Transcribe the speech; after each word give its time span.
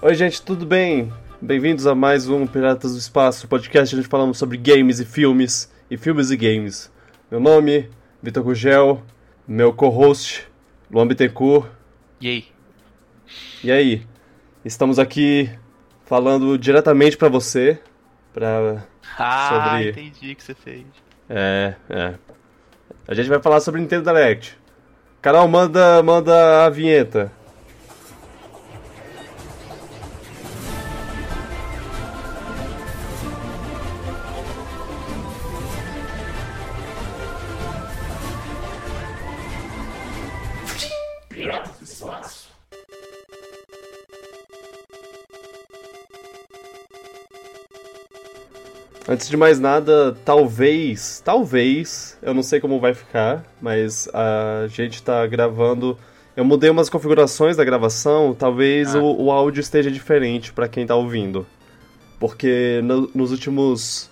Oi, 0.00 0.14
gente, 0.14 0.40
tudo 0.42 0.64
bem? 0.64 1.12
Bem-vindos 1.40 1.86
a 1.86 1.94
mais 1.94 2.28
um 2.28 2.46
Piratas 2.46 2.92
do 2.92 2.98
Espaço, 2.98 3.48
podcast 3.48 3.94
onde 3.96 4.06
falamos 4.06 4.38
sobre 4.38 4.56
games 4.56 5.00
e 5.00 5.04
filmes, 5.04 5.72
e 5.90 5.96
filmes 5.96 6.30
e 6.30 6.36
games. 6.36 6.90
Meu 7.30 7.40
nome, 7.40 7.90
Vitor 8.22 8.42
Gugel, 8.42 9.02
meu 9.46 9.72
co-host, 9.72 10.46
Luan 10.90 11.06
Bittencourt. 11.06 11.66
E 12.20 12.28
aí? 12.28 12.44
E 13.64 13.72
aí? 13.72 14.06
Estamos 14.64 14.98
aqui 14.98 15.50
falando 16.06 16.56
diretamente 16.58 17.16
pra 17.16 17.28
você, 17.28 17.80
pra... 18.32 18.84
Ah, 19.18 19.48
Sobre- 19.68 19.90
entendi 19.90 20.32
o 20.32 20.36
que 20.36 20.42
você 20.42 20.54
fez. 20.54 20.84
É, 21.28 21.74
é. 21.90 22.14
A 23.06 23.14
gente 23.14 23.28
vai 23.28 23.40
falar 23.40 23.60
sobre 23.60 23.80
Nintendo 23.80 24.04
Direct. 24.10 24.56
Carol, 25.20 25.48
manda, 25.48 26.02
manda 26.02 26.64
a 26.66 26.70
vinheta. 26.70 27.32
Antes 49.18 49.28
de 49.28 49.36
mais 49.36 49.58
nada, 49.58 50.16
talvez, 50.24 51.20
talvez, 51.24 52.16
eu 52.22 52.32
não 52.32 52.40
sei 52.40 52.60
como 52.60 52.78
vai 52.78 52.94
ficar, 52.94 53.44
mas 53.60 54.08
a 54.14 54.68
gente 54.68 55.02
tá 55.02 55.26
gravando. 55.26 55.98
Eu 56.36 56.44
mudei 56.44 56.70
umas 56.70 56.88
configurações 56.88 57.56
da 57.56 57.64
gravação, 57.64 58.32
talvez 58.32 58.94
Ah. 58.94 59.00
o, 59.00 59.24
o 59.24 59.32
áudio 59.32 59.60
esteja 59.60 59.90
diferente 59.90 60.52
pra 60.52 60.68
quem 60.68 60.86
tá 60.86 60.94
ouvindo. 60.94 61.44
Porque 62.20 62.80
no- 62.84 63.10
nos 63.12 63.32
últimos. 63.32 64.08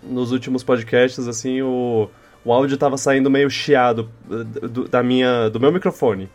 Nos 0.00 0.30
últimos 0.30 0.62
podcasts, 0.62 1.26
assim, 1.26 1.60
o, 1.60 2.08
o 2.44 2.52
áudio 2.52 2.76
tava 2.78 2.96
saindo 2.96 3.28
meio 3.28 3.50
chiado 3.50 4.08
eh, 4.30 4.68
do, 4.68 4.86
da 4.86 5.02
minha, 5.02 5.48
do 5.50 5.58
meu 5.58 5.72
microfone. 5.72 6.30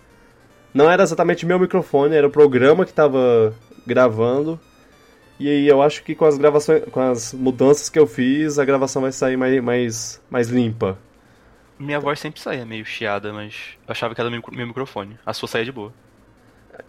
Não 0.73 0.91
era 0.91 1.01
exatamente 1.03 1.45
meu 1.45 1.57
microfone, 1.57 2.13
era 2.13 2.27
o 2.27 2.29
programa 2.29 2.85
que 2.85 2.91
tava 2.91 3.53
gravando. 3.87 4.59
E 5.39 5.49
aí 5.49 5.67
eu 5.67 5.81
acho 5.81 6.03
que 6.03 6.15
com 6.15 6.25
as 6.25 6.37
gravações, 6.37 6.83
com 6.91 6.99
as 6.99 7.33
mudanças 7.33 7.89
que 7.89 7.99
eu 7.99 8.07
fiz, 8.07 8.59
a 8.59 8.65
gravação 8.65 9.01
vai 9.01 9.11
sair 9.11 9.35
mais, 9.37 9.61
mais, 9.63 10.21
mais 10.29 10.49
limpa. 10.49 10.97
Minha 11.79 11.99
voz 11.99 12.19
sempre 12.19 12.39
saía 12.39 12.65
meio 12.65 12.85
chiada, 12.85 13.33
mas 13.33 13.55
eu 13.87 13.91
achava 13.91 14.13
que 14.15 14.21
era 14.21 14.29
meu, 14.29 14.41
meu 14.51 14.67
microfone. 14.67 15.17
A 15.25 15.33
sua 15.33 15.47
saía 15.47 15.65
de 15.65 15.71
boa. 15.71 15.91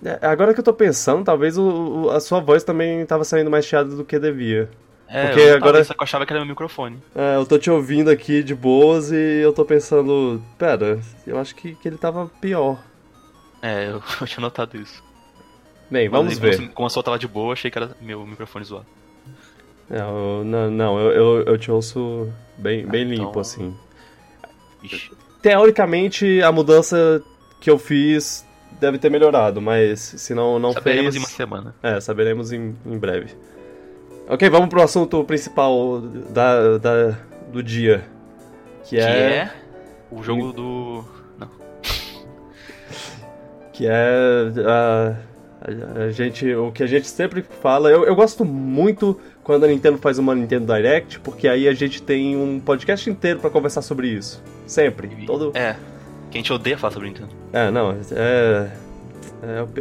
É, 0.03 0.27
Agora 0.27 0.55
que 0.55 0.61
eu 0.61 0.65
tô 0.65 0.73
pensando, 0.73 1.25
talvez 1.25 1.59
o, 1.59 2.05
o- 2.07 2.11
a 2.11 2.21
sua 2.21 2.41
voz 2.41 2.65
também 2.65 3.05
tava 3.07 3.25
saindo 3.25 3.51
mais 3.51 3.65
chiada 3.67 3.95
do 3.95 4.05
que 4.05 4.19
devia. 4.19 4.69
É, 5.09 5.27
Porque 5.27 5.41
eu, 5.41 5.45
agora- 5.57 5.61
talvez, 5.61 5.87
só 5.87 5.95
que 5.95 6.01
eu 6.01 6.05
achava 6.05 6.27
que 6.27 6.33
era 6.33 6.41
meu 6.41 6.49
microfone. 6.49 7.03
É, 7.15 7.37
eu 7.37 7.47
tô 7.47 7.59
te 7.59 7.71
ouvindo 7.71 8.11
aqui 8.11 8.43
de 8.43 8.55
boas 8.55 9.13
e 9.13 9.41
eu 9.43 9.53
tô 9.53 9.65
pensando, 9.65 10.43
pera, 10.59 10.99
eu 11.27 11.39
acho 11.39 11.55
que, 11.55 11.75
que 11.75 11.89
ele 11.89 11.99
tava 11.99 12.27
pior. 12.41 12.79
É, 13.63 13.87
eu, 13.91 14.03
eu 14.21 14.27
tinha 14.27 14.41
notado 14.41 14.77
isso. 14.77 15.03
Bem, 15.91 16.09
vamos 16.09 16.33
Mas, 16.35 16.39
ver. 16.39 16.57
Como, 16.57 16.69
como 16.73 16.87
a 16.87 16.91
sua 16.91 17.03
tava 17.03 17.19
de 17.19 17.29
boa, 17.29 17.53
achei 17.53 17.71
que 17.71 17.79
era 17.79 17.91
meu 18.01 18.27
microfone 18.27 18.65
zoado. 18.65 18.87
É, 19.91 20.01
eu- 20.01 20.43
não, 20.45 20.71
não 20.71 20.99
eu, 20.99 21.11
eu, 21.13 21.43
eu 21.45 21.59
te 21.59 21.71
ouço 21.71 22.29
bem, 22.57 22.87
bem 22.87 23.03
Ah, 23.03 23.15
então- 23.15 23.27
limpo, 23.27 23.41
assim. 23.41 23.75
Ixi. 24.83 25.11
Teoricamente, 25.43 26.41
a 26.43 26.51
mudança 26.51 27.23
que 27.61 27.71
eu 27.71 27.79
fiz 27.79 28.47
deve 28.81 28.99
ter 28.99 29.11
melhorado, 29.11 29.61
mas 29.61 30.01
se 30.01 30.35
não, 30.35 30.59
não 30.59 30.73
Saberemos 30.73 31.15
fez... 31.15 31.17
em 31.17 31.19
uma 31.19 31.29
semana. 31.29 31.75
É, 31.83 32.01
saberemos 32.01 32.51
em, 32.51 32.75
em 32.87 32.99
breve. 32.99 33.35
Ok, 34.27 34.49
vamos 34.49 34.71
pro 34.71 34.83
assunto 34.83 35.23
principal 35.25 36.01
da, 36.01 36.79
da- 36.79 37.19
do 37.53 37.63
dia. 37.63 38.05
Que 38.85 38.97
Que 38.97 38.99
é, 39.01 39.37
é 39.37 39.51
o 40.11 40.23
jogo 40.23 40.51
do. 40.53 41.05
Não. 41.39 41.49
que 43.73 43.87
é 43.87 44.53
a, 44.67 45.17
a- 45.65 46.11
gente, 46.11 46.53
o 46.55 46.71
que 46.73 46.83
a 46.83 46.87
gente 46.87 47.07
sempre 47.09 47.45
fala. 47.63 47.91
Eu, 47.91 48.05
eu 48.05 48.15
gosto 48.15 48.45
muito 48.45 49.19
quando 49.43 49.65
a 49.65 49.67
Nintendo 49.69 49.99
faz 49.99 50.19
uma 50.19 50.35
Nintendo 50.35 50.73
Direct, 50.73 51.21
porque 51.21 51.49
aí 51.49 51.67
a 51.69 51.73
gente 51.73 52.03
tem 52.03 52.37
um 52.37 52.61
podcast 52.61 53.09
inteiro 53.11 53.41
pra 53.41 53.51
conversar 53.51 53.83
sobre 53.83 54.09
isso. 54.09 54.43
Sempre. 54.67 55.09
Todo, 55.27 55.51
É. 55.55 55.77
Que 56.31 56.39
a 56.39 56.41
gente 56.41 56.53
odeia 56.53 56.77
falar 56.77 56.93
sobre 56.93 57.09
Nintendo. 57.09 57.29
É, 57.53 57.71
não, 57.71 57.91
é, 57.93 57.97
é. 58.13 58.71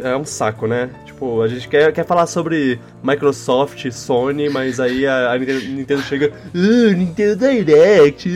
É 0.02 0.16
um 0.16 0.26
saco, 0.26 0.66
né? 0.66 0.90
Tipo, 1.06 1.40
a 1.40 1.48
gente 1.48 1.66
quer, 1.68 1.90
quer 1.92 2.04
falar 2.04 2.26
sobre 2.26 2.78
Microsoft, 3.02 3.90
Sony, 3.92 4.50
mas 4.50 4.78
aí 4.78 5.06
a, 5.06 5.32
a 5.32 5.38
Nintendo, 5.38 5.64
Nintendo 5.66 6.02
chega. 6.02 6.32
Ah, 6.54 6.92
Nintendo 6.94 7.36
Direct, 7.36 8.28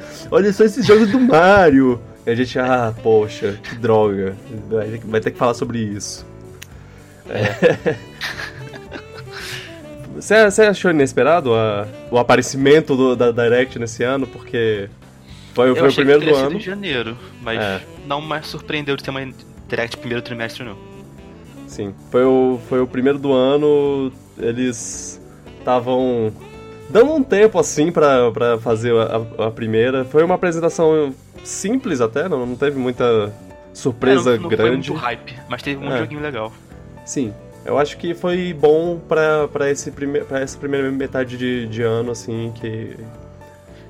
ah, 0.00 0.28
olha 0.30 0.52
só 0.52 0.64
esses 0.64 0.86
jogos 0.86 1.10
do 1.10 1.20
Mario. 1.20 2.00
E 2.26 2.30
a 2.30 2.34
gente, 2.34 2.58
ah, 2.58 2.94
poxa, 3.02 3.58
que 3.62 3.74
droga. 3.76 4.34
Vai 5.04 5.20
ter 5.20 5.30
que 5.32 5.38
falar 5.38 5.52
sobre 5.54 5.78
isso. 5.78 6.24
É. 7.30 7.96
Você, 10.16 10.62
achou 10.62 10.90
inesperado 10.90 11.54
a- 11.54 11.86
o 12.10 12.18
aparecimento 12.18 12.94
do- 12.96 13.16
da 13.16 13.30
Direct 13.30 13.78
nesse 13.78 14.02
ano? 14.02 14.26
Porque 14.26 14.88
foi, 15.54 15.74
foi 15.74 15.88
o 15.88 15.94
primeiro 15.94 16.20
do 16.24 16.34
ano. 16.34 16.56
em 16.56 16.60
janeiro, 16.60 17.16
mas 17.40 17.58
É. 17.60 17.80
não 18.06 18.20
me 18.20 18.42
surpreendeu 18.42 18.96
de 18.96 19.04
ter 19.04 19.10
uma 19.10 19.26
direct 19.68 19.96
primeiro 19.96 20.22
trimestre, 20.22 20.64
não. 20.64 20.76
Sim, 21.66 21.94
foi 22.10 22.24
o, 22.24 22.58
foi 22.68 22.80
o 22.80 22.86
primeiro 22.86 23.18
do 23.18 23.32
ano, 23.32 24.12
eles 24.38 25.20
estavam 25.58 26.32
dando 26.90 27.12
um 27.14 27.22
tempo 27.22 27.58
assim 27.58 27.92
pra, 27.92 28.30
pra 28.32 28.58
fazer 28.58 28.92
a, 28.94 29.46
a 29.46 29.50
primeira. 29.50 30.04
Foi 30.04 30.22
uma 30.24 30.34
apresentação 30.34 31.14
simples 31.44 32.00
até, 32.00 32.28
não, 32.28 32.44
não 32.44 32.56
teve 32.56 32.76
muita 32.78 33.32
surpresa 33.72 34.32
É, 34.32 34.36
não, 34.36 34.42
não 34.42 34.48
grande. 34.50 34.88
Foi 34.88 34.96
muito 34.96 35.04
hype, 35.04 35.34
mas 35.48 35.62
teve 35.62 35.82
um 35.82 35.90
É. 35.92 35.98
joguinho 35.98 36.20
legal. 36.20 36.52
Sim, 37.10 37.34
eu 37.64 37.76
acho 37.76 37.96
que 37.96 38.14
foi 38.14 38.52
bom 38.52 39.00
pra, 39.08 39.48
pra, 39.48 39.68
esse 39.68 39.90
prime, 39.90 40.20
pra 40.20 40.38
essa 40.40 40.56
primeira 40.56 40.88
metade 40.92 41.36
de, 41.36 41.66
de 41.66 41.82
ano, 41.82 42.12
assim, 42.12 42.52
que 42.54 42.96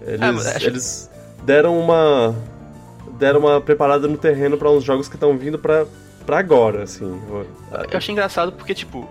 eles, 0.07 0.21
É, 0.23 0.33
mas 0.33 0.47
acho- 0.47 0.67
eles 0.67 1.11
deram 1.45 1.79
uma 1.79 2.35
deram 3.19 3.41
uma 3.41 3.61
preparada 3.61 4.09
no 4.09 4.17
terreno 4.17 4.57
pra 4.57 4.71
uns 4.71 4.83
jogos 4.83 5.07
que 5.07 5.17
estão 5.17 5.37
vindo 5.37 5.59
pra, 5.59 5.85
pra 6.25 6.39
agora, 6.39 6.85
assim. 6.85 7.21
Eu 7.91 7.99
achei 7.99 8.13
engraçado 8.13 8.53
porque, 8.53 8.75
tipo, 8.75 9.07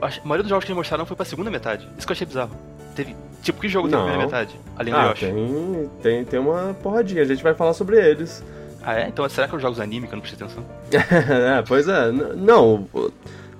a 0.00 0.08
maioria 0.24 0.42
dos 0.42 0.50
jogos 0.50 0.64
que 0.64 0.72
eles 0.72 0.76
mostraram 0.78 1.06
foi 1.06 1.16
pra 1.16 1.24
segunda 1.24 1.48
metade. 1.48 1.88
Isso 1.96 2.04
que 2.04 2.10
eu 2.10 2.14
achei 2.14 2.26
bizarro. 2.26 2.50
Teve. 2.96 3.14
Tipo, 3.40 3.60
que 3.60 3.68
jogo 3.68 3.86
teve 3.88 3.96
Não. 3.96 4.02
a 4.08 4.10
primeira 4.10 4.26
metade? 4.32 4.58
Além 4.76 4.92
do 4.92 4.98
Ah, 4.98 5.10
Yoshi. 5.10 5.26
tem, 5.26 5.90
tem, 6.02 6.24
tem 6.24 6.40
uma 6.40 6.74
porradinha, 6.82 7.22
a 7.22 7.24
gente 7.24 7.40
vai 7.42 7.54
falar 7.54 7.72
sobre 7.74 7.96
eles. 8.04 8.42
Ah, 8.82 8.98
é? 8.98 9.06
Então 9.06 9.28
será 9.28 9.46
que 9.46 9.54
os 9.54 9.62
jogos 9.62 9.78
anime 9.78 10.08
que 10.08 10.12
eu 10.14 10.16
não 10.16 10.22
prestei 10.24 10.44
atenção? 10.44 10.64
é, 10.90 11.62
pois 11.62 11.86
é, 11.86 12.10
não, 12.10 12.88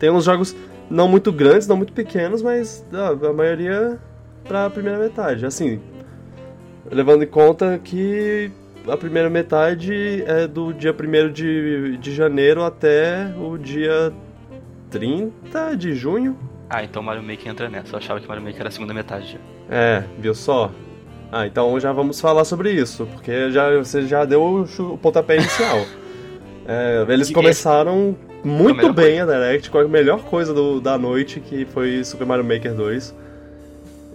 tem 0.02 0.10
uns 0.10 0.24
jogos 0.24 0.56
não 0.90 1.06
muito 1.06 1.30
grandes, 1.30 1.68
não 1.68 1.76
muito 1.76 1.92
pequenos, 1.92 2.42
mas 2.42 2.84
ah, 2.92 3.10
a 3.28 3.32
maioria 3.32 4.00
pra 4.42 4.68
primeira 4.68 4.98
metade. 4.98 5.46
Assim, 5.46 5.80
levando 6.90 7.22
em 7.22 7.26
conta 7.28 7.78
que 7.78 8.50
a 8.88 8.96
primeira 8.96 9.30
metade 9.30 10.24
é 10.26 10.48
do 10.48 10.72
dia 10.72 10.92
1 10.92 11.32
de, 11.32 11.96
de 11.98 12.12
janeiro 12.12 12.64
até 12.64 13.32
o 13.38 13.56
dia 13.56 14.12
30 14.90 15.76
de 15.76 15.94
junho. 15.94 16.36
Ah, 16.68 16.82
então 16.82 17.00
Mario 17.00 17.22
Maker 17.22 17.46
entra 17.46 17.68
nessa. 17.68 17.94
Eu 17.94 17.98
achava 17.98 18.20
que 18.20 18.26
Mario 18.26 18.42
Maker 18.42 18.58
era 18.58 18.70
a 18.70 18.72
segunda 18.72 18.92
metade. 18.92 19.38
É, 19.70 20.02
viu 20.18 20.34
só? 20.34 20.72
Ah, 21.30 21.46
então 21.46 21.78
já 21.78 21.92
vamos 21.92 22.20
falar 22.20 22.44
sobre 22.44 22.72
isso, 22.72 23.06
porque 23.06 23.52
já, 23.52 23.70
você 23.78 24.02
já 24.02 24.24
deu 24.24 24.42
o, 24.42 24.62
o 24.64 24.98
pontapé 24.98 25.36
inicial. 25.36 25.78
É, 26.64 27.04
eles 27.08 27.28
começaram 27.28 28.16
a 28.30 28.31
muito 28.44 28.76
melhor 28.76 28.92
bem 28.92 29.20
a 29.20 29.24
Direct, 29.26 29.70
com 29.70 29.78
a 29.78 29.84
melhor 29.88 30.20
coisa 30.22 30.52
do- 30.52 30.80
da 30.80 30.96
noite, 30.98 31.40
que 31.40 31.64
foi 31.66 32.02
Super 32.04 32.26
Mario 32.26 32.44
Maker 32.44 32.74
2. 32.74 33.14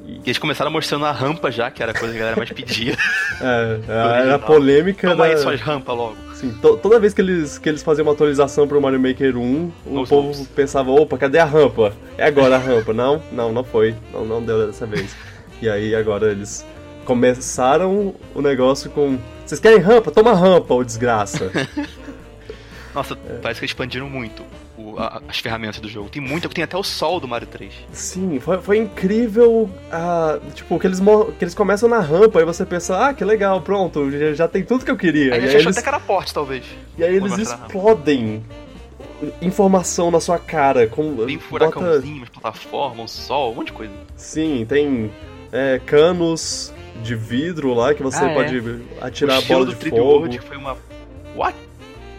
E 0.10 0.22
eles 0.26 0.38
começaram 0.38 0.72
mostrando 0.72 1.04
a 1.06 1.12
rampa 1.12 1.52
já, 1.52 1.70
que 1.70 1.84
era 1.84 1.92
a 1.92 1.96
coisa 1.96 2.14
que 2.14 2.18
a 2.18 2.22
galera 2.22 2.38
mais 2.38 2.50
pedia. 2.52 2.96
É, 3.40 3.80
era 3.88 4.36
a 4.36 4.40
polêmica 4.40 5.10
Toma 5.12 5.26
da... 5.28 5.32
aí 5.32 5.38
suas 5.38 5.62
rampas 5.62 5.96
logo. 5.96 6.16
Assim, 6.32 6.50
to- 6.60 6.78
toda 6.78 7.00
vez 7.00 7.14
que 7.14 7.22
eles, 7.22 7.60
que 7.60 7.70
eles 7.70 7.84
faziam 7.84 8.06
uma 8.08 8.14
atualização 8.14 8.68
pro 8.68 8.82
Mario 8.82 9.00
Maker 9.00 9.38
1, 9.38 9.72
o 9.86 10.00
Os 10.02 10.10
povo 10.10 10.46
pensava, 10.56 10.90
opa, 10.92 11.18
cadê 11.20 11.38
a 11.38 11.46
rampa? 11.46 11.94
É 12.18 12.26
agora 12.26 12.56
a 12.56 12.58
rampa. 12.58 12.94
Não, 12.94 13.22
não, 13.32 13.52
não 13.52 13.64
foi. 13.64 13.94
Não, 14.12 14.26
não 14.26 14.42
deu 14.42 14.66
dessa 14.66 14.88
vez. 14.88 15.16
E 15.62 15.70
aí 15.70 15.94
agora 15.94 16.32
eles 16.32 16.66
começaram 17.06 18.16
o 18.34 18.42
negócio 18.42 18.90
com. 18.90 19.18
Vocês 19.46 19.60
querem 19.60 19.80
rampa? 19.80 20.10
Toma 20.12 20.34
rampa, 20.34 20.74
ô 20.74 20.84
desgraça. 20.84 21.52
Nossa, 22.98 23.16
parece 23.16 23.60
que 23.60 23.66
eles 23.66 23.72
expandiram 23.72 24.10
muito 24.10 24.42
o- 24.76 24.98
a- 24.98 25.22
as 25.28 25.38
ferramentas 25.38 25.80
do 25.80 25.88
jogo. 25.88 26.10
Tem 26.10 26.20
muita, 26.20 26.50
tem 26.50 26.64
até 26.64 26.76
o 26.76 26.82
sol 26.82 27.20
do 27.20 27.28
Mario 27.28 27.48
3. 27.48 27.72
Sim, 27.92 28.40
foi, 28.40 28.60
foi 28.60 28.78
incrível. 28.80 29.70
ah, 29.92 30.40
tipo, 30.56 30.80
que 30.80 30.88
eles, 30.88 31.00
que 31.38 31.44
eles 31.44 31.54
começam 31.54 31.88
na 31.88 32.00
rampa 32.00 32.42
e 32.42 32.44
você 32.46 32.66
pensa, 32.66 33.08
ah, 33.10 33.14
que 33.14 33.24
legal, 33.24 33.62
pronto, 33.62 34.10
já, 34.10 34.34
já 34.34 34.48
tem 34.48 34.64
tudo 34.64 34.84
que 34.84 34.90
eu 34.90 34.98
queria. 34.98 35.36
Aí 35.36 35.42
e 35.42 35.44
a 35.44 35.46
aí 35.46 35.50
gente 35.52 35.58
achou 35.58 35.68
eles, 35.68 35.78
até 35.78 35.84
que 35.84 35.90
era 35.90 36.00
porte, 36.00 36.34
talvez. 36.34 36.66
e 36.98 37.04
aí 37.04 37.16
eles 37.16 37.38
explodem 37.38 38.44
informação 39.44 40.10
na 40.10 40.20
sua 40.20 40.40
cara. 40.40 40.88
Com, 40.88 41.18
Tem 41.24 41.38
furacãozinho, 41.38 42.22
bota... 42.22 42.32
plataforma, 42.32 43.04
um 43.04 43.08
sol, 43.08 43.52
um 43.52 43.56
monte 43.58 43.68
de 43.68 43.74
coisa. 43.74 43.94
Sim, 44.16 44.66
tem 44.68 45.12
é, 45.52 45.80
canos 45.86 46.74
de 47.04 47.14
vidro 47.14 47.76
lá 47.76 47.94
que 47.94 48.02
você 48.02 48.26
ah, 48.26 48.34
pode 48.34 48.58
é. 48.58 49.06
atirar 49.06 49.38
a 49.38 49.42
bola 49.42 49.68
de 49.68 49.76
fogo. 49.76 50.02
World, 50.02 50.40
que 50.40 50.46
foi 50.48 50.58
uma... 50.58 50.76
What? 51.36 51.67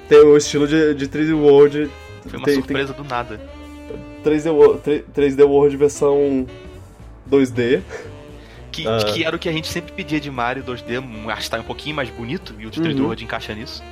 Tem 0.08 0.18
o 0.18 0.36
estilo 0.36 0.66
de, 0.66 0.94
de 0.94 1.08
3D 1.08 1.34
World. 1.34 1.90
Foi 2.26 2.38
uma 2.38 2.44
tem, 2.44 2.54
surpresa 2.54 2.94
tem... 2.94 3.02
do 3.02 3.08
nada. 3.08 3.40
3D 4.24 4.52
World, 4.52 5.04
3D 5.14 5.46
World 5.46 5.76
versão 5.76 6.46
2D. 7.30 7.82
Que, 8.72 8.86
ah. 8.86 8.98
que, 9.12 9.24
era 9.24 9.34
o 9.34 9.38
que 9.38 9.48
a 9.48 9.52
gente 9.52 9.68
sempre 9.68 9.92
pedia 9.92 10.20
de 10.20 10.30
Mario 10.30 10.62
2D, 10.62 11.02
arrastar 11.28 11.60
um 11.60 11.64
pouquinho 11.64 11.96
mais 11.96 12.10
bonito, 12.10 12.54
e 12.58 12.66
o 12.66 12.70
3D 12.70 12.96
uhum. 12.96 13.04
World 13.04 13.24
encaixa 13.24 13.54
nisso. 13.54 13.82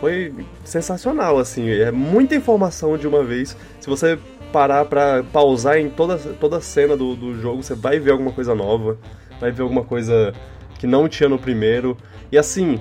Foi 0.00 0.32
sensacional, 0.64 1.38
assim, 1.38 1.68
é 1.68 1.90
muita 1.90 2.36
informação 2.36 2.96
de 2.96 3.08
uma 3.08 3.24
vez. 3.24 3.56
Se 3.80 3.88
você 3.88 4.18
parar 4.52 4.84
pra 4.84 5.24
pausar 5.32 5.78
em 5.78 5.90
toda, 5.90 6.16
toda 6.18 6.58
a 6.58 6.60
cena 6.60 6.96
do, 6.96 7.16
do 7.16 7.40
jogo, 7.40 7.62
você 7.62 7.74
vai 7.74 7.98
ver 7.98 8.12
alguma 8.12 8.32
coisa 8.32 8.54
nova, 8.54 8.96
vai 9.40 9.50
ver 9.50 9.62
alguma 9.62 9.82
coisa 9.82 10.32
que 10.78 10.86
não 10.86 11.08
tinha 11.08 11.28
no 11.28 11.38
primeiro. 11.38 11.96
E 12.30 12.38
assim, 12.38 12.80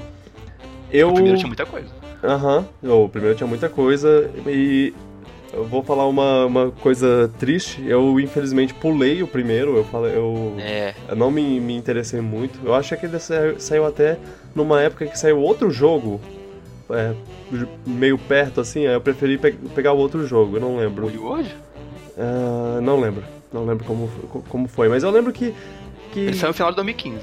eu. 0.91 1.09
O 1.09 1.13
primeiro 1.13 1.37
tinha 1.37 1.47
muita 1.47 1.65
coisa. 1.65 1.89
Aham, 2.27 2.65
uhum, 2.83 3.06
o 3.06 3.09
primeiro 3.09 3.38
tinha 3.38 3.47
muita 3.47 3.69
coisa 3.69 4.29
e 4.45 4.94
eu 5.53 5.63
vou 5.63 5.81
falar 5.81 6.06
uma, 6.07 6.45
uma 6.45 6.71
coisa 6.71 7.31
triste. 7.39 7.81
Eu, 7.88 8.19
infelizmente, 8.19 8.74
pulei 8.74 9.24
o 9.24 9.27
primeiro. 9.27 9.77
Eu 9.77 9.85
falei, 9.85 10.15
eu, 10.15 10.53
é. 10.59 10.94
eu 11.07 11.15
não 11.15 11.31
me, 11.31 11.59
me 11.59 11.75
interessei 11.75 12.19
muito. 12.19 12.59
Eu 12.65 12.75
acho 12.75 12.95
que 12.97 13.06
ele 13.06 13.18
saiu, 13.18 13.59
saiu 13.59 13.85
até 13.85 14.18
numa 14.53 14.81
época 14.81 15.06
que 15.07 15.18
saiu 15.18 15.39
outro 15.39 15.71
jogo. 15.71 16.19
É, 16.89 17.13
meio 17.85 18.18
perto, 18.18 18.59
assim. 18.59 18.85
Aí 18.85 18.94
eu 18.94 19.01
preferi 19.01 19.38
pe 19.38 19.53
pegar 19.73 19.94
o 19.94 19.97
outro 19.97 20.27
jogo. 20.27 20.57
Eu 20.57 20.62
não 20.62 20.77
lembro. 20.77 21.09
E 21.09 21.18
hoje? 21.18 21.56
Uh, 22.18 22.81
não 22.81 23.00
lembro. 23.00 23.23
Não 23.51 23.65
lembro 23.65 23.85
como, 23.85 24.09
como 24.50 24.68
foi. 24.68 24.89
Mas 24.89 25.03
eu 25.03 25.12
lembro 25.12 25.31
que. 25.31 25.56
que... 26.12 26.19
Ele 26.19 26.33
saiu 26.33 26.50
no 26.50 26.53
final 26.53 26.71
de 26.71 26.75
2015. 26.75 27.21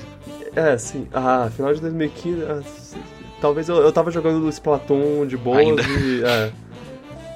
É, 0.56 0.78
sim. 0.78 1.06
Ah, 1.12 1.50
final 1.54 1.74
de 1.74 1.80
2015. 1.80 2.42
Ah, 2.42 2.62
talvez 3.44 3.68
eu, 3.68 3.76
eu 3.76 3.92
tava 3.92 4.10
jogando 4.10 4.48
Splatoon 4.48 5.26
de 5.26 5.36
boa 5.36 5.62
e. 5.62 6.22
É. 6.24 6.50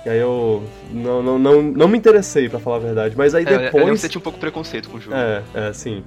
E 0.07 0.09
aí 0.09 0.19
eu 0.21 0.63
não, 0.91 1.23
não, 1.23 1.39
não, 1.39 1.63
não 1.63 1.89
me 1.89 1.99
interessei, 1.99 2.49
para 2.49 2.59
falar 2.59 2.77
a 2.77 2.79
verdade. 2.79 3.15
Mas 3.15 3.35
aí 3.35 3.45
depois. 3.45 3.85
É, 3.85 3.91
eu 3.91 3.97
você 3.97 4.09
tinha 4.09 4.19
um 4.19 4.23
pouco 4.23 4.39
de 4.39 4.41
preconceito 4.41 4.89
com 4.89 4.97
o 4.97 5.01
jogo. 5.01 5.15
É, 5.15 5.43
é, 5.53 5.73
sim. 5.75 6.03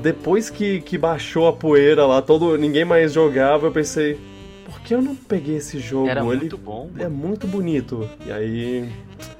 Depois 0.00 0.50
que, 0.50 0.80
que 0.82 0.96
baixou 0.96 1.48
a 1.48 1.52
poeira 1.52 2.06
lá, 2.06 2.22
todo, 2.22 2.56
ninguém 2.56 2.84
mais 2.84 3.12
jogava, 3.12 3.66
eu 3.66 3.72
pensei, 3.72 4.20
por 4.64 4.80
que 4.80 4.94
eu 4.94 5.02
não 5.02 5.16
peguei 5.16 5.56
esse 5.56 5.80
jogo? 5.80 6.08
Era 6.08 6.20
Ele 6.20 6.28
muito 6.28 6.58
bom. 6.58 6.90
É 6.96 7.08
muito 7.08 7.46
bonito. 7.48 8.08
E 8.24 8.30
aí. 8.30 8.88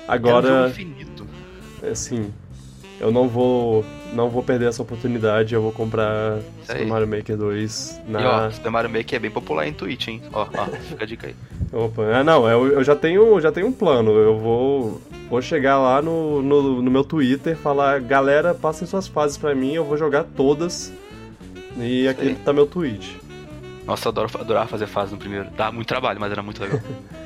Agora. 0.08 0.48
É 0.48 0.50
um 0.50 0.54
jogo 0.54 0.70
infinito. 0.70 1.26
É 1.82 1.90
assim. 1.90 2.32
Eu 2.98 3.12
não 3.12 3.28
vou. 3.28 3.84
Não 4.12 4.28
vou 4.28 4.42
perder 4.42 4.68
essa 4.68 4.82
oportunidade, 4.82 5.54
eu 5.54 5.62
vou 5.62 5.72
comprar 5.72 6.38
Super 6.66 6.86
Mario 6.86 7.08
Maker 7.08 7.36
2 7.36 8.00
na. 8.08 8.20
E 8.20 8.24
ó, 8.24 8.50
Super 8.50 8.70
Mario 8.70 8.90
Maker 8.90 9.14
é 9.14 9.18
bem 9.18 9.30
popular 9.30 9.66
em 9.66 9.72
Twitch, 9.72 10.08
hein? 10.08 10.22
Ó, 10.32 10.46
ó, 10.54 10.66
fica 10.66 11.04
a 11.04 11.06
dica 11.06 11.26
aí. 11.28 11.34
Opa, 11.72 12.02
ah, 12.02 12.22
não, 12.22 12.46
eu, 12.46 12.72
eu, 12.72 12.84
já 12.84 12.94
tenho 12.94 13.40
já 13.40 13.50
tenho 13.50 13.66
um 13.66 13.72
plano. 13.72 14.10
Eu 14.12 14.38
vou, 14.38 15.00
vou 15.30 15.40
chegar 15.40 15.78
lá 15.78 16.02
no, 16.02 16.42
no, 16.42 16.82
no 16.82 16.90
meu 16.90 17.02
Twitter, 17.02 17.56
falar, 17.56 18.00
galera, 18.00 18.54
passem 18.54 18.86
suas 18.86 19.08
fases 19.08 19.38
para 19.38 19.54
mim, 19.54 19.72
eu 19.72 19.84
vou 19.84 19.96
jogar 19.96 20.24
todas. 20.24 20.92
E 21.78 22.06
aqui 22.06 22.34
tá 22.44 22.52
meu 22.52 22.66
tweet. 22.66 23.18
Nossa, 23.86 24.08
eu 24.08 24.10
adoro, 24.10 24.30
adorava 24.38 24.68
fazer 24.68 24.86
fase 24.86 25.12
no 25.12 25.18
primeiro. 25.18 25.48
Dá 25.56 25.72
muito 25.72 25.88
trabalho, 25.88 26.20
mas 26.20 26.30
era 26.30 26.42
muito 26.42 26.62
legal. 26.62 26.80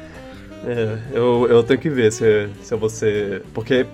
é, 0.64 0.98
eu, 1.12 1.46
eu 1.50 1.62
tenho 1.62 1.80
que 1.80 1.90
ver 1.90 2.12
se, 2.12 2.48
se 2.62 2.72
eu 2.72 2.78
vou 2.78 2.88
ser. 2.88 3.42
Porque 3.52 3.86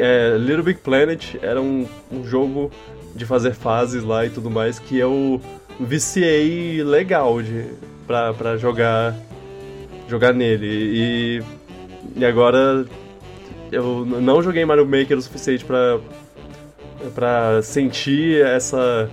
é, 0.00 0.36
Little 0.38 0.62
Big 0.62 0.80
Planet 0.80 1.36
era 1.42 1.60
um, 1.60 1.86
um 2.10 2.24
jogo 2.24 2.70
de 3.14 3.24
fazer 3.24 3.54
fases 3.54 4.02
lá 4.02 4.24
e 4.26 4.30
tudo 4.30 4.50
mais 4.50 4.78
que 4.78 4.98
eu 4.98 5.40
viciei 5.78 6.82
legal 6.82 7.42
de, 7.42 7.66
pra, 8.06 8.32
pra 8.32 8.56
jogar 8.56 9.14
jogar 10.08 10.32
nele. 10.32 10.66
E, 10.66 11.42
e 12.16 12.24
agora 12.24 12.84
eu 13.70 14.04
não 14.04 14.42
joguei 14.42 14.64
Mario 14.64 14.86
Maker 14.86 15.16
o 15.16 15.22
suficiente 15.22 15.64
pra, 15.64 15.98
pra 17.14 17.62
sentir 17.62 18.44
essa, 18.44 19.10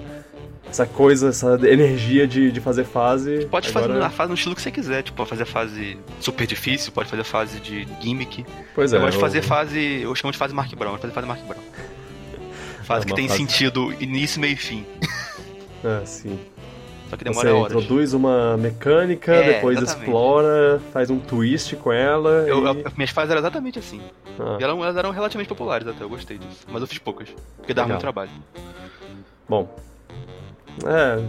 essa 0.69 0.86
coisa, 0.86 1.30
essa 1.30 1.60
energia 1.68 2.27
de, 2.27 2.51
de 2.51 2.62
fazer 2.62 2.83
fase. 2.83 3.45
Pode 3.45 3.69
agora... 3.69 3.88
fazer 3.88 4.04
a 4.04 4.10
fase 4.10 4.30
no 4.30 4.36
estilo 4.36 4.56
que 4.56 4.62
você 4.62 4.71
quiser, 4.71 5.04
tipo, 5.04 5.18
pode 5.18 5.30
fazer 5.30 5.45
fase 5.45 5.98
super 6.19 6.45
difícil, 6.45 6.92
pode 6.92 7.10
fazer 7.10 7.24
fase 7.24 7.60
de 7.60 7.88
gimmick. 8.00 8.45
Pois 8.75 8.94
é. 8.94 8.98
Eu 8.98 9.01
gosto 9.01 9.16
de 9.16 9.21
fazer 9.21 9.42
fase, 9.42 10.01
eu 10.01 10.13
chamo 10.16 10.31
de 10.31 10.38
fase 10.38 10.54
Mark 10.54 10.74
Brown, 10.75 10.98
fazer 10.98 11.13
fase 11.13 11.27
Mark 11.27 11.42
Brown. 11.45 11.63
Fase 12.83 13.06
é 13.06 13.07
que 13.07 13.16
tem 13.16 13.27
fase... 13.27 13.39
sentido 13.39 13.94
início, 14.00 14.39
meio 14.39 14.54
e 14.54 14.57
fim. 14.57 14.86
Ah, 15.83 16.01
sim. 16.06 16.38
Só 17.10 17.18
que 17.18 17.24
demora 17.24 17.50
Você 17.50 17.56
horas. 17.56 17.71
introduz 17.71 18.13
uma 18.13 18.56
mecânica, 18.57 19.33
é, 19.33 19.54
depois 19.54 19.77
exatamente. 19.77 20.06
explora, 20.06 20.80
faz 20.94 21.10
um 21.10 21.19
twist 21.19 21.75
com 21.77 21.92
ela. 21.92 22.45
Eu, 22.48 22.63
e... 22.63 22.83
eu, 22.83 22.92
minhas 22.95 23.10
fases 23.10 23.31
eram 23.31 23.39
exatamente 23.39 23.80
assim. 23.80 24.00
Ah. 24.39 24.57
E 24.60 24.63
elas, 24.63 24.77
elas, 24.77 24.98
eram 24.98 25.10
relativamente 25.12 25.48
populares 25.48 25.88
até, 25.88 26.04
eu 26.04 26.10
gostei 26.10 26.38
disso. 26.38 26.66
Mas 26.68 26.81
eu 26.81 26.88
fiz 26.88 27.00
poucas, 27.00 27.30
porque 27.57 27.74
dava 27.74 27.88
muito 27.88 28.01
trabalho. 28.01 28.30
Bom. 29.48 29.75
É. 30.85 31.23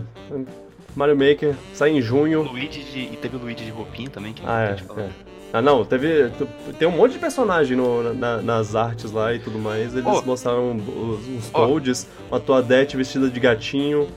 Mario 0.95 1.17
Maker 1.17 1.55
sai 1.73 1.91
em 1.91 2.03
junho. 2.03 2.43
Luigi 2.43 2.83
de, 2.85 3.01
e 3.01 3.19
teve 3.21 3.37
o 3.37 3.39
Luigi 3.39 3.65
de 3.65 3.71
roupinha 3.71 4.11
também, 4.11 4.33
que 4.33 4.43
ah, 4.45 4.77
é, 4.77 5.01
é. 5.01 5.11
Ah, 5.53 5.61
não, 5.63 5.85
teve. 5.85 6.31
Tem 6.79 6.87
um 6.87 6.93
monte 6.93 7.13
de 7.13 7.19
personagem 7.19 7.77
no, 7.77 8.15
na, 8.15 8.41
nas 8.41 8.75
artes 8.77 9.11
lá 9.11 9.35
e 9.35 9.39
tudo 9.39 9.59
mais. 9.59 9.95
Eles 9.95 10.07
oh. 10.07 10.23
mostraram 10.23 10.77
os, 10.77 11.29
uns 11.29 11.51
oh. 11.53 11.67
Toads, 11.67 12.07
uma 12.31 12.39
Toadette 12.39 12.97
vestida 12.97 13.29
de 13.29 13.41
gatinho. 13.41 14.09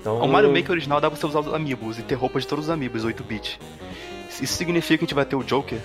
Então... 0.00 0.18
O 0.18 0.28
Mario 0.28 0.52
Maker 0.52 0.72
original 0.72 1.00
dá 1.00 1.08
pra 1.08 1.18
você 1.18 1.26
usar 1.26 1.40
os 1.40 1.54
amigos 1.54 1.98
e 1.98 2.02
ter 2.02 2.16
roupa 2.16 2.40
de 2.40 2.46
todos 2.46 2.64
os 2.64 2.70
amigos, 2.70 3.04
8-bit. 3.04 3.58
Isso 4.28 4.54
significa 4.54 4.98
que 4.98 5.04
a 5.04 5.06
gente 5.06 5.14
vai 5.14 5.24
ter 5.24 5.36
o 5.36 5.44
Joker 5.44 5.78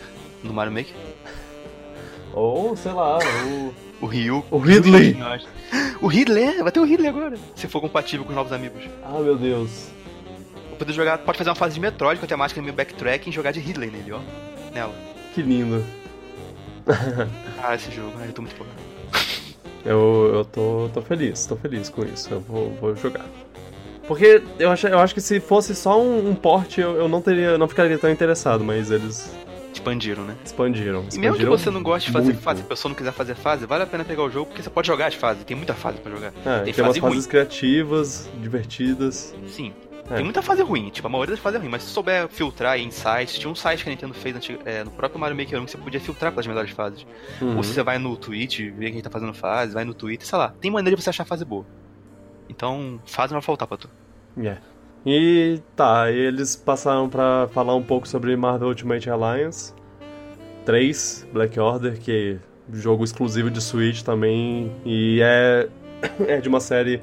no 0.43 0.51
Mario 0.51 0.73
Maker? 0.73 0.93
Ou, 2.37 2.75
sei 2.75 2.91
lá, 2.91 3.17
o... 3.17 3.73
o 3.99 4.05
Ryu. 4.05 4.45
O 4.51 4.59
Ridley. 4.59 5.17
O 5.99 6.07
Ridley, 6.07 6.43
é, 6.43 6.61
vai 6.61 6.71
ter 6.71 6.79
o 6.79 6.83
Ridley 6.83 7.09
agora. 7.09 7.35
Se 7.55 7.67
for 7.67 7.81
compatível 7.81 8.23
com 8.23 8.29
os 8.29 8.35
novos 8.35 8.51
amigos. 8.51 8.83
Ah, 9.03 9.19
meu 9.19 9.35
Deus. 9.35 9.89
Vou 10.69 10.77
poder 10.77 10.93
jogar, 10.93 11.17
pode 11.17 11.35
fazer 11.39 11.49
uma 11.49 11.55
fase 11.55 11.73
de 11.73 11.79
Metroid 11.79 12.19
com 12.19 12.25
a 12.25 12.29
temática 12.29 12.61
meio 12.61 12.75
backtracking 12.75 13.31
e 13.31 13.33
jogar 13.33 13.51
de 13.51 13.59
Ridley 13.59 13.89
nele, 13.89 14.11
ó. 14.11 14.19
Nela. 14.71 14.93
Que 15.33 15.41
lindo. 15.41 15.83
ah, 17.63 17.73
esse 17.73 17.89
jogo, 17.91 18.15
né? 18.19 18.27
Eu 18.27 18.33
tô 18.33 18.43
muito 18.43 18.53
empolgado. 18.53 18.79
Eu, 19.83 20.31
eu 20.35 20.45
tô, 20.45 20.89
tô 20.94 21.01
feliz, 21.01 21.47
tô 21.47 21.56
feliz 21.56 21.89
com 21.89 22.03
isso. 22.03 22.31
Eu 22.31 22.41
vou, 22.41 22.69
vou 22.79 22.95
jogar. 22.95 23.25
Porque 24.07 24.44
eu 24.59 24.69
acho, 24.69 24.87
eu 24.87 24.99
acho 24.99 25.15
que 25.15 25.21
se 25.21 25.39
fosse 25.39 25.73
só 25.73 25.99
um, 25.99 26.29
um 26.29 26.35
porte, 26.35 26.81
eu, 26.81 26.97
eu 26.97 27.09
não 27.09 27.19
teria, 27.19 27.57
não 27.57 27.67
ficaria 27.67 27.97
tão 27.97 28.11
interessado, 28.11 28.63
mas 28.63 28.91
eles 28.91 29.35
expandiram, 29.87 30.23
né? 30.23 30.35
Expandiram. 30.44 30.99
expandiram 30.99 31.15
e 31.15 31.19
mesmo 31.19 31.37
que 31.37 31.45
você 31.45 31.69
não 31.69 31.81
goste 31.81 32.07
de 32.07 32.13
fazer 32.13 32.33
muito. 32.33 32.41
fase, 32.41 32.59
se 32.59 32.65
a 32.65 32.69
pessoa 32.69 32.89
não 32.89 32.95
quiser 32.95 33.11
fazer 33.11 33.35
fase, 33.35 33.65
vale 33.65 33.83
a 33.83 33.87
pena 33.87 34.03
pegar 34.03 34.23
o 34.23 34.29
jogo, 34.29 34.47
porque 34.47 34.61
você 34.61 34.69
pode 34.69 34.87
jogar 34.87 35.07
as 35.07 35.15
fases, 35.15 35.44
tem 35.44 35.56
muita 35.56 35.73
fase 35.73 35.99
para 35.99 36.11
jogar. 36.11 36.33
É, 36.45 36.56
tem, 36.63 36.63
tem 36.65 36.73
fase 36.73 36.99
umas 36.99 37.13
fases 37.13 37.27
criativas, 37.27 38.29
divertidas. 38.39 39.35
Sim. 39.47 39.73
É. 40.09 40.15
Tem 40.15 40.23
muita 40.23 40.41
fase 40.41 40.61
ruim, 40.61 40.89
tipo, 40.89 41.06
a 41.06 41.09
maioria 41.09 41.35
das 41.35 41.44
fases 41.44 41.57
é 41.57 41.61
ruim, 41.61 41.69
mas 41.69 41.83
se 41.83 41.89
souber 41.89 42.29
filtrar 42.29 42.79
em 42.79 42.89
sites, 42.89 43.37
tinha 43.37 43.51
um 43.51 43.56
site 43.56 43.83
que 43.83 43.89
a 43.89 43.91
Nintendo 43.91 44.13
fez 44.13 44.35
é, 44.63 44.83
no 44.83 44.91
próprio 44.91 45.19
Mario 45.19 45.35
Maker 45.35 45.59
1 45.59 45.65
que 45.65 45.71
você 45.71 45.77
podia 45.77 45.99
filtrar 45.99 46.31
pelas 46.31 46.47
melhores 46.47 46.71
fases. 46.71 47.06
Uhum. 47.41 47.57
Ou 47.57 47.63
se 47.63 47.73
você 47.73 47.83
vai 47.83 47.97
no 47.97 48.15
Twitch, 48.15 48.71
ver 48.71 48.91
quem 48.91 49.01
tá 49.01 49.09
fazendo 49.09 49.33
fase, 49.33 49.73
vai 49.73 49.83
no 49.83 49.94
Twitter, 49.94 50.25
sei 50.25 50.37
lá, 50.37 50.53
tem 50.61 50.71
maneira 50.71 50.95
de 50.95 51.03
você 51.03 51.09
achar 51.09 51.25
fase 51.25 51.44
boa. 51.44 51.65
Então, 52.49 53.01
fase 53.06 53.33
não 53.33 53.41
vai 53.41 53.45
faltar 53.45 53.67
pra 53.67 53.77
tu. 53.77 53.89
Yeah. 54.37 54.61
E 55.09 55.61
tá, 55.73 56.11
eles 56.11 56.57
passaram 56.57 57.07
para 57.07 57.47
falar 57.54 57.73
um 57.73 57.81
pouco 57.81 58.06
sobre 58.06 58.35
Marvel 58.35 58.68
Ultimate 58.68 59.09
Alliance 59.09 59.73
3, 60.66 61.30
Black 61.31 61.57
Order, 61.57 61.97
que 61.97 62.42
é 62.42 62.76
jogo 62.78 63.06
exclusivo 63.06 63.49
de 63.49 63.61
Switch 63.61 64.02
também, 64.02 64.69
e 64.85 65.21
é, 65.23 65.69
é 66.28 66.42
de 66.42 66.49
uma 66.49 66.59
série. 66.59 67.02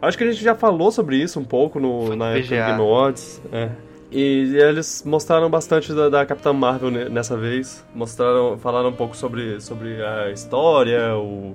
Acho 0.00 0.16
que 0.16 0.24
a 0.24 0.32
gente 0.32 0.42
já 0.42 0.54
falou 0.54 0.90
sobre 0.90 1.16
isso 1.16 1.38
um 1.38 1.44
pouco 1.44 1.78
no, 1.78 2.16
na 2.16 2.30
época 2.30 2.56
do 2.56 2.66
Game 2.66 2.80
Awards. 2.80 3.42
É. 3.52 3.68
E 4.10 4.56
eles 4.56 5.02
mostraram 5.04 5.50
bastante 5.50 5.92
da, 5.92 6.08
da, 6.08 6.24
Capitã 6.24 6.54
Marvel 6.54 6.90
nessa 7.10 7.36
vez. 7.36 7.84
Mostraram, 7.94 8.56
falaram 8.56 8.88
um 8.88 8.94
pouco 8.94 9.14
sobre, 9.14 9.60
sobre 9.60 10.02
a 10.02 10.30
história, 10.30 11.14
o, 11.14 11.54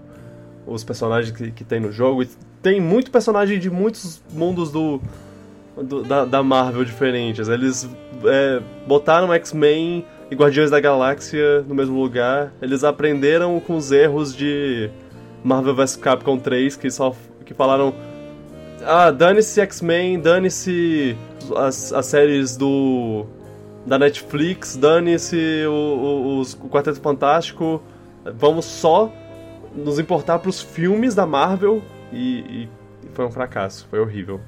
os 0.68 0.84
personagens 0.84 1.36
que, 1.36 1.50
que 1.50 1.63
tem 1.63 1.80
no 1.80 1.92
jogo. 1.92 2.22
E 2.22 2.30
tem 2.62 2.80
muito 2.80 3.10
personagem 3.10 3.58
de 3.58 3.72
muitos 3.72 4.22
mundos 4.32 4.72
do, 4.72 5.01
do, 5.75 6.03
da, 6.03 6.25
da, 6.25 6.44
Marvel 6.44 6.84
diferentes. 6.86 7.48
Eles 7.48 7.89
é, 8.25 8.62
botaram 8.88 9.34
X-Men 9.34 10.06
e 10.30 10.36
Guardiões 10.36 10.70
da 10.70 10.80
Galáxia 10.80 11.62
no 11.62 11.74
mesmo 11.74 12.00
lugar. 12.00 12.53
Eles 12.62 12.84
aprenderam 12.84 13.60
com 13.60 13.75
os 13.75 13.92
erros 13.92 14.36
de 14.36 14.89
Marvel 15.44 15.75
vs 15.75 15.96
Capcom 15.96 16.38
3, 16.38 16.75
que 16.75 16.89
só 16.89 17.15
que 17.46 17.53
falaram 17.53 17.94
ah, 18.86 19.12
dane-se 19.12 19.62
X-Men, 19.62 20.20
dane-se 20.20 21.18
as, 21.56 21.92
as 21.94 22.06
séries 22.06 22.58
do 22.58 23.25
da 23.86 24.00
Netflix, 24.00 24.77
dane-se 24.77 25.65
o, 25.68 25.72
o, 25.72 26.42
o 26.42 26.70
Quarteto 26.70 27.01
Fantástico, 27.01 27.82
vamos 28.36 28.63
só 28.63 29.12
nos 29.75 30.00
importar 30.00 30.39
pros 30.39 30.62
filmes 30.62 31.13
da 31.13 31.25
Marvel 31.25 31.82
e, 32.12 32.68
e 33.03 33.10
foi 33.13 33.25
um 33.25 33.32
fracasso, 33.32 33.86
foi 33.89 34.00
horrível. 34.00 34.39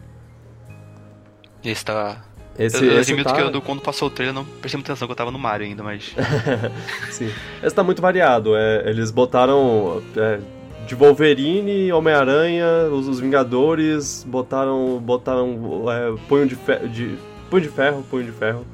Esse 1.65 1.83
tá. 1.85 2.21
Esse, 2.57 2.77
eu 2.77 2.83
eu 2.93 2.99
esse 3.01 3.11
admito 3.11 3.29
tá, 3.29 3.35
que 3.35 3.41
eu, 3.41 3.51
do- 3.51 3.61
quando 3.61 3.81
passou 3.81 4.07
o 4.07 4.11
trailer, 4.11 4.33
não 4.33 4.45
prestei 4.45 4.77
muita 4.77 4.93
atenção, 4.93 5.07
que 5.07 5.11
eu 5.11 5.15
tava 5.15 5.31
no 5.31 5.39
Mario 5.39 5.67
ainda, 5.67 5.83
mas. 5.83 6.15
sim. 7.11 7.29
Esse 7.61 7.75
tá 7.75 7.83
muito 7.83 8.01
variado, 8.01 8.55
é, 8.55 8.89
eles 8.89 9.11
botaram 9.11 10.01
é, 10.15 10.39
de 10.87 10.95
Wolverine, 10.95 11.91
Homem-Aranha, 11.91 12.65
os, 12.91 13.07
os 13.09 13.19
Vingadores, 13.19 14.23
botaram, 14.27 14.99
botaram 14.99 15.83
é, 15.91 16.15
punho, 16.29 16.47
de 16.47 16.55
ferro, 16.55 16.87
de, 16.87 17.17
punho 17.49 17.61
de 17.63 17.69
ferro, 17.69 18.05
punho 18.09 18.23
de 18.25 18.31
ferro. 18.31 18.65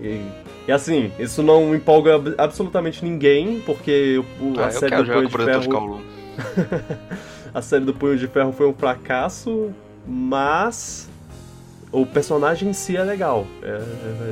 E, 0.00 0.20
e 0.66 0.72
assim, 0.72 1.12
isso 1.18 1.40
não 1.40 1.72
empolga 1.72 2.16
ab- 2.16 2.34
absolutamente 2.36 3.04
ninguém, 3.04 3.60
porque 3.64 4.20
o, 4.40 4.58
a 4.58 4.64
Ah, 4.64 4.66
eu 4.66 4.70
série 4.72 4.96
do 4.96 5.04
Punho 5.04 5.28
de 5.28 5.36
Ferro 5.44 6.02
a 7.54 7.62
série 7.62 7.84
do 7.84 7.94
Punho 7.94 8.16
de 8.18 8.26
Ferro 8.26 8.52
foi 8.52 8.66
um 8.66 8.74
fracasso, 8.74 9.70
mas 10.04 11.08
o 12.00 12.04
personagem 12.06 12.68
em 12.68 12.72
si 12.72 12.96
é 12.96 13.02
legal. 13.04 13.46
É, 13.62 13.80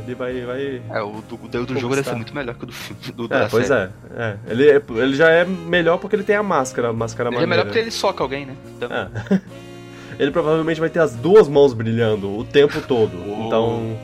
ele 0.04 0.14
vai, 0.14 0.40
vai... 0.42 0.82
É, 0.90 1.00
o 1.02 1.22
do, 1.28 1.36
do, 1.36 1.66
do 1.66 1.78
jogo 1.78 1.94
deve 1.94 2.08
ser 2.08 2.14
muito 2.16 2.34
melhor 2.34 2.54
que 2.56 2.64
o 2.64 2.66
do 2.66 2.72
filme. 2.72 3.00
Do, 3.12 3.32
É, 3.32 3.46
pois 3.48 3.70
é, 3.70 3.90
é. 4.16 4.36
Ele, 4.48 4.68
é- 4.70 4.82
ele 4.96 5.14
já 5.14 5.30
é 5.30 5.44
melhor 5.44 5.98
porque 5.98 6.16
ele 6.16 6.24
tem 6.24 6.36
a 6.36 6.42
máscara, 6.42 6.88
a 6.88 6.92
máscara 6.92 7.28
Ele 7.28 7.36
é 7.36 7.40
maneira. 7.40 7.50
melhor 7.50 7.64
porque 7.66 7.78
ele 7.78 7.90
soca 7.90 8.22
alguém, 8.22 8.46
né? 8.46 8.56
Então, 8.76 8.88
É. 8.92 9.40
ele 10.18 10.30
provavelmente 10.30 10.80
vai 10.80 10.90
ter 10.90 10.98
as 11.00 11.14
duas 11.14 11.48
mãos 11.48 11.72
brilhando 11.72 12.36
o 12.36 12.44
tempo 12.44 12.80
todo. 12.82 13.12
Oh. 13.26 13.46
Então, 13.46 13.96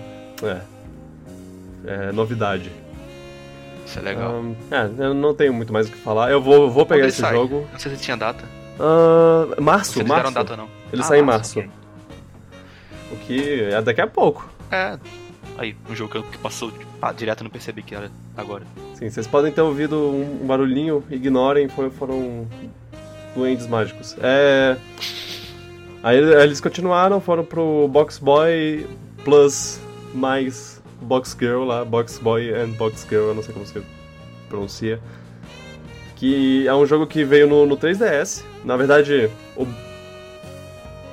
é. 0.44 0.60
É 2.08 2.12
novidade. 2.12 2.70
Isso 3.86 3.98
é 3.98 4.02
legal. 4.02 4.30
Ahn, 4.36 4.54
é, 4.70 5.04
eu 5.06 5.14
não 5.14 5.34
tenho 5.34 5.52
muito 5.52 5.72
mais 5.72 5.88
o 5.88 5.92
que 5.92 5.98
falar. 5.98 6.30
Eu 6.30 6.40
vou, 6.42 6.70
vou 6.70 6.84
pegar 6.86 7.06
esse 7.08 7.20
sai? 7.20 7.32
jogo. 7.34 7.66
Não 7.72 7.78
sei 7.78 7.96
se 7.96 8.02
tinha 8.02 8.16
data. 8.16 8.44
Não 8.78 9.64
março, 9.64 9.92
sei 9.92 10.02
se 10.02 10.08
deram 10.08 10.22
março. 10.24 10.34
data 10.34 10.56
não. 10.56 10.68
Ele 10.92 11.02
Ah, 11.02 11.04
sai 11.04 11.18
em 11.20 11.22
março. 11.22 11.58
ok. 11.58 11.70
O 13.12 13.16
que 13.16 13.62
é 13.64 13.80
daqui 13.80 14.00
a 14.00 14.06
pouco. 14.06 14.48
É. 14.70 14.98
Aí, 15.56 15.74
um 15.90 15.94
jogo 15.96 16.22
que 16.22 16.38
passou 16.38 16.72
ah, 17.02 17.12
direto, 17.12 17.42
não 17.42 17.50
percebi 17.50 17.82
que 17.82 17.94
era 17.94 18.10
agora. 18.36 18.64
Sim, 18.94 19.10
vocês 19.10 19.26
podem 19.26 19.50
ter 19.50 19.60
ouvido 19.60 19.96
um, 19.96 20.42
um 20.42 20.46
barulhinho, 20.46 21.02
ignorem, 21.10 21.68
foi- 21.68 21.90
foram 21.90 22.46
duendes 23.34 23.66
mágicos. 23.66 24.16
É. 24.22 24.76
Aí 26.02 26.16
eles 26.16 26.60
continuaram, 26.60 27.20
foram 27.20 27.44
pro 27.44 27.88
Box 27.88 28.18
Boy 28.18 28.86
Plus 29.24 29.80
mais 30.14 30.80
Box 31.00 31.36
Girl 31.38 31.64
lá, 31.64 31.84
Box 31.84 32.18
Boy 32.18 32.52
and 32.54 32.70
Box 32.70 33.04
Girl, 33.08 33.28
eu 33.28 33.34
não 33.34 33.42
sei 33.42 33.52
como 33.52 33.66
se 33.66 33.82
pronuncia. 34.48 35.00
Que 36.16 36.66
é 36.66 36.74
um 36.74 36.86
jogo 36.86 37.06
que 37.06 37.24
veio 37.24 37.48
no, 37.48 37.66
no 37.66 37.76
3DS. 37.76 38.44
Na 38.64 38.76
verdade, 38.76 39.30
o- 39.56 39.66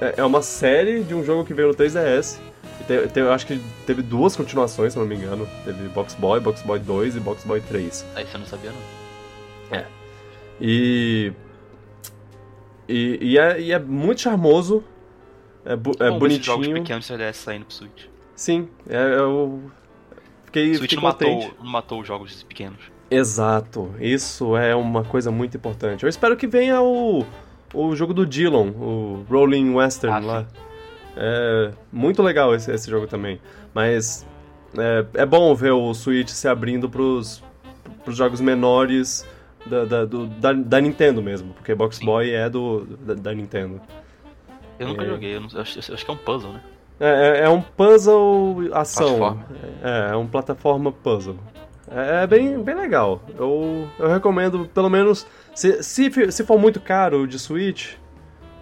é, 0.01 0.15
é 0.17 0.23
uma 0.23 0.41
série 0.41 1.03
de 1.03 1.13
um 1.15 1.23
jogo 1.23 1.45
que 1.45 1.53
veio 1.53 1.69
no 1.69 1.73
3DS. 1.75 2.39
E 2.81 2.83
te- 2.83 3.07
te- 3.07 3.19
eu 3.19 3.31
acho 3.31 3.45
que 3.47 3.59
teve 3.85 4.01
duas 4.01 4.35
continuações, 4.35 4.93
se 4.93 4.99
não 4.99 5.05
me 5.05 5.15
engano. 5.15 5.47
Teve 5.63 5.87
Box 5.89 6.13
Boy, 6.15 6.39
Box 6.39 6.61
Boy 6.63 6.79
2 6.79 7.15
e 7.15 7.19
Box 7.19 7.45
Boy 7.45 7.61
3. 7.61 8.05
Aí 8.15 8.25
você 8.25 8.37
não 8.37 8.45
sabia, 8.45 8.71
não. 8.71 9.83
E. 10.59 11.33
E, 12.87 13.17
e 13.21 13.37
é, 13.37 13.59
e 13.59 13.71
é 13.71 13.79
muito 13.79 14.21
charmoso. 14.21 14.83
É, 15.65 15.75
bu- 15.75 15.95
é 15.99 16.11
Bom, 16.11 16.27
esses 16.27 16.45
jogos 16.45 16.67
bonitinho. 16.67 16.83
pequenos 16.83 17.07
3DS 17.09 17.33
saindo 17.33 17.65
pro 17.65 17.73
Switch. 17.73 18.05
Sim, 18.35 18.69
é, 18.87 19.15
eu 19.15 19.63
fiquei, 20.45 20.71
O 20.71 20.75
Switch 20.75 20.91
fiquei 20.91 20.95
não 20.97 21.03
matou, 21.03 21.27
contente. 21.35 21.55
não 21.59 21.71
matou 21.71 22.01
os 22.01 22.07
jogos 22.07 22.43
pequenos. 22.43 22.79
Exato, 23.09 23.93
isso 23.99 24.55
é 24.57 24.75
uma 24.75 25.03
coisa 25.03 25.31
muito 25.31 25.57
importante. 25.57 26.03
Eu 26.03 26.09
espero 26.09 26.35
que 26.37 26.45
venha 26.45 26.81
o, 26.81 27.25
o 27.73 27.95
jogo 27.95 28.13
do 28.13 28.25
Dillon, 28.25 28.69
o 28.69 29.25
Rolling 29.29 29.73
Western 29.73 30.15
Ah, 30.15 30.19
lá. 30.19 30.45
É 31.17 31.71
muito 31.91 32.21
legal 32.21 32.53
esse, 32.53 32.71
esse 32.71 32.89
jogo 32.89 33.07
também. 33.07 33.39
Mas 33.73 34.25
é, 34.77 35.05
é 35.21 35.25
bom 35.25 35.53
ver 35.55 35.71
o 35.71 35.93
Switch 35.93 36.29
se 36.29 36.47
abrindo 36.47 36.89
pros, 36.89 37.41
pros 38.03 38.17
jogos 38.17 38.41
menores 38.41 39.25
da, 39.65 39.85
da, 39.85 40.05
do- 40.05 40.27
da, 40.27 40.51
da 40.53 40.81
Nintendo 40.81 41.21
mesmo, 41.21 41.53
porque 41.53 41.73
Box 41.73 41.97
Sim. 41.97 42.05
Boy 42.05 42.31
é 42.31 42.49
do, 42.49 42.85
da, 42.85 43.13
da 43.13 43.33
Nintendo. 43.33 43.79
Eu 44.77 44.89
nunca 44.89 45.03
É. 45.05 45.07
joguei, 45.07 45.35
eu, 45.37 45.41
não- 45.41 45.49
eu 45.53 45.61
acho, 45.61 45.79
eu 45.89 45.93
acho 45.95 46.03
que 46.05 46.11
é 46.11 46.13
um 46.13 46.17
puzzle, 46.17 46.51
né? 46.53 46.61
É, 46.99 47.09
é- 47.39 47.41
é 47.45 47.49
um 47.49 47.61
puzzle 47.61 48.57
ação. 48.73 49.39
É, 49.83 50.11
é 50.11 50.15
um 50.15 50.27
plataforma 50.27 50.91
puzzle. 50.91 51.37
É, 51.91 52.25
bem, 52.25 52.61
bem 52.61 52.75
legal. 52.75 53.21
Eu, 53.37 53.87
eu 53.99 54.07
recomendo, 54.07 54.69
pelo 54.73 54.89
menos, 54.89 55.25
se, 55.53 55.83
se, 55.83 56.31
se 56.31 56.43
for 56.43 56.57
muito 56.59 56.79
caro 56.79 57.27
de 57.27 57.37
Switch, 57.37 57.93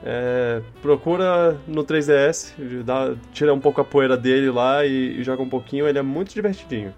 é, 0.03 0.61
procura 0.81 1.57
no 1.65 1.83
3DS, 1.83 2.53
dá, 2.83 3.15
tira 3.31 3.53
um 3.53 3.59
pouco 3.59 3.79
a 3.79 3.83
poeira 3.85 4.17
dele 4.17 4.51
lá 4.51 4.85
e, 4.85 5.19
e 5.19 5.23
joga 5.23 5.41
um 5.41 5.49
pouquinho, 5.49 5.87
ele 5.87 5.97
é 5.97 6.01
muito 6.01 6.33
divertidinho. 6.33 6.93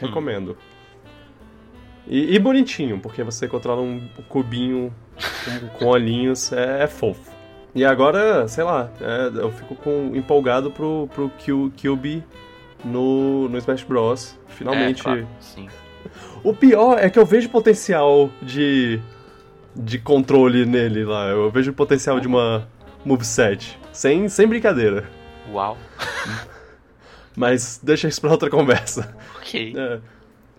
Recomendo. 0.00 0.56
E, 2.06 2.34
e 2.34 2.38
bonitinho, 2.38 2.98
porque 2.98 3.22
você 3.22 3.46
controla 3.46 3.82
um 3.82 4.08
cubinho 4.28 4.92
com, 5.44 5.68
com 5.78 5.86
olhinhos, 5.86 6.52
é, 6.52 6.84
é 6.84 6.86
fofo. 6.86 7.30
E 7.74 7.84
agora, 7.84 8.48
sei 8.48 8.64
lá, 8.64 8.90
é, 9.00 9.30
eu 9.40 9.52
fico 9.52 9.74
com, 9.74 10.12
empolgado 10.14 10.70
pro, 10.70 11.08
pro 11.14 11.30
Q, 11.30 11.70
QB 11.76 12.24
no, 12.84 13.48
no 13.48 13.58
Smash 13.58 13.82
Bros. 13.84 14.38
Finalmente. 14.48 15.00
É, 15.00 15.02
claro, 15.04 15.28
sim. 15.40 15.68
O 16.44 16.52
pior 16.54 16.98
é 16.98 17.08
que 17.08 17.18
eu 17.18 17.24
vejo 17.24 17.48
potencial 17.48 18.28
de, 18.42 19.00
de 19.74 19.98
controle 19.98 20.66
nele 20.66 21.04
lá. 21.04 21.28
Eu 21.28 21.50
vejo 21.50 21.72
potencial 21.72 22.18
de 22.20 22.26
uma 22.26 22.68
moveset. 23.04 23.78
Sem, 23.92 24.28
sem 24.28 24.46
brincadeira. 24.46 25.04
Uau. 25.52 25.76
Mas 27.36 27.80
deixa 27.82 28.08
isso 28.08 28.20
pra 28.20 28.30
outra 28.30 28.50
conversa. 28.50 29.14
Ok. 29.36 29.74
É. 29.76 29.98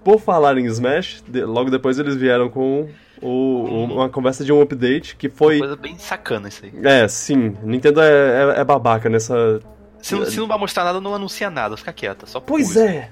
Por 0.03 0.19
falar 0.19 0.57
em 0.57 0.65
Smash, 0.65 1.23
de- 1.27 1.45
logo 1.45 1.69
depois 1.69 1.97
eles 1.99 2.15
vieram 2.15 2.49
com 2.49 2.89
o- 3.21 3.27
o- 3.27 3.83
uma 3.85 4.09
conversa 4.09 4.43
de 4.43 4.51
um 4.51 4.61
update 4.61 5.15
que 5.15 5.29
foi. 5.29 5.59
Coisa 5.59 5.75
bem 5.75 5.97
sacana 5.97 6.49
isso 6.49 6.65
aí. 6.65 6.73
É, 6.83 7.07
sim. 7.07 7.55
Nintendo 7.63 8.01
é, 8.01 8.55
é- 8.57 8.61
é 8.61 8.63
babaca 8.63 9.07
nessa. 9.09 9.61
Se, 10.03 10.15
não- 10.15 10.25
se 10.25 10.37
não 10.39 10.47
vai 10.47 10.57
mostrar 10.57 10.83
nada, 10.83 10.99
não 11.01 11.15
anuncia 11.15 11.49
nada, 11.49 11.75
fica 11.77 11.91
quieta. 11.93 12.25
Só 12.25 12.39
Pois 12.39 12.73
pula. 12.73 12.85
é. 12.85 13.09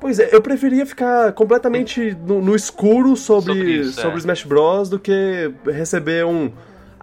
Pois 0.00 0.18
é, 0.18 0.28
eu 0.32 0.42
preferia 0.42 0.84
ficar 0.84 1.32
completamente 1.32 2.14
no, 2.26 2.42
no 2.42 2.54
escuro 2.54 3.16
sobre, 3.16 3.54
Sobre 3.54 3.60
sobre, 3.60 3.72
isso, 3.72 4.06
é. 4.06 4.16
Smash 4.18 4.42
Bros. 4.44 4.88
do 4.90 4.98
que 4.98 5.50
receber 5.66 6.26
um. 6.26 6.52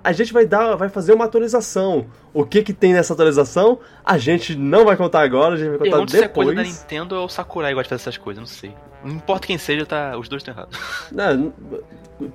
A 0.03 0.11
gente 0.11 0.31
vai 0.33 0.45
dar, 0.45 0.75
vai 0.75 0.89
fazer 0.89 1.13
uma 1.13 1.25
atualização. 1.25 2.05
O 2.33 2.43
que 2.45 2.61
que 2.63 2.73
tem 2.73 2.93
nessa 2.93 3.13
atualização? 3.13 3.79
A 4.05 4.17
gente 4.17 4.55
não 4.55 4.85
vai 4.85 4.95
contar 4.95 5.21
agora, 5.21 5.55
a 5.55 5.57
gente 5.57 5.69
vai 5.69 5.77
contar 5.79 5.89
Pergunto 5.91 6.11
se 6.11 6.17
é 6.23 6.27
coisa 6.27 6.51
depois. 6.51 6.67
da 6.75 6.79
Nintendo 6.81 7.15
ou 7.15 7.25
o 7.25 7.29
Sakurai 7.29 7.73
gosta 7.73 7.83
de 7.83 7.89
fazer 7.89 8.01
essas 8.09 8.17
coisas, 8.17 8.39
não 8.41 8.47
sei. 8.47 8.73
Não 9.03 9.15
importa 9.15 9.47
quem 9.47 9.57
seja, 9.57 9.85
tá, 9.85 10.15
os 10.17 10.27
dois 10.29 10.41
estão 10.41 10.53
errados. 10.53 10.77
Não, 11.11 11.51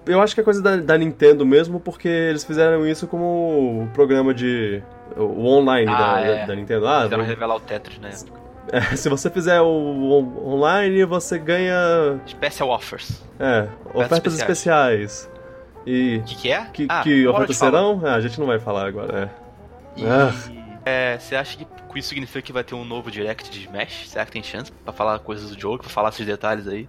eu 0.04 0.20
acho 0.20 0.34
que 0.34 0.40
é 0.40 0.44
coisa 0.44 0.60
da, 0.60 0.76
da 0.76 0.98
Nintendo 0.98 1.46
mesmo, 1.46 1.78
porque 1.78 2.08
eles 2.08 2.42
fizeram 2.44 2.84
isso 2.86 3.06
como 3.06 3.84
o 3.84 3.88
programa 3.94 4.34
de. 4.34 4.82
O 5.16 5.46
online 5.46 5.90
Ah, 5.90 6.14
da, 6.14 6.20
é. 6.20 6.46
da- 6.46 6.54
Nintendo. 6.54 6.86
Ah, 6.88 7.02
Quiseram 7.04 7.22
vou- 7.22 7.28
revelar 7.28 7.56
o 7.56 7.60
Tetris 7.60 7.98
na 7.98 8.08
época. 8.08 8.40
é, 8.72 8.80
se 8.96 9.08
você 9.08 9.30
fizer 9.30 9.60
o, 9.60 9.66
on- 9.66 10.54
online, 10.54 11.04
você 11.04 11.38
ganha 11.38 12.18
Special 12.26 12.68
Offers. 12.70 13.22
é, 13.38 13.68
ofertas 13.94 14.34
especiais. 14.34 15.12
especiais. 15.26 15.30
E 15.86 16.16
O 16.18 16.22
que, 16.24 16.34
que 16.36 16.50
é? 16.50 16.64
que, 16.72 16.86
ah, 16.88 17.00
que 17.02 17.26
ofertas 17.28 17.56
serão? 17.56 18.00
Ah, 18.04 18.14
a 18.14 18.20
gente 18.20 18.38
não 18.40 18.46
vai 18.46 18.58
falar 18.58 18.86
agora. 18.88 19.30
É. 19.96 20.00
E, 20.00 20.04
Ah. 20.04 20.32
é, 20.84 21.18
você 21.18 21.36
acha 21.36 21.56
que 21.56 21.66
isso 21.94 22.08
significa 22.08 22.42
que 22.42 22.52
vai 22.52 22.62
ter 22.64 22.74
um 22.74 22.84
novo 22.84 23.10
direct 23.10 23.48
de 23.48 23.60
Smash? 23.64 24.08
Será 24.08 24.26
que 24.26 24.32
tem 24.32 24.42
chance 24.42 24.70
pra 24.84 24.92
falar 24.92 25.18
coisas 25.20 25.48
do 25.50 25.58
jogo, 25.60 25.78
pra 25.78 25.88
falar 25.88 26.08
esses 26.10 26.26
detalhes 26.26 26.66
aí? 26.68 26.86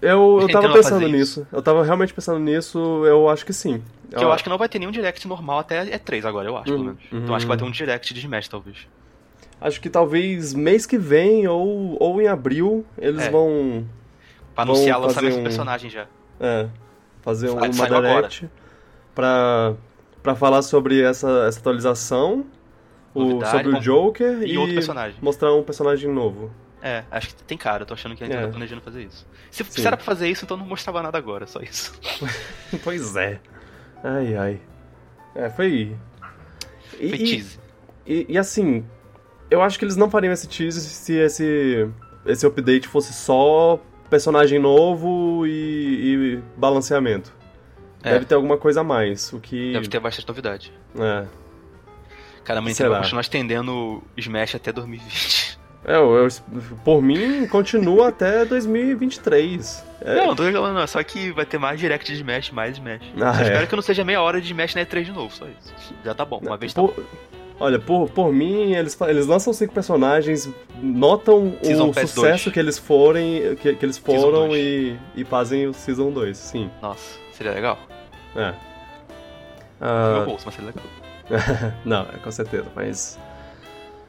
Eu, 0.00 0.38
eu 0.42 0.48
tava 0.52 0.72
pensando 0.72 1.08
nisso. 1.08 1.46
Eu 1.52 1.60
tava 1.60 1.82
realmente 1.84 2.14
pensando 2.14 2.38
nisso, 2.38 2.78
eu 3.06 3.28
acho 3.28 3.44
que 3.44 3.52
sim. 3.52 3.82
Porque 4.10 4.24
eu 4.24 4.32
acho 4.32 4.42
que 4.42 4.48
não 4.50 4.56
vai 4.58 4.68
ter 4.68 4.78
nenhum 4.78 4.90
direct 4.92 5.26
normal 5.28 5.58
até 5.58 5.84
E3 5.84 6.24
agora, 6.24 6.48
eu 6.48 6.56
acho, 6.56 6.64
pelo 6.64 6.78
Uhum, 6.78 6.84
menos. 6.84 7.02
uhum. 7.12 7.18
Então 7.22 7.34
acho 7.34 7.44
que 7.44 7.48
vai 7.48 7.56
ter 7.58 7.64
um 7.64 7.70
direct 7.70 8.14
de 8.14 8.20
Smash, 8.20 8.48
talvez. 8.48 8.86
Acho 9.60 9.80
que 9.80 9.90
talvez 9.90 10.54
mês 10.54 10.86
que 10.86 10.96
vem 10.96 11.46
ou, 11.48 11.96
ou 12.00 12.22
em 12.22 12.28
abril 12.28 12.86
eles 12.96 13.24
É. 13.24 13.30
vão 13.30 13.86
Pra 14.54 14.62
anunciar 14.64 14.98
o 14.98 15.02
lançamento 15.02 15.34
um- 15.34 15.38
do 15.38 15.42
personagem 15.42 15.90
já. 15.90 16.06
É, 16.40 16.68
fazer 17.22 17.48
Sai- 17.48 17.56
uma 17.56 17.68
direct 17.68 18.48
pra, 19.14 19.74
pra 20.22 20.34
falar 20.34 20.62
sobre 20.62 21.02
essa, 21.02 21.46
essa 21.48 21.58
atualização, 21.60 22.46
o, 23.14 23.44
sobre 23.44 23.68
o 23.76 23.80
Joker 23.80 24.42
e 24.42 24.54
e, 24.54 24.58
mostrar 25.20 25.52
um 25.52 25.62
personagem 25.62 26.10
novo. 26.10 26.50
É, 26.80 27.02
acho 27.10 27.28
que 27.34 27.42
tem 27.42 27.58
cara, 27.58 27.82
eu 27.82 27.86
tô 27.86 27.94
achando 27.94 28.14
que 28.14 28.22
a 28.22 28.26
gente 28.26 28.36
É. 28.36 28.42
tá 28.42 28.48
planejando 28.48 28.80
fazer 28.80 29.02
isso. 29.02 29.26
Se, 29.50 29.64
Sim. 29.64 29.70
se 29.82 29.86
era 29.86 29.96
pra 29.96 30.06
fazer 30.06 30.28
isso, 30.28 30.44
então 30.44 30.56
não 30.56 30.64
mostrava 30.64 31.02
nada 31.02 31.18
agora, 31.18 31.44
só 31.46 31.60
isso. 31.60 31.92
pois 32.84 33.16
é. 33.16 33.40
Ai, 34.02 34.36
ai. 34.36 34.60
É, 35.34 35.50
foi... 35.50 35.96
E, 36.98 37.08
Foi 37.08 37.18
e- 37.18 37.24
tease. 37.24 37.58
E, 38.06 38.26
e 38.30 38.38
assim, 38.38 38.84
eu 39.50 39.62
acho 39.62 39.78
que 39.78 39.84
eles 39.84 39.96
não 39.96 40.10
fariam 40.10 40.32
esse 40.32 40.48
tease 40.48 40.80
se 40.80 41.14
esse. 41.14 41.88
esse 42.24 42.46
update 42.46 42.88
fosse 42.88 43.12
só 43.12 43.80
personagem 44.08 44.58
novo 44.58 45.46
e, 45.46 45.50
e 45.50 46.42
balanceamento. 46.56 47.32
É. 48.02 48.12
Deve 48.12 48.24
ter 48.24 48.34
alguma 48.34 48.56
coisa 48.56 48.80
a 48.80 48.84
mais, 48.84 49.32
o 49.32 49.40
que... 49.40 49.72
Deve 49.72 49.88
ter 49.88 50.00
bastante 50.00 50.26
novidade. 50.28 50.72
É. 50.96 51.26
Cara, 52.44 52.60
a 52.60 52.62
Nintendo 52.62 52.76
Será? 52.76 52.88
vai 52.90 52.98
continuar 53.00 53.20
estendendo 53.20 53.72
o 53.72 54.02
Smash 54.16 54.54
até 54.54 54.72
2020. 54.72 55.47
É, 55.84 55.94
eu, 55.96 56.14
eu- 56.24 56.28
por 56.84 57.00
mim, 57.00 57.46
continua 57.46 58.08
até 58.10 58.44
2023. 58.44 59.84
É, 60.00 60.14
Não, 60.16 60.26
não 60.28 60.36
tô 60.36 60.44
reclamando 60.44 60.78
não, 60.78 60.86
só 60.86 61.02
que 61.02 61.30
vai 61.32 61.44
ter 61.46 61.58
mais 61.58 61.80
direct 61.80 62.06
de 62.10 62.18
Smash, 62.18 62.50
mais 62.50 62.76
Smash. 62.76 63.02
Ah, 63.20 63.34
Só 63.34 63.40
é. 63.40 63.42
espero 63.44 63.66
que 63.66 63.76
não 63.76 63.82
seja 63.82 64.04
meia 64.04 64.20
hora 64.20 64.40
de 64.40 64.46
Smash 64.48 64.74
na 64.74 64.82
E3 64.82 65.04
de 65.04 65.12
novo, 65.12 65.34
só 65.34 65.46
isso. 65.46 65.74
Já 66.04 66.14
tá 66.14 66.24
bom, 66.24 66.38
uma 66.38 66.56
vez 66.56 66.72
tá 66.72 66.82
por- 66.82 66.94
bom. 66.94 67.02
Olha, 67.60 67.78
por, 67.80 68.08
por 68.10 68.32
mim, 68.32 68.72
eles, 68.74 68.96
eles 69.00 69.26
lançam 69.26 69.52
cinco 69.52 69.74
personagens, 69.74 70.48
notam 70.80 71.56
Season 71.60 71.88
o 71.88 71.92
Pass 71.94 72.10
sucesso 72.10 72.44
2. 72.44 72.54
que 72.54 72.60
eles 72.60 72.78
forem, 72.78 73.56
que, 73.56 73.74
que 73.74 73.84
eles 73.84 73.98
foram 73.98 74.46
2. 74.48 74.54
e, 74.62 74.96
e 75.16 75.24
fazem 75.24 75.66
o 75.66 75.74
Season 75.74 76.12
2, 76.12 76.36
sim. 76.38 76.70
Nossa, 76.80 77.18
seria 77.32 77.52
legal. 77.52 77.76
É. 78.36 78.54
Ah, 79.80 80.12
Meu 80.18 80.26
bolso, 80.26 80.44
mas 80.46 80.54
seria 80.54 80.70
legal. 80.70 81.72
não, 81.84 82.02
é 82.02 82.18
com 82.22 82.30
certeza, 82.30 82.66
mas. 82.76 83.18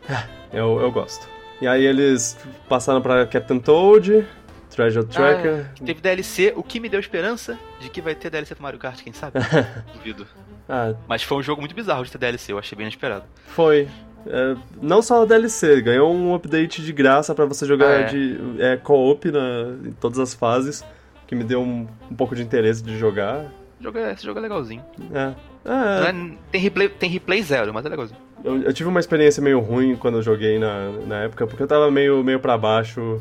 é, 0.08 0.24
Eu, 0.60 0.80
eu 0.80 0.92
gosto. 0.92 1.28
E 1.62 1.68
aí 1.68 1.84
eles 1.86 2.38
passaram 2.68 3.02
pra 3.02 3.26
Captain 3.26 3.60
Toad, 3.60 4.26
Treasure 4.70 5.06
Tracker. 5.06 5.66
Ah, 5.70 5.84
teve 5.86 6.00
DLC, 6.02 6.54
o 6.56 6.64
que 6.64 6.80
me 6.80 6.88
deu 6.88 7.00
esperança 7.00 7.58
de 7.82 7.90
que 7.90 8.02
vai 8.02 8.16
ter 8.16 8.30
DLC 8.30 8.56
pro 8.56 8.64
Mario 8.64 8.80
Kart, 8.80 9.02
quem 9.04 9.12
sabe? 9.14 9.40
Duvido. 9.94 10.26
Ah, 10.68 10.94
Mas 11.08 11.24
foi 11.24 11.38
um 11.38 11.44
jogo 11.44 11.62
muito 11.62 11.76
bizarro 11.76 12.04
de 12.06 12.12
ter 12.12 12.18
DLC, 12.18 12.52
eu 12.54 12.60
achei 12.60 12.76
bem 12.78 12.86
inesperado. 12.86 13.26
foi. 13.48 13.88
É, 14.28 14.54
não 14.82 15.02
só 15.02 15.24
a 15.24 15.26
DLC, 15.26 15.82
ganhou 15.82 16.14
um 16.14 16.36
update 16.36 16.82
de 16.84 16.92
graça 16.92 17.34
pra 17.34 17.46
você 17.46 17.66
jogar 17.66 17.88
Ah, 17.88 18.02
é? 18.02 18.04
de 18.04 18.38
é, 18.60 18.76
co-op 18.76 19.32
na- 19.32 19.88
em 19.88 19.94
todas 19.94 20.20
as 20.20 20.34
fases, 20.34 20.84
que 21.26 21.34
me 21.34 21.44
deu 21.46 21.62
um, 21.62 21.88
um 22.12 22.16
pouco 22.16 22.36
de 22.36 22.42
interesse 22.44 22.84
de 22.84 22.98
jogar. 23.00 23.46
Jogo 23.80 23.98
é, 23.98 24.12
esse 24.12 24.26
jogo 24.26 24.38
é 24.40 24.42
legalzinho. 24.42 24.84
É. 25.14 25.34
Não 25.70 25.76
É, 26.06 26.10
é- 26.10 26.32
tem, 26.52 26.60
replay, 26.62 26.90
tem 26.90 27.10
replay 27.10 27.42
zero, 27.44 27.72
mas 27.74 27.86
é 27.86 27.90
legalzinho. 27.90 28.20
eu, 28.44 28.64
eu 28.64 28.74
tive 28.74 28.90
uma 28.90 29.00
experiência 29.00 29.42
meio 29.44 29.60
ruim 29.60 29.96
quando 29.96 30.16
eu 30.18 30.22
joguei 30.24 30.58
na, 30.58 30.90
na 31.06 31.16
época, 31.24 31.46
porque 31.46 31.62
eu 31.62 31.68
tava 31.68 31.92
meio, 31.92 32.24
meio 32.24 32.40
pra 32.40 32.58
baixo 32.58 33.20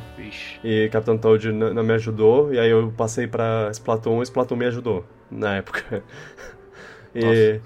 e 0.65 0.89
Capitão 0.91 1.19
Toad 1.19 1.49
n- 1.53 1.71
não 1.75 1.83
me 1.85 1.93
ajudou, 1.95 2.53
e 2.55 2.59
aí 2.59 2.71
eu 2.71 2.93
passei 2.97 3.27
pra 3.27 3.69
Splatoon 3.73 4.21
e 4.21 4.23
Splatoon 4.25 4.57
me 4.57 4.65
ajudou 4.67 5.05
na 5.31 5.57
época. 5.57 6.03
e, 7.15 7.61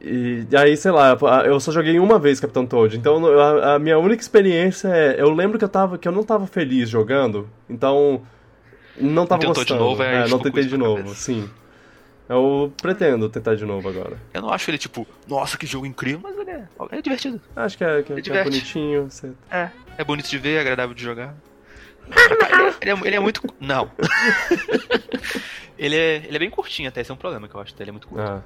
e, 0.00 0.46
e 0.50 0.56
aí, 0.56 0.76
sei 0.76 0.90
lá, 0.92 1.16
eu 1.44 1.58
só 1.60 1.72
joguei 1.72 1.98
uma 1.98 2.18
vez 2.18 2.40
Capitão 2.40 2.64
Toad, 2.66 2.96
então 2.96 3.24
a, 3.40 3.74
a 3.74 3.78
minha 3.78 3.98
única 3.98 4.22
experiência 4.22 4.88
é. 4.88 5.20
Eu 5.20 5.30
lembro 5.30 5.58
que 5.58 5.64
eu, 5.64 5.68
tava, 5.68 5.98
que 5.98 6.06
eu 6.08 6.12
não 6.12 6.22
tava 6.22 6.46
feliz 6.46 6.88
jogando, 6.88 7.48
então. 7.68 8.22
Não 9.00 9.26
tava 9.26 9.40
tentou 9.40 9.54
de 9.64 9.72
gostando. 9.72 9.80
novo, 9.80 10.02
aí 10.02 10.24
é, 10.24 10.28
não 10.28 10.38
tentei 10.38 10.64
de 10.64 10.76
novo, 10.76 11.02
cabeça. 11.02 11.14
sim. 11.16 11.48
Eu 12.30 12.72
pretendo 12.80 13.28
tentar 13.28 13.56
de 13.56 13.64
novo 13.64 13.88
agora. 13.88 14.16
Eu 14.32 14.40
não 14.40 14.50
acho 14.52 14.70
ele 14.70 14.78
tipo, 14.78 15.04
nossa, 15.26 15.58
que 15.58 15.66
jogo 15.66 15.84
incrível, 15.84 16.20
mas 16.22 16.38
ele 16.38 16.50
é, 16.52 16.64
é 16.92 17.02
divertido. 17.02 17.40
Acho 17.56 17.76
que 17.76 17.82
é, 17.82 18.02
que, 18.04 18.12
Ele 18.12 18.22
que 18.22 18.30
é 18.30 18.44
bonitinho. 18.44 19.10
você- 19.10 19.32
É, 19.50 19.68
é 19.98 20.04
bonito 20.04 20.30
de 20.30 20.38
ver, 20.38 20.54
é 20.58 20.60
agradável 20.60 20.94
de 20.94 21.02
jogar. 21.02 21.34
Ele 22.10 22.62
é, 22.64 22.74
ele 22.80 22.90
é- 22.90 23.06
ele 23.08 23.16
é 23.16 23.20
muito. 23.20 23.42
Não. 23.60 23.90
ele, 25.78 25.96
é, 25.96 26.16
ele 26.26 26.36
é 26.36 26.38
bem 26.38 26.50
curtinho 26.50 26.88
até, 26.88 27.00
esse 27.00 27.10
é 27.10 27.14
um 27.14 27.16
problema 27.16 27.46
que 27.48 27.54
eu 27.54 27.60
acho. 27.60 27.74
Ele 27.78 27.90
é 27.90 27.92
muito 27.92 28.08
curto. 28.08 28.22
Ah. 28.22 28.42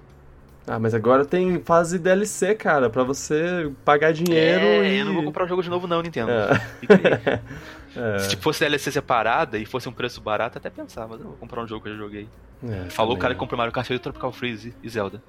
Ah, 0.66 0.78
mas 0.78 0.94
agora 0.94 1.26
tem 1.26 1.60
fase 1.62 1.98
DLC, 1.98 2.54
cara, 2.54 2.88
pra 2.88 3.02
você 3.04 3.70
pagar 3.84 4.12
dinheiro 4.14 4.64
é, 4.64 4.94
e. 4.94 4.98
eu 5.00 5.04
não 5.04 5.12
vou 5.14 5.22
comprar 5.24 5.44
o 5.44 5.48
jogo 5.48 5.62
de 5.62 5.68
novo, 5.68 5.86
não, 5.86 6.00
Nintendo. 6.00 6.30
É. 6.30 7.40
É, 7.96 8.18
Se 8.18 8.36
fosse 8.36 8.60
DLC 8.60 8.90
separada 8.90 9.58
e 9.58 9.64
fosse 9.64 9.88
um 9.88 9.92
preço 9.92 10.20
barato, 10.20 10.58
até 10.58 10.68
pensava, 10.70 11.16
vou 11.16 11.32
comprar 11.34 11.62
um 11.62 11.66
jogo 11.66 11.82
que 11.84 11.88
eu 11.90 11.92
já 11.94 11.98
joguei. 11.98 12.28
é, 12.68 12.90
Falou 12.90 13.14
o 13.14 13.18
cara 13.18 13.34
que 13.34 13.40
comprou 13.40 13.56
Mario 13.56 13.72
Kart 13.72 13.88
8, 13.90 14.02
Tropical 14.02 14.32
Freeze 14.32 14.74
e 14.82 14.88
Zelda. 14.88 15.22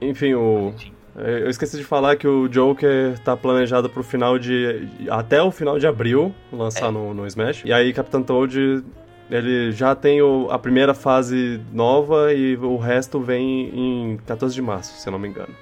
Enfim, 0.00 0.34
o. 0.34 0.72
Enfim. 0.74 0.92
Eu 1.16 1.50
esqueci 1.50 1.76
de 1.76 1.82
falar 1.84 2.14
que 2.16 2.26
o 2.26 2.48
Joker 2.48 3.18
tá 3.18 3.36
planejado 3.36 3.90
pro 3.90 4.02
final 4.02 4.38
de. 4.38 4.88
até 5.10 5.42
o 5.42 5.50
final 5.50 5.78
de 5.78 5.86
abril 5.86 6.32
lançar 6.52 6.86
É. 6.86 6.90
no, 6.90 7.12
no 7.12 7.26
Smash. 7.26 7.62
E 7.64 7.72
aí, 7.72 7.92
Capitão 7.92 8.22
Toad, 8.22 8.84
ele 9.28 9.72
já 9.72 9.94
tem 9.94 10.22
o- 10.22 10.48
a 10.50 10.58
primeira 10.58 10.94
fase 10.94 11.60
nova 11.72 12.32
e 12.32 12.56
o 12.56 12.76
resto 12.76 13.20
vem 13.20 13.70
em 13.74 14.16
14 14.18 14.54
de 14.54 14.62
março, 14.62 14.96
se 15.00 15.08
eu 15.08 15.10
não 15.10 15.18
me 15.18 15.28
engano. 15.28 15.52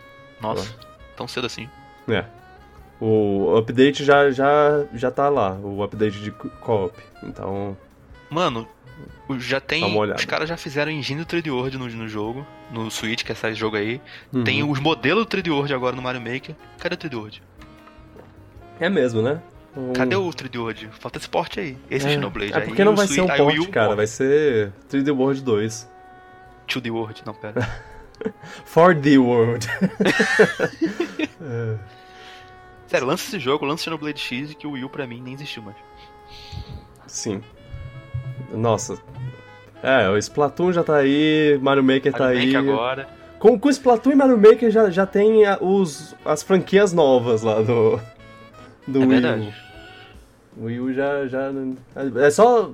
Nossa, 0.41 0.71
tão 1.17 1.27
cedo 1.27 1.47
assim. 1.47 1.67
É. 2.07 2.25
O 3.01 3.57
update 3.57 4.05
já, 4.05 4.31
já, 4.31 4.85
já 4.93 5.11
tá 5.11 5.29
lá, 5.29 5.53
o 5.53 5.83
update 5.85 6.19
de 6.21 6.31
co- 6.33 6.51
co-op. 6.61 6.97
Então. 7.23 7.77
Mano, 8.29 8.67
já 9.39 9.61
tem. 9.61 9.83
Dá 9.83 9.87
uma 9.87 9.99
olhada. 10.01 10.19
Os 10.19 10.25
caras 10.25 10.49
já 10.49 10.57
fizeram 10.57 10.91
engine 10.91 11.21
do 11.23 11.27
3D 11.27 11.51
World 11.53 11.79
no, 11.79 11.87
no 11.89 12.09
jogo, 12.09 12.45
no 12.73 12.91
Switch, 12.91 13.23
que 13.25 13.31
é 13.31 13.35
esse 13.35 13.55
jogo 13.55 13.77
aí. 13.77 14.01
uhum. 14.33 14.43
Tem 14.43 14.63
os 14.69 14.81
modelos 14.81 15.25
do 15.27 15.31
3D 15.37 15.51
World 15.53 15.73
agora 15.73 15.95
no 15.95 16.03
Mario 16.03 16.21
Maker. 16.21 16.57
Cadê 16.79 16.95
o 16.97 16.99
3D 16.99 17.15
World? 17.17 17.43
É 18.81 18.89
mesmo, 18.91 19.23
né? 19.23 19.41
O- 19.77 19.93
Cadê 19.93 20.17
o 20.17 20.29
3D 20.31 20.59
World? 20.59 20.91
Falta 20.99 21.19
esse 21.19 21.29
porte 21.29 21.61
aí. 21.61 21.77
Esse 21.89 22.07
é, 22.09 22.11
Xenoblade. 22.11 22.53
é 22.53 22.57
aí 22.57 22.63
porque 22.67 22.83
não 22.85 22.97
vai 22.97 23.07
Switch- 23.07 23.21
ser 23.21 23.23
um 23.23 23.33
aí 23.33 23.41
o 23.41 23.45
port, 23.45 23.59
Wii 23.59 23.69
U 23.69 23.71
cara, 23.71 23.95
vai 23.95 24.07
ser 24.09 24.73
3D 24.91 25.11
World 25.17 25.41
2. 25.43 25.89
2D 26.69 26.91
World, 26.91 27.23
não, 27.25 27.35
pera. 27.35 27.69
4D 28.75 29.19
World. 29.23 29.69
É. 31.41 31.77
Sério, 32.89 33.07
lança 33.07 33.25
esse 33.29 33.39
jogo, 33.39 33.65
lança 33.65 33.85
Xenoblade 33.85 34.19
X, 34.21 34.55
que 34.55 34.67
o 34.67 34.73
Wii 34.73 34.85
U 34.85 34.89
pra 34.91 35.07
mim 35.07 35.21
nem 35.23 35.35
existiu 35.35 35.63
mais. 35.63 35.77
Sim. 37.07 37.41
Nossa. 38.53 38.99
É, 39.83 40.09
o 40.09 40.17
Splatoon 40.17 40.73
já 40.73 40.83
tá 40.83 40.97
aí, 40.97 41.59
Mario 41.63 41.85
Maker 41.85 42.13
tá 42.13 42.25
Mario 42.25 42.41
aí. 42.41 42.47
Maker 42.53 42.73
agora. 42.73 43.09
Com, 43.39 43.59
com 43.59 43.69
Splatoon 43.71 44.13
e 44.13 44.17
Mario 44.17 44.37
Maker 44.39 44.71
já, 44.71 44.91
já 44.91 45.07
tem 45.07 45.45
a- 45.47 45.59
os, 45.61 46.15
as 46.25 46.43
franquias 46.43 46.93
novas 46.93 47.43
lá 47.43 47.61
do, 47.63 48.01
do 48.87 49.03
É 49.03 49.07
Wii 49.07 49.09
verdade. 49.21 49.55
U. 50.57 50.63
O 50.63 50.65
Wii 50.67 50.81
U 50.81 50.93
já, 50.93 51.27
já. 51.29 51.51
É 52.25 52.31
só. 52.31 52.71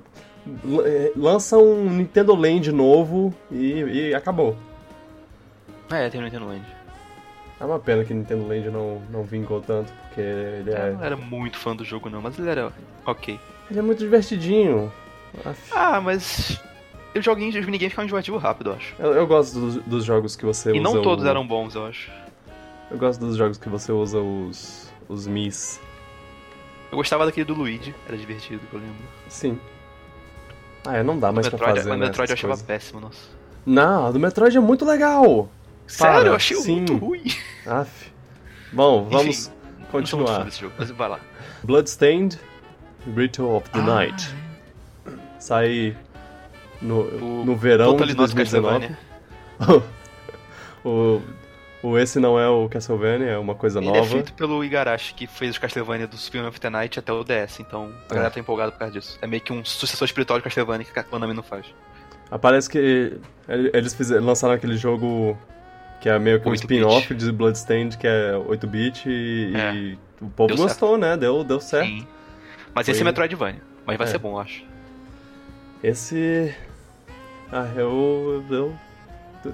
é, 0.87 1.13
Lança 1.17 1.59
um 1.59 1.91
Nintendo 1.91 2.35
Land 2.35 2.73
novo 2.73 3.35
e, 3.51 3.81
e 3.83 4.15
acabou. 4.15 4.57
É, 5.91 6.09
tem 6.09 6.21
o 6.21 6.25
Nintendo 6.25 6.47
Land. 6.47 6.65
É 7.61 7.65
uma 7.65 7.79
pena 7.79 8.05
que 8.05 8.15
Nintendo 8.15 8.47
Land 8.49 8.71
não, 8.71 9.03
não 9.11 9.23
vingou 9.23 9.61
tanto, 9.61 9.93
porque 10.15 10.21
ele 10.21 10.71
Eu 10.71 10.77
é, 10.77 10.93
não 10.93 11.05
era 11.05 11.17
muito 11.17 11.59
fã 11.59 11.75
do 11.75 11.85
jogo 11.85 12.09
não, 12.09 12.23
mas 12.23 12.39
ele 12.39 12.49
era 12.49 12.73
ok. 13.05 13.39
ele 13.71 13.79
é 13.79 13.83
muito 13.83 13.99
divertidinho. 13.99 14.93
Ah, 15.73 16.01
mas... 16.01 16.61
Os 17.17 17.25
joguinhos, 17.25 17.55
os 17.55 17.65
minigames 17.65 17.93
ficavam 17.93 18.07
enjoativos 18.07 18.43
rápido, 18.43 18.71
eu 18.71 18.75
acho. 18.75 18.95
Eu, 18.99 19.13
eu 19.13 19.27
gosto 19.27 19.59
dos, 19.61 19.77
dos 19.85 20.05
jogos 20.05 20.35
que 20.35 20.45
você 20.45 20.71
E 20.71 20.73
usa. 20.81 20.83
não 20.83 21.03
todos 21.03 21.25
o- 21.25 21.29
eram 21.29 21.47
bons, 21.47 21.75
eu 21.75 21.87
acho. 21.87 22.11
Eu 22.91 22.99
gosto 22.99 23.21
dos 23.21 23.37
jogos 23.37 23.57
que 23.57 23.69
você 23.69 23.93
usa 23.93 24.19
os. 24.21 24.93
os 25.09 25.27
Mis. 25.27 25.81
Eu 26.91 26.97
gostava 26.97 27.25
daquele 27.25 27.45
do 27.45 27.55
Luigi, 27.55 27.95
era 28.09 28.17
divertido, 28.17 28.61
que 28.69 28.75
eu 28.75 28.81
lembro. 28.81 28.95
Sim. 29.29 29.59
Ah, 30.87 30.97
é, 30.97 31.03
não 31.05 31.19
dá 31.19 31.31
mais 31.33 31.49
pra 31.49 31.57
Metroid, 31.57 31.79
fazer, 31.79 31.89
mas 31.89 31.99
né, 32.01 32.07
Metroid 32.07 32.31
eu 32.31 32.35
achava 32.35 32.53
coisas. 32.53 32.67
péssimo, 32.67 33.01
nossa. 33.01 33.29
Não, 33.65 34.13
do 34.13 34.19
Metroid 34.21 34.57
é 34.57 34.61
muito 34.61 34.85
legal. 34.85 35.49
Sério, 35.87 36.17
Para, 36.17 36.29
eu 36.31 36.35
achei 36.35 36.57
sim. 36.59 36.81
muito 36.81 36.97
ruim. 36.97 37.25
Aff. 37.67 38.13
Bom, 38.73 39.05
vamos 39.05 39.47
Enfim, 39.47 39.53
continuar. 40.03 40.47
vai 40.95 41.09
lá. 41.09 41.21
Bloodstained, 41.63 42.39
Ritual 43.17 43.57
of 43.57 43.71
the 43.71 43.79
Ah, 43.81 43.83
Night. 43.83 44.35
Sai 45.39 45.97
no, 46.81 47.01
O 47.03 47.45
no 47.45 47.57
verão 47.57 47.97
de 47.97 48.15
Not 48.15 48.17
2019. 48.35 48.89
Castlevania. 48.89 48.99
o, 50.85 51.21
o 51.83 51.99
esse 51.99 52.19
não 52.19 52.39
é 52.39 52.49
o 52.49 52.69
Castlevania, 52.69 53.29
é 53.31 53.39
uma 53.39 53.55
coisa 53.55 53.79
Ele 53.79 53.87
nova. 53.89 53.99
é 54.01 54.05
feito 54.05 54.33
pelo 54.35 54.65
Igarashi, 54.65 55.15
que 55.15 55.27
fez 55.27 55.53
os 55.53 55.59
Castlevania 55.59 56.07
do 56.07 56.17
Symphony 56.17 56.47
of 56.49 56.61
the 56.61 56.71
Night 56.71 56.99
até 56.99 57.13
o 57.13 57.23
DS, 57.25 57.61
então 57.61 57.93
a 58.11 58.15
galera 58.15 58.31
tá 58.31 58.41
empolgada 58.41 58.73
por 58.73 58.79
causa 58.79 58.93
disso. 58.95 59.19
É 59.23 59.27
meio 59.27 59.43
que 59.43 59.53
um 59.53 59.65
sucessor 59.65 60.07
espiritual 60.07 60.39
de 60.39 60.45
Castlevania 60.45 60.87
que 60.87 60.99
a 60.99 61.03
Konami 61.05 61.35
não 61.35 61.43
faz. 61.43 61.67
Ah, 62.31 62.39
Parece 62.39 62.69
que 62.71 62.79
ele- 63.49 63.71
eles 63.75 63.95
fizeram, 63.95 64.25
lançaram 64.25 64.55
aquele 64.55 64.77
jogo 64.77 65.39
que 66.05 66.09
é 66.11 66.19
meio 66.19 66.39
que 66.39 66.47
um 66.47 66.53
8-bit. 66.53 66.61
spin-off 66.61 67.15
de 67.15 67.33
Bloodstained, 67.33 67.97
que 67.97 68.07
é 68.07 68.33
8-bit 68.47 69.09
e, 69.09 69.53
É. 69.57 69.75
e 69.75 69.99
o 70.21 70.29
povo 70.29 70.49
Deu 70.55 70.63
gostou, 70.63 70.99
né? 70.99 71.17
Deu, 71.17 71.43
deu 71.43 71.59
certo. 71.59 71.87
Sim. 71.87 72.07
Mas 72.75 72.85
Foi- 72.85 72.93
esse 72.93 73.01
é 73.01 73.05
Metroidvania. 73.07 73.63
Mas 73.87 73.97
vai 73.97 74.07
É. 74.07 74.11
ser 74.11 74.19
bom, 74.19 74.33
eu 74.33 74.39
acho. 74.41 74.63
Esse. 75.83 76.55
Ah, 77.51 77.67
eu. 77.75 78.45
Eu. 78.51 78.75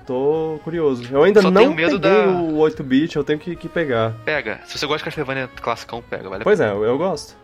tô 0.06 0.58
curioso. 0.64 1.04
Eu 1.12 1.22
ainda 1.22 1.40
Só 1.40 1.50
não 1.52 1.72
medo 1.72 2.00
peguei 2.00 2.22
da- 2.24 2.28
o 2.30 2.58
8-bit, 2.58 3.14
eu 3.16 3.22
tenho 3.24 3.38
que, 3.38 3.54
que 3.54 3.68
pegar. 3.68 4.12
Pega. 4.24 4.60
Se 4.64 4.76
você 4.76 4.86
gosta 4.86 4.98
de 4.98 5.04
Castlevania 5.04 5.48
classicão, 5.60 6.02
pega. 6.02 6.28
Vale 6.28 6.42
Pois 6.42 6.58
é, 6.58 6.68
eu, 6.70 6.82
eu 6.84 6.98
gosto. 6.98 7.36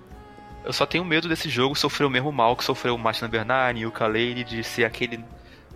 Eu 0.64 0.72
só 0.72 0.84
tenho 0.84 1.04
medo 1.04 1.28
desse 1.28 1.48
jogo 1.48 1.76
sofrer 1.76 2.06
o 2.06 2.10
mesmo 2.10 2.32
mal 2.32 2.56
que 2.56 2.64
sofreu 2.64 2.96
o 2.96 2.98
Martin 2.98 3.26
Bernani 3.28 3.80
e 3.82 3.86
o 3.86 3.90
Kalei 3.92 4.42
de 4.42 4.64
ser 4.64 4.84
aquele. 4.84 5.24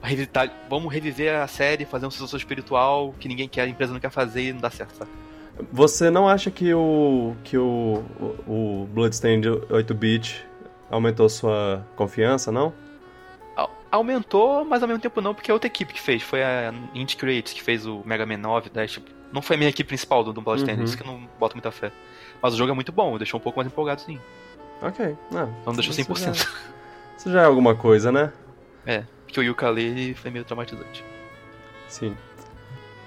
Revitar, 0.02 0.50
vamos 0.68 0.92
reviver 0.92 1.34
a 1.34 1.46
série, 1.46 1.84
fazer 1.84 2.06
um 2.06 2.10
sucessor 2.10 2.38
espiritual 2.38 3.14
que 3.18 3.28
ninguém 3.28 3.48
quer, 3.48 3.62
a 3.62 3.68
empresa 3.68 3.92
não 3.92 4.00
quer 4.00 4.10
fazer 4.10 4.48
e 4.48 4.52
não 4.52 4.60
dá 4.60 4.70
certo, 4.70 4.94
sabe? 4.96 5.10
Você 5.72 6.08
não 6.10 6.26
acha 6.26 6.50
que 6.50 6.72
o 6.72 7.34
que 7.44 7.58
o, 7.58 8.02
o, 8.46 8.82
o 8.82 8.88
Bloodstained 8.92 9.46
8-bit 9.46 10.46
aumentou 10.90 11.28
sua 11.28 11.86
confiança, 11.96 12.50
não? 12.50 12.72
Aumentou, 13.90 14.64
mas 14.64 14.82
ao 14.82 14.88
mesmo 14.88 15.02
tempo 15.02 15.20
não, 15.20 15.34
porque 15.34 15.50
é 15.50 15.54
outra 15.54 15.66
equipe 15.66 15.92
que 15.92 16.00
fez. 16.00 16.22
Foi 16.22 16.44
a 16.44 16.72
Int 16.94 17.16
Creates 17.16 17.52
que 17.52 17.60
fez 17.60 17.86
o 17.86 18.02
Mega 18.04 18.24
Man 18.24 18.36
9, 18.36 18.70
10, 18.70 18.92
tipo, 18.92 19.10
não 19.32 19.42
foi 19.42 19.56
a 19.56 19.58
minha 19.58 19.68
equipe 19.68 19.88
principal 19.88 20.22
do, 20.22 20.32
do 20.32 20.40
Bloodstained, 20.40 20.78
uhum. 20.78 20.84
isso 20.84 20.96
que 20.96 21.02
eu 21.02 21.06
não 21.08 21.28
boto 21.40 21.56
muita 21.56 21.72
fé. 21.72 21.90
Mas 22.40 22.54
o 22.54 22.56
jogo 22.56 22.70
é 22.70 22.74
muito 22.74 22.92
bom, 22.92 23.18
deixou 23.18 23.40
um 23.40 23.42
pouco 23.42 23.58
mais 23.58 23.66
empolgado 23.66 24.00
sim. 24.00 24.18
Ok, 24.80 25.16
não. 25.32 25.52
Não 25.66 25.72
deixou 25.72 25.92
100%. 25.92 26.14
Isso 26.14 26.24
já, 26.24 26.32
isso 27.18 27.32
já 27.32 27.42
é 27.42 27.44
alguma 27.44 27.74
coisa, 27.74 28.12
né? 28.12 28.32
É, 28.86 29.04
porque 29.30 29.40
o 29.40 29.42
Yooka-Laylee 29.44 30.14
foi 30.14 30.30
meio 30.30 30.44
traumatizante. 30.44 31.04
Sim. 31.88 32.16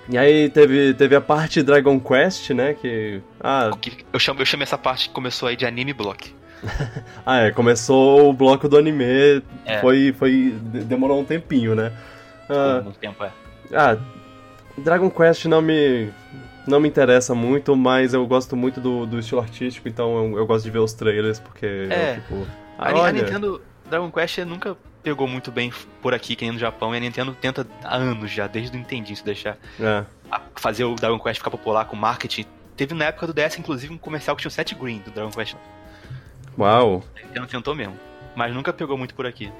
E 0.09 0.17
aí 0.17 0.49
teve, 0.49 0.93
teve 0.93 1.15
a 1.15 1.21
parte 1.21 1.61
Dragon 1.61 1.99
Quest, 1.99 2.49
né? 2.51 2.73
Que. 2.73 3.21
Ah. 3.39 3.71
Eu 4.11 4.19
chamo, 4.19 4.41
eu 4.41 4.45
chamo 4.45 4.63
essa 4.63 4.77
parte 4.77 5.07
que 5.07 5.13
começou 5.13 5.47
aí 5.47 5.55
de 5.55 5.65
anime 5.65 5.93
block. 5.93 6.33
ah, 7.25 7.41
é, 7.41 7.51
começou 7.51 8.29
o 8.29 8.33
bloco 8.33 8.69
do 8.69 8.77
anime, 8.77 9.43
é. 9.65 9.79
foi, 9.81 10.13
foi. 10.13 10.55
demorou 10.61 11.19
um 11.19 11.25
tempinho, 11.25 11.75
né? 11.75 11.91
Ah, 12.49 12.81
muito 12.81 12.99
tempo, 12.99 13.23
é. 13.23 13.31
Ah, 13.73 13.97
Dragon 14.77 15.09
Quest 15.09 15.45
não 15.45 15.61
me. 15.61 16.09
não 16.65 16.79
me 16.79 16.87
interessa 16.87 17.35
muito, 17.35 17.75
mas 17.75 18.13
eu 18.13 18.25
gosto 18.25 18.55
muito 18.55 18.79
do, 18.79 19.05
do 19.05 19.19
estilo 19.19 19.41
artístico, 19.41 19.87
então 19.87 20.17
eu, 20.17 20.39
eu 20.39 20.45
gosto 20.45 20.65
de 20.65 20.71
ver 20.71 20.79
os 20.79 20.93
trailers, 20.93 21.39
porque 21.39 21.65
é. 21.65 22.11
eu 22.11 22.21
fico. 22.21 22.47
Ah, 22.77 22.89
a, 22.89 22.93
olha... 22.93 23.09
a 23.09 23.11
Nintendo. 23.11 23.61
Dragon 23.89 24.09
Quest 24.09 24.37
nunca 24.39 24.77
pegou 25.03 25.27
muito 25.27 25.51
bem 25.51 25.71
por 26.01 26.13
aqui, 26.13 26.35
que 26.35 26.45
nem 26.45 26.53
no 26.53 26.59
Japão, 26.59 26.93
e 26.93 26.97
a 26.97 26.99
Nintendo 26.99 27.35
tenta 27.39 27.67
há 27.83 27.97
anos 27.97 28.31
já, 28.31 28.47
desde 28.47 28.75
o 28.75 28.79
Nintendinho, 28.79 29.15
se 29.15 29.23
deixar. 29.23 29.57
É. 29.79 30.03
Fazer 30.55 30.85
o 30.85 30.95
Dragon 30.95 31.19
Quest 31.19 31.39
ficar 31.39 31.51
popular 31.51 31.85
com 31.85 31.95
marketing. 31.95 32.45
Teve 32.75 32.95
na 32.95 33.05
época 33.05 33.27
do 33.27 33.33
DS, 33.33 33.59
inclusive, 33.59 33.93
um 33.93 33.97
comercial 33.97 34.35
que 34.35 34.41
tinha 34.41 34.49
o 34.49 34.51
set 34.51 34.73
green 34.73 34.99
do 34.99 35.11
Dragon 35.11 35.29
Quest. 35.29 35.55
Uau! 36.57 37.03
A 37.15 37.27
Nintendo 37.27 37.47
tentou 37.47 37.75
mesmo. 37.75 37.99
Mas 38.35 38.53
nunca 38.53 38.73
pegou 38.73 38.97
muito 38.97 39.13
por 39.13 39.27
aqui. 39.27 39.51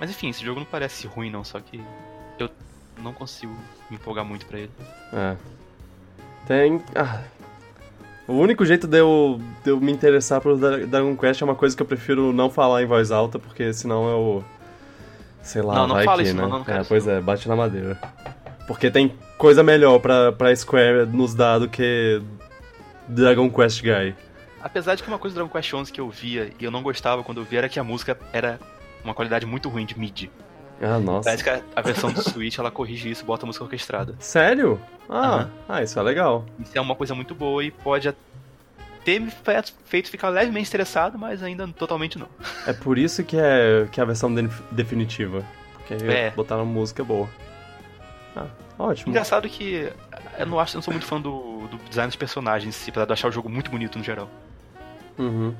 Mas 0.00 0.10
enfim, 0.10 0.28
esse 0.28 0.44
jogo 0.44 0.60
não 0.60 0.66
parece 0.66 1.06
ruim 1.06 1.30
não, 1.30 1.42
só 1.44 1.60
que 1.60 1.82
eu 2.38 2.50
não 2.98 3.12
consigo 3.12 3.52
me 3.88 3.96
empolgar 3.96 4.24
muito 4.24 4.44
pra 4.46 4.58
ele. 4.58 4.70
É. 5.12 5.36
Tem. 6.46 6.82
Ah. 6.94 7.22
O 8.26 8.34
único 8.34 8.64
jeito 8.64 8.86
de 8.86 8.98
eu, 8.98 9.40
de 9.64 9.70
eu 9.70 9.80
me 9.80 9.90
interessar 9.90 10.40
por 10.40 10.56
Dragon 10.56 11.16
Quest 11.16 11.40
é 11.40 11.44
uma 11.44 11.54
coisa 11.54 11.74
que 11.74 11.82
eu 11.82 11.86
prefiro 11.86 12.32
não 12.32 12.50
falar 12.50 12.82
em 12.82 12.86
voz 12.86 13.10
alta, 13.10 13.38
porque 13.38 13.72
senão 13.72 14.06
eu 14.06 14.44
Sei 15.42 15.62
lá, 15.62 15.74
não, 15.74 15.86
não 15.88 15.94
vai 15.96 16.04
fala 16.04 16.22
que, 16.22 16.28
isso, 16.28 16.36
né? 16.36 16.42
Não, 16.42 16.64
não 16.64 16.64
é, 16.66 16.84
pois 16.84 17.06
é, 17.06 17.20
bate 17.20 17.48
na 17.48 17.56
madeira. 17.56 17.98
Porque 18.66 18.90
tem 18.90 19.14
coisa 19.38 19.62
melhor 19.62 19.98
pra, 19.98 20.32
pra 20.32 20.54
Square 20.54 21.06
nos 21.06 21.34
dar 21.34 21.58
do 21.58 21.68
que 21.68 22.20
Dragon 23.08 23.50
Quest 23.50 23.82
Guy. 23.82 24.14
Apesar 24.62 24.94
de 24.94 25.02
que 25.02 25.08
uma 25.08 25.18
coisa 25.18 25.34
do 25.34 25.38
Dragon 25.38 25.52
Quest 25.52 25.72
11 25.72 25.92
que 25.92 26.00
eu 26.00 26.10
via 26.10 26.52
e 26.58 26.64
eu 26.64 26.70
não 26.70 26.82
gostava 26.82 27.22
quando 27.22 27.38
eu 27.40 27.44
via 27.44 27.60
era 27.60 27.68
que 27.68 27.78
a 27.78 27.84
música 27.84 28.18
era 28.32 28.58
uma 29.02 29.14
qualidade 29.14 29.46
muito 29.46 29.68
ruim 29.68 29.86
de 29.86 29.98
MIDI. 29.98 30.30
Ah, 30.80 30.98
nossa. 30.98 31.24
Parece 31.24 31.42
que 31.42 31.50
a, 31.50 31.82
versão 31.82 32.12
do 32.12 32.22
Switch 32.22 32.58
ela 32.58 32.70
corrige 32.70 33.10
isso 33.10 33.24
bota 33.24 33.44
a 33.44 33.46
música 33.46 33.64
orquestrada. 33.64 34.14
Sério? 34.18 34.80
Ah, 35.08 35.38
uhum. 35.38 35.50
ah, 35.68 35.82
isso 35.82 35.98
é 35.98 36.02
legal. 36.02 36.44
Isso 36.58 36.76
é 36.76 36.80
uma 36.80 36.94
coisa 36.94 37.14
muito 37.14 37.34
boa 37.34 37.64
e 37.64 37.70
pode 37.70 38.08
ter 39.08 39.18
me 39.18 39.32
feito 39.86 40.10
ficar 40.10 40.28
levemente 40.28 40.64
estressado, 40.64 41.18
mas 41.18 41.42
ainda 41.42 41.66
totalmente 41.68 42.18
não. 42.18 42.28
É 42.66 42.74
por 42.74 42.98
isso 42.98 43.24
que 43.24 43.38
é, 43.38 43.88
que 43.90 44.00
é 44.00 44.02
a 44.02 44.06
versão 44.06 44.34
de, 44.34 44.46
definitiva. 44.70 45.42
Porque 45.72 45.94
é. 45.94 46.30
botaram 46.32 46.66
música 46.66 47.02
boa. 47.02 47.26
Ah, 48.36 48.44
ótimo. 48.78 49.08
Engraçado 49.08 49.48
que 49.48 49.90
eu 50.38 50.44
não 50.44 50.60
acho, 50.60 50.74
eu 50.74 50.78
não 50.78 50.82
sou 50.82 50.92
muito 50.92 51.06
fã 51.06 51.18
do, 51.18 51.66
do 51.68 51.78
design 51.88 52.08
dos 52.08 52.16
personagens 52.16 52.68
em 52.68 52.78
si, 52.78 52.90
apesar 52.90 53.06
de 53.06 53.12
achar 53.14 53.28
o 53.28 53.32
jogo 53.32 53.48
muito 53.48 53.70
bonito 53.70 53.96
no 53.96 54.04
geral. 54.04 54.28
Uhum. 55.16 55.54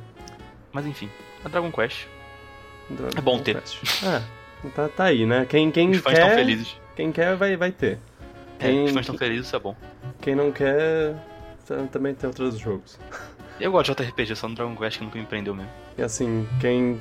Mas 0.70 0.84
enfim, 0.84 1.08
a 1.42 1.48
Dragon 1.48 1.72
Quest. 1.72 2.06
Dragon 2.90 3.16
é 3.16 3.20
bom 3.22 3.38
ter. 3.38 3.62
Quest. 3.62 4.04
É, 4.04 4.68
tá, 4.74 4.88
tá 4.88 5.04
aí, 5.04 5.24
né? 5.24 5.46
Quem, 5.48 5.70
quem 5.70 5.90
os 5.92 6.00
fãs 6.00 6.12
quer, 6.12 6.20
estão 6.20 6.36
felizes. 6.36 6.76
Quem 6.94 7.10
quer 7.10 7.34
vai, 7.34 7.56
vai 7.56 7.72
ter. 7.72 7.98
Quem, 8.58 8.80
é, 8.80 8.84
os 8.84 8.90
fãs 8.90 9.00
estão 9.00 9.16
felizes, 9.16 9.46
isso 9.46 9.56
é 9.56 9.58
bom. 9.58 9.74
Quem 10.20 10.34
não 10.34 10.52
quer, 10.52 11.14
também 11.90 12.14
tem 12.14 12.28
outros 12.28 12.58
jogos. 12.58 12.98
Eu 13.60 13.72
gosto 13.72 13.94
de 13.94 14.04
JRPG, 14.04 14.36
só 14.36 14.48
no 14.48 14.54
Dragon 14.54 14.76
Quest 14.76 14.98
que 14.98 15.04
nunca 15.04 15.18
me 15.18 15.26
prendeu 15.26 15.54
mesmo. 15.54 15.70
E 15.96 16.02
assim, 16.02 16.46
quem, 16.60 17.00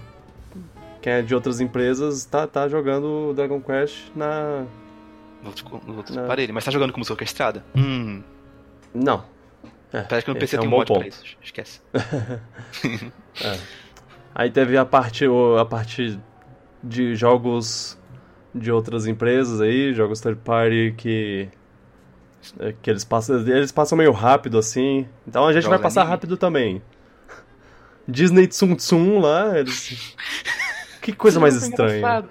quem 1.02 1.14
é 1.14 1.22
de 1.22 1.36
outras 1.36 1.60
empresas 1.60 2.26
tá, 2.26 2.48
tá 2.48 2.68
jogando 2.68 3.34
Dragon 3.36 3.62
Quest 3.62 4.12
na. 4.16 4.66
No 5.42 5.50
outro, 5.50 5.82
no 5.86 5.98
outro 5.98 6.16
na... 6.16 6.24
aparelho. 6.24 6.54
Mas 6.54 6.66
tá 6.66 6.72
jogando 6.72 6.92
com 6.92 7.00
música 7.00 7.14
orquestrada? 7.14 7.64
Hum. 7.76 8.24
Não. 8.94 9.24
É, 9.94 10.02
Parece 10.02 10.26
que 10.26 10.34
no 10.34 10.40
PC 10.40 10.56
é 10.56 10.60
tem 10.60 10.68
um, 10.68 10.72
mod 10.72 10.88
ponto. 10.88 11.00
pra 11.00 11.08
isso. 11.08 11.24
Esquece. 11.42 11.82
é. 13.42 13.60
Aí 14.36 14.52
teve 14.52 14.78
a 14.78 14.86
parte, 14.86 15.26
a 15.60 15.66
parte 15.66 16.20
de 16.84 17.16
jogos 17.16 17.98
de 18.54 18.72
outras 18.72 19.08
empresas 19.08 19.62
aí, 19.62 19.94
jogos 19.94 20.20
third 20.20 20.42
party 20.44 20.94
que 20.98 21.50
que 22.82 22.90
eles 22.90 23.04
passam, 23.04 23.40
eles 23.40 23.72
passam 23.72 23.98
meio 23.98 24.12
rápido 24.12 24.58
assim. 24.58 25.08
Então 25.28 25.46
a 25.46 25.54
gente 25.54 25.68
vai 25.68 25.80
passar 25.80 26.02
anime. 26.02 26.12
rápido 26.12 26.38
também. 26.38 26.82
Disney 28.08 28.48
Tsum 28.48 28.76
Tsum 28.76 29.20
lá, 29.20 29.60
eles... 29.60 30.16
Que 31.02 31.14
coisa 31.14 31.40
mais 31.40 31.56
estranha. 31.56 32.26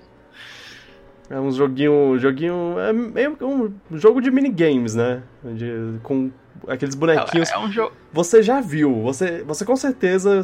É 1.28 1.40
um 1.40 1.50
joguinho. 1.50 2.18
joguinho 2.18 2.78
é 2.78 2.92
meio 2.92 3.36
um 3.40 3.72
jogo 3.96 4.20
de 4.20 4.30
minigames, 4.30 4.94
né? 4.94 5.22
De, 5.42 5.98
com 6.02 6.30
aqueles 6.68 6.94
bonequinhos. 6.94 7.50
É, 7.50 7.54
é 7.54 7.58
um 7.58 7.70
jogo. 7.70 7.92
Você 8.12 8.42
já 8.42 8.60
viu, 8.60 9.02
você, 9.02 9.42
você 9.42 9.64
com 9.64 9.76
certeza. 9.76 10.42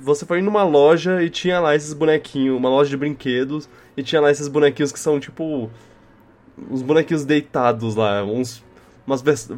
Você 0.00 0.26
foi 0.26 0.42
numa 0.42 0.64
loja 0.64 1.22
e 1.22 1.30
tinha 1.30 1.60
lá 1.60 1.74
esses 1.76 1.92
bonequinhos, 1.92 2.56
uma 2.56 2.68
loja 2.68 2.90
de 2.90 2.96
brinquedos, 2.96 3.68
e 3.96 4.02
tinha 4.02 4.20
lá 4.20 4.30
esses 4.30 4.48
bonequinhos 4.48 4.90
que 4.92 4.98
são 4.98 5.20
tipo. 5.20 5.70
Uns 6.70 6.82
bonequinhos 6.82 7.24
deitados 7.24 7.96
lá, 7.96 8.22
uns 8.22 8.62
umas 9.06 9.22
vers 9.22 9.50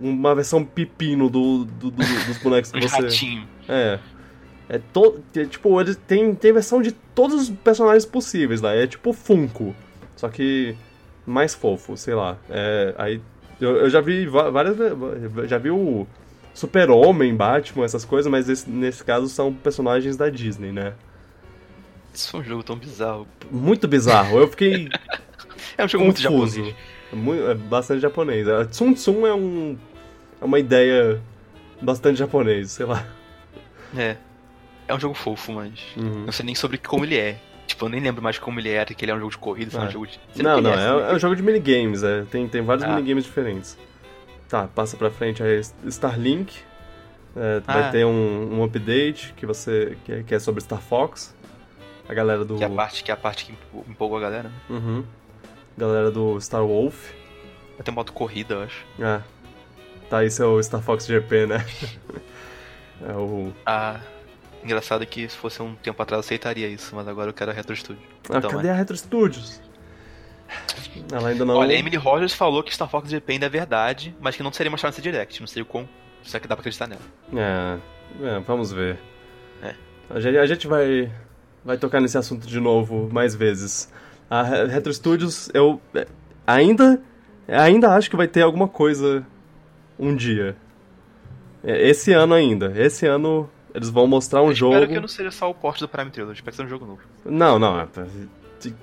uma 0.00 0.34
versão 0.34 0.64
pepino 0.64 1.30
do, 1.30 1.64
do, 1.64 1.90
do 1.90 1.96
dos 1.96 2.38
bonecos 2.38 2.70
que 2.70 2.80
você. 2.80 3.02
Ratinho. 3.02 3.48
É. 3.68 3.98
É, 4.68 4.78
to, 4.92 5.20
é, 5.36 5.44
tipo, 5.44 5.78
ele 5.80 5.94
tem, 5.94 6.34
tem 6.34 6.52
versão 6.52 6.80
de 6.80 6.92
todos 6.92 7.42
os 7.42 7.50
personagens 7.50 8.06
possíveis 8.06 8.60
lá. 8.60 8.74
É 8.74 8.86
tipo 8.86 9.12
Funko. 9.12 9.74
Só 10.16 10.28
que 10.28 10.76
mais 11.26 11.54
fofo, 11.54 11.96
sei 11.96 12.14
lá. 12.14 12.38
É, 12.48 12.94
aí 12.96 13.20
eu, 13.60 13.76
eu 13.76 13.90
já 13.90 14.00
vi 14.00 14.26
várias. 14.26 14.76
Já 15.48 15.58
vi 15.58 15.70
o 15.70 16.06
Super-Homem, 16.54 17.34
Batman, 17.34 17.84
essas 17.84 18.04
coisas, 18.04 18.30
mas 18.30 18.48
esse, 18.48 18.68
nesse 18.68 19.04
caso 19.04 19.28
são 19.28 19.52
personagens 19.52 20.16
da 20.16 20.28
Disney, 20.28 20.72
né? 20.72 20.94
Isso 22.12 22.36
é 22.36 22.40
um 22.40 22.44
jogo 22.44 22.62
tão 22.62 22.76
bizarro. 22.76 23.26
Muito 23.50 23.88
bizarro. 23.88 24.38
Eu 24.38 24.48
fiquei. 24.48 24.88
é 25.78 25.84
um 25.84 25.88
jogo 25.88 26.04
confuso. 26.06 26.32
muito 26.34 26.50
japonês. 26.60 26.76
É, 27.12 27.16
muito, 27.16 27.50
é 27.50 27.54
bastante 27.54 28.00
japonês. 28.00 28.48
A 28.48 28.64
Tsum 28.64 28.94
Tsum 28.94 29.26
é, 29.26 29.34
um, 29.34 29.76
é 30.40 30.44
uma 30.44 30.58
ideia 30.58 31.20
bastante 31.80 32.18
japonês, 32.18 32.72
sei 32.72 32.86
lá. 32.86 33.06
É. 33.96 34.16
É 34.88 34.94
um 34.94 34.98
jogo 34.98 35.14
fofo, 35.14 35.52
mas 35.52 35.72
uhum. 35.96 36.24
não 36.24 36.32
sei 36.32 36.46
nem 36.46 36.54
sobre 36.54 36.78
como 36.78 37.04
ele 37.04 37.16
é. 37.16 37.38
Tipo, 37.66 37.84
eu 37.84 37.88
nem 37.88 38.00
lembro 38.00 38.22
mais 38.22 38.38
como 38.38 38.58
ele 38.58 38.70
era, 38.70 38.92
que 38.92 39.04
ele 39.04 39.12
é 39.12 39.14
um 39.14 39.18
jogo 39.18 39.30
de 39.30 39.38
corrida, 39.38 39.78
é. 39.78 39.80
um 39.82 39.90
jogo 39.90 40.06
de... 40.06 40.42
Não, 40.42 40.60
não, 40.60 40.72
é, 40.72 41.12
é, 41.12 41.14
um 41.14 41.18
jogo 41.18 41.36
de 41.36 41.42
minigames, 41.42 42.02
é. 42.02 42.24
Tem, 42.30 42.48
tem 42.48 42.62
vários 42.62 42.84
ah. 42.84 42.88
minigames 42.88 43.24
diferentes. 43.24 43.78
Tá, 44.48 44.66
passa 44.66 44.96
pra 44.96 45.10
frente 45.10 45.42
aí 45.42 45.60
Starlink. 45.86 46.58
É, 47.36 47.62
ah. 47.66 47.72
Vai 47.72 47.90
ter 47.90 48.04
um, 48.04 48.58
um 48.58 48.64
update 48.64 49.32
que 49.34 49.46
você. 49.46 49.96
Que 50.04 50.12
é, 50.12 50.22
que 50.22 50.34
é, 50.34 50.38
sobre 50.38 50.60
Star 50.60 50.80
Fox. 50.80 51.34
A 52.06 52.12
galera 52.12 52.44
do. 52.44 52.56
Que 52.56 52.64
é 52.64 52.66
a 52.66 52.70
parte 52.70 53.04
que, 53.04 53.10
é 53.10 53.14
a 53.14 53.16
parte 53.16 53.46
que 53.46 53.54
empolgou 53.88 54.18
a 54.18 54.20
galera. 54.20 54.48
Né? 54.48 54.54
Uhum 54.68 55.04
galera 55.76 56.10
do 56.10 56.40
Star 56.40 56.64
Wolf. 56.64 57.10
Vai 57.76 57.84
ter 57.84 57.90
moto 57.90 58.12
corrida, 58.12 58.54
eu 58.54 58.62
acho. 58.62 58.84
É. 58.98 59.22
Tá, 60.08 60.18
aí 60.18 60.30
seu 60.30 60.62
Star 60.62 60.82
Fox 60.82 61.06
GP, 61.06 61.46
né? 61.46 61.66
é 63.08 63.12
o. 63.12 63.52
Ah. 63.64 64.00
Engraçado 64.62 65.04
que 65.04 65.28
se 65.28 65.36
fosse 65.36 65.60
um 65.60 65.74
tempo 65.74 66.00
atrás 66.00 66.18
eu 66.18 66.26
aceitaria 66.26 66.68
isso, 66.68 66.94
mas 66.94 67.08
agora 67.08 67.30
eu 67.30 67.34
quero 67.34 67.50
a 67.50 67.54
Retro 67.54 67.74
Studio. 67.74 68.02
Ah, 68.30 68.38
então, 68.38 68.50
cadê 68.50 68.68
é. 68.68 68.70
a 68.70 68.74
Retro 68.74 68.96
Studios? 68.96 69.60
Ela 71.10 71.30
ainda 71.30 71.44
não. 71.44 71.56
Olha, 71.56 71.74
Emily 71.74 71.96
Rogers 71.96 72.32
falou 72.32 72.62
que 72.62 72.72
Star 72.72 72.88
Fox 72.88 73.10
GP 73.10 73.32
ainda 73.32 73.46
é 73.46 73.48
verdade, 73.48 74.14
mas 74.20 74.36
que 74.36 74.42
não 74.42 74.52
seria 74.52 74.70
mostrado 74.70 74.92
nesse 74.92 75.02
direct. 75.02 75.40
Não 75.40 75.46
sei 75.46 75.62
o 75.62 75.66
quão. 75.66 75.88
Será 76.22 76.40
que 76.40 76.46
dá 76.46 76.54
pra 76.54 76.60
acreditar 76.60 76.86
nela? 76.86 77.02
É, 77.34 77.78
é 78.22 78.40
vamos 78.40 78.70
ver. 78.70 78.98
É. 79.62 79.74
A 80.10 80.20
gente, 80.20 80.38
a 80.38 80.46
gente 80.46 80.66
vai, 80.68 81.10
vai 81.64 81.76
tocar 81.76 82.00
nesse 82.00 82.16
assunto 82.16 82.46
de 82.46 82.60
novo 82.60 83.08
mais 83.12 83.34
vezes. 83.34 83.92
A 84.34 84.42
Retro 84.66 84.92
Studios, 84.94 85.50
eu 85.52 85.78
é, 85.94 86.06
ainda, 86.46 87.02
ainda 87.46 87.94
acho 87.94 88.08
que 88.08 88.16
vai 88.16 88.26
ter 88.26 88.40
alguma 88.42 88.66
coisa 88.66 89.26
um 89.98 90.14
dia. 90.16 90.56
É, 91.62 91.88
esse 91.88 92.12
ano 92.12 92.32
ainda. 92.34 92.72
Esse 92.74 93.06
ano 93.06 93.48
eles 93.74 93.90
vão 93.90 94.06
mostrar 94.06 94.42
um 94.42 94.48
eu 94.48 94.54
jogo. 94.54 94.74
Espero 94.74 94.92
que 94.92 95.00
não 95.00 95.08
seja 95.08 95.30
só 95.30 95.50
o 95.50 95.54
porte 95.54 95.80
do 95.80 95.88
Prime 95.88 96.10
Trilogy, 96.10 96.34
espero 96.38 96.50
que 96.50 96.56
seja 96.56 96.66
um 96.66 96.70
jogo 96.70 96.86
novo. 96.86 97.00
Não, 97.24 97.58
não. 97.58 97.78
É, 97.80 97.86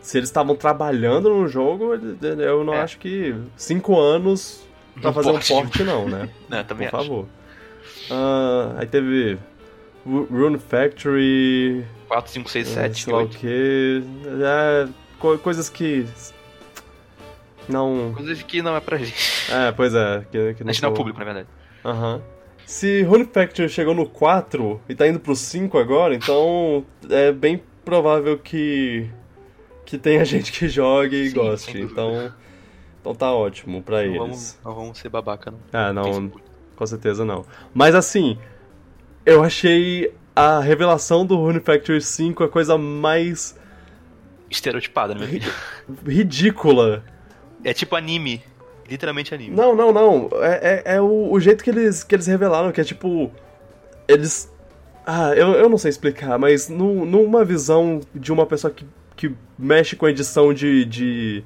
se 0.01 0.17
eles 0.17 0.29
estavam 0.29 0.55
trabalhando 0.55 1.29
no 1.29 1.47
jogo, 1.47 1.93
eu 2.21 2.63
não 2.63 2.73
é. 2.75 2.81
acho 2.81 2.99
que 2.99 3.33
cinco 3.55 3.97
anos 3.99 4.63
pra 5.01 5.09
Um 5.09 5.13
fazer 5.13 5.29
um 5.29 5.33
porte. 5.33 5.53
porte, 5.53 5.83
não, 5.83 6.07
né? 6.07 6.29
Não, 6.49 6.63
também 6.63 6.89
Por 6.89 6.97
acho. 6.99 7.07
favor. 7.07 7.25
Ah, 8.11 8.75
aí 8.77 8.85
teve 8.85 9.37
Ru- 10.05 10.27
Rune 10.29 10.57
Factory, 10.59 11.85
4, 12.07 12.31
5, 12.31 12.49
6, 12.49 12.67
eh, 12.67 12.73
7, 12.73 13.03
sei 13.03 13.13
lá 13.13 13.19
o 13.19 13.21
8. 13.23 13.37
que. 13.37 14.03
É, 14.43 14.87
co- 15.19 15.37
coisas 15.37 15.69
que. 15.69 16.05
Não. 17.67 18.13
Coisas 18.15 18.41
que 18.43 18.61
não 18.61 18.75
é 18.75 18.79
pra 18.79 18.97
gente. 18.97 19.51
É, 19.51 19.71
pois 19.71 19.93
é. 19.93 20.25
Que, 20.31 20.53
que 20.55 20.63
A 20.63 20.65
gente 20.65 20.65
não 20.65 20.71
é 20.71 20.73
são- 20.73 20.93
público, 20.93 21.19
na 21.19 21.25
verdade. 21.25 21.47
Aham. 21.85 22.21
Se 22.65 23.01
Rune 23.03 23.25
Factory 23.25 23.67
chegou 23.69 23.95
no 23.95 24.07
4 24.07 24.79
e 24.87 24.93
tá 24.93 25.07
indo 25.07 25.19
pro 25.19 25.35
5 25.35 25.77
agora, 25.77 26.13
então 26.13 26.85
é 27.09 27.31
bem 27.31 27.61
provável 27.83 28.37
que 28.37 29.09
que 29.85 29.97
tenha 29.97 30.23
gente 30.25 30.51
que 30.51 30.67
jogue 30.67 31.15
e 31.15 31.29
Sim, 31.29 31.35
goste. 31.35 31.81
Então, 31.81 32.31
então 33.01 33.15
tá 33.15 33.31
ótimo 33.33 33.81
pra 33.81 33.97
Não 33.97 34.03
eles. 34.03 34.17
vamos, 34.19 34.59
não 34.63 34.75
vamos 34.75 34.97
ser 34.99 35.09
babaca, 35.09 35.49
não. 35.49 35.59
Ah, 35.73 35.91
não, 35.91 36.13
seguro. 36.13 36.41
com 36.75 36.85
certeza 36.85 37.25
não. 37.25 37.43
Mas 37.73 37.95
assim, 37.95 38.37
eu 39.25 39.43
achei 39.43 40.13
a 40.35 40.59
revelação 40.59 41.25
do 41.25 41.37
Rune 41.37 41.59
Factory 41.59 41.99
5 42.01 42.43
a 42.43 42.49
coisa 42.49 42.77
mais 42.77 43.57
Estereotipada, 44.49 45.13
na 45.13 45.21
minha 45.21 45.29
opinião. 45.29 45.51
ridícula. 46.05 47.03
É 47.63 47.73
tipo 47.73 47.95
anime. 47.95 48.41
Literalmente 48.89 49.33
anime. 49.33 49.55
Não, 49.55 49.75
não, 49.75 49.93
não. 49.93 50.29
É, 50.41 50.83
é, 50.85 50.95
é 50.95 51.01
o, 51.01 51.31
o 51.31 51.39
jeito 51.39 51.63
que 51.63 51.69
eles, 51.69 52.03
que 52.03 52.15
eles 52.15 52.25
revelaram, 52.25 52.71
que 52.71 52.81
é 52.81 52.83
tipo. 52.83 53.31
Eles. 54.07 54.51
Ah, 55.05 55.33
eu, 55.35 55.53
eu 55.53 55.69
não 55.69 55.77
sei 55.77 55.89
explicar, 55.89 56.37
mas 56.39 56.69
nu, 56.69 57.05
numa 57.05 57.45
visão 57.45 58.01
de 58.13 58.31
uma 58.31 58.45
pessoa 58.45 58.73
que, 58.73 58.85
que 59.15 59.33
mexe 59.57 59.95
com 59.95 60.07
edição 60.07 60.53
de, 60.53 60.85
de, 60.85 61.43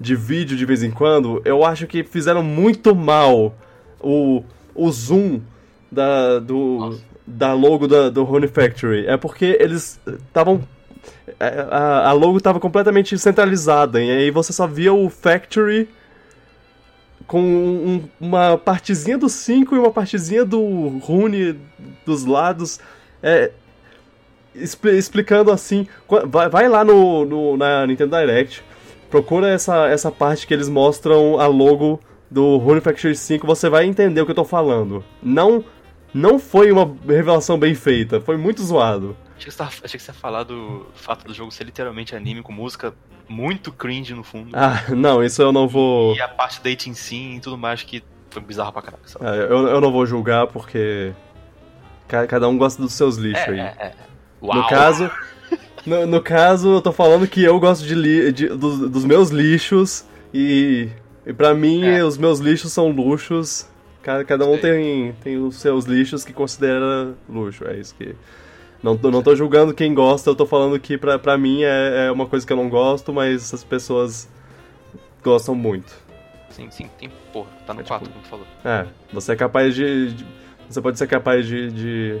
de 0.00 0.14
vídeo 0.16 0.56
de 0.56 0.64
vez 0.64 0.82
em 0.82 0.90
quando, 0.90 1.40
eu 1.44 1.64
acho 1.64 1.86
que 1.86 2.02
fizeram 2.02 2.42
muito 2.42 2.94
mal 2.94 3.54
o, 4.00 4.42
o 4.74 4.90
zoom 4.90 5.40
da, 5.90 6.38
do, 6.38 6.78
Nossa. 6.78 7.02
da 7.26 7.52
logo 7.52 7.86
da, 7.88 8.08
do 8.08 8.22
Rune 8.24 8.48
Factory. 8.48 9.06
É 9.06 9.16
porque 9.16 9.56
eles 9.60 10.00
estavam. 10.06 10.62
A, 11.38 12.08
a 12.08 12.12
logo 12.12 12.38
estava 12.38 12.58
completamente 12.60 13.18
centralizada, 13.18 14.02
e 14.02 14.10
aí 14.10 14.30
você 14.30 14.52
só 14.52 14.66
via 14.66 14.92
o 14.92 15.08
Factory 15.10 15.88
com 17.26 17.40
um- 17.40 18.04
uma 18.20 18.56
partezinha 18.56 19.18
do 19.18 19.28
5 19.28 19.74
e 19.74 19.78
uma 19.78 19.90
partezinha 19.90 20.44
do 20.44 20.98
Rune 20.98 21.58
dos 22.06 22.24
lados. 22.24 22.80
É, 23.22 23.50
expli- 24.54 24.96
explicando 24.96 25.50
assim. 25.52 25.86
Vai, 26.26 26.48
vai 26.48 26.68
lá 26.68 26.84
no, 26.84 27.24
no- 27.24 27.56
na 27.56 27.86
Nintendo 27.86 28.16
Direct, 28.16 28.62
procura 29.10 29.48
essa, 29.48 29.86
essa 29.88 30.10
parte 30.10 30.46
que 30.46 30.54
eles 30.54 30.68
mostram 30.68 31.38
a 31.38 31.46
logo 31.46 32.00
do 32.30 32.56
Rune 32.58 32.80
Factory 32.80 33.14
5, 33.14 33.46
você 33.46 33.68
vai 33.68 33.84
entender 33.86 34.20
o 34.20 34.24
que 34.26 34.30
eu 34.32 34.36
tô 34.36 34.44
falando. 34.44 35.04
Não, 35.22 35.64
não 36.12 36.38
foi 36.38 36.70
uma 36.72 36.90
revelação 37.06 37.58
bem 37.58 37.74
feita, 37.74 38.20
foi 38.20 38.36
muito 38.36 38.62
zoado. 38.62 39.16
Achei 39.38 39.46
que, 39.46 39.50
você 39.52 39.58
tava, 39.58 39.70
achei 39.84 39.98
que 39.98 40.02
você 40.04 40.10
ia 40.10 40.14
falar 40.14 40.42
do 40.42 40.86
fato 40.94 41.24
do 41.24 41.32
jogo 41.32 41.50
ser 41.52 41.64
literalmente 41.64 42.14
anime 42.14 42.42
com 42.42 42.52
música 42.52 42.92
muito 43.28 43.70
cringe 43.72 44.12
no 44.14 44.24
fundo. 44.24 44.50
Ah, 44.52 44.82
não, 44.90 45.22
isso 45.22 45.40
eu 45.40 45.52
não 45.52 45.68
vou. 45.68 46.14
E 46.16 46.20
a 46.20 46.28
parte 46.28 46.60
da 46.62 46.68
dating 46.70 46.94
sim 46.94 47.36
e 47.36 47.40
tudo 47.40 47.56
mais 47.56 47.82
que 47.82 48.02
foi 48.30 48.42
bizarro 48.42 48.72
pra 48.72 48.82
caraca. 48.82 49.02
sabe? 49.06 49.24
é, 49.26 49.42
eu, 49.44 49.68
eu 49.68 49.80
não 49.80 49.92
vou 49.92 50.04
julgar 50.04 50.46
porque. 50.48 51.12
ca- 52.08 52.26
Cada 52.26 52.48
um 52.48 52.58
gosta 52.58 52.82
dos 52.82 52.92
seus 52.92 53.16
lixos 53.16 53.46
É, 53.46 53.50
aí. 53.50 53.60
é, 53.60 53.74
é. 53.78 53.92
Uau. 54.42 54.56
No 54.62 54.68
caso, 54.68 55.10
no, 55.86 56.06
no 56.06 56.22
caso, 56.22 56.74
eu 56.74 56.80
tô 56.82 56.90
falando 56.92 57.26
que 57.28 57.42
eu 57.42 57.58
gosto 57.60 57.84
de, 57.86 57.94
li, 57.94 58.32
de- 58.32 58.48
dos, 58.48 58.90
dos 58.90 59.04
meus 59.04 59.30
lixos 59.30 60.04
e, 60.34 60.88
e 61.26 61.32
para 61.32 61.54
mim 61.54 61.84
É. 61.84 62.02
os 62.04 62.18
meus 62.18 62.38
lixos 62.40 62.72
são 62.72 62.88
luxos. 62.90 63.68
Cada, 64.02 64.24
cada 64.24 64.46
um 64.46 64.52
Sei. 64.58 64.60
tem, 64.60 65.12
tem 65.22 65.36
os 65.38 65.56
seus 65.56 65.84
lixos 65.84 66.24
que 66.24 66.32
considera 66.32 67.14
luxo. 67.28 67.64
É 67.68 67.76
isso 67.76 67.94
que. 67.94 68.14
Não, 68.82 68.96
tô- 68.96 69.10
não 69.10 69.22
tô 69.22 69.34
julgando 69.34 69.74
quem 69.74 69.92
gosta, 69.92 70.30
eu 70.30 70.34
tô 70.36 70.46
falando 70.46 70.78
que 70.78 70.96
pra, 70.96 71.18
pra 71.18 71.36
mim 71.36 71.62
é, 71.64 72.06
é 72.06 72.12
uma 72.12 72.26
coisa 72.26 72.46
que 72.46 72.52
eu 72.52 72.56
não 72.56 72.68
gosto, 72.68 73.12
mas 73.12 73.52
as 73.52 73.64
pessoas 73.64 74.28
gostam 75.22 75.54
muito. 75.54 75.92
Sim, 76.50 76.70
sim, 76.70 76.88
tem. 76.98 77.10
Porra, 77.32 77.48
tá 77.66 77.74
no 77.74 77.80
É 77.80 77.82
tipo- 77.82 77.98
4, 77.98 78.08
como 78.10 78.22
tu 78.22 78.28
falou. 78.28 78.46
É, 78.64 78.86
você 79.12 79.32
é 79.32 79.36
capaz 79.36 79.74
de. 79.74 80.12
de- 80.14 80.26
você 80.68 80.80
pode 80.80 80.98
ser 80.98 81.06
capaz 81.06 81.46
de, 81.46 81.70
de 81.72 82.18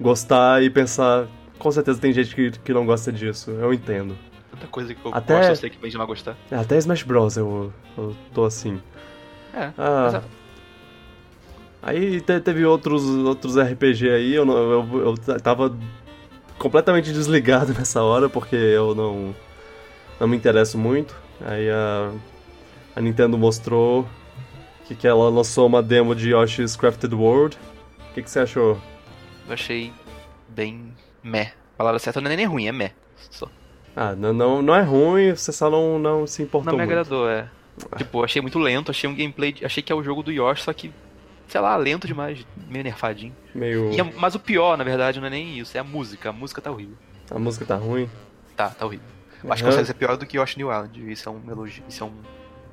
gostar 0.00 0.62
e 0.62 0.70
pensar. 0.70 1.26
Com 1.58 1.70
certeza 1.70 1.98
tem 2.00 2.12
gente 2.12 2.34
que, 2.34 2.50
que 2.52 2.72
não 2.72 2.84
gosta 2.86 3.10
disso, 3.12 3.50
eu 3.50 3.72
entendo. 3.72 4.16
Tanta 4.50 4.66
coisa 4.68 4.94
que 4.94 5.04
eu 5.04 5.14
Até- 5.14 5.36
gosto, 5.36 5.48
eu 5.50 5.56
sei 5.56 5.70
que 5.70 5.78
vem 5.78 5.90
de 5.90 5.96
não 5.98 6.06
gostar. 6.06 6.36
Até 6.50 6.76
Smash 6.78 7.02
Bros. 7.02 7.36
eu, 7.36 7.72
eu 7.96 8.14
tô 8.34 8.44
assim. 8.44 8.80
É, 9.54 9.70
Ah. 9.78 10.22
Aí 11.86 12.20
te- 12.20 12.40
teve 12.40 12.64
outros, 12.64 13.02
outros 13.04 13.56
RPG 13.56 14.10
aí, 14.10 14.34
eu, 14.34 14.44
não, 14.44 14.56
eu, 14.56 15.04
eu 15.28 15.40
tava 15.40 15.76
completamente 16.58 17.12
desligado 17.12 17.72
nessa 17.78 18.02
hora 18.02 18.28
porque 18.28 18.56
eu 18.56 18.94
não, 18.94 19.34
não 20.20 20.28
me 20.28 20.36
interesso 20.36 20.76
muito. 20.78 21.14
Aí 21.44 21.68
a, 21.70 22.10
a 22.94 23.00
Nintendo 23.00 23.36
mostrou 23.38 24.06
que, 24.86 24.94
que 24.94 25.06
ela 25.06 25.28
lançou 25.28 25.66
uma 25.66 25.82
demo 25.82 26.14
de 26.14 26.32
Yoshi's 26.32 26.76
Crafted 26.76 27.14
World. 27.14 27.58
O 28.10 28.14
que, 28.14 28.22
que 28.22 28.30
você 28.30 28.40
achou? 28.40 28.80
Eu 29.46 29.52
achei 29.54 29.92
bem 30.48 30.92
meh. 31.22 31.52
A 31.74 31.76
palavra 31.76 31.98
certa 31.98 32.20
não 32.20 32.30
é 32.30 32.36
nem 32.36 32.46
ruim, 32.46 32.66
é 32.66 32.72
meh. 32.72 32.92
Só. 33.30 33.46
Ah, 33.94 34.14
não, 34.14 34.32
não, 34.32 34.62
não 34.62 34.74
é 34.74 34.82
ruim, 34.82 35.34
você 35.34 35.52
só 35.52 35.70
não, 35.70 35.98
não 35.98 36.26
se 36.26 36.42
importou 36.42 36.72
Não 36.72 36.78
me 36.78 36.84
muito. 36.84 36.90
agradou, 36.98 37.28
é. 37.28 37.48
Tipo, 37.98 38.24
achei 38.24 38.40
muito 38.40 38.58
lento, 38.58 38.90
achei 38.90 39.08
um 39.08 39.14
gameplay. 39.14 39.54
Achei 39.62 39.82
que 39.82 39.92
é 39.92 39.94
o 39.94 40.02
jogo 40.02 40.22
do 40.22 40.32
Yoshi, 40.32 40.62
só 40.62 40.72
que. 40.72 40.90
Sei 41.48 41.60
lá, 41.60 41.76
lento 41.76 42.06
demais, 42.06 42.44
meio 42.68 42.84
nerfadinho. 42.84 43.34
Meio... 43.54 43.90
A- 44.00 44.04
mas 44.18 44.34
o 44.34 44.40
pior, 44.40 44.76
na 44.76 44.84
verdade, 44.84 45.20
não 45.20 45.26
é 45.26 45.30
nem 45.30 45.58
isso, 45.58 45.76
é 45.76 45.80
a 45.80 45.84
música. 45.84 46.30
A 46.30 46.32
música 46.32 46.60
tá 46.60 46.70
horrível. 46.70 46.96
A 47.30 47.38
música 47.38 47.64
tá 47.64 47.76
ruim? 47.76 48.08
Tá, 48.56 48.70
tá 48.70 48.84
horrível. 48.86 49.06
Eu 49.44 49.52
acho 49.52 49.62
que 49.62 49.68
consegue 49.68 49.86
ser 49.86 49.94
pior 49.94 50.16
do 50.16 50.26
que 50.26 50.38
Yoshi 50.38 50.58
New 50.58 50.70
Island. 50.72 51.12
Isso 51.12 51.28
é 51.28 51.32
um 51.32 51.40
elogio. 51.50 51.84
Isso 51.88 52.02
é 52.02 52.06
um. 52.06 52.12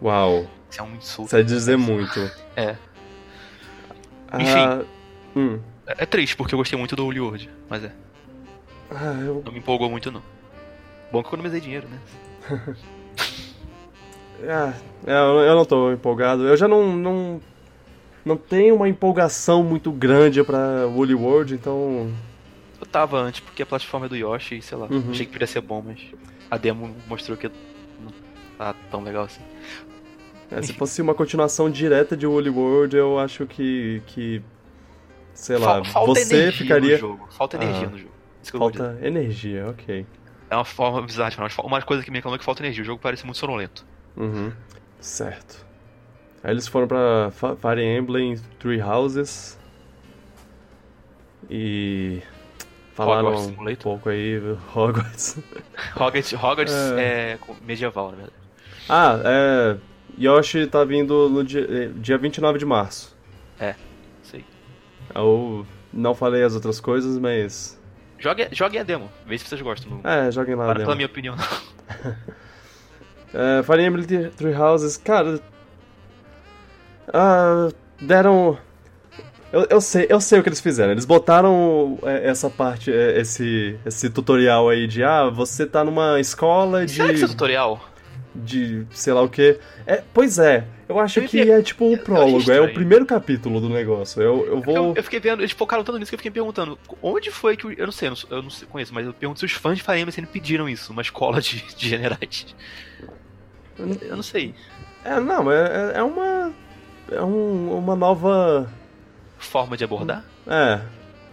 Uau, 0.01 0.47
Isso 0.69 0.79
é 0.79 0.83
um 0.83 0.95
insulto. 0.95 1.27
isso 1.27 1.37
é 1.37 1.43
dizer 1.43 1.77
muito. 1.77 2.19
É. 2.55 2.75
Ah, 4.31 4.41
Enfim. 4.41 4.87
hum. 5.35 5.59
É 5.85 6.03
é 6.03 6.05
triste, 6.05 6.35
porque 6.35 6.55
eu 6.55 6.57
gostei 6.57 6.77
muito 6.79 6.95
do 6.95 7.05
Holy 7.05 7.19
World, 7.19 7.49
mas 7.69 7.83
é. 7.83 7.91
Ah, 8.89 9.15
eu 9.21 9.43
Não 9.45 9.51
me 9.51 9.59
empolgou 9.59 9.89
muito, 9.89 10.11
não. 10.11 10.21
Bom 11.11 11.21
que 11.21 11.27
eu 11.27 11.29
economizei 11.29 11.59
dinheiro, 11.61 11.87
né? 11.87 11.99
Ah, 14.45 14.73
é, 15.05 15.13
eu 15.13 15.39
eu 15.39 15.55
não 15.55 15.63
tô 15.65 15.91
empolgado. 15.91 16.45
Eu 16.47 16.57
já 16.57 16.67
não, 16.67 16.95
não, 16.95 17.41
não 18.25 18.37
tenho 18.37 18.75
uma 18.75 18.87
empolgação 18.89 19.63
muito 19.63 19.91
grande 19.91 20.43
pra 20.43 20.85
Woolly 20.87 21.13
World, 21.15 21.53
então. 21.55 22.11
Eu 22.79 22.85
tava 22.87 23.17
antes, 23.19 23.39
porque 23.39 23.63
a 23.63 23.65
plataforma 23.65 24.05
é 24.07 24.09
do 24.09 24.15
Yoshi, 24.15 24.61
sei 24.61 24.77
lá. 24.77 24.87
Uhum. 24.87 25.11
Achei 25.11 25.25
que 25.25 25.31
podia 25.31 25.47
ser 25.47 25.61
bom, 25.61 25.81
mas 25.85 25.99
a 26.51 26.57
demo 26.57 26.93
mostrou 27.07 27.37
que 27.37 27.47
não 27.47 28.11
tá 28.57 28.75
tão 28.91 29.01
legal 29.03 29.23
assim. 29.25 29.41
é, 30.51 30.61
se 30.61 30.73
fosse 30.73 31.01
uma 31.01 31.13
continuação 31.13 31.69
direta 31.69 32.15
de 32.17 32.27
Woolly 32.27 32.49
World, 32.49 32.95
eu 32.95 33.17
acho 33.19 33.45
que. 33.45 34.01
que 34.07 34.41
sei 35.33 35.57
lá, 35.57 35.83
Fal- 35.83 35.85
falta 35.85 36.19
você 36.21 36.35
energia 36.35 36.51
ficaria. 36.51 36.91
no 36.93 36.97
jogo. 36.99 37.27
Falta 37.31 37.57
energia 37.57 37.87
Ah. 37.87 37.89
no 37.89 37.97
jogo. 37.97 38.11
Falta 38.57 38.99
energia, 39.01 39.67
ok. 39.69 40.05
É 40.49 40.55
uma 40.55 40.65
forma 40.65 41.01
bizarra 41.01 41.31
mas 41.39 41.57
uma 41.57 41.81
coisa 41.81 42.03
que 42.03 42.11
me 42.11 42.17
reclamou 42.17 42.35
é 42.35 42.39
que 42.39 42.45
falta 42.45 42.61
energia. 42.61 42.83
O 42.83 42.85
jogo 42.85 43.01
parece 43.01 43.25
muito 43.25 43.37
sonolento. 43.37 43.85
Uhum. 44.15 44.51
Certo. 44.99 45.65
Aí 46.43 46.51
eles 46.51 46.67
foram 46.67 46.87
pra 46.87 47.31
Fire 47.31 47.81
Emblem 47.81 48.35
Three 48.59 48.81
Houses. 48.81 49.57
E. 51.49 52.21
Falaram 52.93 53.29
Hogwarts 53.29 53.57
um 53.59 53.75
pouco 53.75 54.09
aí, 54.09 54.39
Hogwarts. 54.75 55.37
Hogwarts, 55.95 56.33
Hogwarts 56.33 56.73
É. 56.97 56.99
é. 57.33 57.39
medieval, 57.65 58.11
na 58.11 58.17
verdade. 58.17 58.33
Ah, 58.87 59.19
é. 59.23 59.77
Yoshi 60.19 60.67
tá 60.67 60.83
vindo 60.83 61.27
no 61.29 61.43
dia, 61.43 61.65
eh, 61.67 61.89
dia 61.95 62.17
29 62.19 62.59
de 62.59 62.65
março. 62.65 63.15
Sei. 64.21 64.45
Eu 65.15 65.65
não 65.91 66.13
falei 66.13 66.43
as 66.43 66.53
outras 66.53 66.79
coisas, 66.79 67.17
mas. 67.17 67.81
Jogue, 68.19 68.47
jogue 68.51 68.77
a 68.77 68.83
demo, 68.83 69.09
vê 69.25 69.37
se 69.37 69.45
vocês 69.47 69.61
gostam. 69.61 69.99
Não 70.03 70.09
É, 70.09 70.31
joguem 70.31 70.53
lá. 70.55 70.65
a 70.65 70.67
para 70.67 70.73
demo. 70.75 70.85
pela 70.85 70.95
minha 70.95 71.07
opinião, 71.07 71.35
não. 71.35 72.13
É, 73.35 73.63
Fire 73.63 73.81
Emblem 73.83 74.29
Three 74.29 74.53
Houses, 74.53 74.95
cara. 74.95 75.39
Ah, 77.11 77.69
deram. 78.01 78.57
Eu, 79.51 79.67
eu, 79.69 79.81
sei, 79.81 80.07
eu 80.09 80.19
sei 80.19 80.39
o 80.39 80.43
que 80.43 80.49
eles 80.49 80.59
fizeram. 80.59 80.91
Eles 80.91 81.05
botaram 81.05 81.99
é, 82.03 82.27
essa 82.29 82.49
parte, 82.49 82.91
é, 82.91 83.19
esse, 83.19 83.77
esse 83.85 84.09
tutorial 84.09 84.67
aí 84.69 84.87
de 84.87 85.03
ah, 85.03 85.29
você 85.29 85.65
tá 85.65 85.83
numa 85.83 86.19
escola 86.19 86.85
de. 86.85 86.93
Será 86.93 87.09
que 87.09 87.15
esse 87.15 87.25
é 87.25 87.27
tutorial? 87.27 87.89
de 88.35 88.87
sei 88.89 89.13
lá 89.13 89.21
o 89.21 89.29
que. 89.29 89.59
É, 89.85 90.01
pois 90.11 90.39
é, 90.39 90.65
eu 90.89 90.97
acho 90.99 91.19
Eu 91.19 91.27
que 91.27 91.39
é 91.39 91.61
tipo 91.61 91.85
o 91.85 91.93
achei 91.93 92.03
prólogo, 92.03 92.51
é 92.51 92.59
o 92.61 92.73
primeiro 92.73 93.05
capítulo 93.05 93.61
do 93.61 93.69
negócio. 93.69 94.19
Eu, 94.23 94.43
eu 94.47 94.53
Eu, 94.55 94.61
vou. 94.61 94.93
eu 94.95 95.03
fiquei 95.03 95.19
vendo, 95.19 95.41
eles 95.41 95.51
focaram 95.51 95.83
tanto 95.83 95.99
nisso 95.99 96.09
que 96.09 96.15
eu 96.15 96.17
fiquei 96.17 96.31
perguntando, 96.31 96.79
onde 96.99 97.29
foi 97.29 97.55
que. 97.55 97.67
Eu 97.77 97.85
não 97.85 97.91
sei, 97.91 98.07
eu 98.07 98.13
não, 98.13 98.37
eu 98.37 98.41
não 98.41 98.49
sei- 98.49 98.67
conheço, 98.67 98.91
mas 98.91 99.05
eu 99.05 99.13
pergunto 99.13 99.39
se 99.39 99.45
os 99.45 99.51
fãs 99.51 99.77
de 99.77 99.83
Fire 99.83 99.99
Emblem 99.99 100.25
pediram 100.25 100.67
isso, 100.67 100.91
uma 100.91 101.03
escola 101.03 101.39
de, 101.39 101.63
de 101.75 101.87
generais. 101.89 102.55
Eu 103.77 104.15
não 104.15 104.23
sei. 104.23 104.55
É, 105.05 105.19
não, 105.19 105.51
é, 105.51 105.91
é- 105.93 105.99
é 105.99 106.03
uma. 106.03 106.51
É 107.11 107.21
um, 107.21 107.77
uma 107.77 107.95
nova. 107.95 108.69
Forma 109.37 109.75
de 109.75 109.83
abordar? 109.83 110.23
É. 110.47 110.81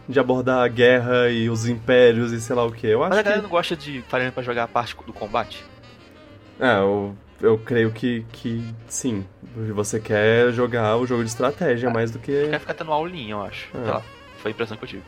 De 0.08 0.18
abordar 0.18 0.64
a 0.64 0.68
guerra 0.68 1.28
e 1.28 1.48
os 1.48 1.68
impérios 1.68 2.32
e 2.32 2.40
sei 2.40 2.56
lá 2.56 2.64
o 2.64 2.72
que. 2.72 2.86
Eu 2.86 3.02
acho 3.02 3.10
Mas 3.10 3.18
a 3.18 3.22
galera 3.22 3.40
que. 3.40 3.44
não 3.44 3.50
gosta 3.50 3.76
de 3.76 4.02
Fire 4.02 4.30
pra 4.32 4.42
jogar 4.42 4.64
a 4.64 4.68
parte 4.68 4.96
do 5.06 5.12
combate? 5.12 5.64
É, 6.58 6.78
eu, 6.78 7.16
eu 7.40 7.58
creio 7.58 7.92
que, 7.92 8.26
que 8.32 8.64
sim. 8.88 9.24
Você 9.74 10.00
quer 10.00 10.52
jogar 10.52 10.96
o 10.96 11.06
jogo 11.06 11.22
de 11.22 11.30
estratégia 11.30 11.88
mais 11.90 12.10
do 12.10 12.18
que. 12.18 12.48
Quer 12.48 12.60
ficar 12.60 12.74
tendo 12.74 12.92
aulinha, 12.92 13.32
eu 13.32 13.42
acho. 13.42 13.68
É. 13.74 13.90
Lá, 13.90 14.02
foi 14.38 14.50
a 14.50 14.52
impressão 14.52 14.76
que 14.76 14.84
eu 14.84 14.88
tive. 14.88 15.02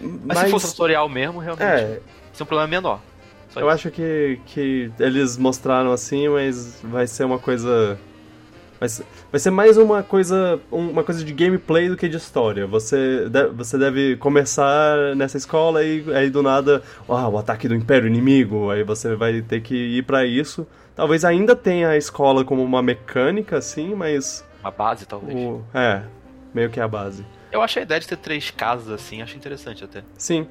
Mas, 0.00 0.38
Mas, 0.38 0.38
se 0.40 0.50
fosse 0.50 0.70
tutorial 0.70 1.08
mesmo, 1.08 1.38
realmente, 1.38 1.64
é, 1.64 2.00
isso 2.32 2.42
é 2.42 2.44
um 2.44 2.46
problema 2.46 2.68
menor. 2.68 3.00
Só 3.48 3.60
eu 3.60 3.66
isso. 3.66 3.74
acho 3.74 3.90
que, 3.90 4.38
que 4.46 4.92
eles 5.00 5.36
mostraram 5.36 5.90
assim, 5.90 6.28
mas 6.28 6.80
vai 6.82 7.06
ser 7.06 7.24
uma 7.24 7.38
coisa. 7.38 7.98
Vai 8.80 8.88
ser, 8.88 9.04
vai 9.32 9.40
ser 9.40 9.50
mais 9.50 9.76
uma 9.76 10.02
coisa. 10.02 10.60
um- 10.70 10.90
Uma 10.90 11.02
coisa 11.02 11.24
de 11.24 11.32
gameplay 11.32 11.88
do 11.88 11.96
que 11.96 12.08
de 12.08 12.16
história. 12.16 12.66
Você, 12.66 13.28
de- 13.28 13.48
você 13.48 13.76
deve 13.76 14.16
começar 14.16 15.16
nessa 15.16 15.36
escola 15.36 15.82
e 15.82 16.04
aí 16.14 16.30
do 16.30 16.42
nada. 16.42 16.82
Ah, 17.08 17.28
o 17.28 17.36
ataque 17.38 17.66
do 17.66 17.74
Império 17.74 18.06
Inimigo. 18.06 18.70
Aí 18.70 18.84
você 18.84 19.16
vai 19.16 19.42
ter 19.42 19.60
que 19.62 19.74
ir 19.74 20.04
pra 20.04 20.24
isso. 20.24 20.66
Talvez 20.94 21.24
ainda 21.24 21.56
tenha 21.56 21.88
a 21.88 21.96
escola 21.96 22.44
como 22.44 22.62
uma 22.62 22.80
mecânica, 22.82 23.58
assim, 23.58 23.94
mas. 23.94 24.44
Uma 24.60 24.70
base, 24.70 25.06
talvez. 25.06 25.36
O, 25.36 25.62
é, 25.74 26.02
meio 26.54 26.70
que 26.70 26.80
a 26.80 26.86
base. 26.88 27.24
Eu 27.50 27.62
achei 27.62 27.82
a 27.82 27.84
ideia 27.84 28.00
de 28.00 28.06
ter 28.06 28.16
três 28.16 28.50
casas 28.50 28.90
assim, 28.90 29.22
acho 29.22 29.36
interessante 29.36 29.82
até. 29.82 30.02
Sim. 30.16 30.46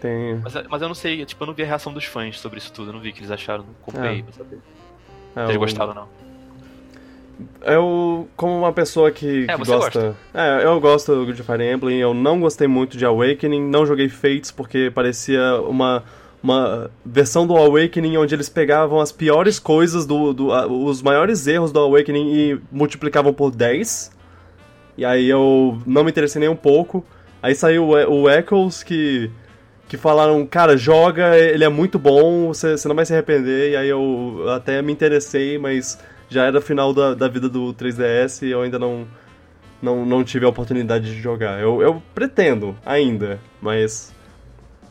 Tem. 0.00 0.40
Mas, 0.42 0.54
mas 0.68 0.82
eu 0.82 0.88
não 0.88 0.94
sei, 0.94 1.24
tipo, 1.24 1.42
eu 1.42 1.46
não 1.46 1.54
vi 1.54 1.62
a 1.62 1.66
reação 1.66 1.92
dos 1.92 2.04
fãs 2.04 2.38
sobre 2.40 2.58
isso 2.58 2.72
tudo, 2.72 2.88
eu 2.90 2.92
não 2.94 3.00
vi 3.00 3.10
o 3.10 3.12
que 3.12 3.20
eles 3.20 3.30
acharam, 3.30 3.64
não 3.64 3.74
comprei 3.80 4.18
É. 4.18 4.22
pra 4.22 4.32
saber. 4.32 4.58
é, 5.36 5.40
Se 5.40 5.44
eles 5.44 5.56
o- 5.56 5.60
gostaram 5.60 5.88
ou 5.90 5.94
não. 5.94 6.08
Eu, 7.62 8.28
como 8.36 8.58
uma 8.58 8.72
pessoa 8.72 9.10
que, 9.10 9.44
É, 9.48 9.52
que 9.54 9.58
você 9.58 9.72
gosta. 9.72 10.16
É, 10.34 10.64
eu 10.64 10.80
gosto 10.80 11.32
de 11.32 11.42
Fire 11.42 11.62
Emblem, 11.72 11.98
eu 12.00 12.12
não 12.14 12.40
gostei 12.40 12.66
muito 12.66 12.96
de 12.96 13.04
Awakening, 13.04 13.68
não 13.68 13.84
joguei 13.86 14.08
Fates 14.08 14.50
porque 14.50 14.90
parecia 14.94 15.60
uma, 15.62 16.02
uma 16.42 16.90
versão 17.04 17.46
do 17.46 17.56
Awakening 17.56 18.16
onde 18.16 18.34
eles 18.34 18.48
pegavam 18.48 19.00
as 19.00 19.12
piores 19.12 19.58
coisas, 19.58 20.04
do, 20.06 20.32
do 20.32 20.52
a- 20.52 20.66
os 20.66 21.02
maiores 21.02 21.46
erros 21.46 21.70
do 21.72 21.78
Awakening 21.80 22.32
e 22.34 22.60
multiplicavam 22.70 23.32
por 23.32 23.50
10. 23.50 24.10
E 24.96 25.04
aí 25.04 25.28
eu 25.28 25.78
não 25.86 26.04
me 26.04 26.10
interessei 26.10 26.40
nem 26.40 26.48
um 26.48 26.56
pouco. 26.56 27.04
Aí 27.42 27.54
saiu 27.54 27.84
o, 27.88 28.22
o 28.22 28.30
Echoes 28.30 28.82
que. 28.82 29.30
Que 29.88 29.96
falaram, 29.98 30.46
cara, 30.46 30.74
joga, 30.74 31.36
ele 31.36 31.64
é 31.64 31.68
muito 31.68 31.98
bom, 31.98 32.46
você, 32.48 32.78
você 32.78 32.88
não 32.88 32.94
vai 32.96 33.04
se 33.04 33.12
arrepender. 33.12 33.72
E 33.72 33.76
aí 33.76 33.88
eu 33.90 34.42
até 34.48 34.80
me 34.80 34.90
interessei, 34.90 35.58
mas 35.58 35.98
já 36.32 36.44
era 36.44 36.60
final 36.60 36.92
da, 36.92 37.14
da 37.14 37.28
vida 37.28 37.48
do 37.48 37.74
3DS 37.74 38.46
e 38.46 38.50
eu 38.50 38.62
ainda 38.62 38.78
não, 38.78 39.06
não, 39.80 40.06
não 40.06 40.24
tive 40.24 40.46
a 40.46 40.48
oportunidade 40.48 41.14
de 41.14 41.20
jogar. 41.20 41.60
Eu, 41.60 41.82
eu 41.82 42.02
pretendo 42.14 42.76
ainda, 42.84 43.38
mas 43.60 44.14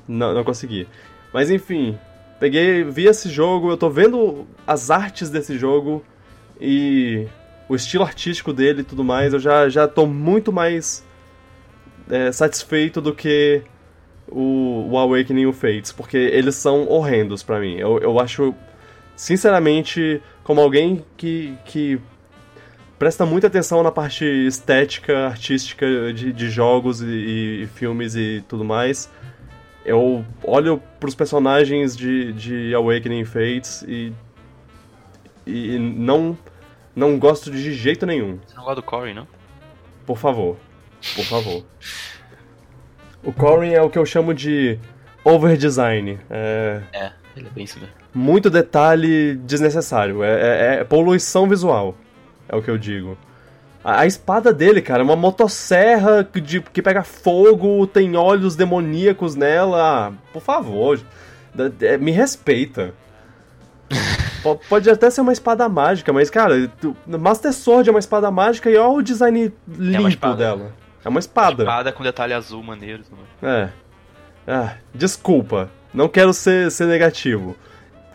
não, 0.07 0.33
não 0.33 0.43
consegui. 0.43 0.87
Mas 1.33 1.49
enfim, 1.49 1.97
peguei, 2.39 2.83
vi 2.83 3.07
esse 3.07 3.29
jogo, 3.29 3.71
eu 3.71 3.77
tô 3.77 3.89
vendo 3.89 4.45
as 4.67 4.91
artes 4.91 5.29
desse 5.29 5.57
jogo 5.57 6.03
e 6.59 7.27
o 7.67 7.75
estilo 7.75 8.03
artístico 8.03 8.51
dele 8.51 8.81
e 8.81 8.83
tudo 8.83 9.03
mais, 9.03 9.33
eu 9.33 9.39
já, 9.39 9.69
já 9.69 9.87
tô 9.87 10.05
muito 10.05 10.51
mais 10.51 11.05
é, 12.09 12.31
satisfeito 12.31 12.99
do 12.99 13.15
que 13.15 13.63
o, 14.27 14.89
o 14.89 14.97
Awakening 14.97 15.41
e 15.41 15.47
o 15.47 15.53
Fates, 15.53 15.91
porque 15.91 16.17
eles 16.17 16.55
são 16.55 16.87
horrendos 16.87 17.43
pra 17.43 17.59
mim. 17.59 17.77
Eu, 17.77 17.99
eu 17.99 18.19
acho, 18.19 18.53
sinceramente, 19.21 20.19
como 20.43 20.59
alguém 20.59 21.05
que, 21.15 21.55
que 21.65 22.01
presta 22.97 23.23
muita 23.23 23.45
atenção 23.45 23.83
na 23.83 23.91
parte 23.91 24.25
estética, 24.25 25.27
artística 25.27 25.85
de, 26.11 26.33
de 26.33 26.49
jogos 26.49 27.03
e, 27.03 27.61
e 27.61 27.69
filmes 27.75 28.15
e 28.15 28.43
tudo 28.47 28.65
mais, 28.65 29.11
eu 29.85 30.25
olho 30.43 30.81
pros 30.99 31.13
personagens 31.13 31.95
de, 31.95 32.33
de 32.33 32.73
Awakening 32.73 33.23
Fates 33.23 33.83
e, 33.87 34.11
e 35.45 35.77
não, 35.77 36.35
não 36.95 37.19
gosto 37.19 37.51
de 37.51 37.73
jeito 37.75 38.07
nenhum. 38.07 38.39
Você 38.47 38.55
não 38.55 38.63
gosta 38.63 38.81
do 38.81 38.83
Corey, 38.83 39.13
não? 39.13 39.27
Por 40.03 40.17
favor. 40.17 40.57
Por 41.15 41.25
favor. 41.25 41.63
O 43.23 43.31
Corey 43.31 43.75
é 43.75 43.83
o 43.83 43.89
que 43.91 43.99
eu 43.99 44.05
chamo 44.05 44.33
de 44.33 44.79
overdesign. 45.23 46.17
É 46.27 46.81
É, 46.91 47.20
ele 47.35 47.47
é 47.47 47.49
bem 47.51 47.63
isso 47.63 47.79
mesmo. 47.79 47.93
muito 48.13 48.49
detalhe 48.49 49.35
desnecessário. 49.35 50.23
É, 50.23 50.31
é- 50.31 50.79
é 50.81 50.83
poluição 50.83 51.47
visual. 51.47 51.95
É 52.49 52.55
o 52.55 52.61
que 52.61 52.69
eu 52.69 52.77
digo. 52.77 53.17
A, 53.83 54.01
a 54.01 54.05
espada 54.05 54.53
dele, 54.53 54.81
cara, 54.81 55.01
é 55.01 55.03
uma 55.03 55.15
motosserra 55.15 56.23
que, 56.23 56.39
de- 56.41 56.61
que 56.61 56.81
pega 56.81 57.03
fogo, 57.03 57.87
tem 57.87 58.15
olhos 58.15 58.55
demoníacos 58.55 59.35
nela. 59.35 60.07
Ah, 60.09 60.11
por 60.33 60.41
favor. 60.41 60.99
É, 61.81 61.97
me 61.97 62.11
respeita. 62.11 62.93
Po- 64.43 64.59
Pode 64.69 64.89
até 64.89 65.09
ser 65.09 65.21
uma 65.21 65.33
espada 65.33 65.67
mágica, 65.69 66.11
mas, 66.11 66.29
cara, 66.29 66.71
Master 67.05 67.53
Sword 67.53 67.89
é 67.89 67.91
uma 67.91 67.99
espada 67.99 68.31
mágica 68.31 68.69
e 68.69 68.77
olha 68.77 68.89
o 68.99 69.01
design 69.01 69.51
limpo 69.77 70.07
espada. 70.07 70.35
dela. 70.35 70.73
É 71.05 71.09
uma 71.09 71.19
espada. 71.19 71.63
Espada 71.63 71.91
com 71.91 72.03
detalhe 72.03 72.33
azul 72.33 72.61
maneiro 72.63 73.03
também. 73.03 73.25
É. 73.63 73.69
Ah, 74.47 74.73
desculpa. 74.93 75.69
Não 75.93 76.07
quero 76.07 76.33
ser, 76.33 76.71
ser 76.71 76.85
negativo. 76.87 77.55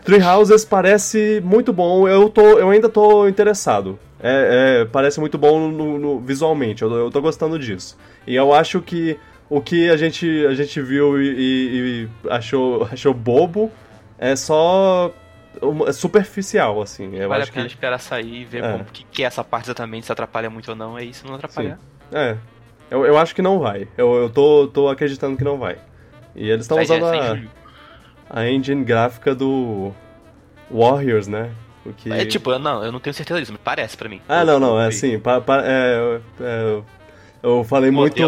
Three 0.03 0.21
Houses 0.21 0.63
parece 0.63 1.41
muito 1.43 1.71
bom. 1.73 2.07
Eu, 2.07 2.29
tô, 2.29 2.41
eu 2.59 2.69
ainda 2.69 2.87
tô 2.89 3.27
interessado. 3.27 3.99
É, 4.19 4.81
é, 4.81 4.85
parece 4.85 5.19
muito 5.19 5.37
bom 5.37 5.69
no- 5.69 5.99
no- 5.99 6.19
visualmente. 6.19 6.81
Eu, 6.81 6.91
eu 6.91 7.11
tô 7.11 7.21
gostando 7.21 7.59
disso. 7.59 7.97
E 8.25 8.35
eu 8.35 8.53
acho 8.53 8.81
que 8.81 9.19
o 9.49 9.61
que 9.61 9.89
a 9.89 9.97
gente, 9.97 10.45
a 10.47 10.53
gente 10.55 10.81
viu 10.81 11.21
e, 11.21 11.27
e- 11.27 12.03
e 12.25 12.29
achou, 12.29 12.87
achou 12.91 13.13
bobo 13.13 13.71
é 14.17 14.35
só 14.35 15.11
é 15.87 15.91
superficial, 15.91 16.81
assim. 16.81 17.15
Eu 17.15 17.29
vale 17.29 17.43
a 17.43 17.47
pena 17.47 17.65
que. 17.65 17.73
esperar 17.73 17.99
sair 17.99 18.41
e 18.41 18.45
ver 18.45 18.63
É. 18.63 18.71
como 18.71 18.85
que, 18.85 19.03
que 19.11 19.23
é 19.23 19.25
essa 19.27 19.43
parte 19.43 19.65
exatamente, 19.65 20.05
se 20.05 20.11
atrapalha 20.11 20.49
muito 20.49 20.69
ou 20.69 20.75
não, 20.75 20.97
é 20.97 21.03
isso, 21.03 21.27
não 21.27 21.35
atrapalhar. 21.35 21.77
É. 22.11 22.37
Eu, 22.89 23.05
eu 23.05 23.17
acho 23.17 23.35
que 23.35 23.41
não 23.41 23.59
vai. 23.59 23.87
Eu, 23.97 24.13
eu 24.15 24.29
tô, 24.29 24.67
tô 24.67 24.87
acreditando 24.87 25.35
que 25.37 25.43
não 25.43 25.57
vai. 25.57 25.77
E 26.35 26.49
eles 26.49 26.61
estão 26.63 26.77
Sai- 26.77 26.85
usando 26.85 27.05
a. 27.05 27.39
a 28.29 28.47
engine 28.49 28.83
gráfica 28.83 29.33
do 29.35 29.93
Warriors, 30.71 31.27
né? 31.27 31.51
O 31.85 31.93
que... 31.93 32.11
É 32.11 32.25
tipo, 32.25 32.57
não, 32.59 32.83
eu 32.83 32.91
não 32.91 32.99
tenho 32.99 33.13
certeza 33.13 33.39
disso, 33.39 33.51
mas 33.53 33.61
parece 33.63 33.95
pra 33.95 34.09
mim. 34.09 34.21
Ah, 34.27 34.41
Eu- 34.41 34.45
não, 34.45 34.59
não, 34.59 34.79
é 34.81 34.87
assim, 34.87 35.17
pa- 35.19 35.39
pa- 35.39 35.63
é, 35.63 36.19
é, 36.41 36.81
eu 37.41 37.63
falei 37.63 37.89
muito, 37.91 38.21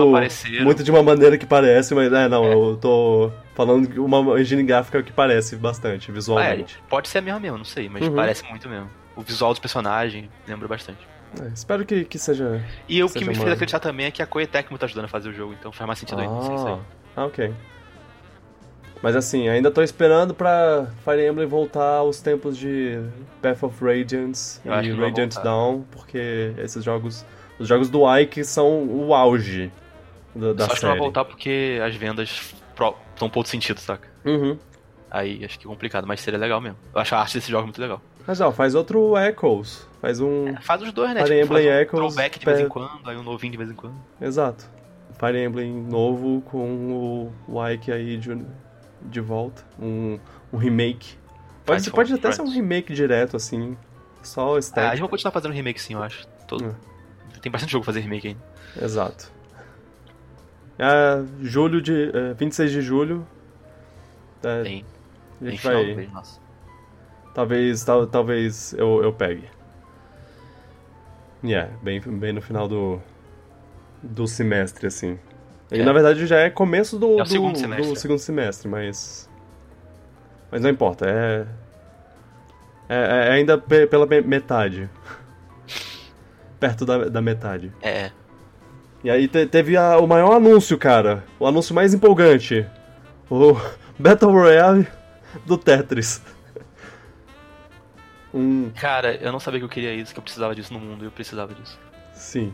muito 0.64 0.84
de 0.84 0.92
uma 0.92 1.04
maneira 1.04 1.38
que 1.38 1.46
parece, 1.46 1.94
mas 1.94 2.12
é, 2.14 2.30
não, 2.30 2.46
eu 2.46 2.78
tô 2.78 3.32
falando 3.56 3.88
de 3.90 4.00
uma 4.00 4.40
engine 4.40 4.64
gráfica 4.64 5.04
que 5.04 5.12
parece 5.12 5.58
bastante, 5.58 6.10
Ah, 6.10 6.12
é, 6.12 6.14
visualmente. 6.16 6.80
pode 6.90 7.10
ser 7.10 7.18
a 7.18 7.22
mesma 7.22 7.40
mesmo, 7.40 7.58
não 7.58 7.66
sei, 7.66 7.90
mas 7.90 8.08
Uhum. 8.08 8.16
parece 8.16 8.46
muito 8.50 8.70
mesmo. 8.70 8.90
O 9.16 9.22
visual 9.22 9.52
dos 9.52 9.60
personagens 9.60 10.30
lembra 10.48 10.68
bastante. 10.68 11.00
É, 11.44 11.48
espero 11.54 11.86
que, 11.86 12.06
que 12.06 12.18
seja... 12.18 12.64
E 12.88 13.04
o 13.04 13.10
que 13.10 13.20
me 13.26 13.34
uma- 13.34 13.42
fez 13.42 13.52
acreditar 13.52 13.80
também 13.80 14.06
é 14.06 14.12
que 14.12 14.22
a 14.24 14.26
Koei 14.26 14.48
Tecmo 14.48 14.78
tá 14.78 14.86
ajudando 14.86 15.06
a 15.06 15.10
fazer 15.10 15.28
o 15.30 15.34
jogo, 15.34 15.54
então 15.60 15.72
faz 15.74 15.86
mais 15.86 16.00
sentido 16.00 16.22
isso 16.24 16.50
aí. 16.68 16.74
Ah, 16.74 16.80
ah, 17.18 17.26
ok. 17.26 17.52
Mas 19.02 19.16
assim, 19.16 19.48
ainda 19.48 19.72
tô 19.72 19.82
esperando 19.82 20.34
pra 20.34 20.88
Fire 21.06 21.26
Emblem 21.26 21.48
voltar 21.48 21.98
aos 21.98 22.20
tempos 22.22 22.58
de 22.58 23.00
Path 23.42 23.64
of 23.64 23.84
Radiance 23.84 24.60
Eu 24.66 24.74
e 24.74 24.92
Radiant. 24.92 25.36
Dawn, 25.42 25.84
porque 25.90 26.54
esses 26.58 26.84
jogos, 26.84 27.26
os 27.58 27.68
jogos 27.68 27.90
do 27.90 28.02
Ike 28.18 28.44
são 28.44 28.84
o 28.86 29.14
auge 29.14 29.72
da, 30.36 30.54
da 30.54 30.66
Só 30.66 30.72
acho 30.72 30.82
que 30.82 30.86
vai 30.86 30.92
série. 30.92 31.00
voltar 31.00 31.26
porque 31.26 31.80
as 31.82 31.96
vendas 31.96 32.54
estão 32.72 33.28
um 33.28 33.30
pouco 33.30 33.48
sentido, 33.48 33.80
saca? 33.80 34.08
Uhum. 34.26 34.58
Aí 35.10 35.44
acho 35.46 35.58
que 35.58 35.66
é 35.66 35.70
complicado, 35.70 36.06
mas 36.06 36.20
seria 36.20 36.40
legal 36.40 36.60
mesmo. 36.60 36.78
Eu 36.94 37.02
acho 37.02 37.16
a 37.16 37.20
arte 37.20 37.36
desse 37.38 37.50
jogo 37.50 37.64
muito 37.64 37.82
legal. 37.82 38.02
Mas 38.28 38.42
ó, 38.42 38.52
faz 38.52 38.76
outro 38.76 39.18
Echoes, 39.18 39.88
faz 40.02 40.20
um... 40.20 40.54
Faz 40.62 40.82
os 40.82 40.92
dois, 40.92 41.14
né? 41.16 41.24
Fire 41.24 41.40
Tipo, 41.40 41.48
faz 41.54 41.66
Emblem 41.66 41.68
um 41.68 41.82
Echoes, 41.82 42.14
throwback 42.14 42.40
de 42.40 42.46
vez 42.46 42.60
em 42.60 42.68
quando, 42.68 43.10
aí 43.10 43.18
um 43.18 43.24
novinho 43.24 43.52
de 43.52 43.58
vez 43.58 43.72
em 43.72 43.74
quando. 43.74 43.96
Exato. 44.22 44.70
Fire 45.18 45.38
Emblem 45.38 45.74
novo 45.74 46.42
com 46.42 46.68
o, 46.92 47.34
o 47.48 47.67
Ike 47.69 47.92
aí 47.92 48.17
de, 48.17 48.36
de 49.02 49.19
volta, 49.21 49.63
um, 49.79 50.19
um 50.52 50.58
remake. 50.58 51.17
Pode, 51.65 51.89
pode 51.91 52.13
até 52.13 52.31
ser 52.31 52.41
um 52.41 52.45
Friends. 52.45 52.56
remake 52.56 52.93
direto, 52.93 53.35
assim, 53.37 53.77
só 54.23 54.54
Ah, 54.54 54.56
a 54.56 54.60
estética. 54.60 54.89
gente 54.91 55.00
vai 55.02 55.10
continuar 55.10 55.31
fazendo 55.31 55.52
remake 55.54 55.79
sim, 55.81 55.93
eu 55.93 56.02
acho. 56.04 56.27
Todo... 56.47 56.65
É. 56.65 57.39
Tem 57.39 57.52
bastante 57.52 57.71
jogo 57.71 57.85
pra 57.85 57.93
fazer 57.93 58.04
remake 58.04 58.27
ainda. 58.29 58.41
Exato. 58.81 59.31
É, 60.77 61.23
julho 61.41 61.81
de. 61.81 62.12
É, 62.13 62.33
26 62.33 62.71
de 62.71 62.81
julho. 62.81 63.25
É, 64.43 64.63
Tem, 64.63 64.85
a 65.41 65.43
tem 65.43 65.52
gente 65.52 65.62
do 65.62 65.69
vai. 65.73 65.95
mês, 65.95 66.12
nossa. 66.12 66.39
Talvez, 67.33 67.83
tal, 67.83 68.08
talvez 68.08 68.73
eu, 68.73 69.04
eu 69.04 69.13
pegue. 69.13 69.50
Yeah, 71.43 71.71
bem, 71.81 72.02
bem 72.02 72.33
no 72.33 72.41
final 72.41 72.67
do. 72.67 73.00
do 74.04 74.27
semestre, 74.27 74.87
assim. 74.87 75.17
E 75.72 75.80
É. 75.80 75.84
na 75.84 75.94
verdade 75.94 76.26
já 76.26 76.38
é 76.40 76.50
começo 76.50 76.98
do, 76.98 77.20
É 77.20 77.22
o 77.22 77.24
do, 77.24 77.30
segundo 77.30 77.58
semestre. 77.58 77.88
do 77.94 78.00
segundo 78.00 78.20
semestre, 78.20 78.67
mas. 78.67 79.30
Mas 80.52 80.62
não 80.62 80.70
importa, 80.70 81.06
é. 81.08 81.46
É, 82.90 83.28
é 83.28 83.32
ainda 83.34 83.58
pe- 83.58 83.86
pela 83.88 84.06
me- 84.08 84.22
metade. 84.22 84.90
perto 86.60 86.86
da, 86.86 87.06
da 87.06 87.22
metade. 87.22 87.72
É. 87.82 88.12
E 89.04 89.10
aí 89.10 89.28
te, 89.28 89.46
teve 89.46 89.78
a, 89.78 89.98
o 90.00 90.08
maior 90.08 90.34
anúncio, 90.36 90.78
cara. 90.78 91.24
O 91.40 91.46
anúncio 91.46 91.74
mais 91.76 91.94
empolgante. 91.94 92.65
O 93.30 93.54
Battle 94.00 94.32
Royale 94.32 94.88
do 95.46 95.58
Tetris. 95.58 96.22
Um... 98.34 98.70
Cara, 98.80 99.15
eu 99.15 99.32
não 99.32 99.40
sabia 99.40 99.60
que 99.60 99.65
eu 99.65 99.70
queria 99.70 99.92
isso, 99.94 100.13
que 100.13 100.20
eu 100.20 100.24
precisava 100.24 100.54
disso 100.54 100.72
no 100.72 100.80
mundo, 100.80 101.04
eu 101.04 101.10
precisava 101.10 101.52
disso. 101.54 101.80
Sim. 102.13 102.54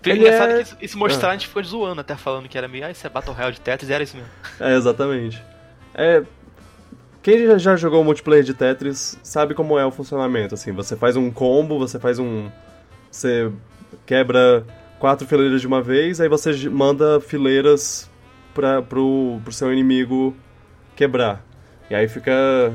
É. 0.00 0.08
Foi 0.08 0.16
engraçado 0.16 0.50
é... 0.50 0.64
que 0.64 0.84
isso, 0.84 0.98
mostrar, 0.98 1.28
ah. 1.28 1.30
a 1.30 1.34
gente 1.34 1.48
ficou 1.48 1.62
zoando 1.62 2.00
até 2.00 2.16
falando 2.16 2.48
que 2.48 2.56
era 2.56 2.68
meio, 2.68 2.86
ah, 2.86 2.90
isso 2.90 3.06
é 3.06 3.10
Battle 3.10 3.34
Royale 3.34 3.54
de 3.54 3.60
Tetris, 3.60 3.90
era 3.90 4.02
isso 4.02 4.16
mesmo. 4.16 4.30
É, 4.60 4.74
exatamente. 4.74 5.42
É, 5.94 6.22
quem 7.22 7.58
já 7.58 7.76
jogou 7.76 8.04
multiplayer 8.04 8.44
de 8.44 8.54
Tetris 8.54 9.18
sabe 9.22 9.54
como 9.54 9.78
é 9.78 9.84
o 9.84 9.90
funcionamento, 9.90 10.54
assim, 10.54 10.72
você 10.72 10.96
faz 10.96 11.16
um 11.16 11.30
combo, 11.30 11.78
você 11.78 11.98
faz 11.98 12.18
um... 12.18 12.48
Você 13.10 13.50
quebra 14.06 14.64
quatro 14.98 15.26
fileiras 15.26 15.60
de 15.60 15.66
uma 15.66 15.82
vez, 15.82 16.20
aí 16.20 16.28
você 16.28 16.52
manda 16.68 17.20
fileiras 17.20 18.10
pra, 18.54 18.82
pro, 18.82 19.40
pro 19.42 19.52
seu 19.52 19.72
inimigo 19.72 20.36
quebrar. 20.94 21.44
E 21.90 21.94
aí 21.94 22.08
fica 22.08 22.72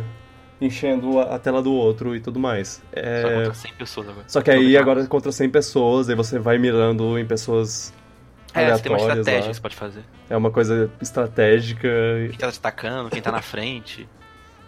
enchendo 0.61 1.19
a, 1.19 1.37
tela 1.39 1.61
do 1.61 1.73
outro 1.73 2.15
e 2.15 2.19
tudo 2.19 2.39
mais. 2.39 2.81
É... 2.91 3.21
Só 3.21 3.29
contra 3.29 3.53
100 3.53 3.73
pessoas 3.73 4.09
agora. 4.09 4.25
Só 4.27 4.41
que 4.41 4.51
aí 4.51 4.77
agora 4.77 5.05
contra 5.07 5.31
100 5.31 5.49
pessoas, 5.49 6.09
aí 6.09 6.15
você 6.15 6.39
vai 6.39 6.57
mirando 6.57 7.17
em 7.17 7.25
pessoas 7.25 7.93
é. 8.53 8.71
Você 8.71 8.83
tem 8.83 8.91
uma 8.91 8.99
estratégia 8.99 9.33
lá. 9.33 9.47
que 9.47 9.55
você 9.55 9.61
pode 9.61 9.75
fazer. 9.75 10.03
É 10.29 10.37
uma 10.37 10.51
coisa 10.51 10.91
estratégica. 11.01 11.89
Quem 12.29 12.37
tá 12.37 12.47
destacando, 12.47 13.09
quem 13.09 13.21
tá 13.21 13.31
na 13.31 13.41
frente. 13.41 14.07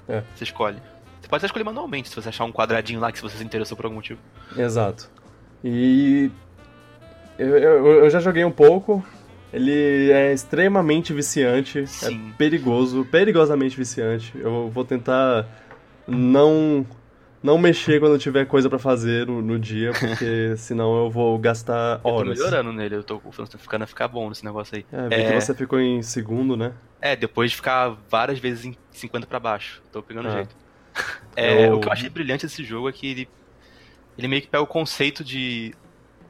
É. 0.08 0.22
Você 0.36 0.44
escolhe. 0.44 0.78
Você 1.20 1.28
pode 1.28 1.40
até 1.40 1.48
escolher 1.48 1.64
manualmente, 1.64 2.10
se 2.10 2.16
você 2.16 2.30
achar 2.30 2.46
um 2.46 2.52
quadradinho 2.52 3.00
lá 3.00 3.12
que 3.12 3.20
você 3.20 3.40
se 3.40 3.44
interessou 3.44 3.76
por 3.76 3.86
algum 3.86 3.96
motivo. 3.96 4.20
Exato. 4.56 5.10
E. 5.64 6.30
Eu, 7.40 7.58
eu, 7.58 7.88
eu 8.04 8.10
já 8.12 8.20
joguei 8.20 8.46
um 8.46 8.52
pouco. 8.52 9.04
Ele 9.52 10.12
é 10.12 10.32
extremamente 10.32 11.12
viciante. 11.12 11.80
É 11.80 11.86
Sim. 11.88 12.30
É 12.30 12.38
perigoso, 12.38 13.04
perigosamente 13.06 13.76
viciante. 13.76 14.32
Eu 14.36 14.70
vou 14.70 14.86
tentar 14.86 15.48
não 16.08 16.86
não 17.46 17.60
mexer 17.60 18.00
quando 18.00 18.18
tiver 18.18 18.46
coisa 18.46 18.68
para 18.68 18.80
fazer 18.80 19.28
no, 19.28 19.40
no, 19.40 19.60
dia, 19.60 19.92
porque 19.94 20.56
senão 20.58 20.98
eu 20.98 21.12
vou 21.12 21.38
gastar 21.38 22.02
horas. 22.04 22.40
Eu 22.40 22.46
tô 22.46 22.50
melhorando 22.50 22.74
nele, 22.74 22.96
eu 22.96 23.04
tô 23.04 23.22
ficando 23.60 23.84
a 23.84 23.88
ficar 23.88 24.08
bom 24.08 24.30
nesse 24.30 24.44
negócio 24.44 24.76
aí. 24.76 24.86
É, 24.92 25.22
é... 25.22 25.32
que 25.32 25.42
você 25.42 25.54
ficou 25.54 25.80
em 25.80 26.02
segundo, 26.02 26.58
né? 26.58 26.74
É, 27.00 27.16
depois 27.16 27.52
de 27.52 27.58
ficar 27.58 27.96
várias 28.10 28.40
vezes 28.40 28.66
em 28.66 28.76
50 28.90 29.28
para 29.28 29.40
baixo. 29.40 29.84
Tô 29.92 30.02
pegando 30.02 30.30
é. 30.30 30.32
jeito. 30.32 30.56
É, 31.36 31.68
eu... 31.68 31.76
O 31.76 31.80
que 31.80 31.88
eu 31.88 31.92
achei 31.92 32.10
brilhante 32.10 32.48
desse 32.48 32.64
jogo 32.64 32.90
é 32.90 32.92
que 32.92 33.06
ele, 33.06 33.30
ele 34.18 34.28
meio 34.28 34.42
que 34.42 34.48
pega 34.48 34.64
o 34.64 34.68
conceito 34.68 35.24
de 35.24 35.76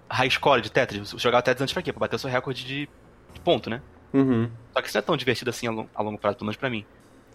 high 0.10 0.30
score 0.30 0.62
de 0.62 0.72
Tetris. 0.72 1.12
Jogar 1.18 1.42
Tetris 1.42 1.62
antes 1.62 1.74
pra 1.74 1.82
quê? 1.82 1.94
Pra 1.94 2.02
bater 2.02 2.18
o 2.18 2.20
seu 2.20 2.30
recorde 2.30 2.66
de, 2.66 2.90
de 3.34 3.40
ponto, 3.40 3.70
né? 3.70 3.82
Uhum. 4.14 4.50
Só 4.74 4.82
que 4.82 4.88
isso 4.88 4.98
não 4.98 5.00
é 5.00 5.06
tão 5.06 5.18
divertido 5.18 5.50
assim 5.50 5.68
a 5.68 5.72
longo, 5.72 5.90
a 5.94 6.02
longo 6.02 6.18
prazo, 6.18 6.38
pelo 6.38 6.48
menos 6.48 6.58
pra 6.58 6.70
mim. 6.70 6.86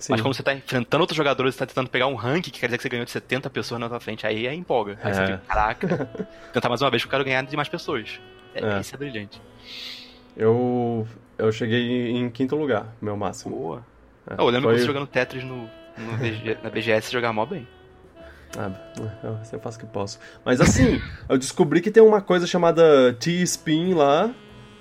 Sim. 0.00 0.12
Mas 0.12 0.22
quando 0.22 0.34
você 0.34 0.42
tá 0.42 0.54
enfrentando 0.54 1.02
outros 1.02 1.16
jogadores, 1.16 1.54
você 1.54 1.58
tá 1.58 1.66
tentando 1.66 1.90
pegar 1.90 2.06
um 2.06 2.14
rank, 2.14 2.44
que 2.44 2.52
quer 2.52 2.66
dizer 2.66 2.78
que 2.78 2.82
você 2.82 2.88
ganhou 2.88 3.04
de 3.04 3.10
70 3.10 3.50
pessoas 3.50 3.78
na 3.78 3.86
tua 3.86 4.00
frente, 4.00 4.26
aí 4.26 4.46
é 4.46 4.54
empolga. 4.54 4.98
Aí 5.02 5.10
é. 5.10 5.14
você 5.14 5.26
fica, 5.26 5.42
caraca, 5.46 6.06
tentar 6.54 6.68
mais 6.70 6.80
uma 6.80 6.90
vez 6.90 7.02
que 7.02 7.06
eu 7.06 7.10
quero 7.10 7.24
ganhar 7.24 7.42
de 7.42 7.54
mais 7.54 7.68
pessoas. 7.68 8.18
É, 8.54 8.64
é. 8.64 8.80
Isso 8.80 8.94
é 8.94 8.98
brilhante. 8.98 9.40
Eu. 10.34 11.06
Eu 11.36 11.52
cheguei 11.52 12.10
em 12.10 12.30
quinto 12.30 12.56
lugar, 12.56 12.94
meu 13.00 13.16
máximo. 13.16 13.56
Boa. 13.56 13.86
É, 14.26 14.40
eu 14.40 14.46
lembro 14.46 14.68
foi... 14.68 14.74
que 14.74 14.80
você 14.80 14.86
jogando 14.86 15.06
Tetris 15.06 15.44
no, 15.44 15.56
no 15.98 16.62
na 16.62 16.70
BGS 16.70 17.12
jogar 17.12 17.32
mó 17.32 17.44
bem. 17.44 17.68
Ah, 18.58 18.70
eu, 19.22 19.38
eu 19.52 19.60
faço 19.60 19.76
o 19.76 19.80
que 19.80 19.86
posso. 19.86 20.18
Mas 20.44 20.60
assim, 20.60 21.00
eu 21.28 21.36
descobri 21.36 21.80
que 21.82 21.90
tem 21.90 22.02
uma 22.02 22.22
coisa 22.22 22.46
chamada 22.46 23.12
T-Spin 23.14 23.94
lá, 23.94 24.30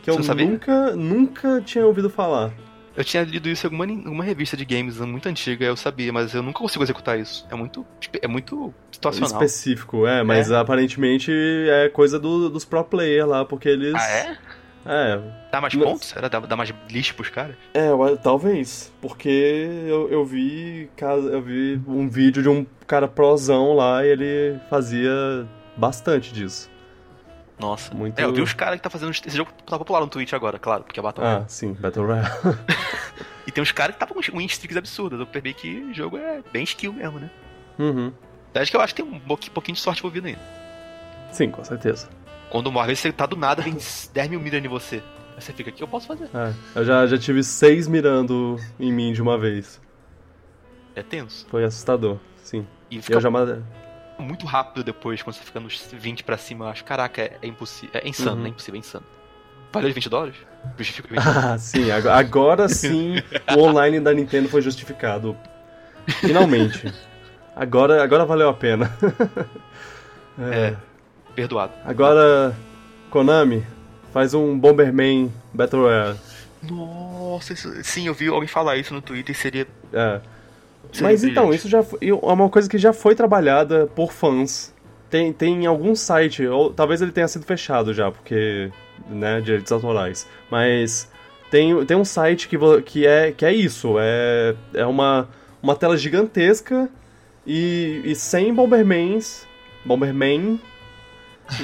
que 0.01 0.11
você 0.11 0.31
eu 0.31 0.35
nunca, 0.35 0.95
nunca 0.95 1.61
tinha 1.61 1.85
ouvido 1.85 2.09
falar. 2.09 2.51
Eu 2.95 3.03
tinha 3.03 3.23
lido 3.23 3.47
isso 3.47 3.65
em 3.65 3.67
alguma, 3.67 3.85
alguma 3.85 4.23
revista 4.23 4.57
de 4.57 4.65
games 4.65 4.97
muito 4.99 5.27
antiga, 5.29 5.65
eu 5.65 5.75
sabia, 5.75 6.11
mas 6.11 6.33
eu 6.33 6.43
nunca 6.43 6.59
consigo 6.59 6.83
executar 6.83 7.19
isso. 7.19 7.45
É 7.49 7.55
muito, 7.55 7.85
tipo, 7.99 8.17
é 8.21 8.27
muito 8.27 8.73
situacional. 8.91 9.31
Específico, 9.31 10.05
é, 10.05 10.23
mas 10.23 10.51
é. 10.51 10.57
aparentemente 10.57 11.31
é 11.31 11.89
coisa 11.89 12.19
do, 12.19 12.49
dos 12.49 12.65
pro 12.65 12.83
player 12.83 13.25
lá, 13.25 13.45
porque 13.45 13.69
eles. 13.69 13.95
Ah, 13.95 14.09
é? 14.09 14.37
É. 14.85 15.19
Dá 15.51 15.61
mais 15.61 15.75
pontos? 15.75 16.15
Era 16.15 16.29
dá, 16.29 16.39
dá 16.39 16.55
mais 16.55 16.73
lixo 16.89 17.13
pros 17.15 17.29
caras? 17.29 17.55
É, 17.73 17.89
talvez. 18.23 18.91
Porque 19.01 19.29
eu, 19.87 20.09
eu 20.09 20.25
vi. 20.25 20.89
Eu 21.31 21.41
vi 21.41 21.81
um 21.87 22.07
vídeo 22.07 22.41
de 22.41 22.49
um 22.49 22.65
cara 22.87 23.07
prosão 23.07 23.73
lá 23.73 24.05
e 24.05 24.09
ele 24.09 24.59
fazia 24.69 25.47
bastante 25.77 26.33
disso. 26.33 26.69
Nossa. 27.59 27.93
Muito... 27.93 28.17
É, 28.17 28.23
eu 28.23 28.33
vi 28.33 28.41
os 28.41 28.53
caras 28.53 28.77
que 28.77 28.81
tá 28.81 28.89
fazendo. 28.89 29.11
Esse 29.11 29.29
jogo 29.35 29.51
tá 29.65 29.77
popular 29.77 29.99
no 29.99 30.07
Twitch 30.07 30.33
agora, 30.33 30.57
claro, 30.57 30.83
porque 30.83 30.99
é 30.99 31.03
Battle 31.03 31.25
Royale. 31.25 31.43
Ah, 31.45 31.49
sim, 31.49 31.73
Battle 31.73 32.05
Royale. 32.05 32.29
e 33.45 33.51
tem 33.51 33.61
uns 33.61 33.71
caras 33.71 33.95
que 33.95 33.99
tá 33.99 34.07
com 34.07 34.19
win 34.19 34.45
streaks 34.45 34.77
absurdas. 34.77 35.19
Eu 35.19 35.27
percebi 35.27 35.53
que 35.53 35.81
o 35.83 35.93
jogo 35.93 36.17
é 36.17 36.41
bem 36.51 36.63
skill 36.63 36.93
mesmo, 36.93 37.19
né? 37.19 37.29
Uhum. 37.77 38.13
Acho 38.55 38.71
que 38.71 38.77
eu 38.77 38.81
acho 38.81 38.95
que 38.95 39.03
tem 39.03 39.11
um 39.11 39.19
pouquinho 39.19 39.75
de 39.75 39.81
sorte 39.81 39.99
envolvida 39.99 40.27
aí. 40.27 40.37
Sim, 41.31 41.51
com 41.51 41.63
certeza. 41.63 42.09
Quando 42.49 42.71
morre, 42.71 42.95
você 42.95 43.11
tá 43.11 43.25
do 43.25 43.35
nada, 43.35 43.61
vem 43.61 43.77
10 44.13 44.29
mil 44.29 44.39
mirando 44.39 44.65
em 44.65 44.69
você. 44.69 45.03
Aí 45.35 45.41
você 45.41 45.53
fica, 45.53 45.69
o 45.69 45.73
que 45.73 45.83
eu 45.83 45.87
posso 45.87 46.07
fazer? 46.07 46.29
É, 46.33 46.53
eu 46.75 46.83
já, 46.83 47.05
já 47.05 47.17
tive 47.17 47.43
6 47.43 47.87
mirando 47.87 48.57
em 48.79 48.91
mim 48.91 49.13
de 49.13 49.21
uma 49.21 49.37
vez. 49.37 49.79
É 50.95 51.03
tenso. 51.03 51.45
Foi 51.49 51.63
assustador, 51.63 52.17
sim. 52.43 52.65
E 52.89 53.01
fica... 53.01 53.13
eu 53.13 53.21
já 53.21 53.29
muito 54.19 54.45
rápido 54.45 54.83
depois, 54.83 55.21
quando 55.21 55.35
você 55.35 55.43
fica 55.43 55.59
nos 55.59 55.81
20 55.91 56.23
pra 56.23 56.37
cima, 56.37 56.65
eu 56.65 56.69
acho, 56.69 56.83
caraca, 56.83 57.21
é, 57.21 57.37
é 57.41 57.47
impossível. 57.47 58.01
É 58.01 58.07
insano, 58.07 58.41
uhum. 58.41 58.45
é 58.45 58.49
impossível, 58.49 58.75
é 58.75 58.79
insano. 58.79 59.05
Valeu 59.71 59.89
de 59.89 59.95
20 59.95 60.09
dólares? 60.09 60.35
Justifica 60.77 61.07
20 61.09 61.23
dólares. 61.23 61.45
Ah, 61.45 61.57
sim, 61.57 61.91
agora 61.91 62.67
sim 62.67 63.15
o 63.55 63.61
online 63.61 63.99
da 63.99 64.13
Nintendo 64.13 64.49
foi 64.49 64.61
justificado. 64.61 65.37
Finalmente. 66.21 66.91
Agora, 67.55 68.01
agora 68.03 68.25
valeu 68.25 68.49
a 68.49 68.53
pena. 68.53 68.91
é. 70.39 70.57
é, 70.57 70.77
perdoado. 71.35 71.73
Agora, 71.85 72.55
Konami, 73.09 73.65
faz 74.13 74.33
um 74.33 74.57
Bomberman 74.57 75.31
Battle 75.53 75.83
Royale. 75.83 76.19
Nossa, 76.63 77.53
isso, 77.53 77.71
sim, 77.83 78.07
eu 78.07 78.13
vi 78.13 78.27
alguém 78.27 78.47
falar 78.47 78.77
isso 78.77 78.93
no 78.93 79.01
Twitter 79.01 79.35
e 79.35 79.37
seria. 79.37 79.67
É. 79.93 80.21
Mas 81.01 81.23
então, 81.23 81.53
isso 81.53 81.69
já 81.69 81.83
foi, 81.83 81.99
é 82.01 82.13
uma 82.13 82.49
coisa 82.49 82.69
que 82.69 82.77
já 82.77 82.91
foi 82.91 83.15
trabalhada 83.15 83.87
por 83.95 84.11
fãs. 84.11 84.73
Tem, 85.09 85.33
tem 85.33 85.65
algum 85.65 85.95
site, 85.95 86.45
ou 86.45 86.71
talvez 86.71 87.01
ele 87.01 87.11
tenha 87.11 87.27
sido 87.27 87.45
fechado 87.45 87.93
já, 87.93 88.11
porque, 88.11 88.71
né, 89.09 89.41
direitos 89.41 89.71
autorais. 89.71 90.27
Mas 90.51 91.09
tem, 91.49 91.83
tem 91.85 91.97
um 91.97 92.05
site 92.05 92.47
que, 92.47 92.57
que, 92.83 93.07
é, 93.07 93.31
que 93.31 93.43
é 93.43 93.51
isso, 93.51 93.95
é, 93.99 94.55
é 94.73 94.85
uma, 94.85 95.27
uma 95.63 95.75
tela 95.75 95.97
gigantesca 95.97 96.87
e, 97.45 98.01
e 98.05 98.15
100 98.15 98.53
Bombermans, 98.53 99.47
Bomberman 99.83 100.59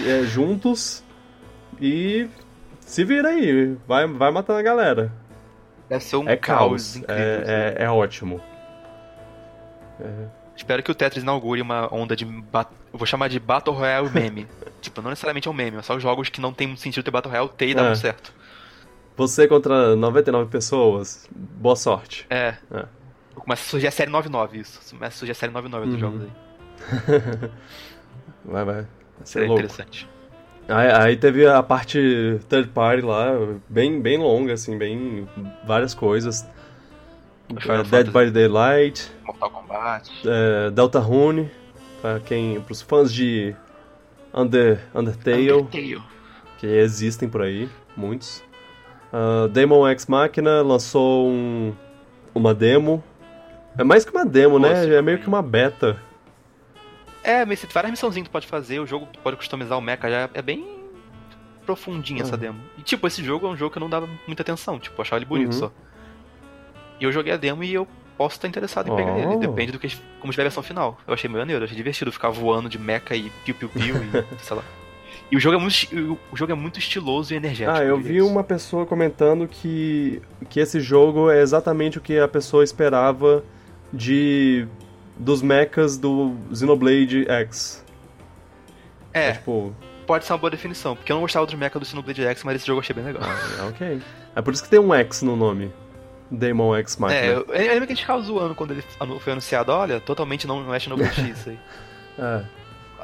é, 0.07 0.23
juntos 0.25 1.03
e 1.79 2.27
se 2.79 3.03
vira 3.03 3.29
aí, 3.29 3.75
vai, 3.87 4.07
vai 4.07 4.31
matando 4.31 4.59
a 4.59 4.63
galera. 4.63 5.11
Deve 5.87 6.03
ser 6.03 6.15
um 6.15 6.27
é 6.27 6.35
caos, 6.35 6.57
caos 6.57 6.95
incrível, 6.95 7.23
é, 7.23 7.75
é, 7.77 7.83
é 7.83 7.89
ótimo. 7.91 8.41
É. 9.99 10.27
Espero 10.55 10.81
que 10.81 10.91
o 10.91 10.95
Tetris 10.95 11.23
inaugure 11.23 11.61
uma 11.61 11.93
onda 11.93 12.15
de. 12.15 12.23
Eu 12.23 12.97
vou 12.97 13.05
chamar 13.05 13.27
de 13.27 13.39
Battle 13.39 13.75
Royale 13.75 14.09
meme. 14.09 14.47
tipo, 14.81 15.01
não 15.01 15.09
necessariamente 15.09 15.47
é 15.47 15.51
um 15.51 15.53
meme, 15.53 15.77
é 15.77 15.81
só 15.81 15.99
jogos 15.99 16.29
que 16.29 16.39
não 16.39 16.53
tem 16.53 16.75
sentido 16.77 17.03
ter 17.03 17.11
Battle 17.11 17.31
Royale 17.31 17.49
ter 17.57 17.67
e 17.67 17.71
é. 17.71 17.75
dar 17.75 17.95
certo. 17.95 18.33
Você 19.17 19.47
contra 19.47 19.95
99 19.95 20.49
pessoas, 20.49 21.27
boa 21.31 21.75
sorte. 21.75 22.25
É. 22.29 22.55
é. 22.71 22.85
Começa 23.33 23.61
a 23.61 23.65
surgir 23.65 23.87
a 23.87 23.91
série 23.91 24.11
99, 24.11 24.59
isso. 24.59 24.79
Começa 24.89 25.15
a 25.15 25.19
surgir 25.19 25.31
a 25.31 25.35
série 25.35 25.51
99 25.53 25.85
uhum. 25.85 25.91
dos 25.91 25.99
jogos 25.99 26.21
aí. 26.23 26.29
vai, 28.45 28.65
vai. 28.65 28.75
vai 28.75 28.85
Seria 29.23 29.47
interessante. 29.47 30.09
Aí, 30.67 30.91
aí, 30.91 31.15
teve 31.15 31.45
a 31.45 31.61
parte 31.61 32.39
third 32.49 32.69
party 32.69 33.01
lá, 33.01 33.27
bem, 33.69 34.01
bem 34.01 34.17
longa, 34.17 34.53
assim, 34.53 34.77
bem. 34.77 35.27
várias 35.65 35.93
coisas. 35.93 36.45
É, 37.49 37.83
Dead 37.83 38.07
by 38.07 38.31
Daylight. 38.31 39.11
Mortal 39.23 39.49
Kombat. 39.51 40.11
É, 40.25 40.71
Deltarune, 40.71 41.51
para 42.01 42.19
quem, 42.19 42.59
pros 42.61 42.81
fãs 42.81 43.13
de 43.13 43.55
Under, 44.33 44.79
Undertale, 44.93 45.51
Undertale, 45.51 46.01
que 46.57 46.67
existem 46.67 47.29
por 47.29 47.41
aí, 47.41 47.69
muitos. 47.95 48.43
Uh, 49.13 49.47
Demon 49.47 49.87
X 49.87 50.07
Machina 50.07 50.61
lançou 50.61 51.27
um, 51.29 51.73
uma 52.33 52.53
demo. 52.53 53.03
É 53.77 53.83
mais 53.83 54.03
que 54.03 54.11
uma 54.11 54.25
demo, 54.25 54.59
né? 54.59 54.69
Nossa, 54.69 54.87
né? 54.87 54.95
É 54.95 55.01
meio 55.01 55.19
que 55.19 55.27
uma 55.27 55.41
beta. 55.41 55.97
É, 57.23 57.45
mas 57.45 57.65
várias 57.71 57.91
missãozinhas 57.91 58.25
que 58.25 58.29
tu 58.29 58.33
pode 58.33 58.47
fazer, 58.47 58.79
o 58.79 58.85
jogo 58.85 59.07
pode 59.23 59.37
customizar 59.37 59.77
o 59.77 59.81
mecha, 59.81 60.09
já 60.09 60.29
é 60.33 60.41
bem 60.41 60.75
profundinha 61.65 62.21
essa 62.21 62.37
demo. 62.37 62.59
E 62.77 62.83
tipo, 62.83 63.07
esse 63.07 63.23
jogo 63.23 63.47
é 63.47 63.49
um 63.49 63.57
jogo 63.57 63.71
que 63.71 63.77
eu 63.77 63.81
não 63.81 63.89
dava 63.89 64.07
muita 64.27 64.43
atenção, 64.43 64.79
tipo, 64.79 64.95
eu 64.95 65.01
achava 65.01 65.17
ele 65.17 65.25
bonito 65.25 65.53
uhum. 65.53 65.59
só. 65.59 65.71
E 66.99 67.03
eu 67.03 67.11
joguei 67.11 67.33
a 67.33 67.37
demo 67.37 67.63
e 67.63 67.73
eu 67.73 67.87
posso 68.17 68.35
estar 68.35 68.47
interessado 68.47 68.87
em 68.87 68.91
oh. 68.91 68.95
pegar 68.95 69.17
ele. 69.17 69.37
Depende 69.37 69.71
do 69.71 69.79
que 69.79 69.89
como 70.19 70.31
estiver 70.31 70.43
a 70.43 70.49
versão 70.49 70.63
final. 70.63 70.97
Eu 71.07 71.13
achei 71.13 71.29
meio 71.29 71.39
maneiro, 71.39 71.63
achei 71.63 71.75
divertido 71.75 72.11
ficar 72.11 72.29
voando 72.29 72.69
de 72.69 72.79
mecha 72.79 73.15
e 73.15 73.29
piu-piu-piu 73.45 73.95
e 73.97 74.25
sei 74.43 74.57
lá. 74.57 74.63
E 75.31 75.35
o 75.35 75.39
jogo 75.39 75.55
é 75.55 75.59
muito, 75.59 76.19
o 76.31 76.37
jogo 76.37 76.51
é 76.51 76.55
muito 76.55 76.77
estiloso 76.77 77.33
e 77.33 77.37
energético. 77.37 77.77
Ah, 77.77 77.83
eu 77.83 77.97
vi 77.97 78.21
uma 78.21 78.43
pessoa 78.43 78.85
comentando 78.85 79.47
que, 79.47 80.21
que 80.49 80.59
esse 80.59 80.79
jogo 80.79 81.31
é 81.31 81.41
exatamente 81.41 81.97
o 81.97 82.01
que 82.01 82.19
a 82.19 82.27
pessoa 82.27 82.63
esperava 82.63 83.43
de 83.91 84.67
dos 85.17 85.41
mechas 85.41 85.97
do 85.97 86.35
Xenoblade 86.53 87.25
X. 87.27 87.83
É, 89.13 89.29
É, 89.29 89.31
tipo, 89.33 89.73
pode 90.05 90.25
ser 90.25 90.33
uma 90.33 90.39
boa 90.39 90.51
definição, 90.51 90.95
porque 90.95 91.11
eu 91.11 91.15
não 91.15 91.21
gostava 91.21 91.45
dos 91.45 91.55
mechas 91.55 91.79
do 91.79 91.85
Xenoblade 91.85 92.23
X, 92.23 92.43
mas 92.43 92.57
esse 92.57 92.67
jogo 92.67 92.79
eu 92.79 92.81
achei 92.81 92.93
bem 92.93 93.05
legal. 93.05 93.23
ah, 93.23 93.67
ok. 93.67 94.01
É 94.35 94.41
por 94.41 94.53
isso 94.53 94.63
que 94.63 94.69
tem 94.69 94.79
um 94.79 94.93
X 94.93 95.21
no 95.23 95.35
nome. 95.35 95.71
Demon 96.31 96.75
X 96.77 96.97
Machina. 96.97 97.19
É, 97.21 97.29
eu, 97.29 97.45
eu 97.45 97.73
lembro 97.73 97.87
que 97.87 97.93
a 97.93 97.95
gente 97.95 98.01
ficava 98.01 98.21
zoando 98.21 98.55
quando 98.55 98.71
ele 98.71 98.83
foi 99.19 99.31
anunciado, 99.33 99.71
olha, 99.71 99.99
totalmente 99.99 100.47
não, 100.47 100.73
é 100.73 100.79
Xenoblade 100.79 101.15
X 101.21 101.39
isso 101.39 101.49
aí. 101.49 101.59
É. 102.17 102.43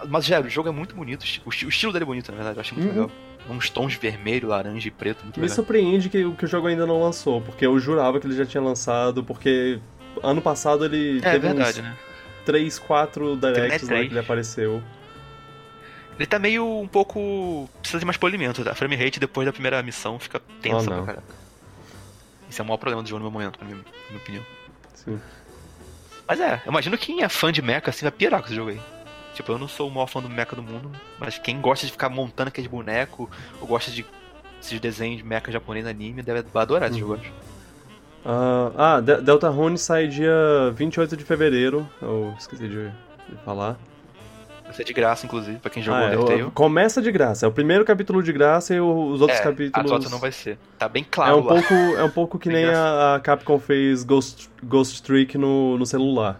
Mas, 0.08 0.26
já, 0.26 0.40
o 0.40 0.50
jogo 0.50 0.70
é 0.70 0.72
muito 0.72 0.96
bonito, 0.96 1.22
o 1.22 1.26
o, 1.48 1.50
esti- 1.50 1.66
o 1.66 1.70
estilo 1.70 1.92
dele 1.94 2.04
é 2.04 2.06
bonito, 2.06 2.30
na 2.32 2.36
verdade, 2.38 2.58
eu 2.58 2.62
achei 2.62 2.76
muito 2.78 2.90
Uhum. 2.96 3.02
legal. 3.04 3.12
Uns 3.50 3.70
tons 3.70 3.94
vermelho, 3.96 4.48
laranja 4.48 4.88
e 4.88 4.92
preto, 4.92 5.22
muito 5.24 5.38
Me 5.38 5.44
legal. 5.44 5.56
surpreende 5.56 6.08
que, 6.10 6.24
o- 6.26 6.34
que 6.34 6.46
o 6.46 6.48
jogo 6.48 6.68
ainda 6.68 6.86
não 6.88 7.02
lançou, 7.04 7.42
porque 7.42 7.66
eu 7.66 7.78
jurava 7.80 8.20
que 8.20 8.26
ele 8.26 8.36
já 8.36 8.46
tinha 8.46 8.64
lançado, 8.64 9.24
porque 9.24 9.80
ano 10.24 10.42
passado 10.42 10.86
ele 10.86 11.18
É 11.20 11.34
teve 11.34 11.40
verdade, 11.40 11.82
uns 11.82 11.84
né? 11.84 11.96
3, 12.46 12.80
4 12.80 13.36
directs 13.36 13.90
lá 13.90 13.98
E3. 13.98 14.02
que 14.08 14.12
ele 14.14 14.20
apareceu. 14.20 14.82
Ele 16.18 16.26
tá 16.26 16.40
meio 16.40 16.66
um 16.82 16.88
pouco. 16.88 17.70
precisa 17.82 18.00
de 18.00 18.06
mais 18.06 18.18
polimento, 18.18 18.64
tá? 18.64 18.74
Frame 18.76 18.96
rate 18.96 19.20
depois 19.20 19.46
da 19.46 19.52
primeira 19.54 19.82
missão 19.84 20.20
fica 20.20 20.40
tensa 20.62 20.78
Oh, 20.78 20.84
pra 20.86 21.04
caraca. 21.04 21.24
Esse 22.52 22.60
é 22.60 22.64
o 22.64 22.68
maior 22.68 22.78
problema 22.78 23.02
do 23.02 23.08
jogo 23.08 23.24
no 23.24 23.32
meu 23.32 23.40
momento, 23.40 23.58
na 23.62 23.66
minha, 23.66 23.78
na 23.78 23.84
minha 24.10 24.20
opinião. 24.22 24.44
Sim. 24.94 25.18
Mas 26.28 26.40
é, 26.42 26.62
eu 26.66 26.70
imagino 26.72 26.98
quem 26.98 27.24
é 27.24 27.30
fã 27.30 27.50
de 27.52 27.62
mecha 27.62 27.90
assim 27.90 28.04
vai 28.04 28.12
pirar 28.12 28.42
com 28.42 28.48
esse 28.48 28.56
jogo 28.56 28.72
aí. 28.72 28.82
Tipo, 29.34 29.54
eu 29.54 29.58
não 29.58 29.70
sou 29.70 29.88
o 29.88 29.92
maior 29.92 30.08
fã 30.08 30.22
do 30.22 30.30
mecha 30.30 30.54
do 30.56 30.62
mundo, 30.62 30.92
mas 31.18 31.38
quem 31.40 31.62
gosta 31.62 31.86
de 31.86 31.94
ficar 31.94 32.10
montando 32.10 32.50
aqueles 32.50 32.70
bonecos, 32.70 33.30
ou 33.62 33.68
gosta 33.68 33.90
de 33.90 34.06
esses 34.62 34.78
desenhos 34.82 35.20
de 35.20 35.24
mecha 35.24 35.50
japonês 35.50 35.88
anime, 35.88 36.22
deve 36.22 36.46
adorar 36.54 36.90
esse 36.92 37.02
Uhum. 37.02 37.08
jogo. 37.08 37.14
eu 37.16 37.20
acho. 37.22 37.32
Ah, 38.24 38.96
ah, 38.98 39.00
De- 39.02 39.22
Deltarune 39.22 39.78
sai 39.78 40.08
dia 40.10 40.34
28 40.76 41.16
de 41.16 41.24
fevereiro. 41.24 41.90
Eu 42.02 42.36
esqueci 42.38 42.68
de, 42.68 42.90
de 42.90 43.36
falar. 43.46 43.78
Vai 44.72 44.78
ser 44.78 44.84
de 44.86 44.94
graça, 44.94 45.26
inclusive, 45.26 45.58
pra 45.60 45.70
quem 45.70 45.84
jogou 45.84 46.00
Ah, 46.02 46.12
é, 46.12 46.16
Undertale. 46.16 46.52
começa 46.52 47.02
de 47.02 47.12
graça. 47.12 47.46
É 47.46 47.50
o 47.50 47.52
primeiro 47.52 47.84
capítulo 47.84 48.24
de 48.24 48.32
graça 48.32 48.74
e 48.74 48.80
os 48.80 49.20
outros 49.20 49.38
é, 49.40 49.44
capítulos. 49.44 49.92
A 49.92 49.96
Tota 49.96 50.10
não 50.10 50.18
vai 50.18 50.32
ser. 50.32 50.58
Tá 50.80 50.88
bem 50.88 51.04
É 51.04 51.08
claro 51.12 51.38
um 51.40 51.44
lá. 51.44 51.54
pouco, 51.56 51.74
é 51.98 52.04
um 52.06 52.10
pouco 52.10 52.40
que 52.40 52.48
nem 52.48 52.64
a, 52.66 53.16
a 53.16 53.20
Capcom 53.20 53.60
fez 53.60 54.04
Ghost, 54.06 54.50
Ghost 54.64 55.04
Trick 55.04 55.38
no, 55.38 55.78
no 55.78 55.86
celular. 55.86 56.40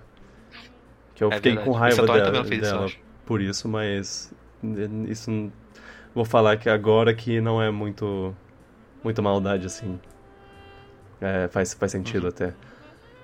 Que 1.14 1.24
eu 1.26 1.30
É 1.30 1.36
fiquei 1.36 1.52
verdade. 1.52 1.70
com 1.70 1.76
raiva 1.78 2.02
dela, 2.08 2.22
também 2.22 2.44
fez 2.46 2.64
isso, 2.66 2.98
por 3.26 3.42
isso, 3.42 3.68
mas 3.68 4.34
isso 5.10 5.52
vou 6.16 6.24
falar 6.24 6.56
que 6.56 6.70
agora 6.70 7.14
que 7.14 7.42
não 7.42 7.62
é 7.62 7.70
muito 7.70 8.34
muita 9.04 9.22
maldade 9.22 9.66
assim. 9.66 10.00
É, 11.20 11.50
faz, 11.50 11.74
faz 11.74 11.92
sentido 11.92 12.24
Uhum. 12.24 12.30
até. 12.30 12.54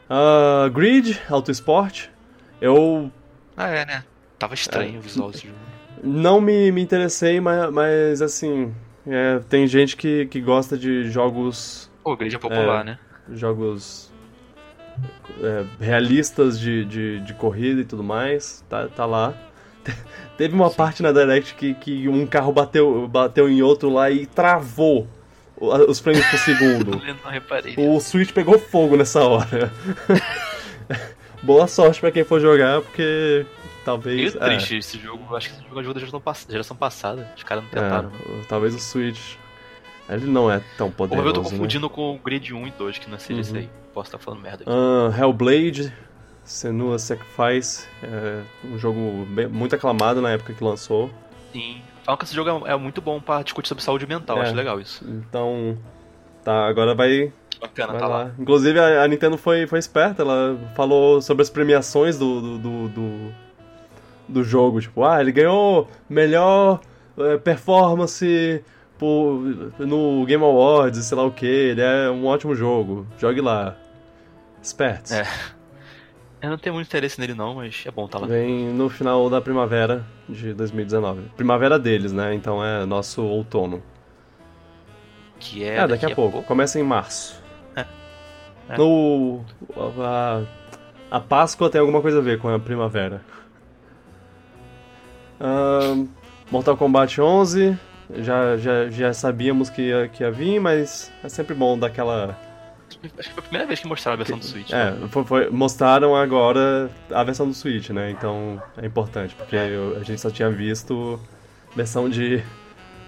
Ah, 0.09 0.69
Grid, 0.71 1.17
Auto 1.29 1.49
Esporte. 1.49 2.11
Eu 2.59 3.09
Ah, 3.55 3.69
é, 3.69 3.85
né? 3.85 4.03
Tava 4.39 4.53
É. 4.53 4.55
estranho 4.55 4.99
o 4.99 5.01
visual 5.01 5.31
desse 5.31 5.47
jogo. 5.47 5.57
não 6.03 6.39
me, 6.41 6.71
me 6.71 6.81
interessei, 6.81 7.39
mas, 7.41 7.71
mas 7.71 8.21
assim, 8.21 8.73
é, 9.07 9.39
tem 9.49 9.65
gente 9.67 9.95
que, 9.97 10.25
que 10.27 10.39
gosta 10.41 10.77
de 10.77 11.09
jogos 11.09 11.89
Pô, 12.03 12.13
o 12.13 12.17
grid 12.17 12.35
é 12.35 12.39
popular, 12.39 12.83
né? 12.85 12.99
jogos 13.33 14.11
é, 15.41 15.65
realistas 15.83 16.59
de, 16.59 16.85
de, 16.85 17.19
de 17.21 17.33
corrida 17.33 17.81
e 17.81 17.85
tudo 17.85 18.03
mais, 18.03 18.63
tá, 18.69 18.88
tá 18.88 19.05
lá. 19.05 19.33
Teve 20.38 20.53
uma 20.55 20.69
parte 20.69 21.01
na 21.01 21.11
Direct 21.11 21.55
que, 21.55 21.73
que 21.73 22.07
um 22.07 22.25
carro 22.27 22.51
bateu, 22.51 23.07
bateu 23.07 23.49
em 23.49 23.61
outro 23.61 23.89
lá 23.91 24.09
e 24.11 24.25
travou 24.25 25.07
os 25.59 25.99
frames 25.99 26.25
por 26.29 26.38
segundo. 26.39 27.01
Eu 27.05 27.15
não 27.23 27.31
reparei. 27.31 27.73
O 27.77 27.99
Switch 27.99 28.31
pegou 28.31 28.59
fogo 28.59 28.95
nessa 28.95 29.23
hora. 29.23 29.71
Boa 31.41 31.67
sorte 31.67 31.99
pra 31.99 32.11
quem 32.11 32.23
for 32.23 32.39
jogar, 32.39 32.81
porque 32.81 33.45
talvez. 33.91 34.33
Meio 34.35 34.43
é, 34.43 34.47
triste 34.55 34.77
esse 34.77 34.99
jogo. 34.99 35.35
Acho 35.35 35.49
que 35.49 35.55
esse 35.55 35.63
jogo 35.63 35.79
é 35.79 35.83
jogo 35.83 35.93
da 35.93 35.99
geração, 35.99 36.21
pass- 36.21 36.47
geração 36.49 36.75
passada. 36.77 37.31
Os 37.35 37.43
caras 37.43 37.63
não 37.63 37.69
é, 37.71 37.73
tentaram. 37.83 38.09
o- 38.09 38.45
talvez 38.47 38.75
o 38.75 38.79
Switch. 38.79 39.35
Ele 40.09 40.25
não 40.25 40.49
é 40.51 40.61
tão 40.77 40.88
Ou 40.88 40.93
poderoso. 40.93 41.27
eu 41.27 41.33
tô 41.33 41.41
né? 41.41 41.49
confundindo 41.49 41.89
com 41.89 42.15
o 42.15 42.19
Grid 42.19 42.53
1 42.53 42.67
e 42.67 42.71
2, 42.71 42.97
que 42.97 43.09
não 43.09 43.17
seja 43.19 43.33
Uhum. 43.35 43.41
esse 43.41 43.57
aí. 43.57 43.69
Posso 43.93 44.07
estar 44.09 44.17
falando 44.17 44.41
merda 44.41 44.63
aqui. 44.63 44.71
Ah, 44.71 45.17
Hellblade, 45.21 45.91
Senua 46.43 46.97
Sacrifice, 46.99 47.85
é 48.03 48.41
um 48.63 48.77
jogo 48.77 49.25
bem- 49.29 49.47
muito 49.47 49.75
aclamado 49.75 50.21
na 50.21 50.31
época 50.31 50.53
que 50.53 50.63
lançou. 50.63 51.09
Sim. 51.51 51.81
Falam 52.03 52.17
que 52.17 52.23
esse 52.25 52.33
jogo 52.35 52.65
é 52.67 52.71
é 52.71 52.77
muito 52.77 53.01
bom 53.01 53.19
pra 53.19 53.41
discutir 53.41 53.67
sobre 53.67 53.83
saúde 53.83 54.07
mental. 54.07 54.38
É. 54.38 54.41
Acho 54.43 54.55
legal 54.55 54.79
isso. 54.79 55.03
Então, 55.05 55.77
tá, 56.41 56.67
agora 56.67 56.95
vai, 56.95 57.33
Bacana, 57.59 57.91
vai 57.91 58.01
tá 58.01 58.07
lá. 58.07 58.17
lá. 58.23 58.31
Inclusive 58.39 58.79
a, 58.79 59.03
a 59.03 59.07
Nintendo 59.09 59.38
foi, 59.38 59.67
foi 59.67 59.79
esperta, 59.79 60.21
ela 60.21 60.57
falou 60.73 61.21
sobre 61.21 61.41
as 61.41 61.49
premiações 61.49 62.17
do, 62.17 62.39
do, 62.39 62.57
do, 62.59 62.88
do, 62.89 63.33
do 64.28 64.43
jogo. 64.43 64.82
Tipo, 64.82 65.03
ah, 65.03 65.21
ele 65.21 65.32
ganhou 65.32 65.88
melhor 66.09 66.80
eh, 67.17 67.38
performance 67.38 68.63
por, 68.97 69.39
no 69.80 70.25
Game 70.25 70.43
Awards, 70.43 71.03
sei 71.05 71.17
lá 71.17 71.23
o 71.23 71.32
que. 71.32 71.45
Ele 71.45 71.82
é 71.82 72.09
um 72.09 72.25
ótimo 72.25 72.55
jogo, 72.55 73.07
jogue 73.17 73.41
lá. 73.41 73.75
Espertos. 74.61 75.11
É. 75.11 75.25
Eu 76.41 76.51
não 76.51 76.57
tenho 76.57 76.75
muito 76.75 76.88
interesse 76.88 77.19
nele 77.19 77.34
não, 77.34 77.55
mas 77.55 77.84
é 77.86 77.91
bom 77.91 78.07
tá 78.07 78.19
lá. 78.19 78.28
Vem 78.28 78.67
no 78.71 78.89
final 78.89 79.28
da 79.30 79.41
primavera 79.41 80.05
de 80.30 80.53
2019. 80.53 81.21
Primavera 81.36 81.80
deles, 81.80 82.11
né? 82.13 82.34
Então 82.34 82.63
é 82.63 82.86
nosso 82.86 83.23
outono. 83.23 83.82
Que 85.39 85.63
é, 85.63 85.78
É, 85.78 85.88
daqui, 85.88 86.05
a 86.05 86.13
pouco. 86.15 86.43
Começa 86.43 86.80
em 86.80 86.84
março. 86.84 87.41
É. 87.75 87.86
É. 88.69 88.78
No. 88.78 89.43
A, 89.99 90.43
a 91.09 91.19
Páscoa 91.19 91.69
tem 91.69 91.82
alguma 91.82 92.01
coisa 92.01 92.19
a 92.19 92.21
ver 92.21 92.39
com 92.39 92.49
a 92.49 92.59
primavera. 92.59 93.21
Ahn, 95.39 96.07
Mortal 96.51 96.77
Kombat 96.77 97.19
11. 97.21 97.77
Já, 98.19 98.55
já, 98.57 98.89
já 98.89 99.13
sabíamos 99.13 99.69
que 99.69 99.81
ia, 99.81 100.07
que 100.07 100.23
ia 100.23 100.31
vir, 100.31 100.59
mas 100.59 101.11
é 101.23 101.27
sempre 101.29 101.53
bom 101.53 101.77
dar 101.77 101.88
aquela. 101.88 102.38
Acho 102.89 102.99
que 102.99 103.09
foi 103.33 103.39
a 103.39 103.41
primeira 103.41 103.67
vez 103.67 103.79
que 103.81 103.88
mostraram 103.88 104.13
a 104.13 104.17
versão 104.17 104.38
do 104.39 104.45
Switch. 104.45 104.71
É, 104.71 104.91
né? 104.91 105.07
foi- 105.09 105.23
foi- 105.25 105.49
mostraram 105.49 106.15
agora 106.15 106.89
a 107.11 107.23
versão 107.23 107.45
do 107.47 107.53
Switch, 107.53 107.89
né? 107.89 108.09
Então 108.11 108.61
é 108.77 108.85
importante, 108.85 109.35
porque 109.35 109.57
eu- 109.57 109.97
a 109.99 110.03
gente 110.03 110.21
só 110.21 110.29
tinha 110.31 110.49
visto 110.49 111.19
versão 111.75 112.09
de 112.09 112.41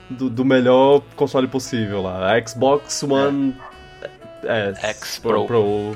do, 0.09 0.29
do 0.29 0.43
melhor 0.43 1.01
console 1.15 1.47
possível 1.47 2.01
lá. 2.01 2.33
A 2.35 2.45
Xbox 2.45 3.01
One 3.03 3.55
é, 4.43 4.73
X 4.75 5.19
Pro. 5.19 5.95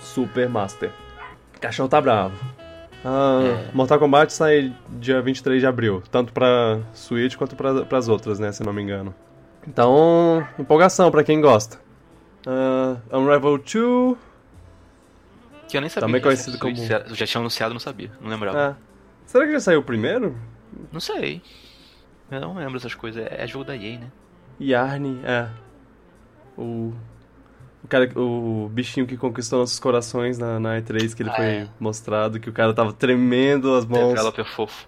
Super 0.00 0.48
Master. 0.48 0.90
O 1.56 1.60
cachorro 1.60 1.88
tá 1.88 2.00
bravo. 2.00 2.34
Ah, 3.04 3.40
É. 3.68 3.70
Mortal 3.72 3.98
Kombat 3.98 4.32
sai 4.32 4.74
dia 4.98 5.20
23 5.22 5.60
de 5.60 5.66
abril, 5.66 6.02
tanto 6.10 6.32
pra 6.32 6.80
Switch 6.92 7.36
quanto 7.36 7.54
pra, 7.56 7.84
pras 7.84 8.08
outras, 8.08 8.38
né, 8.38 8.50
se 8.52 8.62
não 8.64 8.72
me 8.72 8.82
engano. 8.82 9.14
Então, 9.66 10.46
empolgação 10.58 11.10
pra 11.10 11.22
quem 11.22 11.40
gosta. 11.40 11.78
Ah, 12.46 12.96
Unravel 13.12 13.58
2, 13.58 14.16
Que 15.68 15.76
eu 15.76 15.80
nem 15.80 15.90
sabia. 15.90 16.06
Também 16.08 16.20
conhecido 16.20 16.56
Switch. 16.58 16.60
como- 16.76 16.76
Se 17.08 17.14
Já 17.14 17.26
tinha 17.26 17.40
anunciado, 17.40 17.74
não 17.74 17.80
sabia. 17.80 18.10
Não 18.20 18.30
lembrava. 18.30 18.58
É. 18.58 18.74
Será 19.26 19.44
que 19.44 19.52
já 19.52 19.60
saiu 19.60 19.80
o 19.80 19.84
primeiro? 19.84 20.34
Não 20.90 21.00
sei. 21.00 21.42
Eu 22.30 22.40
não 22.40 22.54
lembro 22.56 22.76
essas 22.78 22.94
coisas. 22.94 23.26
É 23.30 23.46
jogo 23.46 23.64
da 23.64 23.76
EA, 23.76 23.98
né? 23.98 24.06
Yarny, 24.60 25.20
é. 25.24 25.48
O. 26.56 26.92
O, 27.82 27.88
cara, 27.88 28.10
o 28.18 28.68
bichinho 28.72 29.06
que 29.06 29.16
conquistou 29.16 29.60
nossos 29.60 29.78
corações 29.78 30.36
na, 30.38 30.58
na 30.58 30.80
E3, 30.80 31.14
que 31.14 31.22
ele 31.22 31.30
Ah, 31.30 31.34
foi 31.36 31.44
é. 31.44 31.68
mostrado, 31.78 32.40
que 32.40 32.50
o 32.50 32.52
cara 32.52 32.74
tava 32.74 32.92
tremendo 32.92 33.74
as 33.74 33.86
mãos. 33.86 34.08
Developer 34.14 34.44
fofo. 34.44 34.86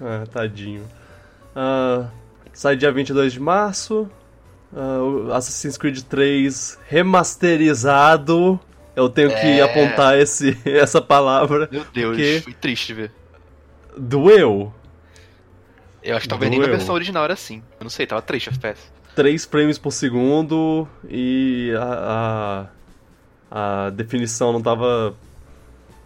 Ah, 0.00 0.24
tadinho. 0.30 0.84
Ah, 1.56 2.08
sai 2.52 2.76
dia 2.76 2.92
22 2.92 3.32
de 3.32 3.40
março. 3.40 4.08
O 4.72 5.32
Assassin's 5.32 5.78
Creed 5.78 6.00
3 6.02 6.78
remasterizado. 6.86 8.60
Eu 8.94 9.08
tenho 9.08 9.30
que 9.30 9.36
É. 9.36 9.60
apontar 9.62 10.18
esse, 10.18 10.58
essa 10.66 11.00
palavra. 11.00 11.68
Meu 11.72 11.84
Deus, 11.92 12.16
Que- 12.16 12.40
foi 12.42 12.52
triste 12.52 12.92
ver. 12.92 13.12
Doeu. 13.96 14.72
Eu 16.02 16.16
acho 16.16 16.24
que 16.24 16.28
talvez 16.28 16.50
nem 16.50 16.60
na 16.60 16.66
versão 16.66 16.94
original 16.94 17.24
era 17.24 17.32
assim. 17.34 17.62
Eu 17.80 17.84
não 17.84 17.90
sei, 17.90 18.06
tava 18.06 18.20
3 18.22 18.46
FPS. 18.48 18.92
3 19.18 19.46
frames 19.46 19.78
por 19.78 19.90
segundo 19.90 20.86
e 21.10 21.72
a, 21.76 22.68
a, 23.50 23.86
a 23.86 23.90
definição 23.90 24.52
não 24.52 24.62
tava. 24.62 25.12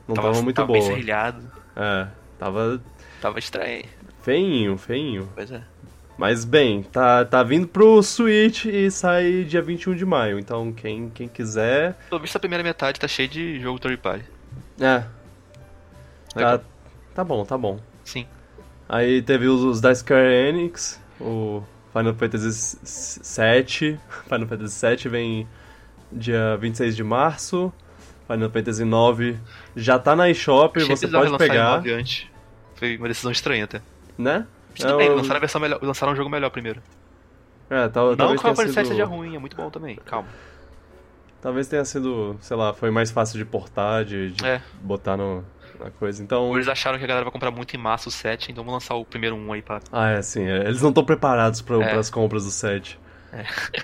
Não 0.09 0.15
tava, 0.15 0.41
muito 0.41 0.57
tava 0.57 0.69
boa. 0.69 0.79
bem 0.79 0.89
serrilhado. 0.89 1.43
É, 1.77 2.07
tava 2.39 2.81
Tava 3.21 3.39
estranho. 3.39 3.85
feinho, 4.23 4.79
feinho. 4.79 5.29
Pois 5.35 5.53
é. 5.53 5.63
Mas 6.17 6.47
bem, 6.47 6.83
tá, 6.85 7.23
tá 7.27 7.43
vindo 7.43 7.67
pro 7.69 8.03
Switch 8.03 8.65
e 8.65 8.91
sai 8.91 9.45
dia 9.45 9.61
21 9.61 9.95
de 9.95 10.07
maio. 10.07 10.39
Então 10.39 10.73
quem, 10.73 11.11
quem 11.11 11.29
quiser. 11.29 11.95
Pelo 12.09 12.19
visto, 12.19 12.37
a 12.37 12.41
primeira 12.41 12.65
metade 12.65 12.99
tá 12.99 13.07
cheia 13.07 13.29
de 13.29 13.61
jogo 13.61 13.79
third 13.79 13.99
party. 13.99 14.25
É. 14.81 15.01
Tá, 15.01 15.07
Legal. 16.35 16.61
tá 17.15 17.23
bom, 17.23 17.45
tá 17.45 17.59
bom. 17.59 17.79
Sim. 18.05 18.27
Aí 18.89 19.21
teve 19.21 19.49
os, 19.49 19.61
os 19.63 19.81
da 19.83 19.95
Square 19.95 20.33
Enix, 20.49 20.99
o 21.21 21.63
Final 21.93 22.15
Fantasy 22.15 22.77
VII. 22.83 23.99
Final 24.25 24.49
Fantasy 24.49 24.87
VII 24.87 25.09
vem 25.11 25.49
dia 26.11 26.57
26 26.57 26.97
de 26.97 27.05
março. 27.05 27.73
Final 28.27 28.51
Fantasy 28.51 28.83
IX 28.85 29.39
já 29.77 29.99
tá 29.99 30.15
na 30.17 30.31
eShop, 30.31 30.81
você 30.85 31.07
pode 31.09 31.37
pegar, 31.39 31.73
em 31.73 31.77
9 31.77 31.93
antes. 31.93 32.27
Foi 32.77 32.97
uma 32.97 33.09
decisão 33.09 33.31
estranha 33.33 33.65
até. 33.65 33.83
né? 34.17 34.47
Tudo 34.75 34.97
bem, 34.97 35.11
o- 35.11 35.17
lançaram 35.17 35.37
a 35.37 35.41
versão 35.41 35.61
melhor, 35.61 35.79
lançaram 35.83 36.13
um 36.13 36.17
jogo 36.17 36.31
melhor 36.31 36.49
primeiro. 36.51 36.81
É, 37.69 37.89
tal, 37.89 38.17
Não 38.17 38.29
que 38.29 38.35
o 38.37 38.39
Final 38.39 38.57
Fantasy 38.57 38.75
VII 38.75 38.87
seja 38.87 39.05
ruim, 39.05 39.37
é 39.37 39.39
muito 39.39 39.57
bom 39.57 39.69
também, 39.71 39.97
calma. 40.07 40.29
Talvez 41.43 41.67
tenha 41.67 41.85
sido, 41.85 42.37
sei 42.41 42.57
lá, 42.57 42.73
foi 42.73 42.91
mais 42.91 43.11
fácil 43.11 43.37
de 43.37 43.45
portar, 43.45 44.05
de, 44.05 44.31
de 44.31 44.45
É. 44.47 44.63
botar 44.81 45.17
no, 45.17 45.45
na 45.85 45.91
coisa. 45.91 46.23
Então. 46.23 46.55
Eles 46.55 46.69
acharam 46.69 46.99
que 46.99 47.05
a 47.05 47.07
galera 47.07 47.25
vai 47.25 47.33
comprar 47.33 47.51
muito 47.51 47.75
em 47.75 47.79
massa 47.79 48.09
o 48.09 48.13
7, 48.13 48.51
então 48.53 48.65
vamos 48.65 48.83
lançar 48.83 48.95
o 48.95 49.05
primeiro 49.05 49.37
um 49.37 49.53
aí 49.53 49.63
pra. 49.63 49.81
Ah, 49.93 50.11
é, 50.11 50.23
sim. 50.23 50.45
é, 50.45 50.67
Eles 50.67 50.83
não 50.83 50.91
estão 50.91 51.05
preparados 51.05 51.61
para 51.63 51.77
É. 51.85 51.97
as 51.97 52.11
compras 52.11 52.45
do 52.45 52.51
set. 52.51 52.99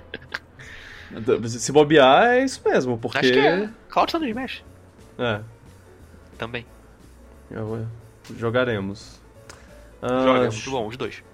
Se 1.48 1.72
bobear, 1.72 2.26
é 2.34 2.44
isso 2.44 2.60
mesmo, 2.64 2.98
porque. 2.98 3.18
Acho 3.18 3.32
que 3.32 3.38
é. 3.38 3.68
Cloud 3.88 4.12
Smash. 4.28 4.62
É, 5.18 5.40
Também. 6.36 6.66
eu- 7.50 7.86
jogaremos. 8.36 9.18
Ah, 10.02 10.22
Joga, 10.22 10.38
é 10.44 10.48
muito 10.50 10.70
bom, 10.70 10.86
os 10.86 10.96
dois. 10.96 11.24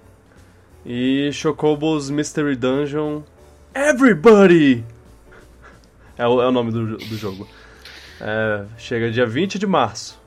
E 0.85 1.29
Chocobo's 1.33 2.09
Mystery 2.09 2.55
Dungeon. 2.55 3.21
Everybody! 3.73 4.83
É 6.17 6.25
o, 6.25 6.41
é 6.41 6.47
o 6.47 6.51
nome 6.53 6.71
do, 6.71 6.95
do 6.95 7.17
jogo. 7.17 7.45
É, 8.21 8.63
chega 8.77 9.11
dia 9.11 9.25
20 9.25 9.59
de 9.59 9.67
março. 9.67 10.17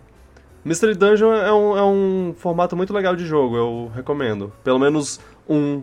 Mystery 0.68 0.94
Dungeon 0.94 1.32
é 1.32 1.50
um, 1.50 1.78
é 1.78 1.82
um 1.82 2.34
formato 2.36 2.76
muito 2.76 2.92
legal 2.92 3.16
de 3.16 3.24
jogo, 3.24 3.56
eu 3.56 3.92
recomendo. 3.94 4.52
Pelo 4.62 4.78
menos 4.78 5.18
um 5.48 5.82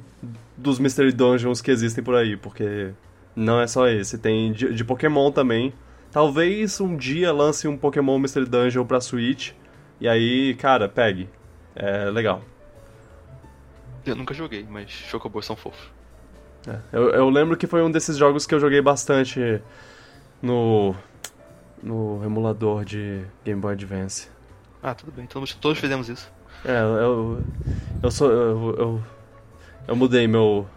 dos 0.56 0.78
Mystery 0.78 1.12
Dungeons 1.12 1.60
que 1.60 1.72
existem 1.72 2.04
por 2.04 2.14
aí, 2.14 2.38
porque 2.38 2.92
não 3.36 3.60
é 3.60 3.66
só 3.66 3.88
esse. 3.88 4.20
Tem 4.20 4.52
de, 4.52 4.72
de 4.72 4.84
Pokémon 4.86 5.32
também. 5.32 5.74
Talvez 6.12 6.80
um 6.80 6.96
dia 6.96 7.34
lance 7.34 7.68
um 7.68 7.76
Pokémon 7.76 8.20
Mystery 8.20 8.46
Dungeon 8.46 8.86
pra 8.86 9.02
Switch. 9.02 9.54
E 10.00 10.08
aí, 10.08 10.54
cara, 10.54 10.88
pegue. 10.88 11.28
É 11.76 12.12
legal. 12.12 12.44
Eu 14.06 14.16
nunca 14.16 14.36
joguei, 14.36 14.68
mas 14.70 14.92
Chocobos 14.92 15.48
são 15.48 15.56
fofos. 15.56 15.90
É, 16.68 16.78
eu, 16.94 17.10
eu 17.10 17.30
lembro 17.32 17.58
que 17.58 17.66
foi 17.66 17.82
um 17.82 17.90
desses 17.90 18.18
jogos 18.18 18.46
que 18.46 18.54
eu 18.54 18.60
joguei 18.60 18.84
bastante 18.84 19.60
no, 20.44 20.94
no 21.82 22.24
emulador 22.24 22.86
de 22.86 23.26
Game 23.44 23.60
Boy 23.60 23.74
Advance. 23.74 24.35
Ah, 24.88 24.94
tudo 24.94 25.12
bem, 25.12 25.26
todos, 25.26 25.52
todos 25.56 25.80
fizemos 25.80 26.10
isso. 26.10 26.32
É, 26.64 26.80
eu, 26.80 27.42
eu 28.04 28.12
sou. 28.12 28.32
Eu, 28.32 28.76
eu, 28.78 29.04
eu 29.88 29.96
mudei 29.96 30.28
meu. 30.28 30.68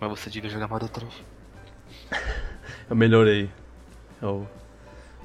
Mas 0.00 0.08
você 0.08 0.30
devia 0.30 0.48
jogar 0.48 0.68
Mario 0.68 0.88
3. 0.88 1.06
Eu 2.88 2.96
melhorei. 2.96 3.50
Eu 4.22 4.48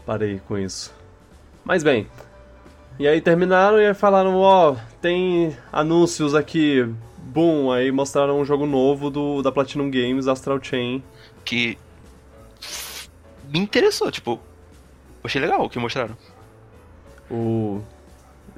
parei 0.06 0.42
com 0.46 0.58
isso. 0.58 0.94
Mas 1.64 1.84
bem. 1.84 2.10
E 3.00 3.08
aí 3.08 3.22
terminaram 3.22 3.80
e 3.80 3.86
aí 3.86 3.94
falaram: 3.94 4.36
Ó, 4.36 4.76
tem 5.02 5.56
anúncios 5.72 6.36
aqui. 6.36 6.84
Boom, 7.18 7.72
aí 7.72 7.94
mostraram 7.94 8.42
um 8.42 8.44
jogo 8.44 8.66
novo 8.66 9.10
do, 9.10 9.42
da 9.42 9.54
Platinum 9.54 9.90
Games, 9.90 10.28
Astral 10.28 10.62
Chain. 10.62 11.02
Que. 11.46 11.78
Me 13.48 13.60
interessou, 13.60 14.12
tipo. 14.12 14.38
Achei 15.24 15.40
legal 15.40 15.64
o 15.64 15.70
que 15.70 15.80
mostraram. 15.80 16.18
O. 17.32 17.82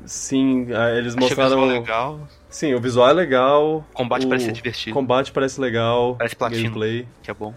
Sim, 0.06 0.68
ah, 0.74 0.92
eles 0.92 1.14
Achei 1.16 1.18
o 1.18 1.20
mostraram. 1.22 1.50
visual 1.62 1.68
legal. 1.68 2.28
Sim, 2.50 2.74
o 2.74 2.80
visual 2.80 3.10
é 3.10 3.14
legal. 3.14 3.86
O 3.92 3.94
combate 3.94 4.26
o 4.26 4.30
parece 4.30 4.46
ser 4.46 4.52
divertido. 4.52 4.94
combate 4.94 5.32
parece 5.32 5.60
legal. 5.62 6.16
Parece 6.16 6.36
platino. 6.36 6.64
Gameplay. 6.64 7.08
Que 7.22 7.32
é 7.32 7.34
bom. 7.34 7.54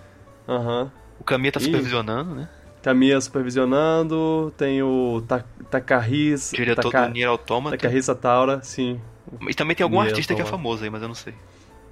Aham. 0.49 0.91
O 1.21 1.25
Kamiya 1.25 1.53
tá 1.53 1.61
Ih. 1.61 1.65
supervisionando, 1.65 2.35
né? 2.35 2.49
Kamiya 2.83 3.21
supervisionando. 3.21 4.53
Tem 4.57 4.83
o 4.83 5.23
Ta 5.27 5.45
Takahisa. 5.71 6.55
Diretor 6.57 6.91
Taka- 6.91 7.07
do 7.09 7.13
Nier 7.15 7.29
Automata. 7.29 7.77
Takahisa 7.77 8.15
Taura, 8.15 8.61
sim. 8.63 9.01
E 9.49 9.55
também 9.55 9.75
tem 9.77 9.85
algum 9.85 9.97
Nier 10.01 10.09
artista 10.11 10.35
que 10.35 10.41
é 10.41 10.45
Automata. 10.45 10.63
famoso 10.63 10.85
aí, 10.85 10.91
mas 10.91 11.01
eu 11.03 11.09
não 11.09 11.15
sei. 11.15 11.33
O 11.33 11.37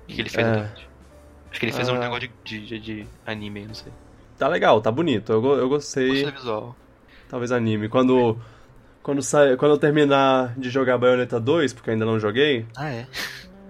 que 0.08 0.14
que 0.16 0.20
ele 0.22 0.28
fez 0.28 0.46
É. 0.46 0.68
Acho 1.50 1.58
que 1.60 1.66
ele 1.66 1.72
fez 1.72 1.88
um 1.88 1.94
Ah. 1.94 1.98
negócio 1.98 2.28
de, 2.44 2.60
de, 2.66 2.78
de 2.78 3.06
anime 3.26 3.60
aí, 3.60 3.66
não 3.66 3.74
sei. 3.74 3.92
Tá 4.38 4.48
legal, 4.48 4.80
tá 4.80 4.90
bonito. 4.90 5.32
Eu, 5.32 5.44
eu 5.58 5.68
gostei. 5.68 6.08
Gostei 6.08 6.26
do 6.30 6.32
visual. 6.32 6.76
Talvez 7.28 7.52
anime. 7.52 7.88
Quando. 7.88 8.36
Quando, 9.02 9.22
sai, 9.22 9.56
quando 9.56 9.72
eu 9.72 9.78
terminar 9.78 10.54
de 10.58 10.68
jogar 10.70 10.98
Bayonetta 10.98 11.40
2, 11.40 11.72
porque 11.72 11.90
eu 11.90 11.94
ainda 11.94 12.04
não 12.04 12.20
joguei, 12.20 12.66
Ah, 12.76 12.90
é? 12.90 13.06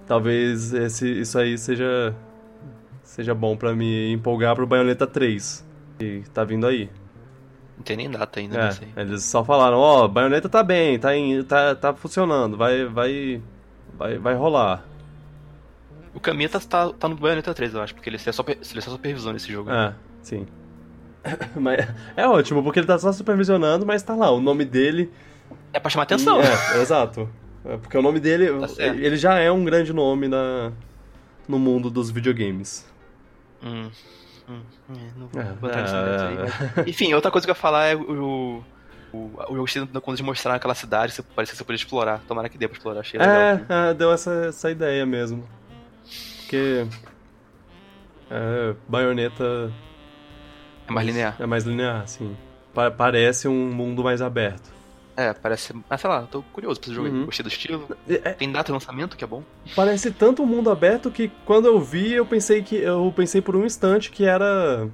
talvez 0.07 0.73
esse, 0.73 1.21
isso 1.21 1.39
aí 1.39 1.57
seja. 1.57 2.15
Seja 3.03 3.35
bom 3.35 3.57
pra 3.57 3.75
me 3.75 4.13
empolgar 4.13 4.55
pro 4.55 4.67
Bayonetta 4.67 5.07
3. 5.07 5.65
Que 5.99 6.23
tá 6.33 6.45
vindo 6.45 6.67
aí. 6.67 6.89
Não 7.77 7.85
tem 7.85 7.97
nem 7.97 8.11
data 8.11 8.39
ainda, 8.41 8.71
É, 8.97 9.01
eles 9.01 9.25
só 9.25 9.43
falaram, 9.45 9.79
ó, 9.79 10.07
Bayonetta 10.07 10.49
tá 10.49 10.63
bem, 10.63 10.99
tá, 10.99 11.17
em, 11.17 11.43
tá, 11.43 11.75
tá 11.75 11.95
funcionando, 11.95 12.57
vai, 12.57 12.85
vai, 12.85 13.43
vai, 13.97 14.19
vai 14.19 14.35
rolar. 14.35 14.85
O 16.15 16.21
Kamiya 16.21 16.49
tá, 16.51 16.61
tá, 16.61 16.91
tá 16.93 17.09
no 17.09 17.17
Bayonetta 17.17 17.55
3, 17.55 17.73
eu 17.75 17.81
acho, 17.83 17.95
porque 17.95 18.09
ele 18.11 18.17
é 18.17 18.33
só, 18.33 18.45
ele 18.47 18.59
é 18.61 18.81
só 18.81 18.91
supervisão 18.91 19.33
nesse 19.33 19.51
jogo. 19.51 19.71
É, 19.71 19.95
sim. 20.23 20.47
mas 21.57 21.87
é 22.17 22.27
ótimo, 22.27 22.63
porque 22.63 22.79
ele 22.81 22.87
tá 22.87 22.99
só 22.99 23.13
supervisionando, 23.13 23.85
mas 23.87 24.03
tá 24.03 24.15
lá, 24.15 24.31
o 24.31 24.41
nome 24.41 24.65
dele... 24.65 25.11
É 25.73 25.79
pra 25.79 25.91
chamar 25.91 26.05
atenção. 26.05 26.41
É, 26.41 26.81
exato. 26.81 27.29
É, 27.65 27.77
porque 27.77 27.97
o 27.97 28.03
nome 28.03 28.19
dele, 28.19 28.49
Tá 28.59 28.83
ele 28.85 29.17
já 29.17 29.39
é 29.39 29.51
um 29.51 29.65
grande 29.65 29.93
nome 29.93 30.29
na, 30.29 30.73
no 31.47 31.59
mundo 31.59 31.91
dos 31.91 32.11
videogames. 32.11 32.87
Hum, 33.63 33.91
hum, 34.49 34.61
é, 34.91 35.19
não 35.19 35.29
vou 35.29 35.41
É, 35.43 35.45
botar 35.53 35.79
é, 35.79 36.27
aí, 36.27 36.37
mas- 36.77 36.89
Enfim, 36.89 37.13
outra 37.13 37.31
coisa 37.31 37.47
que 37.47 37.51
eu 37.51 37.55
ia 37.55 37.61
falar 37.61 37.87
é 37.87 37.95
o. 37.95 38.63
O, 39.13 39.17
o 39.19 39.47
jogo 39.49 39.61
gostei 39.63 39.85
quando 39.87 40.09
eles 40.11 40.21
mostraram 40.21 40.57
aquela 40.57 40.75
cidade, 40.75 41.13
você, 41.13 41.21
parecia 41.23 41.53
que 41.53 41.59
você 41.59 41.65
podia 41.65 41.77
explorar. 41.77 42.21
Tomara 42.29 42.49
que 42.49 42.57
dê 42.57 42.69
pra 42.69 42.77
explorar, 42.77 43.01
achei 43.01 43.19
legal. 43.19 43.37
É, 43.37 43.91
é, 43.91 43.95
deu 43.95 44.13
essa, 44.13 44.47
essa 44.47 44.71
ideia 44.71 45.05
mesmo. 45.05 45.45
Porque... 46.39 46.87
É, 48.31 48.75
Bayonetta 48.89 49.73
É 50.91 50.95
mais 50.95 51.07
linear. 51.07 51.37
É 51.39 51.47
mais 51.47 51.65
linear, 51.65 52.07
sim. 52.09 52.37
Pa- 52.75 52.91
parece 52.91 53.49
um 53.49 53.73
mundo 53.73 54.03
mais 54.05 54.21
aberto. 54.21 54.71
É, 55.17 55.33
parece. 55.35 55.75
Mas 55.89 56.01
sei 56.01 56.09
lá, 56.11 56.23
tô 56.23 56.43
curioso 56.53 56.81
pra 56.81 56.87
esse 56.89 56.95
jogo. 56.95 57.09
Uhum. 57.09 57.25
Gostei 57.27 57.43
do 57.43 57.49
estilo. 57.49 57.89
É- 58.09 58.31
é- 58.31 58.33
Tem 58.33 58.51
data 58.51 58.67
de 58.67 58.73
lançamento, 58.73 59.17
que 59.17 59.25
é 59.25 59.27
bom. 59.27 59.43
parece 59.77 60.11
tanto 60.11 60.43
um 60.43 60.47
mundo 60.47 60.71
aberto 60.71 61.11
que 61.11 61.31
quando 61.45 61.67
eu 61.67 61.81
vi, 61.81 62.13
eu 62.13 62.25
pensei 62.25 62.63
que 62.63 62.77
eu 62.77 63.13
pensei 63.15 63.41
por 63.43 63.55
um 63.57 63.65
instante 63.67 64.11
que 64.11 64.25
era 64.25 64.89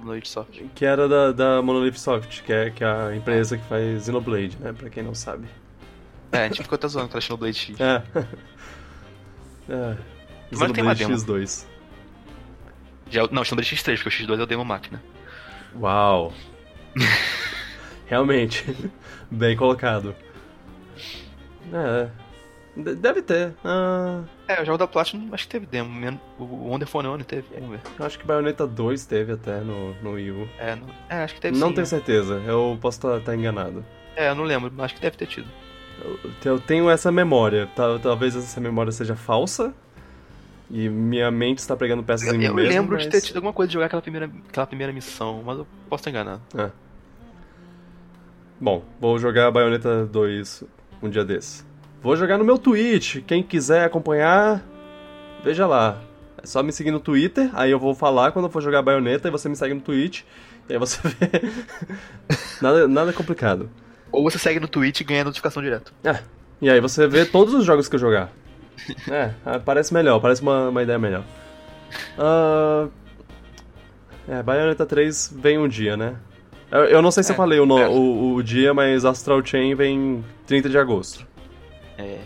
Noite 0.00 0.28
Soft. 0.28 0.60
que 0.74 0.84
era 0.84 1.08
da, 1.08 1.32
da 1.32 1.62
Monolith 1.62 1.98
Soft, 1.98 2.42
que 2.42 2.52
é, 2.52 2.70
que 2.70 2.84
é 2.84 2.86
a 2.86 3.16
empresa 3.16 3.58
que 3.58 3.64
faz 3.64 4.04
Xenoblade, 4.04 4.56
né? 4.60 4.72
Pra 4.72 4.88
quem 4.90 5.02
não 5.02 5.14
sabe. 5.14 5.46
É, 6.30 6.44
a 6.44 6.48
gente 6.48 6.62
ficou 6.62 6.76
até 6.76 6.86
zoando 6.86 7.08
com 7.08 7.18
a 7.18 7.20
Xenoblade 7.20 7.58
X. 7.58 7.80
É. 7.80 8.02
é. 9.68 9.96
Xenoblade 10.54 10.98
demo. 11.04 11.14
X2. 11.16 11.66
Já, 13.10 13.26
não, 13.32 13.42
Xenoblade 13.44 13.74
X3, 13.74 13.96
porque 14.02 14.08
o 14.08 14.12
X2 14.26 14.38
é 14.38 14.42
o 14.42 14.46
demo 14.46 14.64
máquina. 14.64 15.02
Uau. 15.76 16.32
Realmente. 18.06 18.64
Bem 19.30 19.56
colocado. 19.56 20.14
É. 21.72 22.08
de- 22.76 22.94
Deve 22.94 23.22
ter. 23.22 23.54
Ah, 23.64 24.22
É, 24.46 24.62
o 24.62 24.64
jogo 24.64 24.78
da 24.78 24.86
Platinum 24.86 25.28
acho 25.32 25.44
que 25.44 25.50
teve 25.50 25.66
demo. 25.66 26.18
O 26.38 26.44
Wonderful 26.70 27.04
One 27.04 27.24
teve, 27.24 27.44
vamos 27.54 27.70
ver. 27.70 27.80
eu 27.98 28.06
acho 28.06 28.18
que 28.18 28.26
Bayonetta 28.26 28.66
2 28.66 29.04
teve 29.04 29.32
até 29.32 29.60
no, 29.60 29.92
no 30.02 30.12
Wii 30.12 30.30
U. 30.30 30.48
É, 30.58 30.74
não, 30.76 30.86
é 31.08 31.22
acho 31.24 31.34
que 31.34 31.40
teve 31.40 31.58
Não 31.58 31.68
sim, 31.68 31.74
tenho 31.74 31.82
né? 31.84 31.88
certeza, 31.90 32.34
eu 32.46 32.78
posso 32.80 33.16
estar 33.16 33.34
enganado. 33.34 33.84
É, 34.16 34.30
eu 34.30 34.34
não 34.34 34.44
lembro, 34.44 34.70
mas 34.74 34.86
acho 34.86 34.94
que 34.94 35.00
deve 35.00 35.16
ter 35.16 35.26
tido. 35.26 35.48
Eu, 36.02 36.18
eu 36.44 36.60
tenho 36.60 36.88
essa 36.88 37.10
memória, 37.12 37.68
tal- 37.76 37.98
talvez 37.98 38.34
essa 38.36 38.60
memória 38.60 38.90
seja 38.92 39.14
falsa 39.16 39.74
e 40.70 40.88
minha 40.88 41.30
mente 41.30 41.58
está 41.58 41.76
pregando 41.76 42.02
peças 42.02 42.28
Eu, 42.28 42.34
em 42.34 42.38
mim 42.38 42.44
eu 42.44 42.54
mesmo. 42.54 42.70
lembro 42.70 42.94
mas... 42.96 43.04
de 43.04 43.10
ter 43.10 43.20
tido 43.20 43.36
alguma 43.36 43.52
coisa 43.52 43.68
de 43.68 43.74
jogar 43.74 43.86
aquela 43.86 44.02
primeira, 44.02 44.30
aquela 44.48 44.66
primeira 44.66 44.92
missão, 44.92 45.42
mas 45.44 45.58
eu 45.58 45.66
posso 45.88 46.00
estar 46.02 46.10
enganado. 46.10 46.42
É. 46.56 46.70
Bom, 48.60 48.82
vou 49.00 49.18
jogar 49.18 49.50
Bayonetta 49.50 50.04
2 50.06 50.64
um 51.02 51.08
dia 51.08 51.24
desse. 51.24 51.64
Vou 52.02 52.16
jogar 52.16 52.38
no 52.38 52.44
meu 52.44 52.58
Twitch, 52.58 53.18
quem 53.26 53.42
quiser 53.42 53.84
acompanhar, 53.84 54.64
veja 55.44 55.66
lá. 55.66 56.00
É 56.42 56.46
só 56.46 56.62
me 56.62 56.72
seguir 56.72 56.90
no 56.90 57.00
Twitter, 57.00 57.50
aí 57.54 57.70
eu 57.70 57.78
vou 57.78 57.94
falar 57.94 58.30
quando 58.32 58.44
eu 58.46 58.50
for 58.50 58.62
jogar 58.62 58.82
Bayonetta 58.82 59.28
e 59.28 59.30
você 59.30 59.48
me 59.48 59.56
segue 59.56 59.74
no 59.74 59.80
Twitch, 59.80 60.22
e 60.68 60.72
aí 60.72 60.78
você 60.78 61.00
vê. 61.06 61.16
nada, 62.60 62.86
nada 62.86 63.12
complicado. 63.12 63.70
Ou 64.12 64.22
você 64.22 64.38
segue 64.38 64.60
no 64.60 64.68
Twitch 64.68 65.00
e 65.00 65.04
ganha 65.04 65.24
notificação 65.24 65.62
direto. 65.62 65.92
É. 66.04 66.20
E 66.60 66.68
aí 66.70 66.80
você 66.80 67.06
vê 67.06 67.24
todos 67.24 67.54
os 67.54 67.64
jogos 67.64 67.88
que 67.88 67.96
eu 67.96 68.00
jogar. 68.00 68.30
É, 69.10 69.30
ah, 69.44 69.58
parece 69.58 69.92
melhor, 69.92 70.20
parece 70.20 70.40
uma, 70.42 70.68
uma 70.68 70.82
ideia 70.82 70.98
melhor. 70.98 71.24
Ah, 72.18 72.88
é, 74.28 74.42
Bayonetta 74.42 74.84
3 74.86 75.34
vem 75.36 75.58
um 75.58 75.68
dia, 75.68 75.96
né? 75.96 76.16
Eu, 76.70 76.84
eu 76.84 77.02
não 77.02 77.10
sei 77.10 77.22
se 77.22 77.32
eu 77.32 77.34
É, 77.34 77.36
falei 77.36 77.58
o, 77.60 77.66
no- 77.66 77.78
é. 77.78 77.88
o, 77.88 78.34
o 78.34 78.42
dia, 78.42 78.74
mas 78.74 79.04
Astral 79.04 79.44
Chain 79.44 79.74
vem 79.74 80.24
30 80.46 80.68
de 80.68 80.76
agosto. 80.78 81.26
É. 81.96 82.18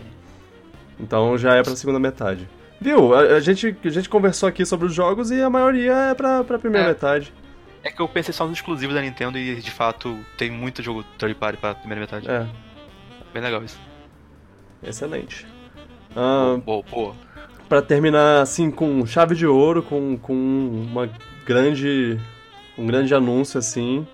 Então 0.99 1.37
já 1.37 1.55
é 1.55 1.63
pra 1.63 1.75
segunda 1.75 1.99
metade. 1.99 2.47
Viu? 2.79 3.13
A, 3.15 3.21
a 3.21 3.39
gente, 3.39 3.75
a 3.83 3.89
gente 3.89 4.09
conversou 4.09 4.47
aqui 4.49 4.65
sobre 4.65 4.85
os 4.87 4.93
jogos 4.93 5.31
e 5.31 5.41
a 5.41 5.49
maioria 5.49 5.93
é 6.11 6.13
pra, 6.13 6.43
pra 6.43 6.59
primeira 6.59 6.85
É. 6.87 6.89
metade. 6.89 7.33
É 7.81 7.89
que 7.91 8.01
eu 8.01 8.07
pensei 8.07 8.33
só 8.33 8.45
nos 8.45 8.57
exclusivos 8.57 8.95
da 8.95 9.01
Nintendo 9.01 9.37
e 9.37 9.55
de 9.55 9.71
fato 9.71 10.17
tem 10.37 10.51
muito 10.51 10.81
jogo 10.83 11.03
third 11.17 11.35
party 11.35 11.57
pra 11.57 11.73
primeira 11.75 12.01
metade. 12.01 12.29
É, 12.29 12.45
Bem 13.33 13.41
legal 13.41 13.63
isso. 13.63 13.79
excelente. 14.81 15.45
Ah, 16.15 16.59
Pô, 16.63 16.83
pô. 16.83 17.13
Pra 17.69 17.81
terminar 17.81 18.41
assim 18.41 18.69
com 18.69 19.05
chave 19.05 19.35
de 19.35 19.47
ouro, 19.47 19.81
com, 19.81 20.17
com 20.17 20.33
uma 20.33 21.09
grande 21.45 22.19
um 22.77 22.85
grande 22.85 23.13
anúncio 23.15 23.57
assim, 23.57 24.05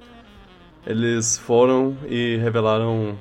eles 0.86 1.38
foram 1.38 1.98
e 2.08 2.38
revelaram, 2.38 3.18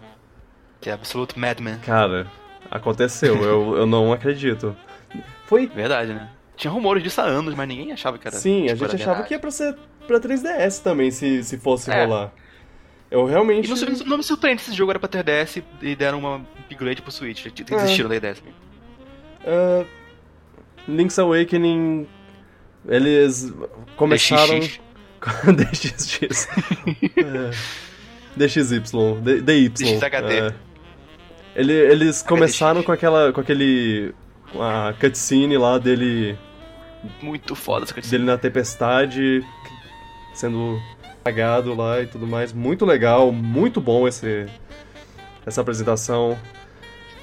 Que 0.80 0.90
é 0.90 0.92
Absolute 0.92 1.38
Madman. 1.38 1.78
cara, 1.78 2.26
aconteceu, 2.70 3.36
eu, 3.42 3.76
eu 3.76 3.86
não 3.86 4.12
acredito. 4.12 4.76
Foi 5.46 5.66
Verdade, 5.66 6.12
né? 6.12 6.28
Tinha 6.56 6.70
rumores 6.72 7.02
disso 7.02 7.20
há 7.20 7.24
anos, 7.24 7.54
mas 7.54 7.68
ninguém 7.68 7.92
achava 7.92 8.18
que 8.18 8.26
era. 8.26 8.36
Sim, 8.36 8.64
a 8.64 8.74
tipo, 8.74 8.78
gente 8.78 8.84
era 8.86 8.94
achava 8.94 9.10
verdade. 9.22 9.28
que 9.28 9.34
ia 9.34 9.38
pra 9.38 9.50
ser 9.50 9.76
pra 10.06 10.18
3DS 10.20 10.82
também, 10.82 11.10
se, 11.10 11.42
se 11.44 11.56
fosse 11.58 11.90
É. 11.90 12.04
rolar. 12.04 12.32
Eu 13.10 13.24
realmente. 13.24 13.66
E 13.70 13.74
não, 13.74 14.06
não 14.06 14.16
me 14.18 14.22
surpreende 14.24 14.60
se 14.62 14.70
esse 14.70 14.76
jogo 14.76 14.90
era 14.90 14.98
pra 14.98 15.08
ter 15.08 15.22
DS 15.22 15.62
e 15.80 15.94
deram 15.96 16.18
uma 16.18 16.44
upgrade 16.68 17.00
pro 17.00 17.10
Switch. 17.12 17.46
Desistiram 17.46 18.08
da 18.08 18.16
ideia. 18.16 18.36
Ah, 19.46 19.84
Link's 20.86 21.18
Awakening. 21.18 22.06
Eles 22.88 23.52
começaram. 23.96 24.60
DXX. 24.60 24.80
DXX. 25.56 26.48
é. 27.16 27.50
DXY. 28.36 28.80
D- 29.22 29.40
DY. 29.42 29.68
DXHD. 29.68 30.38
é. 30.40 30.54
Ele- 31.56 31.72
eles 31.72 32.22
começaram 32.22 32.82
com 32.82 32.92
aquela. 32.92 33.32
com 33.32 33.40
aquele. 33.40 34.14
com 34.52 34.62
a 34.62 34.94
cutscene 34.98 35.56
lá 35.58 35.76
dele. 35.78 36.38
Muito 37.22 37.54
foda 37.54 37.84
essa 37.84 37.94
coisa. 37.94 38.08
dele 38.10 38.24
na 38.24 38.38
tempestade. 38.38 39.44
Sendo 40.34 40.80
apagado 41.20 41.74
lá 41.74 42.00
e 42.00 42.06
tudo 42.06 42.26
mais. 42.26 42.52
Muito 42.52 42.86
legal, 42.86 43.32
muito 43.32 43.80
bom 43.80 44.06
esse. 44.06 44.46
Essa 45.44 45.60
apresentação. 45.62 46.38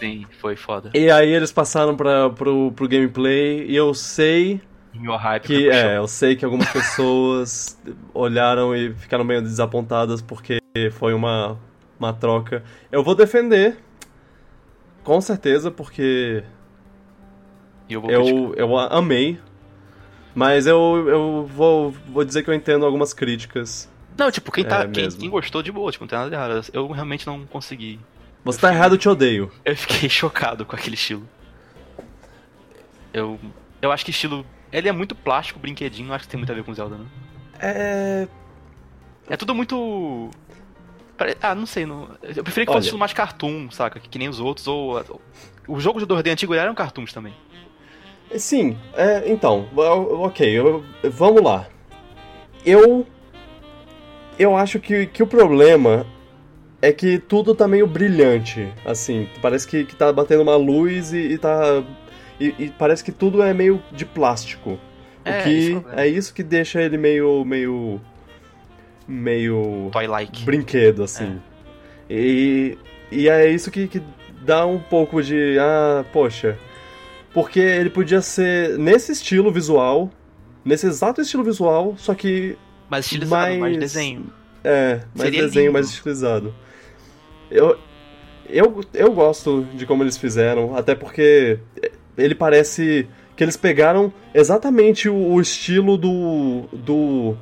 Sim, 0.06 0.26
foi 0.40 0.56
foda. 0.56 0.92
E 0.94 1.10
aí 1.10 1.30
eles 1.32 1.52
passaram 1.52 1.96
pra, 1.96 2.30
pro, 2.30 2.72
pro 2.74 2.88
gameplay 2.88 3.66
e 3.68 3.76
eu 3.76 3.94
sei 3.94 4.62
Meu 4.94 5.16
hype 5.16 5.44
que 5.44 5.70
é, 5.70 5.98
eu 5.98 6.08
sei 6.08 6.36
que 6.36 6.46
algumas 6.46 6.70
pessoas 6.72 7.80
olharam 8.14 8.76
e 8.76 8.94
ficaram 8.94 9.24
meio 9.24 9.42
desapontadas 9.42 10.22
porque 10.22 10.60
foi 10.92 11.14
uma, 11.14 11.58
uma 12.00 12.14
troca. 12.14 12.64
Eu 12.92 13.04
vou 13.04 13.16
defender, 13.16 13.78
com 15.04 15.20
certeza, 15.20 15.72
porque 15.72 16.44
eu 17.90 18.04
eu, 18.08 18.54
eu 18.56 18.78
a- 18.78 18.88
amei. 18.98 19.40
Mas 20.36 20.68
eu, 20.68 21.06
eu 21.08 21.46
vou, 21.46 21.92
vou 22.10 22.26
dizer 22.26 22.44
que 22.44 22.50
eu 22.50 22.54
entendo 22.54 22.86
algumas 22.86 23.14
críticas. 23.14 23.90
Não, 24.18 24.30
tipo, 24.30 24.52
quem, 24.52 24.66
tá, 24.66 24.82
É 24.84 24.88
quem, 24.88 25.10
quem 25.10 25.30
gostou 25.30 25.64
de 25.64 25.72
boa, 25.72 25.92
tipo, 25.92 26.04
não 26.04 26.10
tem 26.10 26.18
nada 26.20 26.30
de 26.30 26.36
errado. 26.36 26.70
Eu 26.74 26.92
realmente 26.92 27.26
não 27.26 27.46
consegui. 27.46 28.00
Você 28.46 28.60
tá 28.62 28.72
errado, 28.74 28.94
eu 28.94 28.98
te 28.98 29.10
odeio. 29.10 29.52
Eu 29.66 29.76
fiquei 29.76 30.08
chocado 30.10 30.66
com 30.66 30.76
aquele 30.76 30.96
estilo. 30.96 31.28
Eu. 33.12 33.40
Eu 33.82 33.92
acho 33.92 34.06
que 34.06 34.12
estilo. 34.12 34.46
Ele 34.72 34.88
é 34.88 34.92
muito 34.92 35.16
plástico, 35.16 35.60
brinquedinho, 35.60 36.08
não 36.10 36.16
acho 36.16 36.26
que 36.26 36.30
tem 36.32 36.38
muito 36.38 36.52
a 36.52 36.56
ver 36.56 36.64
com 36.64 36.74
Zelda, 36.74 36.96
não. 36.98 37.08
É. 37.60 38.28
É 39.30 39.36
tudo 39.36 39.56
muito. 39.56 40.30
Ah, 41.42 41.56
não 41.56 41.66
sei. 41.66 41.86
Não... 41.86 42.10
Eu 42.22 42.44
preferia 42.44 42.66
que 42.66 42.72
Olha. 42.72 42.78
fosse 42.78 42.88
estilo 42.88 43.00
mais 43.00 43.14
cartoon, 43.14 43.72
saca? 43.72 44.00
Que, 44.00 44.08
que 44.10 44.20
nem 44.20 44.30
os 44.30 44.40
outros. 44.40 44.68
Ou. 44.68 45.22
Os 45.68 45.82
jogos 45.82 46.06
de 46.06 46.14
2D 46.14 46.32
antigo 46.32 46.54
eram 46.54 46.76
cartoons 46.76 47.12
também. 47.12 47.34
Sim, 48.38 48.78
é, 48.96 49.32
então, 49.32 49.70
o- 49.76 50.24
ok, 50.26 50.48
eu- 50.48 50.84
vamos 51.04 51.42
lá. 51.42 51.68
Eu. 52.66 53.08
Eu 54.38 54.58
acho 54.58 54.80
que, 54.80 55.06
que 55.08 55.24
o 55.24 55.28
problema 55.28 56.06
é 56.88 56.92
que 56.92 57.18
tudo 57.18 57.56
tá 57.56 57.68
meio 57.68 57.88
brilhante, 57.88 58.72
assim, 58.86 59.28
parece 59.42 59.68
que, 59.68 59.86
que 59.86 59.96
tá 59.96 60.14
batendo 60.14 60.44
uma 60.44 60.56
luz 60.56 61.14
e, 61.14 61.18
e 61.34 61.38
tá. 61.38 61.84
E, 62.40 62.54
e 62.60 62.70
parece 62.78 63.04
que 63.04 63.12
tudo 63.12 63.42
é 63.42 63.54
meio 63.54 63.82
de 63.92 64.06
plástico. 64.06 64.78
É, 65.24 65.40
o 65.40 65.44
que 65.44 65.50
esse 65.50 65.86
é 65.96 66.06
é 66.06 66.08
isso 66.08 66.34
que 66.34 66.44
deixa 66.44 66.82
ele 66.82 66.98
meio. 66.98 67.44
meio. 67.44 68.00
meio. 69.08 69.90
Toy-like. 69.92 70.44
brinquedo, 70.44 71.04
assim. 71.04 71.40
E, 72.10 72.78
e 73.12 73.28
é 73.30 73.50
isso 73.50 73.72
que, 73.72 73.88
que 73.88 74.02
dá 74.44 74.66
um 74.66 74.80
pouco 74.80 75.24
de. 75.24 75.58
Ah, 75.60 76.06
poxa. 76.14 76.58
Porque 77.34 77.60
ele 77.60 77.90
podia 77.90 78.22
ser 78.22 78.78
nesse 78.78 79.12
estilo 79.12 79.52
visual, 79.52 80.12
nesse 80.64 80.86
exato 80.88 81.20
estilo 81.22 81.44
visual, 81.44 81.96
só 81.98 82.14
que. 82.14 82.56
Mais 82.90 83.06
estilizado, 83.06 83.32
mais, 83.48 83.60
mais- 83.60 83.78
desenho. 83.78 84.26
É, 84.64 85.02
mais 85.16 85.30
Seria 85.30 85.42
desenho, 85.44 85.64
lindo. 85.64 85.74
mais 85.74 85.90
estilizado. 85.90 86.54
Eu, 87.52 87.78
eu, 88.50 88.82
eu 88.94 89.12
gosto 89.14 89.64
de 89.74 89.86
como 89.86 90.04
eles 90.04 90.18
fizeram, 90.18 90.76
até 90.76 90.94
porque 90.96 91.60
ele 92.18 92.36
parece 92.36 93.08
que 93.36 93.44
eles 93.44 93.58
pegaram 93.58 94.14
exatamente 94.34 95.10
o, 95.10 95.16
o 95.16 95.42
estilo 95.42 95.98
do, 95.98 96.64
do 96.72 97.36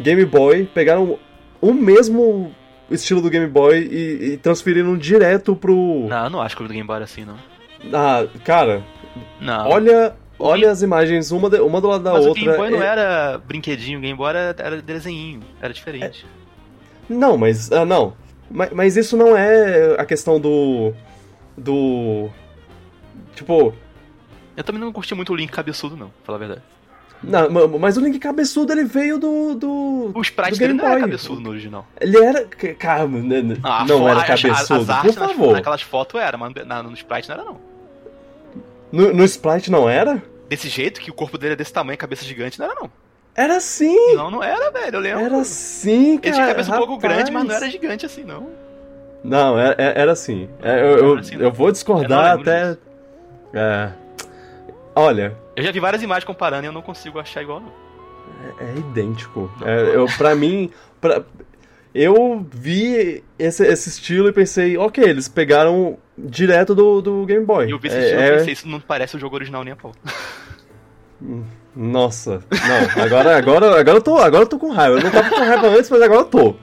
Game 0.00 0.24
Boy, 0.24 0.64
pegaram 0.74 1.18
o 1.60 1.72
mesmo 1.72 2.52
estilo 2.90 3.20
do 3.20 3.30
Game 3.30 3.46
Boy 3.46 3.78
e, 3.78 4.32
e 4.32 4.36
transferiram 4.38 4.96
direto 4.96 5.54
pro. 5.54 6.06
Não, 6.08 6.24
eu 6.24 6.30
não 6.30 6.40
acho 6.42 6.56
que 6.56 6.62
o 6.62 6.66
do 6.66 6.72
Game 6.72 6.86
Boy 6.86 6.96
era 6.96 7.04
assim, 7.04 7.24
não. 7.24 7.36
Ah, 7.92 8.26
cara, 8.44 8.82
Não. 9.40 9.68
olha, 9.68 10.16
olha 10.38 10.60
Game- 10.62 10.72
as 10.72 10.82
imagens, 10.82 11.30
uma, 11.30 11.48
de- 11.48 11.60
uma 11.60 11.80
do 11.80 11.86
lado 11.88 12.02
da 12.02 12.12
Mas 12.14 12.26
outra. 12.26 12.42
o 12.42 12.44
Game 12.44 12.56
Boy 12.56 12.70
não 12.70 12.82
é- 12.82 12.86
era 12.86 13.38
brinquedinho, 13.38 13.98
o 13.98 14.02
Game 14.02 14.16
Boy 14.16 14.30
era, 14.30 14.56
era 14.58 14.82
desenhinho, 14.82 15.40
era 15.60 15.72
diferente. 15.72 16.26
Não, 17.08 17.36
mas. 17.38 17.70
Ah, 17.70 17.84
não. 17.84 18.14
Mas, 18.50 18.70
mas 18.70 18.96
isso 18.96 19.16
não 19.16 19.36
é 19.36 19.94
a 20.00 20.04
questão 20.04 20.40
do. 20.40 20.92
Do. 21.56 22.28
Tipo. 23.34 23.74
Eu 24.56 24.64
também 24.64 24.80
não 24.80 24.92
curti 24.92 25.14
muito 25.14 25.32
o 25.32 25.36
Link 25.36 25.50
cabeçudo, 25.52 25.96
não, 25.96 26.08
pra 26.08 26.24
falar 26.24 26.36
a 26.36 26.38
verdade. 26.40 26.62
Não, 27.22 27.50
ma- 27.50 27.66
mas 27.78 27.96
o 27.96 28.00
Link 28.00 28.16
Cabeçudo 28.20 28.72
ele 28.72 28.84
veio 28.84 29.18
do. 29.18 29.54
do 29.56 30.12
O 30.14 30.20
sprite 30.22 30.52
do 30.52 30.58
dele 30.58 30.74
não 30.74 30.86
era 30.86 31.00
cabeçudo 31.00 31.40
no 31.40 31.50
original. 31.50 31.84
Ele 32.00 32.16
era. 32.16 32.46
c- 32.56 32.74
Cara, 32.74 33.08
né, 33.08 33.42
né, 33.42 33.56
Ah, 33.64 33.84
não 33.88 34.08
era 34.08 34.20
as- 34.22 34.30
as- 34.30 34.42
cabeçudo, 34.42 34.80
as 34.82 34.88
artes 34.90 35.14
por 35.16 35.20
nas- 35.22 35.32
favor. 35.32 35.52
Naquelas 35.52 35.82
fotos 35.82 36.20
era, 36.20 36.38
mas 36.38 36.52
na- 36.64 36.80
no 36.82 36.92
sprite 36.94 37.28
não 37.28 37.34
era, 37.34 37.44
não. 37.44 37.56
No, 38.92 39.12
no 39.12 39.24
Sprite 39.24 39.68
não 39.70 39.88
era? 39.88 40.22
Desse 40.48 40.68
jeito, 40.68 41.00
que 41.00 41.10
o 41.10 41.14
corpo 41.14 41.36
dele 41.36 41.52
é 41.54 41.56
desse 41.56 41.72
tamanho, 41.72 41.98
cabeça 41.98 42.24
gigante, 42.24 42.58
não 42.58 42.66
era, 42.66 42.74
não. 42.76 42.90
Era 43.38 43.60
sim! 43.60 44.16
Não, 44.16 44.32
não 44.32 44.42
era, 44.42 44.68
velho, 44.72 44.96
eu 44.96 45.00
lembro. 45.00 45.24
Era 45.24 45.44
sim, 45.44 46.14
Ele 46.14 46.18
cara. 46.18 46.32
tinha 46.34 46.44
a 46.44 46.48
cabeça 46.48 46.74
um 46.74 46.76
pouco 46.78 46.98
grande, 46.98 47.30
mas 47.30 47.44
não 47.44 47.54
era 47.54 47.70
gigante 47.70 48.04
assim, 48.04 48.24
não. 48.24 48.48
Não, 49.22 49.56
era, 49.56 49.80
era 49.80 50.10
assim. 50.10 50.48
É, 50.60 50.80
eu, 50.80 50.86
eu, 50.98 51.10
Era 51.12 51.20
assim, 51.20 51.36
eu 51.36 51.52
vou 51.52 51.68
Eu 51.68 51.72
discordar 51.72 52.36
lembro 52.36 52.50
até. 52.50 52.76
É. 53.54 53.90
Olha, 54.96 55.36
Eu 55.54 55.62
já 55.62 55.70
vi 55.70 55.78
várias 55.78 56.02
imagens 56.02 56.24
comparando 56.24 56.64
e 56.64 56.66
eu 56.66 56.72
não 56.72 56.82
consigo 56.82 57.20
achar 57.20 57.40
igual, 57.42 57.60
não. 57.60 57.72
É, 58.58 58.64
é 58.72 58.78
idêntico. 58.78 59.48
É, 59.64 59.94
eu, 59.94 60.06
pra 60.18 60.34
mim, 60.34 60.70
pra, 61.00 61.22
eu 61.94 62.44
vi 62.50 63.22
esse, 63.38 63.64
esse 63.64 63.88
estilo 63.88 64.28
e 64.28 64.32
pensei, 64.32 64.76
ok, 64.76 65.02
eles 65.04 65.28
pegaram 65.28 65.96
direto 66.18 66.74
do, 66.74 67.00
do 67.00 67.24
Game 67.24 67.44
Boy. 67.46 67.68
E 67.68 67.70
eu 67.70 67.78
vi 67.78 67.86
esse 67.86 67.96
É- 67.98 68.00
estilo 68.02 68.20
e 68.20 68.24
é- 68.24 68.36
pensei, 68.38 68.52
isso 68.52 68.66
não 68.68 68.80
parece 68.80 69.16
o 69.16 69.20
jogo 69.20 69.36
original 69.36 69.62
nem 69.62 69.72
a 69.74 69.76
pau. 69.76 69.92
Nossa, 71.80 72.42
não, 72.50 73.04
agora, 73.04 73.36
agora, 73.38 73.78
agora, 73.80 73.98
eu 73.98 74.02
tô, 74.02 74.18
agora 74.18 74.42
eu 74.42 74.48
tô 74.48 74.58
com 74.58 74.72
raiva. 74.72 74.96
Eu 74.98 75.02
não 75.04 75.10
tava 75.12 75.30
com 75.30 75.36
raiva 75.36 75.68
antes, 75.68 75.88
mas 75.88 76.02
agora 76.02 76.20
eu 76.22 76.24
tô. 76.24 76.56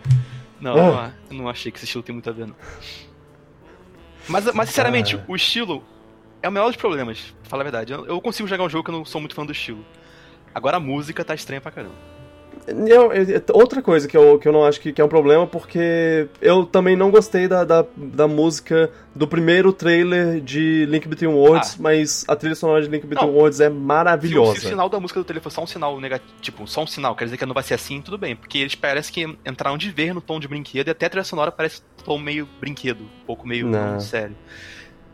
Não, 0.60 0.74
Ah. 0.78 1.12
eu 1.30 1.36
não, 1.38 1.44
não 1.44 1.50
achei 1.50 1.72
que 1.72 1.78
esse 1.78 1.86
estilo 1.86 2.04
tem 2.04 2.12
muito 2.12 2.30
a 2.30 2.34
ver, 2.34 2.48
não. 2.48 2.56
Mas, 4.28 4.44
mas 4.54 4.68
sinceramente, 4.70 5.16
Ah. 5.16 5.24
o 5.26 5.34
estilo 5.36 5.82
é 6.42 6.50
o 6.50 6.52
menor 6.52 6.68
dos 6.68 6.76
problemas, 6.76 7.34
pra 7.42 7.50
falar 7.50 7.62
a 7.62 7.64
verdade. 7.64 7.94
Eu, 7.94 8.06
eu 8.06 8.20
consigo 8.20 8.46
jogar 8.48 8.66
um 8.66 8.70
jogo 8.70 8.84
que 8.84 8.90
eu 8.90 8.98
não 8.98 9.06
sou 9.06 9.22
muito 9.22 9.34
fã 9.36 9.46
do 9.46 9.54
estilo. 9.54 9.86
Agora 10.54 10.76
a 10.78 10.80
música 10.82 11.24
tá 11.24 11.34
estranha 11.34 11.62
pra 11.62 11.72
caramba. 11.72 11.96
Eu- 12.68 13.14
eu- 13.14 13.44
outra 13.54 13.80
coisa 13.80 14.08
que 14.08 14.18
eu, 14.18 14.40
que 14.40 14.48
eu 14.48 14.52
não 14.52 14.66
acho 14.66 14.82
que, 14.82 14.92
que 14.92 15.00
é 15.00 15.06
um 15.06 15.08
problema, 15.08 15.46
porque 15.46 16.28
eu 16.42 16.66
também 16.66 16.96
não 16.96 17.12
gostei 17.12 17.48
da, 17.48 17.64
da, 17.64 17.86
da 17.96 18.28
música 18.28 18.90
do 19.14 19.28
primeiro 19.28 19.72
trailer 19.72 20.42
de 20.42 20.84
Link 20.88 21.08
Between 21.08 21.30
Worlds, 21.32 21.78
mas 21.78 22.26
a 22.28 22.36
trilha 22.36 22.56
sonora 22.56 22.82
de 22.82 22.88
Link 22.90 23.06
Between 23.06 23.24
Ah. 23.30 23.32
Não. 23.32 23.38
Worlds 23.38 23.60
é 23.60 23.70
Se, 23.70 23.76
maravilhosa. 23.76 24.60
se 24.60 24.66
o 24.66 24.70
sinal 24.70 24.90
da 24.90 25.00
música 25.00 25.20
do 25.20 25.24
telefone 25.24 25.54
só 25.54 25.62
um 25.64 25.68
sinal 25.68 26.00
negativo, 26.02 26.34
tipo, 26.42 26.66
só 26.68 26.82
um 26.82 26.88
sinal, 26.88 27.16
quer 27.16 27.26
dizer 27.26 27.38
que 27.38 27.46
não 27.46 27.54
vai 27.54 27.62
ser 27.64 27.76
assim, 27.76 28.02
tudo 28.02 28.18
bem. 28.18 28.36
Porque 28.36 28.58
eles 28.58 28.74
parecem 28.74 29.14
que 29.14 29.38
entraram 29.50 29.78
de 29.78 29.92
ver 29.92 30.14
no 30.16 30.20
tom 30.22 30.40
de 30.40 30.48
brinquedo 30.48 30.88
e 30.88 30.92
até 30.92 31.06
a 31.06 31.10
trilha 31.10 31.24
sonora 31.24 31.52
parece 31.52 31.84
tom 32.04 32.18
meio 32.18 32.50
brinquedo, 32.60 33.02
um 33.02 33.26
pouco 33.28 33.48
meio 33.48 33.68
Não. 33.68 34.00
sério. 34.00 34.36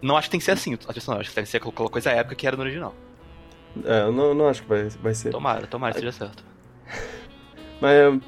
Não 0.01 0.15
acho 0.15 0.27
que 0.27 0.31
tem 0.31 0.39
que 0.39 0.45
ser 0.45 0.51
assim 0.51 0.73
a 0.73 0.77
trilha 0.77 1.01
sonora, 1.01 1.19
acho 1.21 1.29
que 1.31 1.35
deve 1.35 1.49
ser 1.49 1.57
aquela 1.57 1.73
coisa 1.89 2.11
épica 2.11 2.33
que 2.35 2.47
era 2.47 2.55
no 2.55 2.63
original. 2.63 2.95
É, 3.83 4.03
eu 4.03 4.11
não, 4.13 4.33
não 4.33 4.47
acho 4.47 4.61
que 4.63 4.69
vai, 4.69 4.87
vai 5.01 5.13
ser. 5.13 5.31
Tomara, 5.31 5.67
tomara, 5.67 5.93
seja 5.93 6.11
certo. 6.13 6.50
Mas 7.81 8.19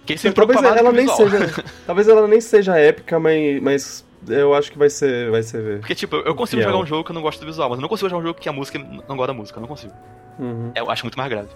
Porque 0.00 0.14
isso 0.14 0.28
me 0.28 0.34
talvez 0.34 0.62
ela 0.62 0.92
nem 0.92 1.08
seja. 1.08 1.38
talvez 1.86 2.08
ela 2.08 2.28
nem 2.28 2.40
seja 2.40 2.76
épica, 2.78 3.18
mas, 3.18 3.62
mas 3.62 4.04
eu 4.28 4.54
acho 4.54 4.70
que 4.70 4.78
vai 4.78 4.90
ser. 4.90 5.30
Vai 5.30 5.42
ser 5.42 5.80
Porque, 5.80 5.94
tipo, 5.94 6.16
eu 6.16 6.34
consigo 6.34 6.62
jogar 6.62 6.78
um 6.78 6.86
jogo 6.86 7.04
que 7.04 7.10
eu 7.10 7.14
não 7.14 7.22
gosto 7.22 7.40
do 7.40 7.46
visual, 7.46 7.70
mas 7.70 7.78
eu 7.78 7.82
não 7.82 7.88
consigo 7.88 8.08
jogar 8.08 8.22
um 8.22 8.26
jogo 8.26 8.38
que 8.38 8.48
a 8.48 8.52
música 8.52 8.78
não 8.78 9.16
gosta 9.16 9.32
da 9.32 9.34
música. 9.34 9.58
Eu 9.58 9.62
não 9.62 9.68
consigo. 9.68 9.92
Uhum. 10.38 10.72
Eu 10.74 10.90
acho 10.90 11.04
muito 11.04 11.16
mais 11.16 11.30
grave. 11.30 11.48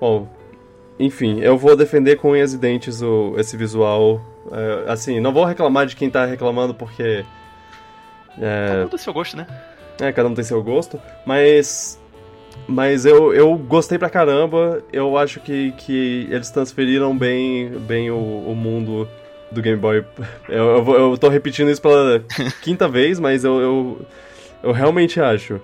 Bom, 0.00 0.28
enfim, 0.98 1.40
eu 1.40 1.56
vou 1.58 1.76
defender 1.76 2.16
com 2.16 2.30
unhas 2.30 2.52
e 2.52 2.58
dentes 2.58 3.02
o, 3.02 3.34
esse 3.38 3.56
visual. 3.56 4.20
É, 4.52 4.92
assim, 4.92 5.20
não 5.20 5.32
vou 5.32 5.44
reclamar 5.44 5.86
de 5.86 5.96
quem 5.96 6.08
tá 6.08 6.24
reclamando 6.24 6.74
porque. 6.74 7.24
Cada 8.36 8.46
É, 8.46 8.84
um 8.84 8.88
do 8.88 8.98
seu 8.98 9.12
gosto, 9.12 9.36
né? 9.36 9.46
é, 10.00 10.12
cada 10.12 10.28
um 10.28 10.34
tem 10.34 10.44
seu 10.44 10.62
gosto, 10.62 11.00
mas. 11.24 12.00
Mas 12.68 13.06
eu, 13.06 13.32
eu 13.32 13.56
gostei 13.56 13.98
pra 13.98 14.10
caramba. 14.10 14.82
Eu 14.92 15.16
acho 15.16 15.40
que, 15.40 15.72
que 15.72 16.26
eles 16.30 16.50
transferiram 16.50 17.16
bem, 17.16 17.68
bem 17.70 18.10
o, 18.10 18.16
o 18.16 18.54
mundo 18.54 19.08
do 19.52 19.62
Game 19.62 19.78
Boy. 19.78 20.04
Eu, 20.48 20.64
eu, 20.78 20.94
eu 21.12 21.18
tô 21.18 21.28
repetindo 21.28 21.70
isso 21.70 21.80
pela 21.82 22.22
quinta 22.62 22.88
vez, 22.88 23.18
mas 23.20 23.44
eu, 23.44 23.60
eu, 23.60 24.00
eu 24.62 24.72
realmente 24.72 25.20
acho. 25.20 25.60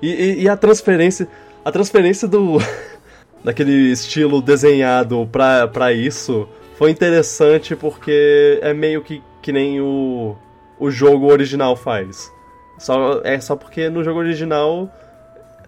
E, 0.00 0.08
e- 0.08 0.42
e 0.42 0.48
a 0.48 0.56
transferência. 0.56 1.28
A 1.64 1.70
transferência 1.72 2.26
do. 2.28 2.58
daquele 3.44 3.72
estilo 3.92 4.40
desenhado 4.40 5.28
pra, 5.30 5.68
pra 5.68 5.92
isso 5.92 6.48
foi 6.76 6.90
interessante 6.90 7.76
porque 7.76 8.58
é 8.62 8.72
meio 8.72 9.02
que, 9.02 9.22
que 9.42 9.52
nem 9.52 9.80
o, 9.82 10.34
o 10.78 10.90
jogo 10.90 11.30
original 11.30 11.76
faz. 11.76 12.32
Só, 12.78 13.20
é 13.22 13.38
só 13.38 13.54
porque 13.54 13.88
no 13.90 14.02
jogo 14.02 14.18
original 14.18 14.90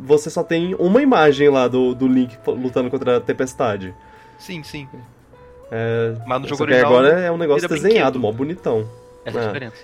você 0.00 0.28
só 0.30 0.42
tem 0.42 0.74
uma 0.74 1.02
imagem 1.02 1.48
lá 1.48 1.68
do, 1.68 1.94
do 1.94 2.06
Link 2.06 2.36
lutando 2.46 2.90
contra 2.90 3.16
a 3.16 3.20
tempestade. 3.20 3.94
Sim, 4.38 4.62
sim. 4.62 4.88
É, 5.70 6.14
Mas 6.26 6.42
no 6.42 6.48
jogo 6.48 6.62
original. 6.64 6.90
agora 6.92 7.20
é 7.20 7.30
um 7.32 7.36
negócio 7.36 7.68
desenhado, 7.68 8.18
brinquedo. 8.18 8.20
mó 8.20 8.32
bonitão. 8.32 8.88
Essa 9.24 9.38
é 9.38 9.40
a 9.40 9.44
Ah. 9.44 9.46
diferença. 9.48 9.76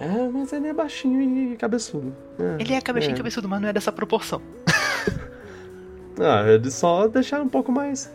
É, 0.00 0.28
mas 0.32 0.52
ele 0.52 0.66
é 0.68 0.72
baixinho 0.72 1.52
e 1.52 1.56
cabeçudo. 1.56 2.12
É, 2.36 2.60
Ele 2.62 2.74
é 2.74 2.80
cabecinho 2.80 3.14
é. 3.14 3.16
cabeçudo, 3.16 3.48
mas 3.48 3.60
não 3.62 3.68
é 3.68 3.72
dessa 3.72 3.92
proporção. 3.92 4.42
Ah, 6.18 6.44
eles 6.48 6.74
só 6.74 7.08
deixaram 7.08 7.44
um 7.44 7.48
pouco 7.48 7.72
mais. 7.72 8.08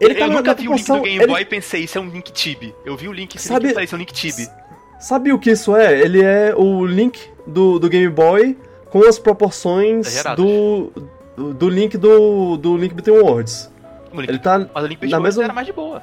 Ele 0.00 0.14
tá 0.14 0.20
eu 0.22 0.28
na- 0.28 0.34
nunca 0.36 0.54
vi 0.54 0.68
o 0.68 0.74
link 0.74 0.86
do 0.86 1.00
Game 1.02 1.16
ele- 1.16 1.26
Boy 1.26 1.42
e 1.42 1.44
pensei, 1.44 1.82
isso 1.84 1.98
é 1.98 2.00
um 2.00 2.08
Link 2.08 2.32
Tibi. 2.32 2.74
Eu 2.84 2.96
vi 2.96 3.08
o 3.08 3.12
link 3.12 3.34
esse 3.34 3.48
Sabe- 3.48 3.66
link 3.66 3.74
parecia 3.74 3.96
um 3.96 3.98
Link 3.98 4.12
Tibi. 4.12 4.48
Sabe 5.00 5.32
o 5.32 5.38
que 5.38 5.50
isso 5.50 5.76
é? 5.76 6.00
Ele 6.00 6.22
é 6.22 6.54
o 6.56 6.86
Link 6.86 7.20
do, 7.46 7.78
do 7.78 7.88
Game 7.88 8.08
Boy 8.12 8.56
com 8.94 9.08
as 9.08 9.18
proporções 9.18 10.06
Exageradas. 10.06 10.44
do, 10.44 10.92
do, 11.36 11.52
do 11.54 11.68
Link 11.68 11.98
do, 11.98 12.56
do 12.56 12.76
Link 12.76 12.94
Between 12.94 13.18
Worlds. 13.18 13.68
Link, 14.12 14.28
Ele 14.28 14.38
tá. 14.38 14.64
Mas 14.72 14.84
o 14.84 14.86
Link 14.86 15.00
Between 15.00 15.20
mesma- 15.20 15.42
era 15.42 15.52
mais 15.52 15.66
de 15.66 15.72
boa. 15.72 16.00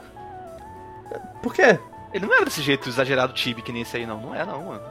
Por 1.42 1.54
quê? 1.54 1.80
Ele 2.14 2.26
não 2.26 2.36
era 2.36 2.44
desse 2.44 2.62
jeito 2.62 2.90
exagerado 2.90 3.32
Tibi 3.32 3.62
que 3.62 3.72
nem 3.72 3.84
esse 3.84 3.96
aí, 3.96 4.06
não. 4.06 4.20
Não 4.20 4.36
é, 4.36 4.46
não, 4.46 4.62
mano. 4.66 4.82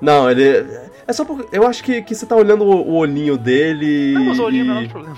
Não, 0.00 0.30
ele. 0.30 0.66
É 1.06 1.12
só 1.12 1.26
porque. 1.26 1.54
Eu 1.54 1.66
acho 1.66 1.84
que, 1.84 2.00
que 2.00 2.14
você 2.14 2.24
tá 2.24 2.34
olhando 2.34 2.64
o, 2.64 2.88
o 2.88 2.94
olhinho 2.94 3.36
dele. 3.36 4.14
Não, 4.14 4.24
mas 4.24 4.38
o 4.38 4.44
olhinho 4.44 4.64
e... 4.64 4.68
não 4.68 4.78
é 4.80 4.84
o 4.84 4.88
problema. 4.88 5.16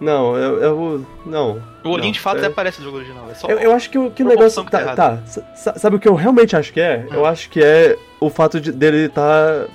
Não, 0.00 0.36
eu. 0.36 0.60
eu- 0.60 1.06
não. 1.24 1.62
O 1.84 1.90
olhinho 1.90 2.06
Não, 2.06 2.10
de 2.12 2.18
fato 2.20 2.36
é- 2.36 2.40
até 2.40 2.48
aparece 2.48 2.78
no 2.80 2.86
jogo 2.86 2.96
original. 2.96 3.24
É 3.30 3.34
só 3.34 3.46
Eu, 3.46 3.58
eu 3.58 3.72
acho 3.72 3.88
que 3.88 3.98
o, 3.98 4.10
que 4.10 4.24
negócio. 4.24 4.64
que 4.64 4.70
tá 4.72 4.84
Tá, 4.86 4.96
tá. 4.96 5.18
sa- 5.54 5.74
Sabe 5.78 5.94
o 5.96 6.00
que 6.00 6.08
eu 6.08 6.14
realmente 6.16 6.56
acho 6.56 6.72
que 6.72 6.80
é? 6.80 7.06
Eu 7.10 7.24
acho 7.24 7.48
que 7.50 7.62
é 7.62 7.96
o 8.18 8.28
fato 8.28 8.60
de, 8.60 8.72
dele 8.72 9.08
tá. 9.08 9.66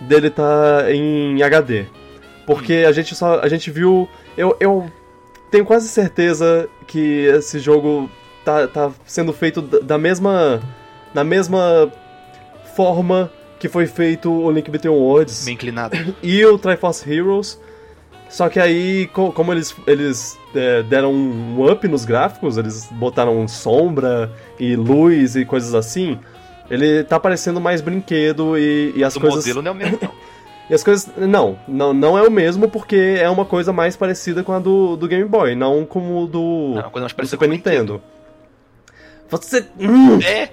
Dele 0.00 0.30
tá 0.30 0.84
em 0.92 1.42
HD. 1.42 1.86
Porque 2.46 2.84
a 2.86 2.92
gente 2.92 3.14
só. 3.14 3.40
A 3.40 3.48
gente 3.48 3.70
viu. 3.70 4.08
Eu, 4.36 4.56
eu 4.60 4.90
tenho 5.50 5.64
quase 5.64 5.88
certeza 5.88 6.68
que 6.86 7.24
esse 7.26 7.58
jogo 7.58 8.08
tá, 8.44 8.66
tá 8.68 8.90
sendo 9.04 9.32
feito 9.32 9.60
da 9.62 9.98
mesma. 9.98 10.60
na 11.14 11.24
mesma 11.24 11.90
forma 12.74 13.30
que 13.58 13.68
foi 13.68 13.86
feito 13.86 14.30
o 14.30 14.50
Link 14.50 14.70
Between 14.70 14.92
Worlds 14.92 15.44
meio 15.46 15.54
inclinado. 15.54 15.96
e 16.22 16.44
o 16.44 16.58
Triforce 16.58 17.10
Heroes. 17.10 17.58
Só 18.28 18.48
que 18.48 18.58
aí, 18.58 19.06
co- 19.12 19.30
como 19.32 19.52
eles, 19.52 19.74
eles 19.86 20.36
é, 20.54 20.82
deram 20.82 21.12
um 21.14 21.64
up 21.70 21.86
nos 21.86 22.04
gráficos, 22.04 22.58
eles 22.58 22.88
botaram 22.90 23.46
sombra 23.46 24.32
e 24.58 24.74
luz 24.74 25.36
e 25.36 25.44
coisas 25.44 25.74
assim, 25.74 26.18
ele 26.70 27.04
tá 27.04 27.18
parecendo 27.20 27.60
mais 27.60 27.80
brinquedo 27.80 28.56
e, 28.58 28.92
e 28.96 29.04
as 29.04 29.14
o 29.16 29.20
coisas. 29.20 29.38
modelo 29.46 29.62
não 29.62 29.70
é 29.70 29.74
o 29.74 29.76
mesmo, 29.76 29.98
não. 30.02 30.10
E 30.68 30.74
as 30.74 30.82
coisas. 30.82 31.08
Não, 31.16 31.56
não, 31.68 31.94
não 31.94 32.18
é 32.18 32.22
o 32.26 32.30
mesmo 32.30 32.68
porque 32.68 33.16
é 33.20 33.30
uma 33.30 33.44
coisa 33.44 33.72
mais 33.72 33.96
parecida 33.96 34.42
com 34.42 34.52
a 34.52 34.58
do, 34.58 34.96
do 34.96 35.06
Game 35.06 35.24
Boy, 35.24 35.54
não 35.54 35.86
como 35.86 36.24
o 36.24 36.26
do, 36.26 36.40
Não, 36.74 36.82
uma 36.82 36.90
coisa 36.90 37.00
mais 37.04 37.12
do 37.12 37.16
parecida 37.16 37.36
Super 37.36 37.46
com 37.46 37.52
o 37.52 37.54
Nintendo. 37.54 38.02
Você. 39.30 39.64
Hum, 39.78 40.18
É! 40.22 40.48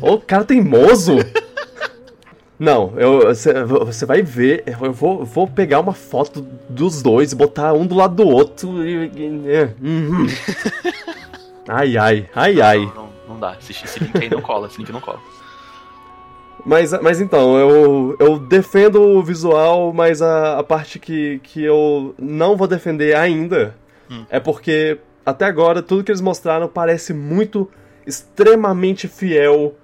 Ô, 0.00 0.16
cara 0.18 0.44
teimoso! 0.44 1.16
Não, 2.56 2.92
eu, 2.96 3.20
você, 3.84 4.04
vai 4.06 4.20
ver, 4.22 4.62
eu 4.80 4.92
vou, 4.92 5.24
vou 5.24 5.46
pegar 5.46 5.78
uma 5.80 5.92
foto 5.92 6.40
dos 6.68 7.02
dois, 7.02 7.32
botar 7.32 7.72
um 7.72 7.86
do 7.86 7.94
lado 7.96 8.16
do 8.16 8.28
outro 8.28 8.84
e. 8.84 9.06
e- 9.14 9.42
é, 9.52 9.74
uhum. 9.82 10.26
Ai, 11.68 11.96
ai, 11.98 12.28
ai, 12.34 12.60
ai. 12.60 12.78
Não, 12.78 12.94
não, 12.94 13.08
não 13.28 13.38
dá. 13.40 13.56
Esse, 13.60 13.72
esse 13.72 13.98
link 14.02 14.16
aí 14.16 14.30
não 14.30 14.40
cola, 14.40 14.66
esse 14.68 14.78
link 14.78 14.90
não 14.90 15.00
cola. 15.00 15.18
Mas, 16.64 16.92
mas 17.00 17.20
então, 17.20 17.56
eu, 17.56 18.16
eu 18.18 18.38
defendo 18.38 19.00
o 19.00 19.22
visual, 19.22 19.92
mas 19.92 20.20
a, 20.20 20.58
a 20.58 20.62
parte 20.62 20.98
que, 20.98 21.38
que 21.42 21.64
eu 21.64 22.14
não 22.18 22.56
vou 22.56 22.66
defender 22.66 23.14
ainda 23.16 23.74
Hum. 24.10 24.24
é 24.30 24.40
porque 24.40 24.98
até 25.24 25.44
agora 25.44 25.82
tudo 25.82 26.02
que 26.02 26.10
eles 26.10 26.20
mostraram 26.20 26.68
parece 26.68 27.12
muito 27.12 27.70
extremamente 28.06 29.06
fiel 29.06 29.74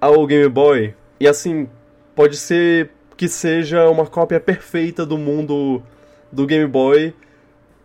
ao 0.00 0.26
Game 0.26 0.48
Boy. 0.48 0.94
E 1.18 1.26
assim, 1.26 1.68
pode 2.14 2.36
ser 2.36 2.90
que 3.16 3.28
seja 3.28 3.88
uma 3.90 4.06
cópia 4.06 4.38
perfeita 4.38 5.04
do 5.04 5.18
mundo 5.18 5.82
do 6.30 6.46
Game 6.46 6.66
Boy 6.66 7.12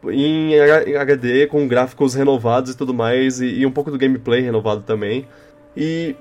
em 0.05 0.59
HD, 0.59 1.47
com 1.47 1.67
gráficos 1.67 2.13
renovados 2.13 2.73
e 2.73 2.77
tudo 2.77 2.93
mais, 2.93 3.39
e, 3.39 3.47
e 3.47 3.65
um 3.65 3.71
pouco 3.71 3.89
do 3.89 3.97
gameplay 3.97 4.41
renovado 4.41 4.81
também. 4.81 5.25
E 5.75 6.15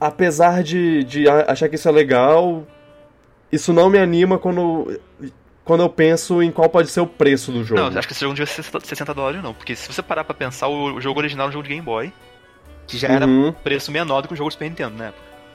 apesar 0.00 0.62
de, 0.62 1.04
de 1.04 1.28
achar 1.28 1.68
que 1.68 1.74
isso 1.74 1.88
é 1.88 1.92
legal, 1.92 2.66
isso 3.50 3.72
não 3.72 3.88
me 3.88 3.98
anima 3.98 4.38
quando, 4.38 5.00
quando 5.64 5.82
eu 5.82 5.88
penso 5.88 6.42
em 6.42 6.50
qual 6.50 6.68
pode 6.68 6.88
ser 6.88 7.00
o 7.00 7.06
preço 7.06 7.50
do 7.52 7.64
jogo. 7.64 7.80
Não, 7.80 7.98
acho 7.98 8.06
que 8.06 8.12
esse 8.12 8.20
jogo 8.20 8.30
não 8.30 8.44
devia 8.44 8.46
ser 8.46 8.62
60 8.62 9.14
dólares, 9.14 9.42
não. 9.42 9.54
Porque 9.54 9.74
se 9.74 9.92
você 9.92 10.02
parar 10.02 10.24
pra 10.24 10.34
pensar, 10.34 10.68
o, 10.68 11.00
jogo 11.00 11.20
original 11.20 11.46
é 11.46 11.48
um 11.50 11.52
jogo 11.52 11.64
de 11.64 11.70
Game 11.70 11.82
Boy, 11.82 12.12
que 12.86 12.98
já 12.98 13.08
era 13.08 13.26
Uhum, 13.26 13.52
preço 13.52 13.90
menor 13.90 14.22
do 14.22 14.28
que 14.28 14.34
o 14.34 14.36
jogo 14.36 14.50
do 14.50 14.52
Super 14.52 14.68
Nintendo, 14.68 14.96
né? 14.96 15.12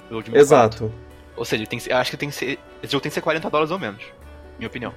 O 0.07 0.15
jogo 0.15 0.23
de 0.23 0.31
64. 0.31 0.85
exato. 0.85 0.93
Ou 1.35 1.45
seja, 1.45 1.65
tem 1.65 1.79
acho 1.91 2.11
que 2.11 2.17
tem 2.17 2.29
que 2.29 2.35
ser. 2.35 2.59
Esse 2.83 2.91
jogo 2.91 3.01
tem 3.01 3.09
que 3.09 3.13
ser 3.15 3.21
40 3.21 3.49
dólares 3.49 3.71
ou 3.71 3.79
menos. 3.79 4.03
Minha 4.57 4.67
opinião. 4.67 4.93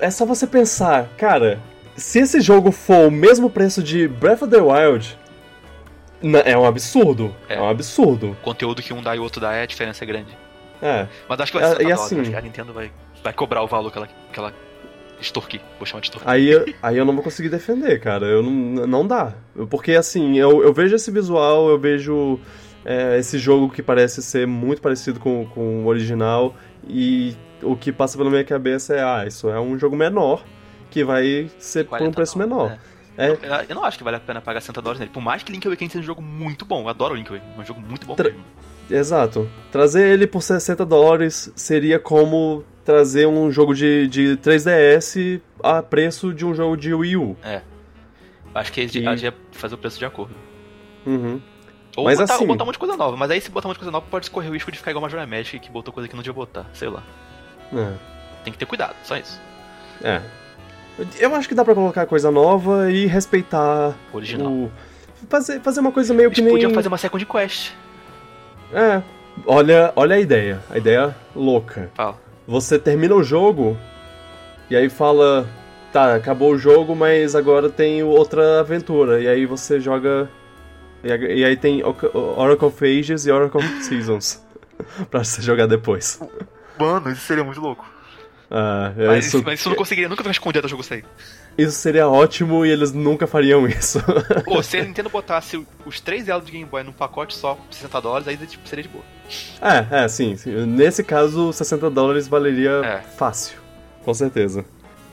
É 0.00 0.10
só 0.10 0.24
você 0.24 0.46
pensar, 0.46 1.08
cara, 1.16 1.60
se 1.96 2.20
esse 2.20 2.40
jogo 2.40 2.72
for 2.72 3.08
o 3.08 3.10
mesmo 3.10 3.48
preço 3.48 3.82
de 3.82 4.08
Breath 4.08 4.42
of 4.42 4.50
the 4.50 4.60
Wild, 4.60 5.16
é 6.44 6.56
um 6.56 6.64
absurdo. 6.64 7.34
É, 7.48 7.54
É. 7.56 7.60
um 7.60 7.68
absurdo. 7.68 8.30
O 8.30 8.36
conteúdo 8.36 8.82
que 8.82 8.92
um 8.92 9.02
dá 9.02 9.14
e 9.14 9.18
o 9.18 9.22
outro 9.22 9.40
dá, 9.40 9.52
é 9.54 9.62
a 9.62 9.66
diferença 9.66 10.04
é 10.04 10.06
grande. 10.06 10.36
É. 10.82 11.06
Mas 11.28 11.40
acho 11.40 11.52
que 11.52 11.58
vai 11.58 11.68
ser 11.68 11.74
É, 11.74 11.76
60 11.78 11.88
e 11.88 11.92
assim- 11.92 12.20
Acho 12.20 12.30
que 12.30 12.36
a 12.36 12.40
Nintendo 12.40 12.72
vai, 12.72 12.90
vai 13.22 13.32
cobrar 13.32 13.62
o 13.62 13.66
valor 13.66 13.90
que 13.90 13.98
ela, 13.98 14.08
que 14.32 14.38
ela 14.38 14.52
extorquir. 15.20 15.60
Vou 15.78 15.86
chamar 15.86 16.00
de 16.00 16.08
extorquir. 16.08 16.28
Aí, 16.30 16.50
aí 16.82 16.96
eu 16.98 17.04
não 17.04 17.14
vou 17.14 17.22
conseguir 17.22 17.48
defender, 17.48 17.98
cara. 18.00 18.26
Eu 18.26 18.42
não, 18.42 18.86
não 18.86 19.06
dá. 19.06 19.32
Porque 19.70 19.92
assim, 19.92 20.36
eu, 20.38 20.62
eu 20.62 20.72
vejo 20.72 20.94
esse 20.96 21.10
visual, 21.10 21.68
eu 21.68 21.78
vejo 21.78 22.38
é, 22.84 23.18
esse 23.18 23.38
jogo 23.38 23.70
que 23.70 23.82
parece 23.82 24.22
ser 24.22 24.46
muito 24.46 24.82
parecido 24.82 25.18
com, 25.20 25.46
com 25.46 25.84
o 25.84 25.86
original. 25.86 26.54
E 26.86 27.34
o 27.62 27.74
que 27.76 27.90
passa 27.92 28.18
pela 28.18 28.28
minha 28.28 28.44
cabeça 28.44 28.94
é, 28.94 29.02
ah, 29.02 29.24
isso 29.26 29.48
é 29.48 29.58
um 29.58 29.78
jogo 29.78 29.96
menor 29.96 30.44
que 30.90 31.02
vai 31.02 31.50
ser 31.58 31.84
por 31.84 31.94
um 31.96 31.98
40 31.98 32.14
preço 32.14 32.38
menor. 32.38 32.72
é. 32.72 32.93
É. 33.16 33.30
Eu, 33.68 33.74
não 33.76 33.84
acho 33.84 33.96
que 33.98 34.04
vale 34.04 34.16
a 34.16 34.20
pena 34.20 34.40
pagar 34.40 34.60
60 34.60 34.82
dólares 34.82 34.98
nele. 35.00 35.12
Por 35.12 35.20
mais 35.22 35.42
que 35.42 35.52
Link 35.52 35.66
Awakening 35.66 35.88
seja 35.90 36.02
um 36.02 36.06
jogo 36.06 36.22
muito 36.22 36.64
bom. 36.64 36.82
Eu 36.82 36.88
adoro 36.88 37.14
Link 37.14 37.28
Awakening. 37.30 37.54
É 37.56 37.60
um 37.60 37.64
jogo 37.64 37.80
muito 37.80 38.06
bom 38.06 38.14
Tra- 38.16 38.28
mesmo. 38.30 38.44
Exato. 38.90 39.48
Trazer 39.72 40.06
ele 40.08 40.26
por 40.26 40.42
60 40.42 40.84
dólares 40.84 41.50
seria 41.56 41.98
como 41.98 42.64
trazer 42.84 43.26
um 43.26 43.50
jogo 43.50 43.74
de, 43.74 44.06
de 44.08 44.36
3DS 44.42 45.40
a 45.62 45.82
preço 45.82 46.34
de 46.34 46.44
um 46.44 46.54
jogo 46.54 46.76
de 46.76 46.92
Wii 46.92 47.16
U. 47.16 47.36
Acho 48.54 48.72
que 48.72 48.80
E- 48.80 48.84
eles 48.84 49.22
iam 49.22 49.32
fazer 49.52 49.74
o 49.74 49.78
preço 49.78 49.98
de 49.98 50.04
acordo. 50.04 50.34
Uhum. 51.06 51.40
Ou, 51.96 52.04
Mas 52.04 52.18
botar, 52.18 52.34
assim- 52.34 52.42
ou 52.42 52.48
botar 52.48 52.64
um 52.64 52.66
monte 52.66 52.74
de 52.74 52.78
coisa 52.80 52.96
nova. 52.96 53.16
Mas 53.16 53.30
aí 53.30 53.40
se 53.40 53.50
botar 53.50 53.68
um 53.68 53.70
monte 53.70 53.76
de 53.76 53.80
coisa 53.80 53.90
nova, 53.92 54.06
pode 54.10 54.26
escorrer 54.26 54.50
o 54.50 54.52
risco 54.54 54.70
de 54.72 54.78
ficar 54.78 54.90
igual 54.90 55.02
a 55.04 55.06
Majora 55.06 55.26
Magic 55.26 55.60
que 55.60 55.70
botou 55.70 55.94
coisa 55.94 56.08
que 56.08 56.14
não 56.14 56.22
devia 56.22 56.34
botar. 56.34 56.66
Sei 56.74 56.88
lá. 56.88 57.02
É. 57.72 57.92
Tem 58.42 58.52
que 58.52 58.58
ter 58.58 58.66
cuidado, 58.66 58.94
só 59.04 59.16
isso. 59.16 59.40
É. 60.02 60.20
Eu 61.18 61.34
acho 61.34 61.48
que 61.48 61.54
dá 61.54 61.64
pra 61.64 61.74
colocar 61.74 62.06
coisa 62.06 62.30
nova 62.30 62.90
e 62.90 63.06
respeitar 63.06 63.94
Original. 64.12 64.50
o. 64.50 64.70
Fazer, 65.28 65.60
fazer 65.60 65.80
uma 65.80 65.90
coisa 65.92 66.12
meio 66.14 66.26
Eles 66.28 66.36
que 66.36 66.42
nem. 66.42 66.52
podiam 66.52 66.72
fazer 66.72 66.88
uma 66.88 66.98
second 66.98 67.24
quest. 67.26 67.72
É. 68.72 69.02
Olha, 69.46 69.92
olha 69.96 70.16
a 70.16 70.20
ideia. 70.20 70.60
A 70.70 70.78
ideia 70.78 71.14
louca. 71.34 71.90
Fala. 71.94 72.16
Você 72.46 72.78
termina 72.78 73.14
o 73.14 73.22
jogo 73.22 73.76
e 74.70 74.76
aí 74.76 74.88
fala. 74.88 75.46
Tá, 75.92 76.16
acabou 76.16 76.52
o 76.52 76.58
jogo, 76.58 76.94
mas 76.96 77.34
agora 77.36 77.70
tem 77.70 78.02
outra 78.02 78.60
aventura. 78.60 79.20
E 79.20 79.28
aí 79.28 79.46
você 79.46 79.78
joga 79.80 80.28
E, 81.04 81.08
e 81.08 81.44
aí 81.44 81.56
tem 81.56 81.82
Oracle 81.84 82.66
of 82.66 82.84
Ages 82.84 83.26
e 83.26 83.30
Oracle 83.30 83.60
of 83.64 83.84
Seasons 83.84 84.44
pra 85.10 85.22
você 85.22 85.40
jogar 85.40 85.66
depois. 85.66 86.20
Mano, 86.78 87.10
isso 87.12 87.20
seria 87.22 87.44
muito 87.44 87.60
louco. 87.60 87.86
Ah, 88.50 88.92
Mas, 88.96 89.26
isso, 89.26 89.42
mas 89.44 89.58
isso 89.60 89.68
não 89.68 89.76
conseguiria 89.76 90.08
nunca 90.08 90.22
ficar 90.22 90.32
escondido 90.32 90.58
até 90.58 90.66
o 90.66 90.70
jogo 90.70 90.82
sair. 90.82 91.04
isso 91.56 91.72
seria 91.72 92.08
ótimo 92.08 92.64
e 92.64 92.70
eles 92.70 92.92
nunca 92.92 93.26
fariam 93.26 93.66
isso. 93.66 94.00
Pô, 94.44 94.62
se 94.62 94.76
a 94.76 94.84
Nintendo 94.84 95.08
botasse 95.08 95.66
os 95.86 96.00
três 96.00 96.24
Zelda 96.26 96.44
de 96.44 96.52
Game 96.52 96.64
Boy 96.64 96.82
num 96.84 96.92
pacote 96.92 97.34
só, 97.34 97.54
por 97.54 97.72
60 97.74 98.00
dólares, 98.00 98.28
aí 98.28 98.36
tipo, 98.36 98.68
seria 98.68 98.82
de 98.84 98.88
boa. 98.90 99.04
é, 99.62 100.04
é, 100.04 100.08
sim, 100.08 100.36
sim. 100.36 100.50
Nesse 100.66 101.02
caso, 101.02 101.52
60 101.52 101.88
dólares 101.90 102.28
valeria 102.28 102.70
É. 102.84 103.00
fácil. 103.16 103.58
Com 104.04 104.12
certeza. 104.12 104.64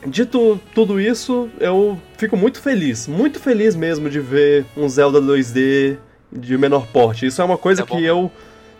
Dito 0.05 0.59
tudo 0.73 0.99
isso, 0.99 1.49
eu 1.59 1.99
fico 2.17 2.35
muito 2.35 2.59
feliz, 2.59 3.07
muito 3.07 3.39
feliz 3.39 3.75
mesmo 3.75 4.09
de 4.09 4.19
ver 4.19 4.65
um 4.75 4.89
Zelda 4.89 5.21
2D 5.21 5.97
de 6.31 6.57
menor 6.57 6.87
porte. 6.87 7.25
Isso 7.27 7.41
é 7.41 7.45
uma 7.45 7.57
coisa 7.57 7.83
É 7.83 7.85
que 7.85 8.03
eu, 8.03 8.31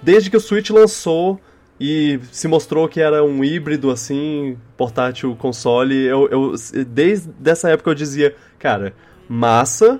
desde 0.01 0.29
que 0.31 0.37
o 0.37 0.39
Switch 0.41 0.69
lançou 0.71 1.39
e 1.84 2.19
se 2.32 2.47
mostrou 2.47 2.88
que 2.88 3.01
era 3.01 3.23
um 3.23 3.43
híbrido 3.43 3.89
assim, 3.89 4.55
portátil 4.77 5.36
console, 5.36 5.95
eu, 6.05 6.29
eu 6.29 6.53
desde 6.86 7.32
essa 7.43 7.71
época 7.71 7.89
eu 7.89 7.95
dizia, 7.95 8.36
cara, 8.59 8.93
massa. 9.27 9.99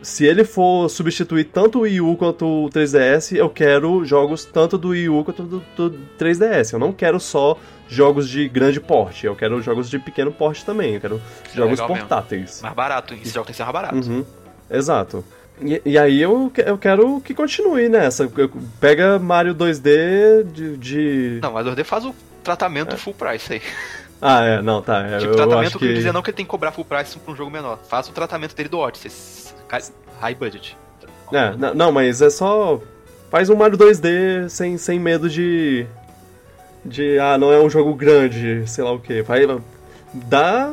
Se 0.00 0.24
ele 0.24 0.44
for 0.44 0.88
substituir 0.88 1.46
tanto 1.46 1.78
o 1.78 1.80
Wii 1.80 2.00
U 2.00 2.16
quanto 2.16 2.46
o 2.46 2.70
3DS, 2.70 3.34
eu 3.34 3.50
quero 3.50 4.04
jogos 4.04 4.44
tanto 4.44 4.78
do 4.78 4.90
Wii 4.90 5.08
U 5.08 5.24
quanto 5.24 5.42
do, 5.42 5.62
do 5.74 5.98
3DS. 6.16 6.74
Eu 6.74 6.78
não 6.78 6.92
quero 6.92 7.18
só 7.18 7.58
jogos 7.88 8.28
de 8.28 8.48
grande 8.48 8.78
porte, 8.78 9.26
eu 9.26 9.34
quero 9.34 9.60
jogos 9.60 9.90
de 9.90 9.98
pequeno 9.98 10.30
porte 10.30 10.64
também. 10.64 10.94
Eu 10.94 11.00
quero 11.00 11.20
jogos 11.52 11.80
legal 11.80 11.88
mesmo. 11.88 12.06
portáteis. 12.06 12.62
Mais 12.62 12.74
barato, 12.74 13.14
esse 13.14 13.34
jogo 13.34 13.46
tem 13.46 13.52
que 13.52 13.56
ser 13.56 13.64
mais 13.64 13.72
barato. 13.72 13.96
Uhum, 13.96 14.24
exato. 14.70 15.24
E, 15.60 15.80
e 15.84 15.98
aí 15.98 16.20
eu, 16.20 16.52
eu 16.64 16.76
quero 16.78 17.20
que 17.22 17.32
continue 17.34 17.88
nessa. 17.88 18.30
Pega 18.80 19.18
Mario 19.18 19.54
2D 19.54 20.44
de. 20.52 20.76
de- 20.76 21.38
Não, 21.42 21.52
mas 21.52 21.66
o 21.66 21.70
2D 21.70 21.84
faz 21.84 22.04
o 22.04 22.14
tratamento 22.44 22.96
full 22.96 23.14
price 23.14 23.54
aí. 23.54 23.62
Ah, 24.20 24.42
é, 24.44 24.62
não, 24.62 24.80
tá. 24.82 25.06
é, 25.06 25.18
tipo, 25.18 25.34
tratamento 25.36 25.78
que... 25.78 25.86
que. 25.88 25.94
dizer 25.94 26.12
não 26.12 26.22
que 26.22 26.30
ele 26.30 26.36
tem 26.36 26.44
que 26.46 26.50
cobrar 26.50 26.72
full 26.72 26.84
price 26.84 27.18
pra 27.18 27.32
um 27.32 27.36
jogo 27.36 27.50
menor. 27.50 27.78
Faz 27.88 28.08
o 28.08 28.12
tratamento 28.12 28.54
dele 28.54 28.68
do 28.68 28.78
Odyssey. 28.78 29.10
High 30.20 30.34
budget. 30.34 30.76
É, 31.32 31.52
n- 31.52 31.74
não, 31.74 31.90
mas 31.92 32.22
é 32.22 32.30
só. 32.30 32.80
Faz 33.30 33.50
um 33.50 33.56
Mario 33.56 33.76
2D 33.76 34.48
sem, 34.48 34.78
sem 34.78 34.98
medo 34.98 35.28
de. 35.28 35.86
De. 36.84 37.18
Ah, 37.18 37.36
não 37.36 37.52
é 37.52 37.58
um 37.60 37.68
jogo 37.68 37.94
grande, 37.94 38.62
sei 38.66 38.84
lá 38.84 38.92
o 38.92 39.00
que. 39.00 39.20
Vai. 39.22 39.40
Dá. 40.14 40.72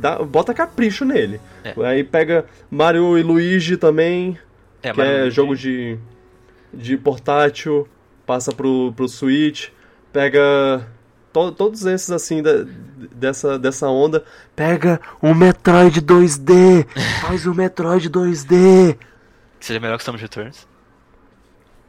Dá 0.00 0.18
bota 0.22 0.52
capricho 0.54 1.04
nele. 1.04 1.40
É. 1.62 1.74
Aí 1.86 2.02
pega 2.02 2.44
Mario 2.70 3.16
e 3.18 3.22
Luigi 3.22 3.76
também, 3.76 4.38
É, 4.82 4.92
que 4.92 5.00
é 5.00 5.30
jogo 5.30 5.54
de. 5.54 5.98
de 6.72 6.96
portátil, 6.96 7.86
passa 8.26 8.52
pro, 8.52 8.92
pro 8.96 9.08
Switch, 9.08 9.68
pega. 10.12 10.86
to- 11.32 11.52
todos 11.52 11.84
esses 11.86 12.10
assim 12.10 12.42
da- 12.42 12.64
dessa, 13.14 13.58
dessa 13.58 13.88
onda. 13.88 14.24
Pega 14.56 15.00
um 15.22 15.32
Metroid 15.34 16.00
2D! 16.02 16.86
Faz 17.22 17.46
o 17.46 17.54
Metroid 17.54 18.08
2D! 18.10 18.96
Que 19.58 19.66
seja 19.66 19.78
melhor 19.80 19.96
que 19.98 20.04
Samus 20.04 20.20
Returns. 20.20 20.66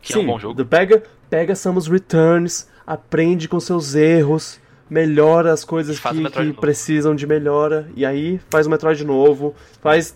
Que 0.01 0.13
Sim, 0.13 0.19
é 0.19 0.21
um 0.23 0.25
bom 0.27 0.39
jogo. 0.39 0.63
Pega, 0.65 1.03
pega 1.29 1.55
Samus 1.55 1.87
Returns, 1.87 2.67
aprende 2.85 3.47
com 3.47 3.59
seus 3.59 3.95
erros, 3.95 4.59
melhora 4.91 5.53
as 5.53 5.63
coisas 5.63 5.97
que, 5.97 6.29
que 6.29 6.53
precisam 6.53 7.15
de 7.15 7.25
melhora, 7.25 7.87
e 7.95 8.05
aí 8.05 8.41
faz 8.49 8.67
o 8.67 8.69
Metroid 8.69 9.05
novo, 9.05 9.55
faz... 9.81 10.13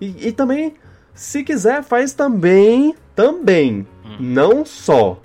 E, 0.00 0.28
e 0.28 0.32
também, 0.32 0.74
se 1.12 1.42
quiser, 1.42 1.82
faz 1.82 2.12
também, 2.12 2.94
também, 3.16 3.84
Hum. 4.04 4.16
não 4.20 4.64
só, 4.64 5.20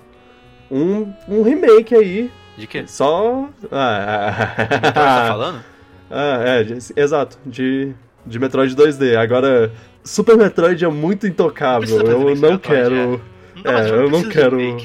um, 0.68 1.12
um 1.28 1.42
remake 1.42 1.94
aí, 1.94 2.30
De 2.56 2.66
quê? 2.66 2.84
só... 2.88 3.48
Ah, 3.70 4.54
Metroid 4.58 4.92
tá 4.94 5.26
falando? 5.28 5.64
ah, 6.10 6.38
é, 6.44 6.64
de- 6.64 6.92
exato, 6.96 7.38
de, 7.46 7.92
de 8.26 8.38
Metroid 8.40 8.74
2D. 8.74 9.16
Agora, 9.16 9.70
Super 10.02 10.36
Metroid 10.36 10.84
é 10.84 10.88
muito 10.88 11.24
intocável, 11.26 11.80
Precisa 11.80 12.00
fazer 12.00 12.12
eu 12.14 12.34
de 12.34 12.40
não 12.40 12.50
Metroid, 12.50 12.60
quero... 12.60 13.20
Não, 13.64 13.72
É, 13.72 13.80
o 13.84 13.88
jogo 13.88 14.02
eu 14.02 14.10
não 14.10 14.22
de 14.22 14.28
quero-. 14.28 14.76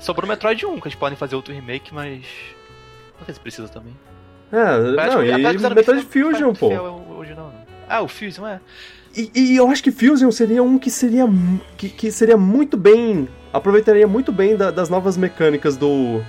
Sobrou 0.00 0.26
o 0.26 0.28
Metroid 0.28 0.64
1, 0.66 0.80
que 0.80 0.88
eles 0.88 0.94
podem 0.98 1.16
fazer 1.18 1.34
outro 1.34 1.52
remake, 1.54 1.92
mas. 1.94 2.22
Não 3.18 3.24
sei 3.26 3.34
se 3.34 3.40
precisa 3.40 3.68
também. 3.68 3.94
É, 4.52 4.64
Mas, 4.94 5.14
não, 5.14 5.22
tipo, 5.22 5.24
e 5.24 5.32
não 5.96 6.02
Fusion, 6.02 6.52
pô. 6.54 6.68
fiel 6.68 6.86
ao 6.86 7.16
original, 7.18 7.46
não. 7.52 7.64
Ah, 7.88 8.02
o 8.02 8.08
Fusion 8.08 8.46
é. 8.46 8.60
E, 9.16 9.30
e 9.34 9.56
eu 9.56 9.68
acho 9.70 9.82
que 9.82 9.90
Fusion 9.92 10.30
seria 10.30 10.62
um 10.62 10.78
que 10.78 10.90
seria 10.90 11.24
que, 11.76 11.88
que 11.88 12.10
seria 12.10 12.36
muito 12.36 12.76
bem, 12.76 13.28
aproveitaria 13.52 14.06
muito 14.06 14.32
bem 14.32 14.56
da- 14.56 14.70
das 14.70 14.88
novas 14.88 15.16
mecânicas 15.16 15.76
do 15.76 16.20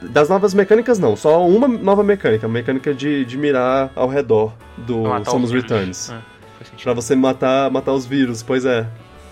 das 0.00 0.28
novas 0.28 0.52
mecânicas 0.52 0.98
não, 0.98 1.14
só 1.14 1.46
uma 1.46 1.68
nova 1.68 2.02
mecânica, 2.02 2.46
a 2.46 2.48
mecânica 2.48 2.92
de, 2.92 3.24
de 3.24 3.38
mirar 3.38 3.92
ao 3.94 4.08
redor 4.08 4.52
do 4.76 5.02
Pra 5.02 5.10
matar 5.10 5.30
Samus 5.30 5.44
os 5.50 5.52
vírus. 5.52 5.70
Returns. 5.70 6.10
É. 6.10 6.82
Pra 6.82 6.92
você 6.94 7.14
matar 7.14 7.70
matar 7.70 7.92
os 7.92 8.04
vírus, 8.06 8.42
pois 8.42 8.64
é. 8.64 8.86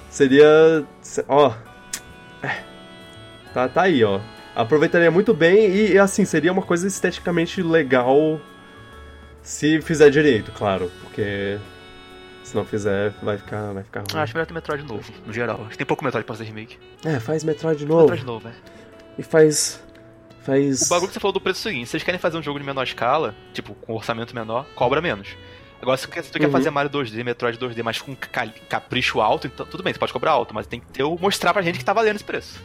Seria 0.08 0.84
se- 1.00 1.24
ó. 1.28 1.52
é. 2.42 2.50
Tá 3.52 3.68
tá 3.68 3.82
aí, 3.82 4.04
ó. 4.04 4.20
Aproveitaria 4.62 5.10
muito 5.10 5.32
bem 5.34 5.70
e 5.74 5.98
assim, 5.98 6.24
seria 6.24 6.52
uma 6.52 6.62
coisa 6.62 6.86
esteticamente 6.86 7.62
legal 7.62 8.40
se 9.42 9.80
fizer 9.80 10.10
direito, 10.10 10.52
claro, 10.52 10.90
porque 11.02 11.58
se 12.44 12.54
não 12.54 12.64
fizer 12.64 13.12
vai 13.22 13.38
ficar 13.38 13.72
vai 13.72 13.82
ficar 13.82 14.00
ruim. 14.00 14.08
Ah, 14.14 14.22
acho 14.22 14.34
melhor 14.34 14.46
ter 14.46 14.52
Metroid 14.54 14.84
novo, 14.84 15.12
no 15.26 15.32
geral. 15.32 15.60
Acho 15.62 15.70
que 15.70 15.78
tem 15.78 15.86
pouco 15.86 16.04
Metroid 16.04 16.24
pra 16.26 16.34
fazer 16.34 16.44
remake. 16.44 16.78
É, 17.04 17.18
faz 17.20 17.42
Metroid 17.44 17.84
novo. 17.86 18.00
Metroid 18.02 18.24
novo, 18.24 18.48
é. 18.48 18.52
E 19.18 19.22
faz. 19.22 19.82
Faz. 20.42 20.82
O 20.82 20.88
bagulho 20.88 21.08
que 21.08 21.14
você 21.14 21.20
falou 21.20 21.32
do 21.32 21.40
preço 21.40 21.58
é 21.58 21.60
o 21.60 21.72
seguinte: 21.72 21.86
se 21.86 21.90
vocês 21.92 22.02
querem 22.02 22.18
fazer 22.20 22.36
um 22.38 22.42
jogo 22.42 22.58
de 22.58 22.64
menor 22.64 22.82
escala, 22.82 23.34
tipo, 23.52 23.74
com 23.74 23.94
orçamento 23.94 24.34
menor, 24.34 24.66
cobra 24.74 25.00
menos. 25.00 25.28
Agora, 25.82 25.96
se 25.96 26.06
tu 26.06 26.10
tu 26.30 26.38
quer 26.38 26.46
Uhum. 26.46 26.52
fazer 26.52 26.68
Mario 26.70 26.90
2D, 26.90 27.24
Metroid 27.24 27.58
2D, 27.58 27.82
mas 27.82 28.00
com 28.02 28.14
ca- 28.14 28.52
capricho 28.68 29.20
alto, 29.20 29.46
então 29.46 29.64
tudo 29.64 29.82
bem, 29.82 29.92
você 29.94 29.98
pode 29.98 30.12
cobrar 30.12 30.32
alto, 30.32 30.54
mas 30.54 30.66
tem 30.66 30.78
que 30.80 30.86
ter 30.86 31.02
o 31.04 31.16
mostrar 31.18 31.54
pra 31.54 31.62
gente 31.62 31.78
que 31.78 31.84
tá 31.84 31.92
valendo 31.94 32.16
esse 32.16 32.24
preço. 32.24 32.60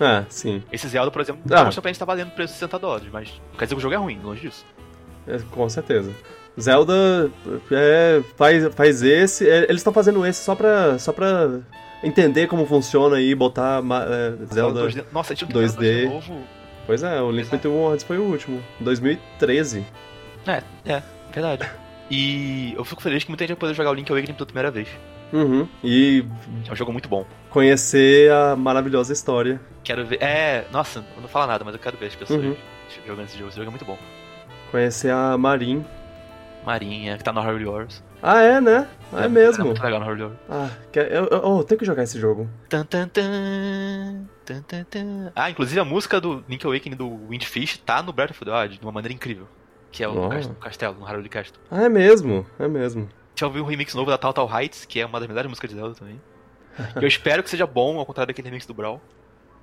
Ah, 0.00 0.24
sim. 0.28 0.62
Esse 0.72 0.88
Zelda, 0.88 1.10
por 1.10 1.20
exemplo, 1.22 1.40
Ah. 1.50 1.64
mostrando 1.64 1.82
pra 1.82 1.90
gente 1.90 1.98
tá 1.98 2.04
valendo 2.04 2.28
o 2.28 2.32
preço 2.32 2.52
de 2.52 2.58
60 2.58 2.78
dólares, 2.78 3.08
mas 3.12 3.28
não 3.52 3.58
quer 3.58 3.64
dizer 3.64 3.74
que 3.74 3.78
o 3.78 3.82
jogo 3.82 3.94
é 3.94 3.98
ruim, 3.98 4.18
longe 4.22 4.42
disso. 4.42 4.64
É, 5.26 5.38
com 5.50 5.68
certeza. 5.68 6.10
Zelda 6.60 7.30
é, 7.70 8.22
faz, 8.36 8.74
faz 8.74 9.02
esse. 9.02 9.48
é, 9.48 9.64
eles 9.64 9.76
estão 9.76 9.92
fazendo 9.92 10.24
esse 10.26 10.42
só 10.42 10.54
pra, 10.54 10.98
só 10.98 11.12
pra 11.12 11.60
entender 12.02 12.46
como 12.46 12.64
funciona 12.66 13.20
e 13.20 13.34
botar 13.34 13.82
é, 14.08 14.54
Zelda. 14.54 14.82
2D. 14.88 15.04
Nossa, 15.12 15.34
tinha 15.34 15.48
um 15.48 15.52
2D. 15.52 16.04
novo. 16.08 16.42
Pois 16.86 17.02
é, 17.02 17.20
o 17.20 17.30
Link 17.30 17.48
é. 17.48 17.50
Between 17.50 17.72
Worlds 17.74 18.04
foi 18.04 18.18
o 18.18 18.22
último. 18.22 18.62
2013. 18.80 19.84
É, 20.46 20.62
é, 20.84 21.02
verdade. 21.32 21.68
E 22.10 22.72
eu 22.76 22.84
fico 22.84 23.02
feliz 23.02 23.24
que 23.24 23.30
muita 23.30 23.42
gente 23.42 23.50
vai 23.50 23.56
poder 23.60 23.74
jogar 23.74 23.90
o 23.90 23.94
Link 23.94 24.10
Awakening 24.10 24.34
pela 24.34 24.46
primeira 24.46 24.70
vez. 24.70 24.88
Uhum. 25.32 25.68
E 25.82 26.24
É 26.68 26.72
um 26.72 26.76
jogo 26.76 26.92
muito 26.92 27.08
bom. 27.08 27.26
conhecer 27.50 28.30
a 28.32 28.54
maravilhosa 28.56 29.12
história. 29.12 29.60
Quero 29.82 30.04
ver. 30.06 30.22
É, 30.22 30.64
nossa, 30.72 31.04
eu 31.16 31.22
não 31.22 31.28
falo 31.28 31.46
nada, 31.46 31.64
mas 31.64 31.74
eu 31.74 31.80
quero 31.80 31.96
ver 31.96 32.06
as 32.06 32.14
pessoas 32.16 32.42
Uhum. 32.42 32.56
jogando 33.06 33.26
esse 33.26 33.36
jogo. 33.36 33.48
Esse 33.48 33.56
jogo 33.56 33.68
é 33.68 33.70
muito 33.70 33.84
bom. 33.84 33.98
Conhecer 34.70 35.10
a 35.12 35.36
Marin. 35.38 35.84
Marinha, 36.64 37.16
que 37.16 37.22
tá 37.22 37.32
no 37.32 37.40
Hyrule 37.40 37.66
Wars. 37.66 38.02
Ah, 38.20 38.40
é, 38.42 38.60
né? 38.60 38.88
É, 39.12 39.24
É 39.26 39.28
mesmo. 39.28 39.66
muito 39.66 39.80
legal 39.82 40.00
no 40.00 40.06
Wars. 40.06 40.32
Ah, 40.50 40.68
quer, 40.90 41.12
eu, 41.12 41.26
eu, 41.26 41.40
oh, 41.44 41.62
tenho 41.62 41.78
que 41.78 41.84
jogar 41.84 42.02
esse 42.02 42.18
jogo. 42.18 42.48
Tan, 42.68 42.84
tan, 42.84 43.06
tan. 43.08 44.26
Ah, 45.34 45.50
inclusive 45.50 45.78
a 45.80 45.84
música 45.84 46.20
do 46.20 46.44
Link 46.48 46.64
Awakening 46.66 46.96
do 46.96 47.28
Windfish 47.28 47.78
tá 47.78 48.02
no 48.02 48.12
Breath 48.12 48.30
of 48.30 48.44
the 48.44 48.50
Wild 48.50 48.78
de 48.78 48.84
uma 48.84 48.92
maneira 48.92 49.14
incrível. 49.14 49.46
Que 49.92 50.02
é 50.02 50.08
o 50.08 50.26
Oh. 50.26 50.28
cast- 50.28 50.52
castelo, 50.60 50.96
no 50.98 51.04
Hyrule 51.06 51.28
Castle. 51.28 51.58
Ah, 51.70 51.84
é 51.84 51.88
mesmo, 51.88 52.44
é 52.58 52.66
mesmo. 52.68 53.08
Já 53.38 53.46
ouvi 53.46 53.60
um 53.60 53.64
remix 53.64 53.94
novo 53.94 54.10
da 54.10 54.16
Tal 54.16 54.32
Tal 54.32 54.48
Heights, 54.48 54.84
que 54.86 54.98
é 54.98 55.06
uma 55.06 55.20
das 55.20 55.28
melhores 55.28 55.48
músicas 55.48 55.70
de 55.70 55.76
Zelda 55.76 55.94
também. 55.94 56.20
E 57.00 57.02
eu 57.04 57.08
espero 57.08 57.42
que 57.42 57.48
seja 57.50 57.66
bom, 57.66 57.98
ao 57.98 58.04
contrário 58.04 58.28
daquele 58.28 58.48
remix 58.48 58.66
do 58.66 58.74
Brawl. 58.74 59.00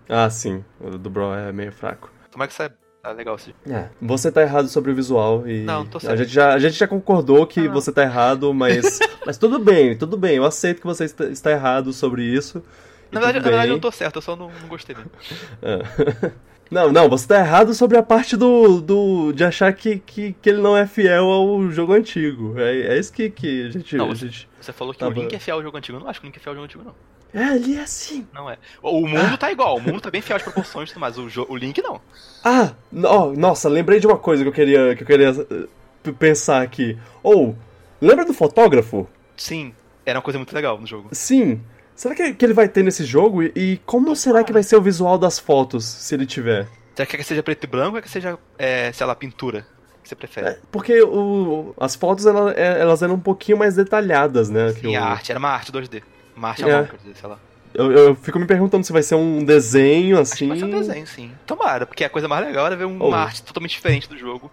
Ah, 0.09 0.29
sim, 0.29 0.63
o 0.79 0.97
do 0.97 1.09
Bro 1.09 1.33
é 1.33 1.51
meio 1.51 1.71
fraco. 1.71 2.11
Tomara 2.31 2.47
que 2.47 2.55
saia 2.55 2.75
tá 3.03 3.11
legal 3.11 3.35
esse 3.35 3.53
É, 3.69 3.89
você 4.01 4.31
tá 4.31 4.41
errado 4.41 4.67
sobre 4.67 4.91
o 4.91 4.95
visual 4.95 5.47
e. 5.47 5.61
Não, 5.63 5.85
tô 5.85 5.97
a 5.97 6.01
certo. 6.01 6.17
gente 6.19 6.31
já 6.31 6.53
A 6.53 6.59
gente 6.59 6.73
já 6.73 6.87
concordou 6.87 7.45
que 7.45 7.59
Ah, 7.59 7.63
não. 7.65 7.73
você 7.73 7.91
tá 7.91 8.01
errado, 8.03 8.53
mas. 8.53 8.99
mas 9.25 9.37
tudo 9.37 9.59
bem, 9.59 9.95
tudo 9.97 10.17
bem. 10.17 10.37
Eu 10.37 10.45
aceito 10.45 10.79
que 10.81 10.87
você 10.87 11.05
está, 11.05 11.25
está 11.25 11.51
errado 11.51 11.93
sobre 11.93 12.23
isso. 12.23 12.63
Na 13.11 13.19
verdade, 13.19 13.39
na 13.39 13.49
verdade 13.51 13.71
eu 13.71 13.79
tô 13.79 13.91
certo, 13.91 14.15
eu 14.15 14.21
só 14.21 14.35
não, 14.35 14.49
não 14.61 14.67
gostei 14.67 14.95
mesmo. 14.95 15.11
É. 15.61 16.31
Não, 16.71 16.91
não, 16.91 17.07
você 17.07 17.27
tá 17.27 17.39
errado 17.39 17.73
sobre 17.75 17.97
a 17.97 18.03
parte 18.03 18.35
do. 18.35 18.81
do 18.81 19.31
de 19.31 19.43
achar 19.43 19.71
que, 19.73 19.99
que, 19.99 20.33
que 20.41 20.49
ele 20.49 20.61
não 20.61 20.75
é 20.75 20.87
fiel 20.87 21.25
ao 21.25 21.69
jogo 21.69 21.93
antigo. 21.93 22.55
É, 22.57 22.95
é 22.95 22.99
isso 22.99 23.13
que, 23.13 23.29
que 23.29 23.67
a 23.67 23.69
gente. 23.69 23.95
Não, 23.95 24.09
a 24.11 24.15
gente... 24.15 24.49
Você 24.59 24.73
falou 24.73 24.93
que 24.93 25.03
o. 25.03 25.09
Link 25.09 25.33
é 25.33 25.39
fiel 25.39 25.57
ao 25.57 25.63
jogo 25.63 25.77
antigo. 25.77 25.97
Eu 25.97 26.01
não 26.01 26.09
acho 26.09 26.19
que 26.19 26.25
o 26.25 26.27
Link 26.27 26.37
é 26.37 26.39
fiel 26.39 26.51
ao 26.51 26.55
jogo 26.55 26.65
antigo, 26.65 26.83
não. 26.83 27.13
É, 27.41 27.55
ele 27.55 27.75
é 27.75 27.81
assim. 27.81 28.27
Não 28.33 28.49
é. 28.49 28.57
O 28.81 29.07
mundo 29.07 29.37
tá 29.37 29.51
igual, 29.51 29.77
o 29.77 29.81
mundo 29.81 29.99
tá 30.01 30.11
bem 30.11 30.21
fiel 30.21 30.37
às 30.37 30.43
proporções, 30.43 30.93
mais 30.95 31.17
o, 31.17 31.27
o 31.49 31.55
Link 31.55 31.81
não. 31.81 31.99
Ah, 32.43 32.73
no- 32.91 33.33
nossa, 33.35 33.67
lembrei 33.69 33.99
de 33.99 34.05
uma 34.05 34.17
coisa 34.17 34.43
que 34.43 34.49
eu 34.49 34.53
queria, 34.53 34.95
que 34.95 35.01
eu 35.03 35.07
queria 35.07 35.29
eh, 35.29 36.11
pensar 36.19 36.61
aqui. 36.61 36.95
Ou, 37.23 37.55
lembra 37.99 38.23
do 38.23 38.33
fotógrafo? 38.33 39.07
Sim, 39.35 39.73
era 40.05 40.19
uma 40.19 40.23
coisa 40.23 40.37
muito 40.37 40.53
legal 40.53 40.79
no 40.79 40.85
jogo. 40.85 41.09
Sim. 41.11 41.59
Será 42.03 42.13
que, 42.15 42.33
que 42.33 42.45
ele 42.45 42.53
vai 42.53 42.67
ter 42.67 42.83
nesse 42.83 43.05
jogo? 43.05 43.41
E, 43.41 43.53
e 43.55 43.81
como 43.85 44.13
será 44.13 44.43
que 44.43 44.51
vai 44.51 44.61
ser 44.61 44.75
o 44.75 44.81
visual 44.81 45.17
das 45.17 45.39
fotos, 45.39 45.85
se 45.85 46.13
ele 46.13 46.25
tiver? 46.25 46.67
Você 46.93 47.05
quer 47.05 47.15
que 47.15 47.23
seja 47.23 47.41
preto 47.41 47.63
e 47.63 47.67
branco 47.67 47.95
ou 47.95 48.01
quer 48.01 48.01
que 48.01 48.09
seja, 48.09 48.37
é, 48.57 48.91
sei 48.91 49.07
lá, 49.07 49.15
pintura? 49.15 49.65
Que 50.03 50.09
você 50.09 50.13
prefere? 50.13 50.47
É, 50.47 50.59
porque 50.69 51.01
o, 51.01 51.73
as 51.79 51.95
fotos 51.95 52.25
elas, 52.25 52.57
elas 52.57 53.01
eram 53.01 53.13
um 53.13 53.19
pouquinho 53.21 53.57
mais 53.57 53.77
detalhadas, 53.77 54.49
né? 54.49 54.73
Sim, 54.73 54.97
a 54.97 55.01
o... 55.01 55.03
arte, 55.05 55.31
era 55.31 55.39
uma 55.39 55.47
arte 55.47 55.71
2D. 55.71 56.03
Uma 56.35 56.49
arte 56.49 56.69
é. 56.69 56.89
sei 57.15 57.29
lá. 57.29 57.39
Eu, 57.73 57.89
eu, 57.93 58.15
fico 58.15 58.37
me 58.37 58.45
perguntando 58.45 58.85
se 58.85 58.91
vai 58.91 59.01
ser 59.01 59.15
um 59.15 59.41
desenho 59.41 60.19
assim. 60.19 60.51
Acho 60.51 60.65
que 60.65 60.69
vai 60.71 60.71
ser 60.71 60.75
um 60.75 60.79
desenho, 60.81 61.07
sim. 61.07 61.31
Tomara, 61.45 61.85
porque 61.85 62.03
a 62.03 62.09
coisa 62.09 62.27
mais 62.27 62.45
legal 62.45 62.65
era 62.65 62.75
ver 62.75 62.83
uma 62.83 63.05
oh. 63.05 63.13
arte 63.13 63.41
totalmente 63.43 63.71
diferente 63.71 64.09
do 64.09 64.17
jogo. 64.17 64.51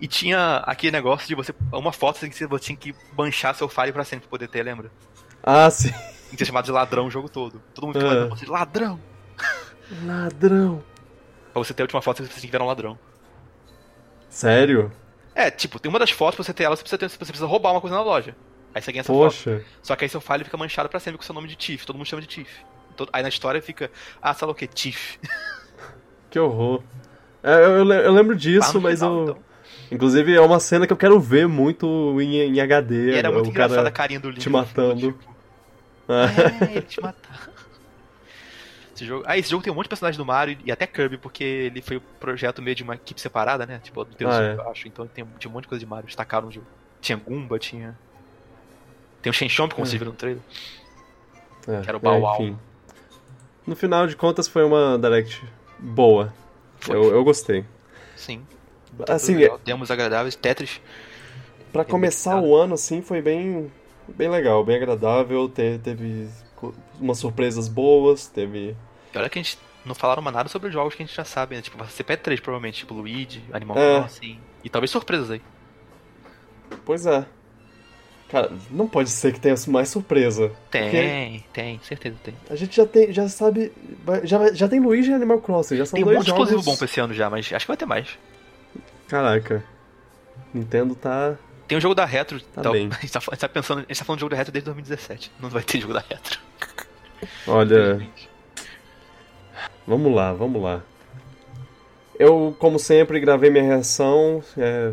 E 0.00 0.06
tinha 0.06 0.58
aquele 0.58 0.92
negócio 0.92 1.26
de 1.26 1.34
você. 1.34 1.52
Uma 1.72 1.92
foto 1.92 2.20
que 2.20 2.32
você 2.32 2.58
tinha 2.60 2.76
que 2.76 2.94
manchar 3.18 3.52
seu 3.56 3.68
file 3.68 3.92
pra 3.92 4.04
sempre 4.04 4.28
poder 4.28 4.46
ter, 4.46 4.62
lembra? 4.62 4.92
Ah, 5.42 5.68
sim. 5.68 5.92
Que 6.36 6.44
ser 6.44 6.46
chamado 6.46 6.64
de 6.64 6.72
ladrão 6.72 7.06
o 7.06 7.10
jogo 7.10 7.28
todo. 7.28 7.62
Todo 7.74 7.86
mundo 7.86 8.00
fica 8.00 8.26
você, 8.28 8.46
ladrão! 8.46 9.00
Ladrão! 10.04 10.82
Pra 11.52 11.62
você 11.62 11.74
ter 11.74 11.82
a 11.82 11.84
última 11.84 12.00
foto, 12.02 12.24
você 12.24 12.40
que 12.40 12.46
virar 12.46 12.64
um 12.64 12.66
ladrão. 12.66 12.98
Sério? 14.28 14.90
É, 15.34 15.50
tipo, 15.50 15.78
tem 15.78 15.90
uma 15.90 15.98
das 15.98 16.10
fotos, 16.10 16.36
pra 16.36 16.44
você 16.44 16.52
ter 16.52 16.64
ela, 16.64 16.74
você 16.74 16.82
precisa, 16.82 16.98
ter, 16.98 17.08
você 17.08 17.18
precisa 17.18 17.46
roubar 17.46 17.72
uma 17.72 17.80
coisa 17.80 17.94
na 17.94 18.02
loja. 18.02 18.34
Aí 18.74 18.82
você 18.82 18.90
ganha 18.90 19.02
essa 19.02 19.12
Poxa. 19.12 19.58
foto. 19.58 19.64
Só 19.82 19.94
que 19.94 20.04
aí 20.04 20.08
seu 20.08 20.20
file 20.20 20.44
fica 20.44 20.56
manchado 20.56 20.88
pra 20.88 20.98
sempre 20.98 21.18
com 21.18 21.24
seu 21.24 21.34
nome 21.34 21.46
de 21.46 21.54
Tiff. 21.54 21.86
Todo 21.86 21.96
mundo 21.96 22.06
chama 22.06 22.22
de 22.22 22.28
Tiff. 22.28 22.50
Aí 23.12 23.22
na 23.22 23.28
história 23.28 23.60
fica, 23.62 23.90
ah, 24.20 24.34
sei 24.34 24.46
lá 24.46 24.52
o 24.52 24.54
que, 24.54 24.66
Tiff. 24.66 25.18
Que 26.30 26.40
horror. 26.40 26.82
É, 27.44 27.64
eu, 27.64 27.88
eu, 27.88 28.12
lembro 28.12 28.34
disso, 28.34 28.80
mas 28.80 28.98
final, 28.98 29.18
eu. 29.18 29.22
Então. 29.22 29.38
Inclusive, 29.92 30.34
é 30.34 30.40
uma 30.40 30.58
cena 30.58 30.84
que 30.84 30.92
eu 30.92 30.96
quero 30.96 31.20
ver 31.20 31.46
muito 31.46 32.20
em, 32.20 32.38
em 32.38 32.60
HD. 32.60 33.12
E 33.12 33.14
era 33.14 33.30
muito 33.30 33.46
o 33.46 33.50
engraçada 33.50 33.76
cara 33.76 33.88
a 33.88 33.92
carinha 33.92 34.18
do 34.18 34.30
Link. 34.30 34.40
Te 34.40 34.50
matando. 34.50 35.12
Tipo, 35.12 35.33
é, 36.08 36.64
ele 36.76 36.82
te 36.82 37.00
matar. 37.00 37.50
Esse 38.94 39.04
jogo... 39.04 39.24
Ah, 39.26 39.36
esse 39.36 39.50
jogo 39.50 39.62
tem 39.62 39.72
um 39.72 39.76
monte 39.76 39.86
de 39.86 39.88
personagens 39.88 40.16
do 40.16 40.24
Mario 40.24 40.56
e 40.64 40.70
até 40.70 40.86
Kirby, 40.86 41.18
porque 41.18 41.42
ele 41.42 41.82
foi 41.82 41.96
um 41.96 42.02
projeto 42.20 42.62
meio 42.62 42.76
de 42.76 42.82
uma 42.82 42.94
equipe 42.94 43.20
separada, 43.20 43.66
né? 43.66 43.80
Tipo, 43.82 44.04
do 44.04 44.14
Deus, 44.16 44.32
ah, 44.32 44.42
é. 44.42 44.54
eu 44.54 44.70
acho. 44.70 44.86
Então 44.86 45.06
tem, 45.06 45.26
tinha 45.38 45.50
um 45.50 45.54
monte 45.54 45.64
de 45.64 45.68
coisa 45.68 45.80
de 45.80 45.86
Mario 45.86 46.06
destacaram 46.06 46.46
no 46.46 46.52
jogo. 46.52 46.66
Tinha 47.00 47.18
Goomba, 47.18 47.58
tinha. 47.58 47.98
Tem 49.20 49.30
o 49.30 49.34
Shenchomp, 49.34 49.72
como 49.72 49.86
é. 49.86 49.90
você 49.90 49.98
viu 49.98 50.06
no 50.06 50.12
trailer. 50.12 50.42
É, 51.66 51.80
que 51.80 51.88
era 51.88 51.96
o 51.96 52.00
Bow 52.00 52.20
Wow. 52.20 52.34
enfim. 52.34 52.58
No 53.66 53.74
final 53.74 54.06
de 54.06 54.14
contas, 54.14 54.46
foi 54.46 54.62
uma 54.62 54.98
Direct 54.98 55.42
boa. 55.78 56.32
Eu, 56.88 57.14
eu 57.14 57.24
gostei. 57.24 57.64
Sim. 58.14 58.46
Assim, 59.08 59.34
legal. 59.34 59.58
Demos 59.64 59.90
agradáveis, 59.90 60.36
Tetris. 60.36 60.80
Para 61.72 61.84
começar 61.84 62.40
o 62.40 62.54
ano, 62.54 62.74
assim, 62.74 63.02
foi 63.02 63.20
bem, 63.20 63.72
bem 64.08 64.28
legal, 64.28 64.64
bem 64.64 64.76
agradável. 64.76 65.48
Te, 65.48 65.78
teve 65.82 66.28
umas 67.00 67.18
surpresas 67.18 67.68
boas, 67.68 68.26
teve. 68.26 68.76
E 69.14 69.18
olha 69.18 69.28
que 69.28 69.38
a 69.38 69.42
gente 69.42 69.58
não 69.84 69.94
falaram 69.94 70.22
nada 70.22 70.48
sobre 70.48 70.68
os 70.68 70.74
jogos 70.74 70.94
que 70.94 71.02
a 71.02 71.06
gente 71.06 71.14
já 71.14 71.24
sabe, 71.24 71.56
né? 71.56 71.62
Tipo, 71.62 71.78
vai 71.78 71.88
ser 71.88 72.04
P3 72.04 72.40
provavelmente, 72.40 72.78
tipo 72.78 72.94
Luigi, 72.94 73.42
Animal 73.52 73.78
é. 73.78 74.00
Crossing. 74.00 74.40
E 74.62 74.68
talvez 74.68 74.90
surpresas 74.90 75.30
aí. 75.30 75.42
Pois 76.84 77.06
é. 77.06 77.26
Cara, 78.28 78.50
não 78.70 78.88
pode 78.88 79.10
ser 79.10 79.32
que 79.32 79.38
tenha 79.38 79.54
mais 79.68 79.90
surpresa. 79.90 80.50
Tem, 80.70 81.44
tem, 81.52 81.78
certeza 81.82 82.16
tem. 82.22 82.34
A 82.48 82.56
gente 82.56 82.74
já 82.74 82.86
tem, 82.86 83.12
já 83.12 83.28
sabe, 83.28 83.70
já, 84.24 84.52
já 84.52 84.66
tem 84.66 84.80
Luigi 84.80 85.10
e 85.10 85.14
Animal 85.14 85.40
Crossing, 85.40 85.76
já 85.76 85.86
são 85.86 85.94
tem 85.96 86.04
dois 86.04 86.18
um 86.18 86.22
jogos. 86.22 86.48
de 86.48 86.54
exclusivo 86.54 86.70
bom 86.70 86.76
pra 86.76 86.84
esse 86.86 87.00
ano 87.00 87.14
já, 87.14 87.28
mas 87.28 87.52
acho 87.52 87.64
que 87.64 87.68
vai 87.68 87.76
ter 87.76 87.86
mais. 87.86 88.18
Caraca. 89.06 89.62
Nintendo 90.52 90.94
tá 90.94 91.36
tem 91.66 91.78
um 91.78 91.80
jogo 91.80 91.94
da 91.94 92.04
Retro. 92.04 92.40
Tá 92.40 92.60
então, 92.60 92.72
bem. 92.72 92.88
A, 92.92 93.00
gente 93.00 93.12
tá, 93.12 93.18
a 93.18 93.34
gente 93.34 93.40
tá 93.40 93.48
pensando, 93.48 93.78
a 93.78 93.80
gente 93.82 93.98
tá 93.98 94.04
falando 94.04 94.18
de 94.18 94.20
jogo 94.22 94.30
da 94.30 94.36
Retro 94.36 94.52
desde 94.52 94.66
2017. 94.66 95.32
Não 95.40 95.48
vai 95.48 95.62
ter 95.62 95.80
jogo 95.80 95.94
da 95.94 96.04
Retro. 96.08 96.38
Olha. 97.46 98.06
Vamos 99.86 100.14
lá, 100.14 100.32
vamos 100.32 100.62
lá. 100.62 100.82
Eu, 102.18 102.54
como 102.58 102.78
sempre, 102.78 103.20
gravei 103.20 103.50
minha 103.50 103.64
reação. 103.64 104.42
É, 104.56 104.92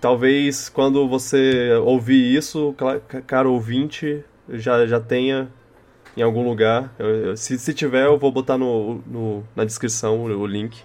talvez 0.00 0.68
quando 0.68 1.08
você 1.08 1.72
ouvir 1.84 2.34
isso, 2.34 2.74
caro 3.26 3.52
ouvinte, 3.52 4.24
já, 4.48 4.86
já 4.86 4.98
tenha 5.00 5.48
em 6.16 6.22
algum 6.22 6.48
lugar. 6.48 6.92
Eu, 6.98 7.36
se, 7.36 7.58
se 7.58 7.74
tiver, 7.74 8.06
eu 8.06 8.18
vou 8.18 8.32
botar 8.32 8.58
no, 8.58 9.02
no, 9.06 9.44
na 9.54 9.64
descrição 9.64 10.18
o, 10.18 10.40
o 10.40 10.46
link. 10.46 10.82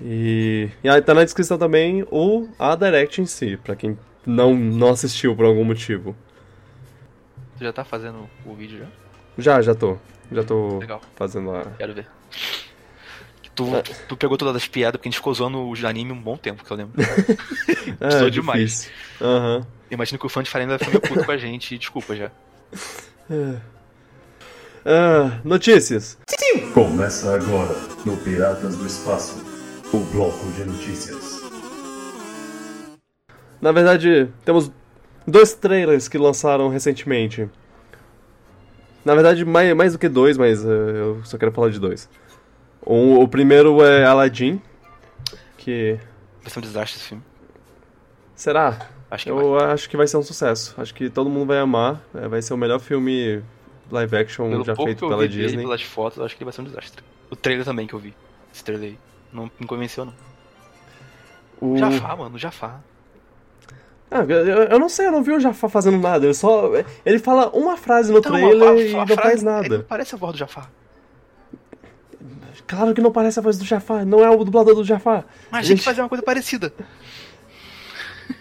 E, 0.00 0.68
e 0.84 0.88
aí 0.88 1.00
tá 1.00 1.14
na 1.14 1.24
descrição 1.24 1.56
também 1.56 2.04
o 2.10 2.48
a 2.58 2.74
Direct 2.74 3.20
em 3.20 3.26
si, 3.26 3.56
para 3.56 3.74
quem 3.74 3.98
não, 4.26 4.54
não 4.54 4.90
assistiu 4.90 5.34
por 5.34 5.44
algum 5.44 5.64
motivo. 5.64 6.14
Você 7.56 7.64
já 7.64 7.72
tá 7.72 7.84
fazendo 7.84 8.28
o 8.44 8.54
vídeo 8.54 8.78
já? 8.78 8.86
Já, 9.38 9.62
já 9.62 9.74
tô. 9.74 9.96
Já 10.30 10.42
tô 10.42 10.78
Legal. 10.78 11.00
fazendo 11.14 11.54
a. 11.54 11.64
Quero 11.78 11.94
ver. 11.94 12.06
Tu, 13.54 13.74
é. 13.74 13.82
tu 13.82 14.16
pegou 14.16 14.36
todas 14.36 14.54
as 14.54 14.68
piadas 14.68 14.98
porque 14.98 15.08
a 15.08 15.10
gente 15.10 15.18
ficou 15.18 15.32
zoando 15.32 15.58
o 15.58 15.86
anime 15.86 16.12
um 16.12 16.20
bom 16.20 16.36
tempo, 16.36 16.62
que 16.62 16.70
eu 16.70 16.76
lembro. 16.76 16.94
é, 18.00 18.28
demais. 18.28 18.90
Uhum. 19.18 19.64
Imagino 19.90 20.18
que 20.18 20.26
o 20.26 20.28
fã 20.28 20.42
de 20.42 20.50
Farinha 20.50 20.68
vai 20.68 20.78
ficar 20.78 20.90
meio 20.90 21.00
puto 21.00 21.24
com 21.24 21.32
a 21.32 21.38
gente, 21.38 21.78
desculpa 21.78 22.14
já. 22.14 22.30
É. 23.30 23.56
Ah, 24.84 25.40
notícias. 25.42 26.18
Começa 26.74 27.34
agora 27.34 27.74
no 28.04 28.16
Piratas 28.18 28.76
do 28.76 28.86
Espaço, 28.86 29.42
o 29.96 30.00
bloco 30.12 30.46
de 30.52 30.64
notícias. 30.64 31.42
Na 33.60 33.72
verdade, 33.72 34.30
temos 34.44 34.70
dois 35.26 35.54
trailers 35.54 36.06
que 36.06 36.18
lançaram 36.18 36.68
recentemente. 36.68 37.48
Na 39.02 39.14
verdade, 39.14 39.44
mais, 39.44 39.74
mais 39.74 39.92
do 39.94 39.98
que 39.98 40.08
dois, 40.08 40.36
mas 40.36 40.62
uh, 40.64 40.68
eu 40.68 41.24
só 41.24 41.38
quero 41.38 41.50
falar 41.52 41.70
de 41.70 41.80
dois. 41.80 42.10
O, 42.82 43.22
o 43.22 43.28
primeiro 43.28 43.82
é 43.82 44.04
Aladdin, 44.04 44.60
que... 45.56 45.98
Vai 46.42 46.50
ser 46.50 46.58
um 46.58 46.62
desastre 46.62 46.98
esse 46.98 47.08
filme. 47.08 47.22
Será? 48.34 48.88
Acho 49.10 49.24
que 49.24 49.30
eu 49.30 49.52
vai. 49.52 49.72
acho 49.72 49.88
que 49.88 49.96
vai 49.96 50.06
ser 50.06 50.18
um 50.18 50.22
sucesso. 50.22 50.74
Acho 50.76 50.94
que 50.94 51.08
todo 51.08 51.30
mundo 51.30 51.46
vai 51.46 51.58
amar. 51.58 52.02
É, 52.14 52.28
vai 52.28 52.42
ser 52.42 52.52
o 52.52 52.56
melhor 52.56 52.80
filme 52.80 53.42
live 53.90 54.16
action 54.16 54.50
Pelo 54.50 54.64
já 54.64 54.76
feito 54.76 55.08
pela 55.08 55.22
vi 55.22 55.28
Disney. 55.28 55.48
Dele, 55.48 55.62
pelas 55.62 55.82
fotos, 55.82 56.20
acho 56.20 56.36
que 56.36 56.44
vai 56.44 56.52
ser 56.52 56.60
um 56.60 56.64
desastre. 56.64 57.02
O 57.30 57.36
trailer 57.36 57.64
também 57.64 57.86
que 57.86 57.94
eu 57.94 57.98
vi. 57.98 58.14
Esse 58.52 58.62
trailer 58.62 58.90
aí. 58.90 58.98
Não 59.36 59.50
me 59.60 59.66
convenceu, 59.66 60.06
não. 60.06 60.14
O... 61.60 61.76
Jafar, 61.76 62.16
mano, 62.16 62.38
Jafar. 62.38 62.80
Ah, 64.10 64.20
eu, 64.20 64.46
eu, 64.46 64.78
não 64.78 64.88
sei, 64.88 65.08
eu 65.08 65.12
não 65.12 65.22
vi 65.22 65.32
o 65.32 65.40
Jafar 65.40 65.68
fazendo 65.68 65.98
nada. 65.98 66.24
Ele 66.24 66.32
só. 66.32 66.70
Ele 67.04 67.18
fala 67.18 67.50
uma 67.50 67.76
frase 67.76 68.10
no 68.10 68.18
então, 68.18 68.32
trailer 68.32 68.68
a, 68.68 68.72
a, 68.72 68.80
e 68.80 68.92
não 68.92 69.16
faz 69.16 69.42
nada. 69.42 69.84
parece 69.86 70.14
a 70.14 70.18
voz 70.18 70.32
do 70.32 70.38
Jafar. 70.38 70.70
Claro 72.66 72.94
que 72.94 73.00
não 73.00 73.12
parece 73.12 73.38
a 73.38 73.42
voz 73.42 73.58
do 73.58 73.64
Jafar, 73.64 74.04
não 74.06 74.24
é 74.24 74.30
o 74.30 74.42
dublador 74.42 74.74
do 74.74 74.84
Jafar. 74.84 75.24
Mas 75.50 75.66
a 75.66 75.68
gente 75.68 75.82
fazer 75.82 76.00
uma 76.00 76.08
coisa 76.08 76.24
parecida. 76.24 76.72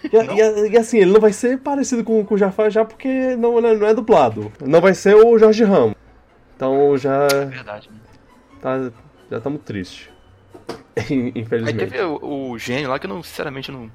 E, 0.04 0.16
e, 0.16 0.72
e, 0.72 0.78
assim, 0.78 0.98
ele 0.98 1.12
não 1.12 1.20
vai 1.20 1.32
ser 1.32 1.60
parecido 1.60 2.04
com, 2.04 2.26
com 2.26 2.34
o 2.34 2.38
Jafar 2.38 2.72
já 2.72 2.84
porque 2.84 3.36
não, 3.36 3.62
não 3.62 3.86
é 3.86 3.94
dublado. 3.94 4.52
Não 4.66 4.82
vai 4.82 4.96
ser 4.96 5.16
o 5.16 5.38
Jorge 5.38 5.64
Ramos. 5.64 5.96
Então 6.56 6.98
já. 6.98 7.28
É 7.28 7.46
verdade. 7.46 7.90
Né? 7.92 8.00
Tá, 8.62 8.92
já 9.30 9.38
estamos 9.38 9.62
tristes. 9.64 10.15
Infelizmente. 11.36 11.84
Aí 11.84 11.90
teve 11.90 12.02
o, 12.02 12.52
o 12.52 12.60
gênio 12.60 12.90
lá 12.90 13.00
que 13.00 13.06
eu 13.06 13.10
não, 13.10 13.22
sinceramente, 13.22 13.72
não. 13.72 13.92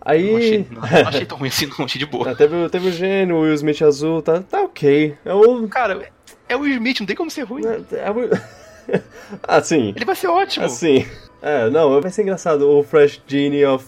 Aí. 0.00 0.30
Não 0.30 0.38
achei, 0.38 0.66
não, 0.70 0.80
não 0.80 0.88
achei 1.08 1.26
tão 1.26 1.38
ruim 1.38 1.48
assim, 1.48 1.70
não 1.78 1.84
achei 1.84 1.98
de 1.98 2.06
boa. 2.06 2.30
Ah, 2.30 2.34
teve, 2.34 2.68
teve 2.68 2.88
o 2.88 2.92
gênio, 2.92 3.36
o 3.36 3.40
Will 3.42 3.54
Smith 3.54 3.82
azul, 3.82 4.22
tá, 4.22 4.40
tá 4.40 4.62
ok. 4.62 5.16
É 5.24 5.34
o. 5.34 5.68
Cara, 5.68 6.10
é 6.48 6.56
o 6.56 6.60
Will 6.60 6.74
Smith, 6.74 7.00
não 7.00 7.06
tem 7.06 7.16
como 7.16 7.30
ser 7.30 7.42
ruim. 7.42 7.62
É, 7.66 8.06
é 8.06 8.10
o... 8.10 9.02
assim. 9.46 9.92
Ele 9.94 10.04
vai 10.04 10.16
ser 10.16 10.28
ótimo. 10.28 10.66
Assim. 10.66 11.06
É, 11.42 11.68
não, 11.70 12.00
vai 12.00 12.10
ser 12.10 12.22
engraçado. 12.22 12.68
O 12.68 12.82
Fresh 12.82 13.22
Genie 13.26 13.64
of 13.64 13.86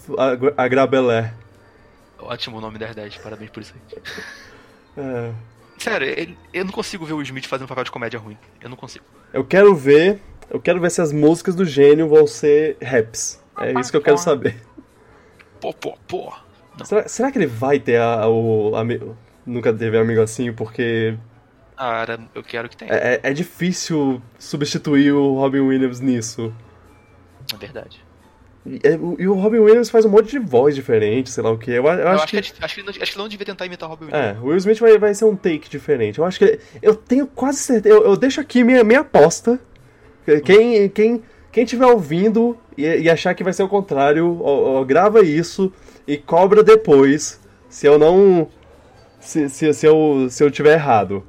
Agrabelé. 0.57 1.33
Ótimo 2.19 2.61
nome 2.61 2.79
da 2.79 2.87
Herdade, 2.87 3.19
parabéns 3.23 3.51
por 3.51 3.63
isso 3.63 3.75
aí. 3.75 4.03
É. 4.99 5.33
Sério, 5.79 6.37
eu 6.53 6.65
não 6.65 6.73
consigo 6.73 7.07
ver 7.07 7.15
o 7.15 7.23
Smith 7.23 7.47
fazendo 7.47 7.65
um 7.65 7.69
papel 7.69 7.85
de 7.85 7.91
comédia 7.91 8.21
ruim. 8.21 8.37
Eu 8.61 8.69
não 8.69 8.77
consigo. 8.77 9.05
Eu 9.33 9.43
quero 9.43 9.75
ver. 9.75 10.21
Eu 10.51 10.61
quero 10.61 10.81
ver 10.81 10.91
se 10.91 11.01
as 11.01 11.13
músicas 11.13 11.55
do 11.55 11.65
gênio 11.65 12.09
vão 12.09 12.27
ser 12.27 12.77
raps. 12.83 13.41
É 13.59 13.79
isso 13.79 13.91
que 13.91 13.97
eu 13.97 14.03
quero 14.03 14.19
saber. 14.19 14.57
Pô, 15.61 15.73
pô, 15.73 15.97
pô. 16.09 16.33
Será, 16.85 17.09
será, 17.09 17.31
que 17.31 17.39
ele 17.39 17.47
vai 17.47 17.79
ter 17.79 18.01
a, 18.01 18.27
o. 18.27 18.75
A, 18.75 18.83
nunca 19.45 19.73
teve 19.73 19.99
amigo 19.99 20.21
assim, 20.21 20.53
porque. 20.53 21.17
Cara, 21.77 22.19
eu 22.35 22.43
quero 22.43 22.69
que 22.69 22.77
tenha. 22.77 22.93
É, 22.93 23.21
é 23.23 23.33
difícil 23.33 24.21
substituir 24.39 25.13
o 25.13 25.35
Robin 25.35 25.61
Williams 25.61 26.01
nisso. 26.01 26.53
É 27.53 27.57
verdade. 27.57 28.03
E, 28.65 28.77
é, 28.83 28.93
e, 29.19 29.27
o 29.27 29.35
Robin 29.35 29.59
Williams 29.59 29.89
faz 29.89 30.05
um 30.05 30.11
monte 30.11 30.31
de 30.31 30.39
voz 30.39 30.75
diferente, 30.75 31.31
sei 31.31 31.43
lá 31.43 31.51
o 31.51 31.59
que. 31.59 31.71
Eu, 31.71 31.85
eu, 31.85 31.93
eu 31.93 32.09
acho, 32.09 32.25
acho, 32.25 32.27
que, 32.27 32.43
que, 32.43 32.65
acho, 32.65 32.75
que, 32.75 33.03
acho 33.03 33.13
que 33.13 33.19
não 33.19 33.29
devia 33.29 33.47
tentar 33.47 33.67
imitar 33.67 33.89
o 33.89 33.93
Robin 33.93 34.07
Williams. 34.07 34.37
É, 34.37 34.41
o 34.41 34.47
Will 34.47 34.57
Smith 34.57 34.79
vai, 34.79 34.99
vai 34.99 35.15
ser 35.15 35.25
um 35.25 35.37
take 35.37 35.69
diferente. 35.69 36.19
Eu 36.19 36.25
acho 36.25 36.39
que. 36.39 36.59
Eu 36.83 36.95
tenho 36.95 37.27
quase 37.27 37.59
certeza. 37.59 37.95
Eu, 37.95 38.05
eu 38.05 38.17
deixo 38.17 38.41
aqui 38.41 38.65
minha, 38.65 38.83
minha 38.83 39.01
aposta. 39.01 39.59
Quem, 40.45 40.89
quem, 40.89 41.23
quem 41.51 41.65
tiver 41.65 41.87
ouvindo 41.87 42.57
e, 42.77 42.85
e 42.85 43.11
achar 43.11 43.35
que 43.35 43.45
vai 43.45 43.53
ser 43.53 43.63
o 43.63 43.69
contrário, 43.69 44.39
ó, 44.43 44.81
ó, 44.81 44.85
grava 44.85 45.21
isso 45.25 45.73
e 46.07 46.17
cobra 46.17 46.63
depois 46.63 47.41
se 47.69 47.87
eu 47.87 47.99
não. 47.99 48.49
Se, 49.19 49.49
se, 49.49 49.73
se, 49.73 49.87
eu, 49.87 50.27
se 50.31 50.43
eu 50.43 50.51
tiver 50.51 50.75
errado. 50.75 51.25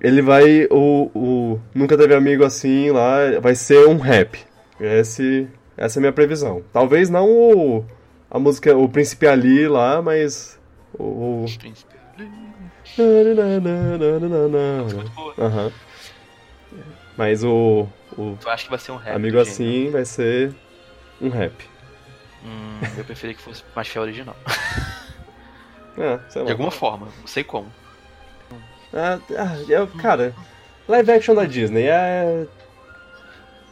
ele 0.00 0.22
vai. 0.22 0.66
O, 0.70 1.10
o 1.14 1.60
Nunca 1.74 1.96
Teve 1.96 2.14
Amigo 2.14 2.44
Assim 2.44 2.90
lá 2.90 3.38
vai 3.40 3.54
ser 3.54 3.86
um 3.86 3.98
rap. 3.98 4.38
Esse, 4.80 5.48
essa 5.76 5.98
é 5.98 6.00
a 6.00 6.02
minha 6.02 6.12
previsão. 6.12 6.62
Talvez 6.72 7.10
não 7.10 7.28
o, 7.28 7.84
a 8.30 8.38
música, 8.38 8.76
o 8.76 8.88
Príncipe 8.88 9.26
Ali 9.26 9.68
lá, 9.68 10.00
mas. 10.00 10.58
O. 10.98 11.44
Príncipe. 11.58 11.94
Aham. 15.38 15.72
Mas 17.16 17.44
o. 17.44 17.86
o 18.16 18.36
Tu 18.40 18.48
acha 18.48 18.64
que 18.64 18.70
vai 18.70 18.78
ser 18.78 18.92
um 18.92 18.96
rap? 18.96 19.14
Amigo 19.16 19.38
Assim 19.38 19.90
vai 19.90 20.04
ser 20.04 20.54
um 21.20 21.28
rap. 21.28 21.54
Hum, 22.44 22.80
eu 22.96 23.04
preferia 23.04 23.34
que 23.34 23.42
fosse 23.42 23.62
mais 23.74 23.88
fiel 23.88 24.02
original. 24.02 24.36
É, 25.98 26.18
sei 26.30 26.42
De 26.42 26.46
lá. 26.46 26.52
alguma 26.52 26.70
forma, 26.70 27.08
não 27.18 27.26
sei 27.26 27.42
como. 27.44 27.70
Ah, 28.94 29.18
ah, 29.36 29.56
eu, 29.68 29.86
cara, 29.88 30.34
live 30.88 31.10
action 31.12 31.34
da 31.34 31.44
Disney 31.44 31.86
é. 31.88 32.46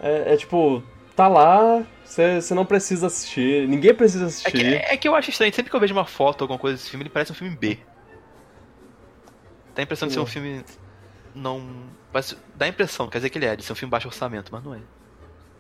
É, 0.01 0.35
é 0.35 0.37
tipo, 0.37 0.83
tá 1.17 1.27
lá, 1.29 1.87
você 2.05 2.41
não 2.55 2.67
precisa 2.67 3.07
assistir, 3.07 3.67
ninguém 3.69 3.95
precisa 3.95 4.25
É 4.25 4.27
assistir. 4.27 4.53
que, 4.53 4.65
é 4.67 4.97
que 4.97 5.09
eu 5.09 5.15
acho 5.15 5.31
estranho, 5.31 5.55
sempre 5.55 5.71
que 5.71 5.77
eu 5.77 5.81
vejo 5.81 5.95
uma 5.95 6.05
foto 6.05 6.43
ou 6.43 6.45
alguma 6.45 6.59
coisa 6.59 6.77
desse 6.77 6.91
filme, 6.91 7.05
ele 7.05 7.11
parece 7.11 7.33
um 7.33 7.35
filme 7.37 7.57
B. 7.57 7.79
Dá 9.75 9.81
a 9.81 9.85
impressão 9.85 10.09
de 10.09 10.15
ser 10.15 10.21
um 10.21 10.27
filme. 10.27 10.65
Não. 11.35 11.63
Mas 12.19 12.37
dá 12.57 12.65
a 12.65 12.69
impressão, 12.69 13.07
quer 13.07 13.19
dizer 13.19 13.31
que 13.31 13.39
ele 13.39 13.47
é, 13.47 13.55
de 13.55 13.63
ser 13.63 13.73
um 13.73 13.77
filme 13.77 13.93
baixo 13.93 14.09
orçamento, 14.09 14.51
mas 14.51 14.65
não 14.65 14.75
é. 14.75 14.81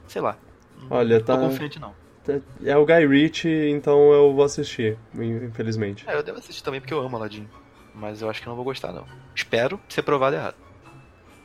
Sei 0.08 0.20
lá. 0.20 0.36
Não 0.76 0.88
Olha, 0.90 1.20
tô 1.20 1.26
tá. 1.26 1.38
confiante 1.38 1.78
não. 1.78 1.94
É 2.64 2.76
o 2.76 2.84
Guy 2.84 3.06
Ritchie, 3.06 3.70
então 3.70 4.12
eu 4.12 4.34
vou 4.34 4.44
assistir, 4.44 4.98
infelizmente. 5.14 6.04
É, 6.08 6.16
eu 6.16 6.22
devo 6.24 6.38
assistir 6.38 6.64
também 6.64 6.80
porque 6.80 6.92
eu 6.92 6.98
amo 6.98 7.16
Aladdin. 7.16 7.48
Mas 7.94 8.22
eu 8.22 8.28
acho 8.28 8.42
que 8.42 8.48
não 8.48 8.56
vou 8.56 8.64
gostar 8.64 8.92
não. 8.92 9.06
Espero 9.36 9.78
ser 9.88 10.02
provado 10.02 10.34
errado. 10.34 10.56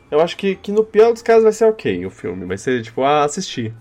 Eu 0.10 0.20
acho 0.20 0.36
que, 0.36 0.56
que 0.56 0.72
no 0.72 0.84
pior 0.84 1.14
dos 1.14 1.22
casos 1.22 1.44
vai 1.44 1.54
ser 1.54 1.66
ok 1.66 2.08
o 2.08 2.10
filme, 2.10 2.48
vai 2.48 2.58
ser 2.58 2.82
tipo, 2.82 3.04
ah, 3.04 3.24
assistir. 3.24 3.72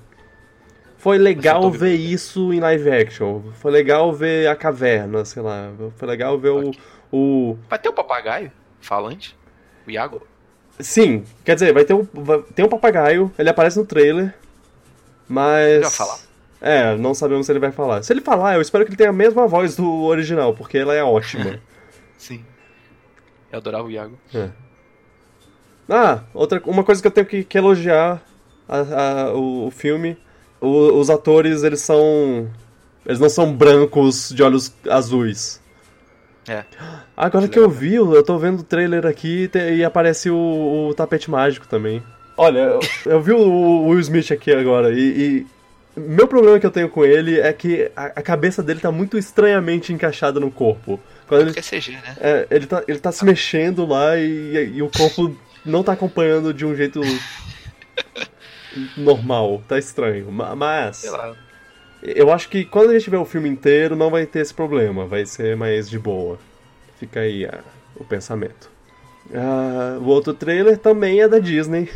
Foi 0.99 1.17
legal 1.17 1.63
tô 1.63 1.71
ver 1.71 1.95
isso 1.95 2.53
em 2.53 2.61
live 2.61 2.91
action, 2.91 3.41
foi 3.55 3.71
legal 3.71 4.13
ver 4.13 4.49
a 4.49 4.55
caverna, 4.55 5.25
sei 5.25 5.41
lá, 5.43 5.73
foi 5.97 6.07
legal 6.07 6.39
ver 6.39 6.51
Ok. 6.51 6.79
o, 7.11 7.17
o 7.53 7.59
Vai 7.71 7.79
ter 7.79 7.89
o 7.89 7.93
papagaio 7.95 8.53
falante? 8.83 9.35
O 9.87 9.91
Iago? 9.91 10.31
Sim, 10.83 11.25
quer 11.45 11.55
dizer, 11.55 11.73
vai 11.73 11.85
ter 11.85 11.95
um, 11.95 12.07
vai, 12.13 12.43
tem 12.55 12.65
um 12.65 12.69
papagaio, 12.69 13.31
ele 13.39 13.49
aparece 13.49 13.79
no 13.79 13.87
trailer, 13.87 14.35
mas. 15.29 15.67
Ele 15.71 15.81
vai 15.83 15.91
falar. 15.91 16.19
É, 16.61 16.97
não 16.97 17.13
sabemos 17.15 17.47
se 17.47 17.53
ele 17.53 17.59
vai 17.59 17.73
falar. 17.73 18.03
Se 18.03 18.13
ele 18.13 18.21
falar, 18.21 18.55
eu 18.55 18.61
espero 18.61 18.85
que 18.85 18.91
ele 18.91 18.97
tenha 18.97 19.11
a 19.11 19.13
mesma 19.13 19.47
voz 19.49 19.75
do 19.77 20.03
original, 20.03 20.55
porque 20.55 20.79
ela 20.79 20.95
é 20.95 21.03
ótima. 21.03 21.59
Sim. 22.19 22.45
Eu 23.51 23.59
adorava 23.59 23.85
o 23.85 23.91
Iago. 23.91 24.17
É. 24.35 24.51
Ah, 25.89 26.21
outra, 26.33 26.63
uma 26.67 26.85
coisa 26.85 27.01
que 27.03 27.07
eu 27.09 27.11
tenho 27.13 27.27
que, 27.27 27.45
que 27.45 27.59
elogiar 27.59 28.23
a- 28.69 29.27
a- 29.29 29.33
o, 29.35 29.67
o 29.67 29.71
filme, 29.71 30.17
o- 30.61 30.99
os 30.99 31.11
atores, 31.11 31.63
eles 31.63 31.81
são. 31.81 32.49
Eles 33.05 33.19
não 33.19 33.29
são 33.29 33.53
brancos 33.53 34.31
de 34.31 34.43
olhos 34.43 34.73
azuis. 34.89 35.61
É. 36.49 36.65
Agora 37.17 37.47
Que 37.49 37.59
eu 37.59 37.71
vi, 37.71 37.95
eu 37.95 38.23
tô 38.25 38.37
vendo 38.39 38.61
o 38.61 38.65
trailer 38.65 39.07
aqui 39.07 39.49
e 39.75 39.85
aparece 39.85 40.29
o, 40.31 40.89
o 40.91 40.95
tapete 40.95 41.31
mágico 41.31 41.67
também. 41.69 42.03
Olha, 42.37 42.59
eu, 42.59 42.81
eu 43.07 43.21
vi 43.23 43.33
o 43.33 43.87
Will 43.89 44.01
Smith 44.01 44.33
aqui 44.33 44.53
agora 44.53 44.91
e, 44.93 45.47
e 45.97 46.01
meu 46.01 46.27
problema 46.27 46.59
que 46.59 46.67
eu 46.67 46.71
tenho 46.71 46.89
com 46.89 47.05
ele 47.05 47.39
é 47.39 47.53
que 47.53 47.91
a, 47.95 48.07
a 48.07 48.23
cabeça 48.23 48.63
dele 48.63 48.81
tá 48.81 48.91
muito 48.91 49.17
estranhamente 49.19 49.93
encaixada 49.93 50.41
no 50.41 50.51
corpo. 50.51 50.99
Quando 51.29 51.43
ele, 51.43 51.53
Porque 51.53 51.61
é 51.75 51.79
CG, 51.81 51.93
né? 51.93 52.17
é, 52.21 52.47
ele, 52.51 52.67
tá, 52.67 52.83
ele 52.89 52.99
tá 52.99 53.13
se 53.13 53.25
mexendo 53.25 53.87
lá 53.87 54.17
e, 54.17 54.73
e 54.75 54.83
o 54.83 54.91
corpo 54.91 55.37
não 55.65 55.85
tá 55.85 55.93
acompanhando 55.93 56.53
de 56.53 56.67
um 56.67 56.75
jeito 56.75 57.01
normal, 58.97 59.63
tá 59.69 59.79
estranho. 59.79 60.31
Ma- 60.31 60.55
Mas 60.57 60.97
Sei 60.99 61.11
lá. 61.11 61.35
Eu 62.03 62.33
acho 62.33 62.49
que 62.49 62.65
quando 62.65 62.91
a 62.91 62.99
gente 62.99 63.09
ver 63.11 63.17
o 63.17 63.25
filme 63.25 63.49
inteiro 63.49 63.95
não 63.97 64.11
vai 64.11 64.27
ter 64.27 64.41
esse 64.41 64.53
problema, 64.55 65.07
vai 65.07 65.25
ser 65.27 65.57
mais 65.57 65.89
de 65.89 65.99
boa. 65.99 66.39
Fica 66.99 67.21
aí 67.21 67.45
ah, 67.47 67.61
o 67.97 68.05
pensamento. 68.05 68.71
Ah, 69.35 69.99
o 70.01 70.05
outro 70.07 70.35
trailer 70.35 70.79
também 70.79 71.21
é 71.21 71.29
da 71.29 71.39
Disney. 71.39 71.89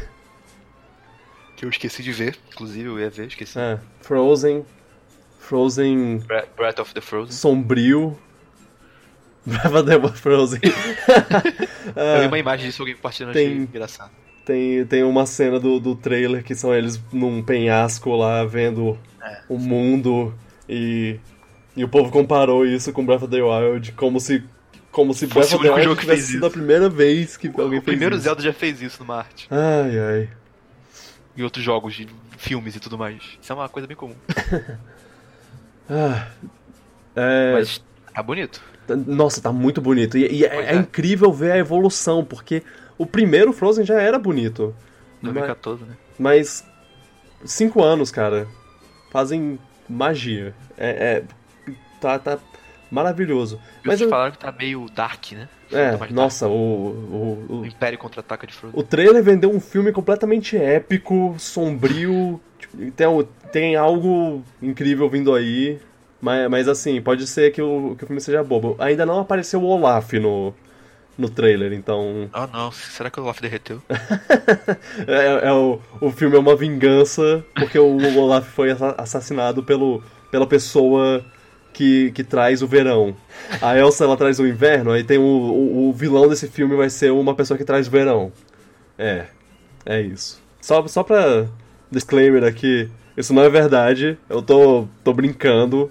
Que 1.57 1.65
eu 1.65 1.71
esqueci 1.71 2.03
de 2.03 2.13
ver. 2.13 2.37
Inclusive, 2.53 2.87
eu 2.89 2.99
ia 3.01 3.09
ver, 3.11 3.27
esqueci. 3.29 3.59
É, 3.59 3.79
Frozen. 4.03 4.65
Frozen 5.41 6.19
Bre- 6.19 6.45
Breath 6.57 6.79
of 6.81 6.93
the 6.93 7.01
Frozen. 7.01 7.33
sombrio. 7.33 8.19
Brava 9.47 9.83
Demo 9.83 10.09
Frozen. 10.09 10.61
Eu 10.67 12.19
vi 12.21 12.25
Ah, 12.25 12.29
uma 12.29 12.39
imagem 12.39 12.67
disso, 12.67 12.83
alguém 12.83 12.97
compartilhando, 12.97 13.33
tem- 13.33 13.47
achei 13.47 13.59
engraçado. 13.59 14.11
Tem, 14.47 14.87
tem 14.87 15.03
uma 15.03 15.27
cena 15.27 15.61
do, 15.61 15.79
do 15.79 15.95
trailer 15.95 16.43
que 16.43 16.55
são 16.55 16.75
eles 16.75 16.99
num 17.13 17.43
penhasco 17.43 18.15
lá 18.17 18.45
vendo 18.45 18.97
É. 19.23 19.41
o 19.49 19.59
mundo 19.59 20.33
e, 20.69 21.19
e 21.77 21.85
o 21.85 21.89
povo 21.89 22.11
comparou 22.11 22.65
isso 22.65 22.93
com 22.93 23.05
Breath 23.05 23.25
of 23.25 23.31
the 23.31 23.43
Wild 23.43 23.93
como 23.93 24.19
se 24.21 24.43
como 24.93 25.13
se 25.13 25.27
Breath 25.27 25.53
o 25.53 25.57
of 25.57 25.65
the 25.65 25.71
Wild 25.75 26.01
tivesse 26.01 26.29
sido 26.33 26.47
a 26.47 26.51
primeira 26.51 26.89
vez 26.89 27.37
que 27.37 27.49
alguém 27.49 27.67
O 27.81 27.83
fez 27.83 27.85
primeiro 27.85 28.15
isso. 28.15 28.25
Zelda 28.25 28.41
já 28.41 28.53
fez 28.53 28.81
isso 28.81 29.01
numa 29.03 29.17
arte. 29.19 29.47
Ai, 29.51 29.99
ai. 29.99 30.29
E 31.37 31.43
outros 31.43 31.63
jogos 31.63 31.95
de 31.95 32.09
filmes 32.39 32.77
e 32.77 32.81
tudo 32.81 32.97
mais. 32.97 33.23
Isso 33.43 33.53
é 33.53 33.55
uma 33.55 33.69
coisa 33.69 33.87
bem 33.87 33.97
comum. 33.97 34.15
Ah, 35.89 36.27
é, 37.15 37.53
Mas 37.53 37.83
tá 38.13 38.23
bonito. 38.23 38.61
Nossa, 39.07 39.41
tá 39.41 39.53
muito 39.53 39.81
bonito. 39.81 40.17
E, 40.19 40.41
e 40.41 40.45
é, 40.45 40.57
é 40.57 40.73
é. 40.73 40.77
incrível 40.77 41.33
ver 41.33 41.53
a 41.53 41.59
evolução, 41.59 42.25
porque 42.25 42.63
o 42.99 43.07
primeiro 43.07 43.53
Frozen 43.53 43.85
já 43.85 44.01
era 44.01 44.19
bonito. 44.19 44.75
Mas, 45.23 45.33
2014, 45.35 45.85
né? 45.85 45.97
mas 46.19 46.65
cinco 47.45 47.83
anos, 47.83 48.11
cara, 48.11 48.47
fazem 49.11 49.59
magia. 49.89 50.55
É, 50.77 51.23
é- 51.69 51.73
tá, 52.01 52.19
tá 52.19 52.39
maravilhoso. 52.91 53.57
Mas 53.85 53.85
Mas 53.85 54.01
eu- 54.03 54.09
falaram 54.09 54.33
que 54.33 54.39
tá 54.39 54.53
meio 54.53 54.87
dark, 54.95 55.33
né? 55.33 55.49
é, 55.73 55.97
Tá 55.97 56.07
nossa, 56.11 56.47
o, 56.49 56.53
o, 56.53 57.37
dark. 57.49 57.51
O 57.51 57.61
o, 57.63 57.67
Império 57.67 57.99
contra-ataca 57.99 58.47
de 58.47 58.53
Frozen. 58.53 58.79
o 58.79 58.83
trailer 58.83 59.23
vendeu 59.23 59.51
um 59.51 59.61
filme 59.61 59.91
completamente 59.93 60.57
épico, 60.57 61.35
sombrio. 61.39 62.41
tipo, 62.59 62.77
Tem, 62.93 63.07
tem 63.53 63.77
algo 63.77 64.43
incrível 64.63 65.09
vindo 65.09 65.35
aí. 65.35 65.79
Mas, 66.21 66.49
mas 66.51 66.69
assim, 66.69 67.01
pode 67.03 67.27
ser 67.27 67.53
que 67.53 67.61
o, 67.61 67.95
que 67.97 68.05
o 68.05 68.07
filme 68.07 68.21
seja 68.21 68.43
bobo. 68.43 68.75
Ainda 68.79 69.05
não 69.05 69.21
apareceu 69.21 69.61
o 69.63 69.67
Olaf 69.67 70.13
no, 70.15 70.55
no 71.19 71.29
trailer, 71.31 71.73
então. 71.73 72.29
Ah, 72.33 72.47
não. 72.53 72.71
Será 72.73 73.11
que 73.11 73.19
o 73.19 73.23
Olaf 73.23 73.41
derreteu? 73.41 73.83
É, 75.07 75.49
é 75.49 75.53
o, 75.53 75.81
o 76.01 76.11
filme 76.11 76.37
é 76.37 76.39
uma 76.39 76.57
vingança 76.57 77.45
porque 77.55 77.79
o 77.79 77.97
Olaf 78.19 78.47
foi 78.49 78.71
assa- 78.71 78.95
assassinado 78.99 79.63
pelo, 79.63 80.03
pela 80.31 80.47
pessoa 80.47 81.25
que, 81.73 82.11
que 82.13 82.25
traz 82.25 82.63
o 82.63 82.67
verão. 82.67 83.15
A 83.61 83.77
Elsa 83.79 84.05
ela 84.05 84.17
traz 84.17 84.39
o 84.39 84.47
inverno, 84.47 84.91
aí 84.91 85.05
tem 85.05 85.19
o, 85.19 85.23
o, 85.23 85.89
o 85.89 85.93
vilão 85.93 86.29
desse 86.29 86.49
filme 86.49 86.75
vai 86.77 86.89
ser 86.91 87.13
uma 87.13 87.35
pessoa 87.35 87.57
que 87.59 87.65
traz 87.65 87.87
o 87.87 87.91
verão. 87.91 88.33
É, 88.99 89.27
é 89.85 90.01
isso. 90.01 90.43
Só, 90.61 90.87
só 90.89 91.03
pra 91.03 91.47
disclaimer 91.91 92.43
aqui, 92.45 92.89
isso 93.17 93.33
não 93.35 93.43
é 93.43 93.49
verdade, 93.49 94.19
eu 94.29 94.43
tô, 94.43 94.89
tô 95.05 95.13
brincando. 95.13 95.91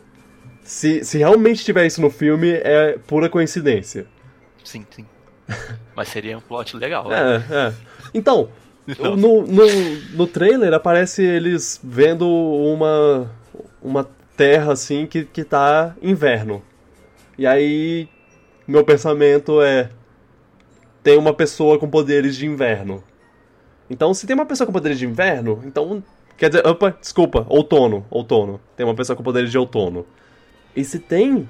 Se, 0.63 1.03
se 1.03 1.19
realmente 1.19 1.63
tiver 1.63 1.85
isso 1.85 2.01
no 2.01 2.09
filme, 2.09 2.49
é 2.51 2.97
pura 3.05 3.29
coincidência. 3.29 4.07
Sim, 4.63 4.83
sim. 4.89 5.05
Mas 5.95 6.09
seria 6.09 6.37
um 6.37 6.41
plot 6.41 6.75
legal, 6.77 7.07
né? 7.07 7.17
É, 7.49 7.55
é. 7.55 7.73
Então, 8.13 8.49
Então, 8.87 9.15
no, 9.15 9.41
no, 9.41 9.65
no 10.13 10.27
trailer 10.27 10.73
aparece 10.73 11.23
eles 11.23 11.79
vendo 11.83 12.27
uma, 12.27 13.31
uma 13.81 14.07
terra 14.37 14.73
assim 14.73 15.07
que, 15.07 15.25
que 15.25 15.43
tá 15.43 15.95
inverno. 16.01 16.61
E 17.37 17.47
aí, 17.47 18.07
meu 18.67 18.83
pensamento 18.83 19.61
é: 19.61 19.89
tem 21.01 21.17
uma 21.17 21.33
pessoa 21.33 21.79
com 21.79 21.89
poderes 21.89 22.35
de 22.35 22.45
inverno. 22.45 23.03
Então, 23.89 24.13
se 24.13 24.25
tem 24.25 24.35
uma 24.35 24.45
pessoa 24.45 24.65
com 24.65 24.73
poderes 24.73 24.99
de 24.99 25.05
inverno, 25.05 25.61
então. 25.65 26.03
Quer 26.37 26.49
dizer, 26.49 26.67
opa, 26.67 26.93
desculpa, 26.99 27.45
outono, 27.47 28.05
outono. 28.09 28.59
Tem 28.75 28.85
uma 28.85 28.93
pessoa 28.93 29.15
com 29.15 29.23
poderes 29.23 29.49
de 29.49 29.57
outono. 29.57 30.05
E 30.75 30.83
se 30.83 30.99
tem 30.99 31.47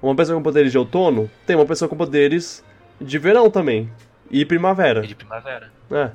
uma 0.00 0.14
pessoa 0.14 0.36
com 0.36 0.42
poderes 0.42 0.70
de 0.70 0.78
outono, 0.78 1.28
tem 1.44 1.56
uma 1.56 1.66
pessoa 1.66 1.88
com 1.88 1.96
poderes 1.96 2.64
de 3.00 3.18
verão 3.18 3.50
também. 3.50 3.90
E 4.30 4.44
primavera. 4.44 5.04
E 5.04 5.08
de 5.08 5.14
primavera. 5.14 5.72
É. 5.90 6.10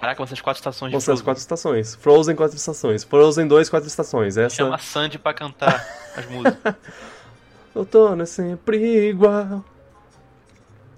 Caraca, 0.00 0.18
vão 0.18 0.26
ser 0.26 0.34
as 0.34 0.40
quatro 0.40 0.60
estações 0.60 0.90
de 0.90 0.96
as 0.96 1.04
Frozen. 1.04 1.24
quatro 1.24 1.40
estações. 1.40 1.94
Frozen, 1.96 2.36
quatro 2.36 2.56
estações. 2.56 3.04
Frozen 3.04 3.46
2, 3.48 3.70
quatro 3.70 3.88
estações. 3.88 4.36
Essa. 4.36 4.56
Chama 4.56 4.78
Sandy 4.78 5.18
pra 5.18 5.32
cantar 5.34 5.86
as 6.16 6.26
músicas. 6.26 6.74
Outono 7.74 8.22
é 8.22 8.26
sempre 8.26 9.08
igual. 9.08 9.64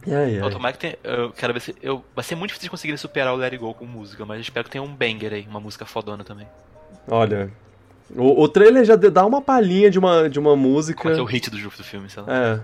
Ai, 0.06 0.38
Pô, 0.38 0.46
ai. 0.46 0.50
tomara 0.50 0.72
que 0.72 0.78
tenha. 0.78 0.98
Eu 1.02 1.30
quero 1.32 1.52
ver 1.52 1.60
se. 1.60 1.74
Eu, 1.82 2.04
vai 2.14 2.24
ser 2.24 2.34
muito 2.34 2.50
difícil 2.50 2.66
de 2.66 2.70
conseguir 2.70 2.96
superar 2.98 3.32
o 3.34 3.36
Let 3.36 3.52
It 3.52 3.58
Go 3.58 3.74
com 3.74 3.84
música, 3.84 4.24
mas 4.24 4.40
espero 4.40 4.64
que 4.64 4.70
tenha 4.70 4.82
um 4.82 4.94
banger 4.94 5.32
aí, 5.32 5.46
uma 5.48 5.60
música 5.60 5.84
fodona 5.84 6.24
também. 6.24 6.46
Olha. 7.08 7.50
O, 8.16 8.42
o 8.42 8.48
trailer 8.48 8.84
já 8.84 8.96
dá 8.96 9.26
uma 9.26 9.42
palhinha 9.42 9.90
de 9.90 9.98
uma, 9.98 10.30
de 10.30 10.38
uma 10.38 10.56
música. 10.56 11.02
Qual 11.02 11.14
é, 11.14 11.18
é 11.18 11.20
o 11.20 11.24
hit 11.24 11.50
do, 11.50 11.58
do 11.58 11.84
filme, 11.84 12.08
sei 12.08 12.22
lá. 12.22 12.28
É. 12.34 12.60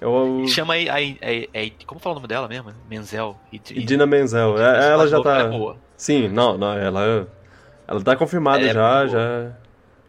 Eu, 0.00 0.44
Chama 0.46 0.74
aí. 0.74 0.88
aí- 0.88 1.18
aí- 1.20 1.48
aí- 1.52 1.72
como 1.86 2.00
fala 2.00 2.14
o 2.14 2.16
nome 2.16 2.28
dela 2.28 2.46
mesmo? 2.46 2.72
Menzel. 2.88 3.36
E, 3.52 3.56
e 3.70 3.82
Dina 3.84 4.06
Menzel, 4.06 4.56
é- 4.58 4.90
ela 4.92 5.06
já 5.08 5.20
tá. 5.20 5.38
É 5.40 5.48
boa. 5.48 5.76
Sim, 5.96 6.28
não, 6.28 6.56
não, 6.56 6.72
ela. 6.74 7.26
Ela 7.86 8.00
tá 8.02 8.14
confirmada 8.14 8.60
Ela 8.60 8.70
é 8.70 8.74
já, 8.74 8.98
muito 9.00 9.10
já. 9.12 9.52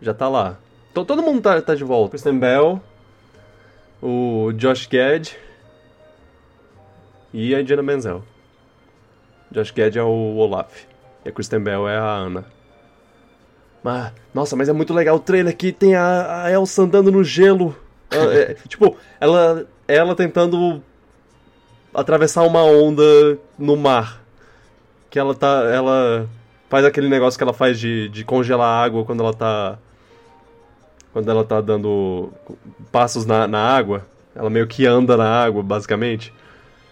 Já 0.02 0.14
tá 0.14 0.30
lá. 0.30 0.58
To- 0.94 1.06
todo 1.06 1.24
mundo 1.24 1.42
tá, 1.42 1.60
tá 1.62 1.74
de 1.74 1.84
volta. 1.84 2.12
Kristen 2.12 2.38
Bell, 2.38 2.82
o 4.02 4.52
Josh 4.56 4.86
Gad 4.88 5.30
e 7.34 7.56
a 7.56 7.62
Dina 7.64 7.82
Menzel. 7.82 8.24
Josh 9.52 9.72
Gad 9.72 9.96
é 9.96 10.04
o 10.04 10.36
Olaf. 10.38 10.84
E 11.26 11.30
a 11.30 11.32
Kristen 11.32 11.60
Bell 11.62 11.88
é 11.88 11.98
a 11.98 12.04
Ana. 12.04 12.46
Mas, 13.84 14.12
nossa, 14.34 14.56
mas 14.56 14.70
é 14.70 14.74
muito 14.74 14.94
legal 14.94 15.16
o 15.16 15.20
trailer 15.20 15.56
que 15.56 15.72
tem 15.72 15.96
a, 15.96 16.44
a 16.44 16.52
Elsa 16.52 16.84
andando 16.84 17.12
no 17.12 17.24
gelo. 17.24 17.76
Ela- 18.12 18.34
é, 18.36 18.54
tipo, 18.68 18.96
ela, 19.20 19.66
ela 19.90 20.16
tentando 20.16 20.82
atravessar 21.94 22.44
uma 22.44 22.64
onda 22.64 23.38
no 23.58 23.76
mar. 23.76 24.24
Que 25.10 25.18
ela 25.18 25.34
tá. 25.34 25.64
Ela 25.74 26.30
faz 26.70 26.86
aquele 26.86 27.10
negócio 27.10 27.38
que 27.38 27.44
ela 27.44 27.54
faz 27.54 27.80
de, 27.80 28.08
de 28.10 28.24
congelar 28.24 28.68
a 28.68 28.84
água 28.84 29.04
quando 29.04 29.24
ela 29.24 29.34
tá. 29.34 29.80
Quando 31.12 31.30
ela 31.30 31.44
tá 31.44 31.60
dando 31.60 32.32
passos 32.92 33.26
na, 33.26 33.48
na 33.48 33.60
água. 33.60 34.06
Ela 34.36 34.50
meio 34.50 34.68
que 34.68 34.86
anda 34.86 35.18
na 35.18 35.28
água, 35.28 35.64
basicamente. 35.64 36.32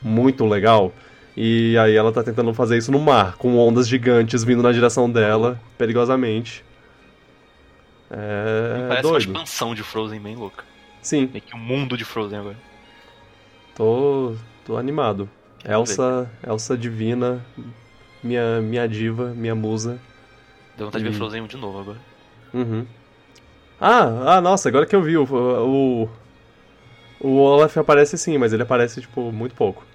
Muito 0.02 0.45
legal. 0.45 0.91
E 1.36 1.78
aí 1.78 1.95
ela 1.95 2.11
tá 2.11 2.24
tentando 2.24 2.52
fazer 2.52 2.80
isso 2.80 2.91
no 2.91 2.99
mar, 2.99 3.38
com 3.38 3.56
ondas 3.60 3.88
gigantes 3.88 4.44
vindo 4.44 4.64
na 4.64 4.72
direção 4.72 5.07
dela, 5.10 5.61
perigosamente. 5.78 6.65
É. 8.10 8.86
Parece 8.88 9.06
uma 9.06 9.11
doido. 9.11 9.18
expansão 9.19 9.76
de 9.76 9.84
Frozen 9.84 10.19
bem 10.19 10.36
louca. 10.36 10.65
Sim, 10.99 11.30
Meio 11.32 11.44
que 11.44 11.53
o 11.53 11.57
mundo 11.57 11.95
de 11.95 12.03
Frozen 12.03 12.40
agora. 12.40 12.66
Tô. 13.77 14.35
tô 14.65 14.77
animado. 14.77 15.29
Quero 15.59 15.73
Elsa, 15.73 16.29
Elsa 16.45 16.77
divina, 16.77 17.45
minha, 18.23 18.61
minha 18.61 18.87
diva, 18.87 19.29
minha 19.33 19.55
musa. 19.55 19.99
Deu 20.77 20.87
vontade 20.87 21.03
de 21.03 21.09
ver. 21.09 21.15
Frozen 21.17 21.41
1 21.43 21.47
de 21.47 21.57
novo 21.57 21.79
agora. 21.79 21.97
Uhum. 22.53 22.85
Ah, 23.79 24.35
ah, 24.37 24.41
nossa, 24.41 24.69
agora 24.69 24.85
que 24.85 24.95
eu 24.95 25.01
vi, 25.01 25.17
o, 25.17 25.23
o, 25.23 26.09
o 27.19 27.37
Olaf 27.37 27.77
aparece 27.77 28.17
sim, 28.17 28.37
mas 28.37 28.53
ele 28.53 28.63
aparece, 28.63 29.01
tipo, 29.01 29.31
muito 29.31 29.55
pouco. 29.55 29.85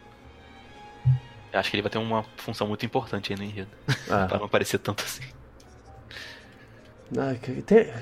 Eu 1.53 1.61
acho 1.61 1.71
que 1.71 1.77
ele 1.77 1.83
vai 1.83 1.91
ter 1.91 1.99
uma 1.99 2.25
função 2.37 2.67
muito 2.67 2.87
importante 2.87 3.33
aí 3.33 3.39
no 3.39 3.45
enredo. 3.45 3.71
Ah, 4.09 4.27
pra 4.29 4.39
não 4.39 4.47
aparecer 4.47 4.79
tanto 4.79 5.05
assim. 5.05 5.23
que- 7.43 7.63
tem- 7.63 7.93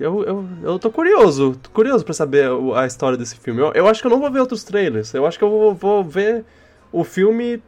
eu, 0.00 0.22
eu, 0.24 0.48
eu 0.62 0.78
tô 0.78 0.90
curioso, 0.90 1.56
tô 1.62 1.70
curioso 1.70 2.04
pra 2.04 2.14
saber 2.14 2.50
o- 2.50 2.74
a 2.74 2.86
história 2.86 3.16
desse 3.18 3.36
filme. 3.36 3.60
Eu, 3.60 3.72
eu 3.72 3.88
acho 3.88 4.00
que 4.00 4.06
eu 4.06 4.10
não 4.10 4.20
vou 4.20 4.30
ver 4.30 4.40
outros 4.40 4.62
trailers, 4.64 5.12
eu 5.14 5.26
acho 5.26 5.38
que 5.38 5.44
eu 5.44 5.50
vou, 5.50 5.74
vou 5.74 6.04
ver 6.04 6.44
o 6.92 7.02
filme 7.04 7.62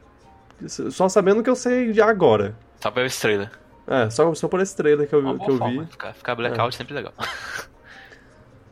só 0.66 1.08
sabendo 1.08 1.42
que 1.42 1.50
eu 1.50 1.56
sei 1.56 1.92
de 1.92 2.00
agora. 2.00 2.56
Só 2.80 2.90
pra 2.90 3.02
ver 3.02 3.06
esse 3.06 3.20
trailer. 3.20 3.50
É, 3.86 4.10
só, 4.10 4.34
só 4.34 4.48
por 4.48 4.60
esse 4.60 4.76
trailer 4.76 5.08
que 5.08 5.14
eu, 5.14 5.20
Uma 5.20 5.38
que 5.38 5.50
eu 5.50 5.56
forma. 5.56 5.84
vi. 5.84 5.90
Ficar, 5.90 6.12
ficar 6.14 6.34
blackout 6.34 6.74
é 6.74 6.76
sempre 6.78 6.94
legal. 6.94 7.12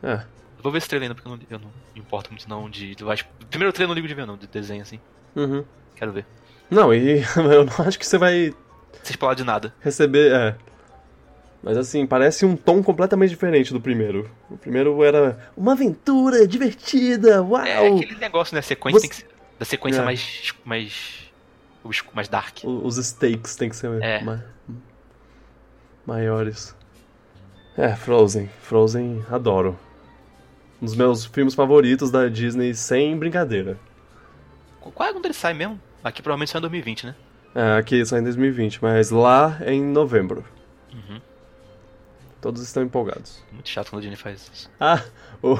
É, 0.03 0.13
Eu 0.57 0.63
vou 0.63 0.71
ver 0.71 0.77
esse 0.79 0.87
trailer 0.89 1.09
ainda 1.09 1.15
porque 1.15 1.27
eu 1.27 1.31
não, 1.35 1.39
eu 1.49 1.59
não 1.59 1.71
me 1.95 2.01
importo 2.01 2.29
muito 2.31 2.47
não 2.47 2.69
de. 2.69 2.95
Eu 2.99 3.09
acho, 3.09 3.25
primeiro 3.49 3.73
trailer 3.73 3.85
eu 3.85 3.89
não 3.89 3.95
ligo 3.95 4.07
de 4.07 4.13
ver 4.13 4.25
não, 4.27 4.37
de 4.37 4.47
desenho 4.47 4.81
assim. 4.81 4.99
uhum. 5.35 5.63
Quero 5.95 6.11
ver. 6.11 6.25
Não, 6.69 6.93
e 6.93 7.21
eu 7.35 7.65
não 7.65 7.85
acho 7.87 7.97
que 7.97 8.05
você 8.05 8.17
vai 8.17 8.53
Sem 9.01 9.17
falar 9.17 9.33
de 9.33 9.43
nada. 9.43 9.73
receber. 9.79 10.31
É. 10.31 10.55
Mas 11.67 11.75
assim, 11.77 12.05
parece 12.07 12.45
um 12.45 12.55
tom 12.55 12.81
completamente 12.81 13.29
diferente 13.31 13.73
do 13.73 13.81
primeiro. 13.81 14.31
O 14.49 14.55
primeiro 14.57 15.03
era 15.03 15.37
uma 15.57 15.73
aventura 15.73 16.47
divertida, 16.47 17.43
uau! 17.43 17.61
É 17.61 17.89
aquele 17.89 18.15
negócio, 18.15 18.55
né? 18.55 18.61
Sequência 18.61 18.97
Você- 19.01 19.07
tem 19.07 19.09
que 19.09 19.15
ser. 19.17 19.27
Da 19.59 19.65
sequência 19.65 19.99
É. 19.99 20.05
mais. 20.05 20.53
mais. 20.63 21.29
mais 22.13 22.29
dark. 22.29 22.59
Os 22.63 22.95
stakes 22.95 23.57
tem 23.57 23.67
que 23.69 23.75
ser 23.75 24.01
É. 24.01 24.21
ma- 24.23 24.41
maiores. 26.05 26.73
É, 27.77 27.95
Frozen. 27.95 28.49
Frozen, 28.61 29.25
adoro. 29.29 29.77
Um 30.81 30.85
dos 30.85 30.95
meus 30.95 31.25
filmes 31.25 31.53
favoritos 31.53 32.09
da 32.09 32.27
Disney, 32.29 32.73
sem 32.75 33.17
brincadeira. 33.17 33.77
Qual 34.79 35.09
é 35.09 35.11
quando 35.11 35.25
ele 35.25 35.33
sai 35.33 35.53
mesmo? 35.53 35.79
Aqui 36.03 36.21
provavelmente 36.21 36.51
sai 36.51 36.59
em 36.59 36.61
2020, 36.61 37.05
né? 37.07 37.15
É, 37.53 37.77
aqui 37.77 38.05
só 38.05 38.17
em 38.17 38.23
2020, 38.23 38.79
mas 38.81 39.09
lá 39.09 39.57
é 39.61 39.73
em 39.73 39.83
novembro. 39.83 40.45
Uhum. 40.93 41.19
Todos 42.41 42.61
estão 42.61 42.83
empolgados. 42.83 43.43
Muito 43.51 43.67
chato 43.67 43.89
quando 43.89 43.99
a 43.99 44.01
Disney 44.01 44.15
faz 44.15 44.49
isso. 44.53 44.69
Ah, 44.79 45.01
o, 45.41 45.55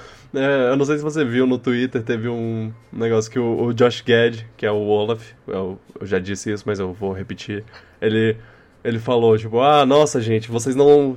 é, 0.34 0.70
eu 0.70 0.76
não 0.76 0.84
sei 0.84 0.96
se 0.96 1.02
você 1.02 1.24
viu 1.24 1.46
no 1.46 1.58
Twitter, 1.58 2.02
teve 2.02 2.28
um 2.28 2.72
negócio 2.92 3.30
que 3.30 3.38
o, 3.38 3.64
o 3.66 3.74
Josh 3.74 4.00
Gad, 4.00 4.40
que 4.56 4.64
é 4.64 4.72
o 4.72 4.76
Olaf, 4.86 5.22
eu, 5.46 5.78
eu 6.00 6.06
já 6.06 6.18
disse 6.18 6.50
isso, 6.50 6.64
mas 6.66 6.78
eu 6.78 6.92
vou 6.92 7.12
repetir, 7.12 7.64
ele, 8.00 8.36
ele 8.82 8.98
falou, 8.98 9.36
tipo, 9.36 9.60
ah, 9.60 9.84
nossa, 9.84 10.20
gente, 10.22 10.50
vocês 10.50 10.74
não 10.74 11.16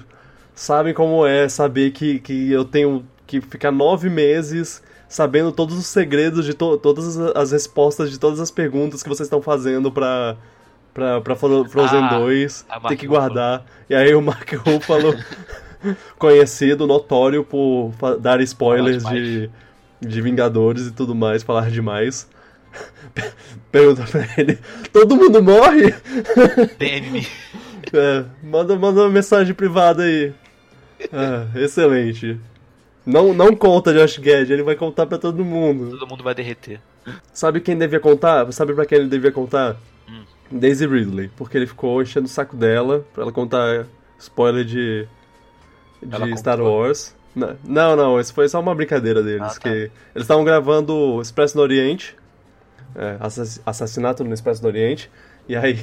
sabem 0.54 0.94
como 0.94 1.26
é 1.26 1.48
saber 1.48 1.92
que, 1.92 2.20
que 2.20 2.52
eu 2.52 2.66
tenho 2.66 3.06
que 3.26 3.40
ficar 3.42 3.72
nove 3.72 4.10
meses 4.10 4.84
sabendo 5.08 5.52
todos 5.52 5.78
os 5.78 5.86
segredos 5.88 6.46
de 6.46 6.54
to, 6.54 6.78
todas 6.78 7.18
as- 7.18 7.36
as 7.36 7.52
respostas 7.52 8.12
de 8.12 8.20
todas 8.20 8.40
as 8.40 8.52
perguntas 8.52 9.02
que 9.02 9.10
vocês 9.10 9.28
estão 9.28 9.42
fazendo 9.42 9.92
pra, 9.92 10.36
pra, 10.96 11.22
pra 11.22 11.36
Fro- 11.36 11.66
Frozen 11.70 12.06
Ah, 12.06 12.18
2, 12.18 12.66
a 12.70 12.80
tem 12.88 12.98
que 12.98 13.06
guardar. 13.06 13.64
E 13.88 13.94
aí 13.94 14.16
o 14.16 14.22
Mark 14.22 14.52
Ruffalo, 14.54 15.14
conhecido, 16.18 16.88
notório 16.88 17.44
por 17.44 17.92
dar 18.20 18.42
spoilers 18.42 19.04
de, 19.06 19.50
de 20.02 20.22
Vingadores 20.22 20.88
e 20.88 20.92
tudo 20.92 21.14
mais, 21.14 21.44
falar 21.44 21.70
demais. 21.70 22.28
Pergunta 23.72 24.04
pra 24.10 24.26
ele, 24.38 24.58
todo 24.92 25.16
mundo 25.16 25.44
morre? 25.44 25.94
DM 26.80 27.26
É, 27.94 28.26
manda, 28.44 28.76
manda 28.76 29.02
uma 29.02 29.10
mensagem 29.10 29.54
privada 29.54 30.04
aí. 30.04 30.34
Ah, 31.14 31.46
excelente. 31.56 32.40
Não, 33.06 33.34
não 33.34 33.56
conta 33.56 33.94
Josh 33.94 34.18
Gad, 34.18 34.50
ele 34.50 34.64
vai 34.64 34.76
contar 34.76 35.06
pra 35.06 35.18
todo 35.20 35.46
mundo. 35.46 35.92
todo 35.92 36.08
mundo 36.10 36.24
vai 36.24 36.34
derreter. 36.34 36.80
Sabe 37.32 37.62
quem 37.62 37.78
devia 37.78 38.00
contar? 38.00 38.52
Sabe 38.52 38.74
pra 38.74 38.86
quem 38.86 38.98
ele 38.98 39.08
devia 39.10 39.32
contar? 39.32 39.76
Daisy 40.52 40.86
Ridley, 40.86 41.30
porque 41.36 41.58
ele 41.58 41.68
ficou 41.68 42.02
enchendo 42.02 42.26
o 42.26 42.30
saco 42.30 42.56
dela 42.56 43.06
pra 43.14 43.24
ela 43.24 43.32
contar 43.32 43.86
spoiler 44.20 44.64
de, 44.64 45.08
de 46.04 46.38
Star? 46.38 46.60
Wars. 46.62 47.16
Não, 47.36 47.96
não, 47.98 48.20
isso 48.20 48.34
foi 48.34 48.48
só 48.48 48.62
uma 48.62 48.74
brincadeira 48.74 49.22
deles. 49.22 49.42
Ah, 49.42 49.54
tá. 49.54 49.60
que 49.60 49.70
eles 49.70 49.92
estavam 50.16 50.44
gravando 50.46 51.20
Expresso 51.22 51.58
no 51.58 51.64
Oriente, 51.64 52.16
é, 52.96 53.18
assass- 53.20 53.62
Assassinato 53.66 54.24
no 54.24 54.34
Expresso 54.34 54.62
do 54.62 54.68
Oriente, 54.68 55.12
e 55.50 55.56
aí. 55.56 55.78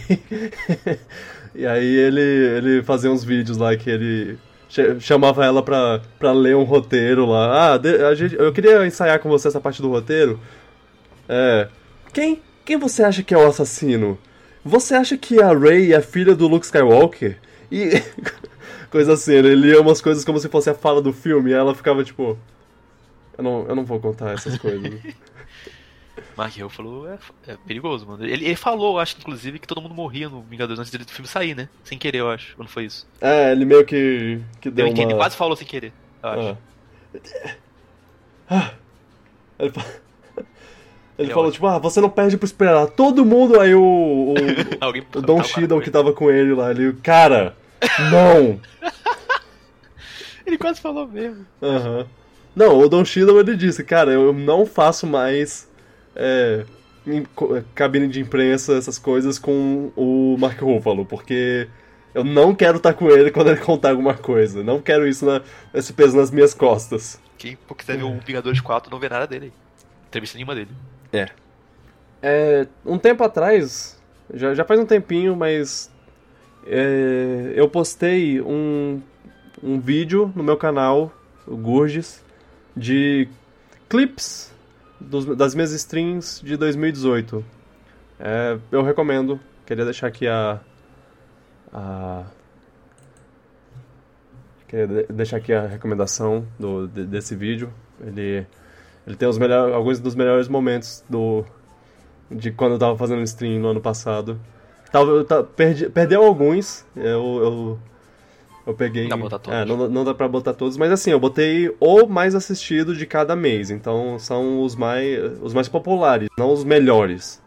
e 1.54 1.66
aí 1.66 1.94
ele, 1.96 2.20
ele 2.20 2.82
fazia 2.82 3.10
uns 3.10 3.22
vídeos 3.22 3.58
lá 3.58 3.76
que 3.76 3.90
ele 3.90 4.38
ch- 4.68 4.98
chamava 5.00 5.44
ela 5.44 5.62
pra, 5.62 6.00
pra 6.18 6.32
ler 6.32 6.56
um 6.56 6.62
roteiro 6.64 7.26
lá. 7.26 7.74
Ah, 7.74 8.08
a 8.08 8.14
gente, 8.14 8.34
eu 8.34 8.50
queria 8.52 8.86
ensaiar 8.86 9.18
com 9.18 9.28
você 9.28 9.48
essa 9.48 9.60
parte 9.60 9.82
do 9.82 9.90
roteiro. 9.90 10.40
É. 11.28 11.68
Quem, 12.14 12.40
quem 12.64 12.78
você 12.78 13.02
acha 13.02 13.22
que 13.22 13.34
é 13.34 13.38
o 13.38 13.46
assassino? 13.46 14.18
Você 14.64 14.94
acha 14.94 15.16
que 15.16 15.40
a 15.40 15.52
Rey 15.52 15.92
é 15.92 16.00
filha 16.00 16.34
do 16.34 16.46
Luke 16.46 16.64
Skywalker? 16.64 17.38
E. 17.70 17.90
coisa 18.90 19.14
assim, 19.14 19.32
ele 19.32 19.54
lia 19.54 19.80
umas 19.80 20.00
coisas 20.00 20.24
como 20.24 20.38
se 20.38 20.48
fosse 20.48 20.70
a 20.70 20.74
fala 20.74 21.00
do 21.00 21.12
filme, 21.12 21.50
e 21.50 21.54
ela 21.54 21.74
ficava 21.74 22.04
tipo. 22.04 22.38
Eu 23.36 23.42
não, 23.42 23.66
eu 23.66 23.74
não 23.74 23.84
vou 23.84 23.98
contar 23.98 24.32
essas 24.32 24.58
coisas. 24.58 25.00
Mark 26.36 26.56
Ruffalo 26.56 27.06
é, 27.06 27.18
é 27.46 27.56
perigoso, 27.66 28.06
mano. 28.06 28.24
Ele, 28.24 28.44
ele 28.44 28.56
falou, 28.56 28.98
acho, 28.98 29.16
inclusive, 29.18 29.58
que 29.58 29.66
todo 29.66 29.80
mundo 29.80 29.94
morria 29.94 30.28
no 30.28 30.42
Vingadores 30.42 30.78
antes 30.78 30.92
do 30.92 31.12
filme 31.12 31.28
sair, 31.28 31.54
né? 31.54 31.68
Sem 31.84 31.98
querer, 31.98 32.18
eu 32.18 32.30
acho. 32.30 32.54
Ou 32.56 32.64
não 32.64 32.70
foi 32.70 32.84
isso? 32.84 33.06
é, 33.20 33.52
ele 33.52 33.64
meio 33.64 33.84
que. 33.84 34.40
que 34.60 34.70
Deu? 34.70 34.86
Ele 34.86 35.04
uma. 35.04 35.16
quase 35.16 35.36
falou 35.36 35.56
sem 35.56 35.66
querer, 35.66 35.92
eu 36.22 36.28
acho. 36.28 36.58
Ah. 37.14 37.54
Ah. 38.48 38.74
Ele, 39.58 39.72
ele 41.22 41.30
É 41.30 41.34
falou, 41.34 41.48
ótimo. 41.48 41.66
tipo, 41.68 41.76
ah, 41.76 41.78
você 41.78 42.00
não 42.00 42.10
perde 42.10 42.36
por 42.36 42.44
esperar. 42.46 42.86
Todo 42.88 43.24
mundo 43.24 43.58
aí, 43.60 43.74
o. 43.74 43.80
o, 43.82 44.34
o 45.18 45.22
Don 45.22 45.42
Shiddle 45.42 45.80
que 45.80 45.90
tava 45.90 46.12
com 46.12 46.30
ele 46.30 46.54
lá, 46.54 46.70
ele, 46.70 46.92
cara, 47.02 47.56
não! 48.10 48.60
Ele 50.46 50.58
quase 50.58 50.80
falou 50.80 51.06
mesmo. 51.06 51.46
Aham. 51.62 52.06
Não, 52.54 52.78
o 52.78 52.88
Don 52.88 53.04
Cheadle 53.04 53.38
ele 53.40 53.56
disse, 53.56 53.82
cara, 53.84 54.10
eu 54.10 54.32
não 54.32 54.66
faço 54.66 55.06
mais 55.06 55.68
é, 56.14 56.64
em- 57.06 57.24
co- 57.34 57.62
cabine 57.74 58.08
de 58.08 58.20
imprensa, 58.20 58.74
essas 58.74 58.98
coisas 58.98 59.38
com 59.38 59.90
o 59.96 60.36
Mark 60.38 60.60
Ruffalo, 60.60 61.06
porque 61.06 61.68
eu 62.14 62.24
não 62.24 62.54
quero 62.54 62.76
estar 62.78 62.92
com 62.92 63.08
ele 63.08 63.30
quando 63.30 63.48
ele 63.50 63.60
contar 63.60 63.90
alguma 63.90 64.14
coisa. 64.14 64.62
Não 64.62 64.80
quero 64.82 65.06
isso 65.08 65.24
na, 65.24 65.40
esse 65.72 65.92
peso 65.92 66.16
nas 66.16 66.30
minhas 66.30 66.52
costas. 66.52 67.18
Quem 67.38 67.56
quiser 67.78 67.96
ver 67.96 68.02
o 68.04 68.18
Vingadores 68.18 68.60
4 68.60 68.90
não 68.90 68.98
vê 68.98 69.08
nada 69.08 69.26
dele. 69.26 69.52
Entrevista 70.08 70.36
nenhuma 70.36 70.54
dele. 70.54 70.68
É, 72.22 72.66
um 72.86 72.98
tempo 72.98 73.22
atrás, 73.24 74.00
já, 74.32 74.54
já 74.54 74.64
faz 74.64 74.78
um 74.80 74.86
tempinho, 74.86 75.34
mas 75.36 75.90
é, 76.66 77.52
eu 77.56 77.68
postei 77.68 78.40
um, 78.40 79.00
um 79.62 79.80
vídeo 79.80 80.32
no 80.36 80.42
meu 80.42 80.56
canal, 80.56 81.12
o 81.46 81.56
Gurges, 81.56 82.24
de 82.76 83.28
clips 83.88 84.54
dos- 85.00 85.26
das 85.36 85.54
minhas 85.54 85.72
streams 85.72 86.40
de 86.44 86.56
2018. 86.56 87.44
É, 88.20 88.56
eu 88.70 88.82
recomendo. 88.82 89.38
Queria 89.66 89.84
deixar 89.84 90.06
aqui 90.06 90.28
a. 90.28 90.60
a 91.72 92.22
queria 94.68 94.86
de- 94.86 95.12
deixar 95.12 95.36
aqui 95.38 95.52
a 95.52 95.66
recomendação 95.66 96.46
do, 96.58 96.86
de- 96.86 97.04
desse 97.04 97.34
vídeo. 97.34 97.72
Ele, 98.00 98.46
ele 99.06 99.16
tem 99.16 99.28
os 99.28 99.38
melhor, 99.38 99.72
alguns 99.72 99.98
dos 100.00 100.14
melhores 100.14 100.48
momentos 100.48 101.04
do, 101.08 101.44
de 102.30 102.50
quando 102.50 102.72
eu 102.72 102.78
tava 102.78 102.96
fazendo 102.96 103.22
stream 103.22 103.60
no 103.60 103.68
ano 103.68 103.80
passado. 103.80 104.40
Tava, 104.90 105.10
eu 105.10 105.44
perdi, 105.44 105.88
perdeu 105.88 106.22
alguns, 106.22 106.84
eu, 106.94 107.02
eu, 107.04 107.78
eu 108.66 108.74
peguei... 108.74 109.08
Não 109.08 109.10
dá 109.10 109.16
pra 109.16 109.24
botar 109.24 109.38
todos. 109.38 109.60
É, 109.60 109.64
não, 109.64 109.88
não 109.88 110.04
dá 110.04 110.14
pra 110.14 110.28
botar 110.28 110.54
todos, 110.54 110.76
mas 110.76 110.92
assim, 110.92 111.10
eu 111.10 111.18
botei 111.18 111.74
o 111.80 112.06
mais 112.06 112.34
assistido 112.34 112.94
de 112.94 113.06
cada 113.06 113.34
mês, 113.34 113.70
então 113.70 114.18
são 114.18 114.62
os 114.62 114.76
mais, 114.76 115.40
os 115.40 115.54
mais 115.54 115.68
populares, 115.68 116.28
não 116.38 116.52
os 116.52 116.62
melhores. 116.62 117.40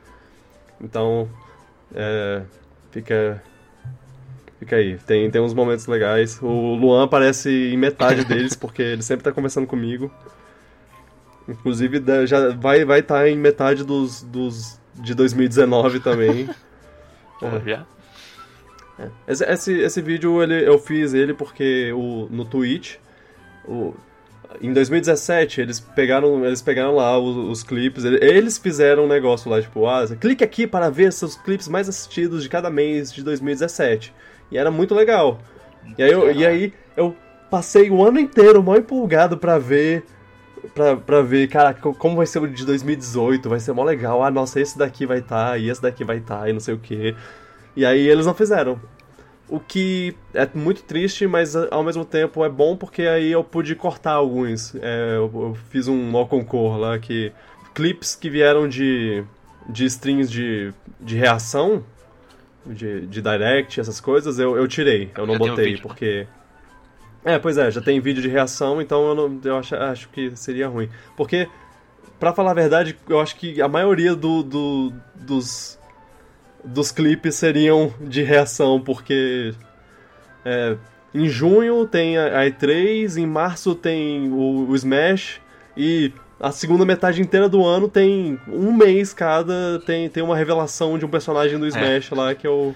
Então, 0.81 1.29
é, 1.93 2.41
fica, 2.91 3.41
fica 4.59 4.75
aí, 4.75 4.97
tem, 5.05 5.29
tem 5.29 5.41
uns 5.41 5.53
momentos 5.53 5.85
legais. 5.85 6.39
O 6.41 6.75
Luan 6.75 7.05
aparece 7.05 7.49
em 7.49 7.77
metade 7.77 8.23
deles, 8.25 8.55
porque 8.55 8.81
ele 8.81 9.03
sempre 9.03 9.23
tá 9.23 9.31
conversando 9.31 9.67
comigo. 9.67 10.11
Inclusive, 11.47 12.01
já 12.25 12.49
vai 12.55 12.83
vai 12.85 12.99
estar 12.99 13.27
em 13.29 13.37
metade 13.37 13.83
dos, 13.83 14.23
dos 14.23 14.79
de 14.95 15.13
2019 15.13 15.99
também. 15.99 16.49
Pô, 17.39 17.47
É. 17.47 17.61
já? 17.69 17.85
Esse, 19.27 19.43
esse, 19.43 19.73
esse 19.73 20.01
vídeo 20.01 20.41
ele, 20.41 20.65
eu 20.67 20.79
fiz 20.79 21.13
ele 21.13 21.33
porque 21.33 21.91
o, 21.93 22.27
no 22.31 22.45
Twitch, 22.45 22.95
o, 23.67 23.93
em 24.61 24.71
2017, 24.71 25.59
eles 25.59 25.81
pegaram, 25.81 26.45
eles 26.45 26.61
pegaram 26.61 26.95
lá 26.95 27.19
os, 27.19 27.35
os 27.35 27.61
clipes, 27.63 28.05
ele- 28.05 28.23
eles 28.23 28.57
fizeram 28.57 29.03
um 29.03 29.07
negócio 29.07 29.51
lá, 29.51 29.61
tipo, 29.61 29.85
ah, 29.85 30.05
clique 30.19 30.43
aqui 30.45 30.65
para 30.65 30.89
ver 30.89 31.11
seus 31.11 31.35
clipes 31.35 31.67
mais 31.67 31.89
assistidos 31.89 32.41
de 32.41 32.47
cada 32.47 32.69
mês 32.69 33.11
de 33.11 33.21
2017. 33.21 34.13
E 34.49 34.57
era 34.57 34.71
muito 34.71 34.95
legal. 34.95 35.39
E 35.97 36.01
aí 36.01 36.11
eu, 36.11 36.31
e 36.31 36.45
aí 36.45 36.73
eu 36.95 37.13
passei 37.51 37.89
o 37.89 38.01
ano 38.01 38.17
inteiro 38.17 38.63
mal 38.63 38.77
empolgado 38.77 39.37
pra 39.37 39.57
ver. 39.59 40.05
Pra, 40.73 40.95
pra 40.95 41.21
ver, 41.21 41.47
cara, 41.47 41.73
co- 41.73 41.93
como 41.93 42.17
vai 42.17 42.25
ser 42.25 42.39
o 42.39 42.47
de 42.47 42.65
2018, 42.65 43.49
vai 43.49 43.59
ser 43.59 43.73
mó 43.73 43.83
legal. 43.83 44.23
Ah, 44.23 44.31
nossa, 44.31 44.59
esse 44.59 44.77
daqui 44.77 45.05
vai 45.05 45.19
estar, 45.19 45.59
e 45.59 45.69
esse 45.69 45.81
daqui 45.81 46.03
vai 46.03 46.17
estar, 46.17 46.49
e 46.49 46.53
não 46.53 46.59
sei 46.59 46.73
o 46.73 46.79
que. 46.79 47.15
E 47.75 47.85
aí 47.85 48.07
eles 48.07 48.25
não 48.25 48.33
fizeram. 48.33 48.79
O 49.49 49.59
que 49.59 50.15
é 50.33 50.47
muito 50.55 50.83
triste, 50.83 51.27
mas 51.27 51.55
ao 51.55 51.83
mesmo 51.83 52.05
tempo 52.05 52.43
é 52.45 52.49
bom 52.49 52.75
porque 52.75 53.03
aí 53.03 53.31
eu 53.31 53.43
pude 53.43 53.75
cortar 53.75 54.13
alguns. 54.13 54.75
É, 54.75 55.17
eu, 55.17 55.31
eu 55.33 55.57
fiz 55.69 55.87
um 55.87 56.11
no 56.11 56.27
concor 56.27 56.77
lá 56.77 56.97
que. 56.99 57.31
Clips 57.75 58.15
que 58.15 58.29
vieram 58.29 58.67
de. 58.67 59.23
de 59.69 59.85
strings 59.85 60.31
de, 60.31 60.73
de 60.99 61.15
reação, 61.15 61.83
de, 62.65 63.05
de 63.07 63.21
direct, 63.21 63.79
essas 63.79 63.99
coisas, 64.01 64.39
eu, 64.39 64.57
eu 64.57 64.67
tirei. 64.67 65.11
Eu 65.17 65.27
não 65.27 65.35
um 65.35 65.37
botei, 65.37 65.73
né? 65.73 65.79
porque. 65.81 66.27
É, 67.25 67.39
pois 67.39 67.57
é, 67.57 67.71
já 67.71 67.81
tem 67.81 67.99
vídeo 67.99 68.21
de 68.21 68.29
reação, 68.29 68.79
então 68.79 69.07
eu, 69.07 69.15
não, 69.15 69.39
eu 69.43 69.57
acho, 69.57 69.75
acho 69.75 70.09
que 70.09 70.35
seria 70.35 70.67
ruim. 70.67 70.87
Porque, 71.17 71.49
pra 72.19 72.31
falar 72.31 72.51
a 72.51 72.53
verdade, 72.53 72.95
eu 73.09 73.19
acho 73.19 73.35
que 73.35 73.59
a 73.61 73.67
maioria 73.67 74.15
do, 74.15 74.43
do- 74.43 74.93
dos, 75.15 75.79
dos 76.63 76.91
clipes 76.91 77.33
seriam 77.35 77.91
de 77.99 78.21
reação, 78.21 78.79
porque 78.79 79.53
é, 80.45 80.77
em 81.15 81.27
junho 81.27 81.87
tem 81.87 82.15
a 82.17 82.41
a 82.41 82.45
E3, 82.45 83.17
em 83.17 83.25
março 83.25 83.73
tem 83.73 84.29
o, 84.31 84.67
o 84.69 84.75
Smash, 84.75 85.41
e 85.75 86.13
a 86.39 86.51
segunda 86.51 86.85
metade 86.85 87.21
inteira 87.21 87.49
do 87.49 87.65
ano 87.65 87.87
tem 87.89 88.39
um 88.47 88.71
mês 88.71 89.13
cada, 89.13 89.79
tem, 89.85 90.07
tem 90.09 90.21
uma 90.21 90.37
revelação 90.37 90.97
de 90.99 91.05
um 91.05 91.09
personagem 91.09 91.57
do 91.57 91.65
Smash 91.67 92.11
lá 92.11 92.35
que 92.35 92.45
eu. 92.45 92.75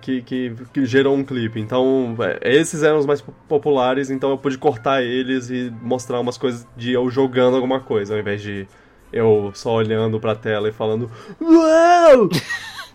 Que, 0.00 0.22
que, 0.22 0.54
que 0.72 0.86
gerou 0.86 1.14
um 1.16 1.24
clipe. 1.24 1.60
Então, 1.60 2.16
é, 2.20 2.38
esses 2.56 2.82
eram 2.82 2.98
os 2.98 3.06
mais 3.06 3.20
po- 3.20 3.32
populares, 3.48 4.10
então 4.10 4.30
eu 4.30 4.38
pude 4.38 4.56
cortar 4.58 5.02
eles 5.02 5.50
e 5.50 5.70
mostrar 5.82 6.20
umas 6.20 6.38
coisas 6.38 6.66
de 6.76 6.92
eu 6.92 7.10
jogando 7.10 7.56
alguma 7.56 7.80
coisa, 7.80 8.14
ao 8.14 8.20
invés 8.20 8.40
de 8.42 8.66
eu 9.12 9.50
só 9.54 9.72
olhando 9.74 10.20
pra 10.20 10.34
tela 10.34 10.68
e 10.68 10.72
falando 10.72 11.10
Uau! 11.40 12.28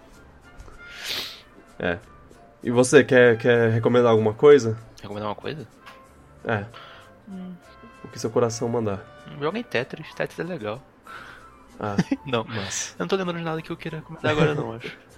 é. 1.80 1.98
E 2.64 2.72
você, 2.72 3.04
quer, 3.04 3.38
quer 3.38 3.70
recomendar 3.72 4.12
alguma 4.12 4.34
coisa? 4.34 4.78
Recomendar 5.02 5.30
uma 5.30 5.36
coisa? 5.36 5.68
É. 6.46 6.66
O 8.04 8.08
que 8.08 8.20
seu 8.20 8.30
coração 8.30 8.70
mandar. 8.70 9.02
Joga 9.40 9.60
em 9.60 9.64
Tetris, 9.64 10.14
Tetris 10.14 10.40
é 10.40 10.44
legal. 10.44 10.82
Ah, 11.80 11.98
Não, 12.26 12.46
mas. 12.48 12.96
eu 12.98 13.04
não 13.04 13.08
tô 13.08 13.16
lembrando 13.16 13.40
de 13.40 13.44
nada 13.44 13.62
que 13.62 13.72
eu 13.72 13.78
queira 13.78 13.98
recomendar 13.98 14.32
agora 14.32 14.56
não, 14.56 14.74
acho. 14.74 14.96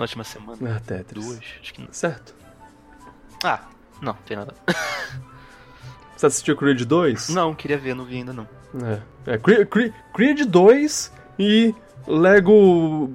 Na 0.00 0.04
última 0.04 0.24
semana, 0.24 0.76
Ah, 0.76 0.80
Tetris. 0.80 1.22
duas, 1.22 1.38
acho 1.60 1.74
que 1.74 1.82
não. 1.82 1.88
Certo. 1.92 2.34
Ah, 3.44 3.60
não, 4.00 4.14
tem 4.24 4.34
nada. 4.34 4.54
Você 6.16 6.24
assistiu 6.24 6.56
Creed 6.56 6.82
2? 6.84 7.28
Não, 7.28 7.54
queria 7.54 7.76
ver, 7.76 7.94
não 7.94 8.06
vi 8.06 8.16
ainda 8.16 8.32
não. 8.32 8.48
É. 9.26 9.32
é 9.34 9.38
Cre- 9.38 9.66
Cre- 9.66 9.92
Creed 10.14 10.40
2 10.46 11.12
e 11.38 11.74
Lego. 12.06 13.12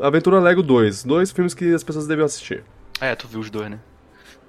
Aventura 0.00 0.38
Lego 0.38 0.62
2. 0.62 1.02
Dois 1.02 1.32
filmes 1.32 1.54
que 1.54 1.74
as 1.74 1.82
pessoas 1.82 2.06
devem 2.06 2.24
assistir. 2.24 2.62
É, 3.00 3.16
tu 3.16 3.26
viu 3.26 3.40
os 3.40 3.50
dois, 3.50 3.68
né? 3.68 3.80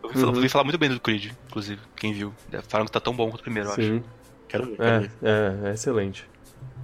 Eu 0.03 0.09
ouvi, 0.09 0.19
falar, 0.21 0.33
Uhum. 0.37 0.49
falar 0.49 0.63
muito 0.65 0.77
bem 0.77 0.89
do 0.89 0.99
Creed, 0.99 1.31
inclusive, 1.47 1.81
quem 1.95 2.13
viu. 2.13 2.31
Falaram 2.67 2.85
que 2.85 2.91
tá 2.91 2.99
tão 2.99 3.15
bom 3.15 3.29
quanto 3.31 3.39
o 3.39 3.43
primeiro, 3.43 3.67
eu 3.69 3.73
acho. 3.73 4.03
Quero 4.47 4.65
ver, 4.75 4.79
É, 4.79 5.09
é, 5.23 5.69
é 5.69 5.73
excelente. 5.73 6.27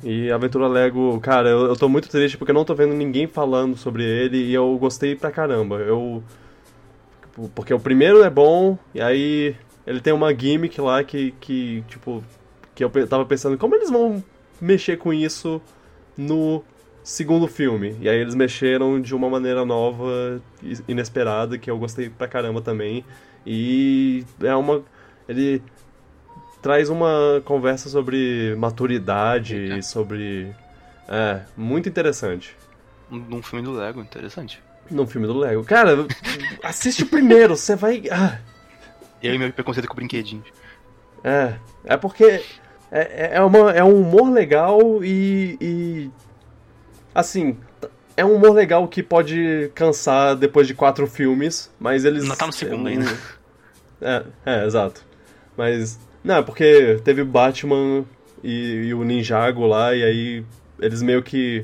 E 0.03 0.31
Aventura 0.31 0.68
Lego, 0.68 1.19
cara, 1.19 1.49
eu, 1.49 1.65
eu 1.65 1.76
tô 1.76 1.89
muito 1.89 2.10
triste 2.10 2.38
porque 2.38 2.52
eu 2.52 2.56
não 2.56 2.65
tô 2.65 2.76
vendo 2.76 2.93
ninguém 2.93 3.27
falando 3.27 3.76
sobre 3.76 4.03
ele 4.03 4.38
e 4.38 4.53
eu 4.53 4.77
gostei 4.77 5.15
pra 5.15 5.31
caramba. 5.31 5.77
Eu. 5.77 6.23
Porque 7.53 7.73
o 7.73 7.80
primeiro 7.80 8.23
é 8.23 8.30
bom, 8.30 8.77
e 8.93 9.02
aí 9.02 9.56
ele 9.85 9.99
tem 9.99 10.14
uma 10.14 10.34
gimmick 10.34 10.80
lá 10.80 11.03
que, 11.03 11.31
que 11.39 11.84
tipo, 11.88 12.23
que 12.73 12.84
eu 12.84 12.89
tava 13.07 13.26
pensando, 13.26 13.57
como 13.57 13.76
eles 13.76 13.89
vão 13.89 14.23
mexer 14.61 14.97
com 14.97 15.11
isso 15.11 15.61
no 16.18 16.64
segundo 17.03 17.47
filme? 17.47 17.95
E 17.99 18.07
aí 18.07 18.18
eles 18.18 18.35
mexeram 18.35 19.02
de 19.02 19.14
uma 19.14 19.30
maneira 19.30 19.65
nova, 19.65 20.41
inesperada, 20.88 21.57
que 21.57 21.69
eu 21.69 21.77
gostei 21.77 22.10
pra 22.10 22.27
caramba 22.27 22.61
também. 22.61 23.03
E 23.45 24.23
é 24.41 24.56
uma. 24.56 24.84
Ele 25.27 25.61
traz 26.66 26.90
uma 26.90 27.44
conversa 27.46 27.90
sobre 27.90 28.56
maturidade 28.58 29.56
e 29.56 29.84
sobre. 29.84 30.52
É, 31.08 31.42
muito 31.56 31.88
interessante. 31.88 32.58
Um- 33.12 33.20
Num 33.20 33.44
filme 33.44 33.64
do 33.64 33.72
Lego, 33.72 34.02
interessante. 34.02 34.64
Num 34.90 35.06
filme 35.06 35.28
do 35.28 35.38
Lego. 35.38 35.64
Cara, 35.64 36.08
assiste 36.64 37.04
o 37.04 37.06
primeiro, 37.06 37.56
você 37.56 37.76
vai. 37.76 38.02
Ah, 38.12 38.40
Eu 39.22 39.36
e 39.36 39.38
meu 39.38 39.54
preconceito 39.54 39.88
com 39.88 39.94
brinquedinhos. 39.94 40.48
é. 41.24 41.54
É 41.84 41.96
porque. 41.96 42.44
É, 42.92 43.36
é, 43.36 43.42
uma, 43.42 43.72
é 43.72 43.84
um 43.84 44.02
humor 44.02 44.28
legal 44.32 45.04
e. 45.04 45.58
e 45.62 46.10
assim. 47.14 47.60
É 48.18 48.26
um 48.26 48.34
humor 48.38 48.54
legal 48.56 48.88
que 48.88 49.04
pode 49.04 49.70
cansar 49.76 50.36
depois 50.36 50.66
de 50.66 50.74
quatro 50.74 51.06
filmes, 51.06 51.72
mas 51.80 52.06
eles. 52.06 52.24
Não 52.28 52.36
tá 52.36 52.48
no 52.48 52.54
segundo 52.54 52.90
é, 52.90 52.94
ainda. 52.94 53.06
É, 54.02 54.24
é, 54.48 54.66
exato. 54.66 55.06
Mas. 55.56 56.00
Não, 56.26 56.38
é 56.38 56.41
porque 56.41 56.99
teve 57.03 57.23
Batman 57.23 58.03
e, 58.43 58.85
e 58.88 58.93
o 58.95 59.03
Ninjago 59.03 59.65
lá, 59.68 59.93
e 59.95 60.03
aí 60.03 60.45
eles 60.80 61.02
meio 61.03 61.22
que 61.22 61.64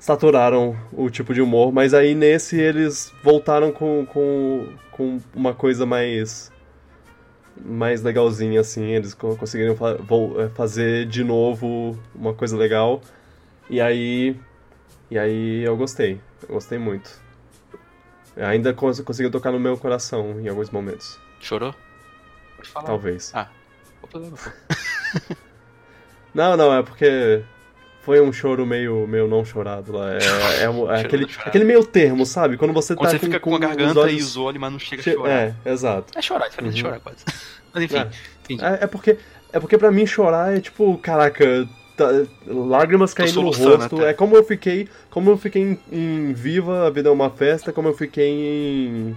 saturaram 0.00 0.76
o 0.92 1.08
tipo 1.08 1.32
de 1.32 1.40
humor, 1.40 1.72
mas 1.72 1.94
aí 1.94 2.14
nesse 2.14 2.60
eles 2.60 3.12
voltaram 3.22 3.70
com, 3.70 4.04
com, 4.06 4.66
com 4.90 5.18
uma 5.34 5.54
coisa 5.54 5.86
mais. 5.86 6.50
mais 7.64 8.02
legalzinha, 8.02 8.60
assim. 8.60 8.84
Eles 8.86 9.14
co- 9.14 9.36
conseguiram 9.36 9.76
fa 9.76 9.96
é, 10.44 10.48
fazer 10.50 11.06
de 11.06 11.22
novo 11.22 11.96
uma 12.14 12.34
coisa 12.34 12.56
legal. 12.56 13.00
E 13.70 13.80
aí. 13.80 14.34
E 15.10 15.18
aí 15.18 15.62
eu 15.62 15.76
gostei. 15.76 16.20
Eu 16.48 16.54
gostei 16.54 16.78
muito. 16.78 17.10
Ainda 18.36 18.72
cons 18.74 19.00
conseguiu 19.00 19.30
tocar 19.30 19.50
no 19.52 19.58
meu 19.60 19.76
coração 19.76 20.40
em 20.40 20.48
alguns 20.48 20.70
momentos. 20.70 21.18
Chorou? 21.40 21.74
Pode 22.56 22.68
falar. 22.70 22.86
Talvez. 22.86 23.32
Ah, 23.34 23.48
pô? 24.10 24.20
Não, 26.34 26.56
não, 26.56 26.72
é 26.76 26.82
porque 26.82 27.42
foi 28.02 28.20
um 28.20 28.32
choro 28.32 28.64
meio, 28.66 29.06
meio 29.08 29.26
não 29.26 29.44
chorado 29.44 29.92
lá. 29.92 30.12
É, 30.12 30.18
é, 30.18 30.18
é 30.20 30.62
Choro 30.66 30.90
aquele, 30.92 31.26
aquele 31.44 31.64
meio 31.64 31.84
termo, 31.84 32.24
sabe? 32.26 32.56
Quando 32.56 32.72
você 32.72 32.94
Quando 32.94 33.06
tá 33.06 33.12
você 33.12 33.18
com, 33.18 33.26
fica 33.26 33.40
com, 33.40 33.50
a 33.50 33.54
os 33.54 33.60
garganta 33.60 34.00
olhos 34.00 34.12
e 34.20 34.22
os 34.22 34.36
olhos, 34.36 34.60
mas 34.60 34.70
não 34.72 34.78
chega 34.78 35.02
che- 35.02 35.10
a 35.10 35.14
chorar. 35.14 35.30
É, 35.30 35.54
exato. 35.66 36.16
É 36.16 36.22
chorar, 36.22 36.46
é 36.46 36.48
diferente 36.50 36.74
de 36.74 36.82
Uhum. 36.82 36.86
chorar 36.88 37.00
quase. 37.00 37.18
Mas 37.74 37.82
enfim, 37.82 37.96
É. 37.96 38.08
É, 38.54 38.84
é 38.84 38.86
porque, 38.86 39.18
é 39.52 39.58
porque 39.58 39.76
pra 39.78 39.90
mim 39.90 40.06
chorar 40.06 40.56
é 40.56 40.60
tipo, 40.60 40.96
caraca, 40.98 41.66
tá- 41.96 42.08
lágrimas 42.46 43.12
caindo 43.14 43.42
no 43.42 43.52
soluçando 43.52 43.76
rosto. 43.82 43.96
até. 43.96 44.10
É 44.10 44.12
como 44.14 44.36
eu 44.36 44.44
fiquei, 44.44 44.88
como 45.10 45.30
eu 45.30 45.36
fiquei 45.38 45.62
em, 45.62 45.78
em 45.90 46.32
Viva, 46.34 46.86
a 46.86 46.90
vida 46.90 47.08
é 47.08 47.12
uma 47.12 47.30
festa, 47.30 47.72
como 47.72 47.88
eu 47.88 47.94
fiquei 47.94 48.28
em 48.28 49.16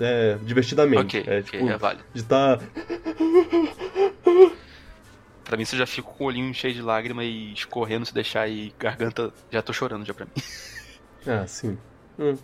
é, 0.00 0.36
Divertidamente. 0.42 1.18
Ok, 1.18 1.20
é 1.26 1.38
ok, 1.40 1.42
tipo, 1.42 1.68
é 1.68 1.76
válido. 1.76 2.04
de 2.14 2.22
tá... 2.24 2.58
Pra 5.44 5.56
mim, 5.56 5.64
você 5.64 5.76
já 5.76 5.86
fica 5.86 6.08
com 6.08 6.24
o 6.24 6.26
olhinho 6.28 6.54
cheio 6.54 6.72
de 6.72 6.80
lágrima 6.80 7.22
e 7.24 7.52
escorrendo 7.52 8.06
se 8.06 8.14
deixar 8.14 8.48
e 8.48 8.72
garganta. 8.78 9.32
Já 9.50 9.60
tô 9.60 9.72
chorando 9.72 10.04
já 10.06 10.14
pra 10.14 10.24
mim. 10.24 10.32
Ah, 11.24 11.46
sim. 11.46 11.78
Hum. 12.18 12.36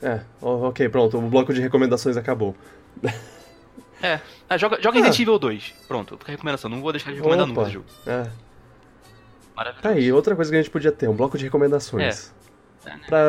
É, 0.00 0.20
ok, 0.40 0.88
pronto. 0.88 1.18
O 1.18 1.22
bloco 1.22 1.52
de 1.52 1.60
recomendações 1.60 2.16
acabou. 2.16 2.54
É. 4.00 4.20
Ah, 4.48 4.56
joga, 4.56 4.76
joga 4.80 4.90
Ah. 5.00 5.02
Resident 5.02 5.18
Evil 5.18 5.38
2. 5.40 5.74
Pronto, 5.88 6.16
fica 6.18 6.30
a 6.30 6.34
recomendação. 6.34 6.70
Não 6.70 6.80
vou 6.80 6.92
deixar 6.92 7.10
de 7.10 7.16
recomendar 7.16 7.46
Opa. 7.46 7.48
nunca 7.52 7.62
esse 7.62 7.72
jogo. 7.72 7.86
É. 8.06 8.30
Maravilhoso. 9.56 9.82
Tá 9.82 9.88
aí, 9.88 10.12
outra 10.12 10.36
coisa 10.36 10.52
que 10.52 10.56
a 10.56 10.62
gente 10.62 10.70
podia 10.70 10.92
ter, 10.92 11.08
um 11.08 11.16
bloco 11.16 11.36
de 11.36 11.42
recomendações. 11.42 12.32
É. 12.86 12.90
É. 12.90 12.96
Pra 13.08 13.24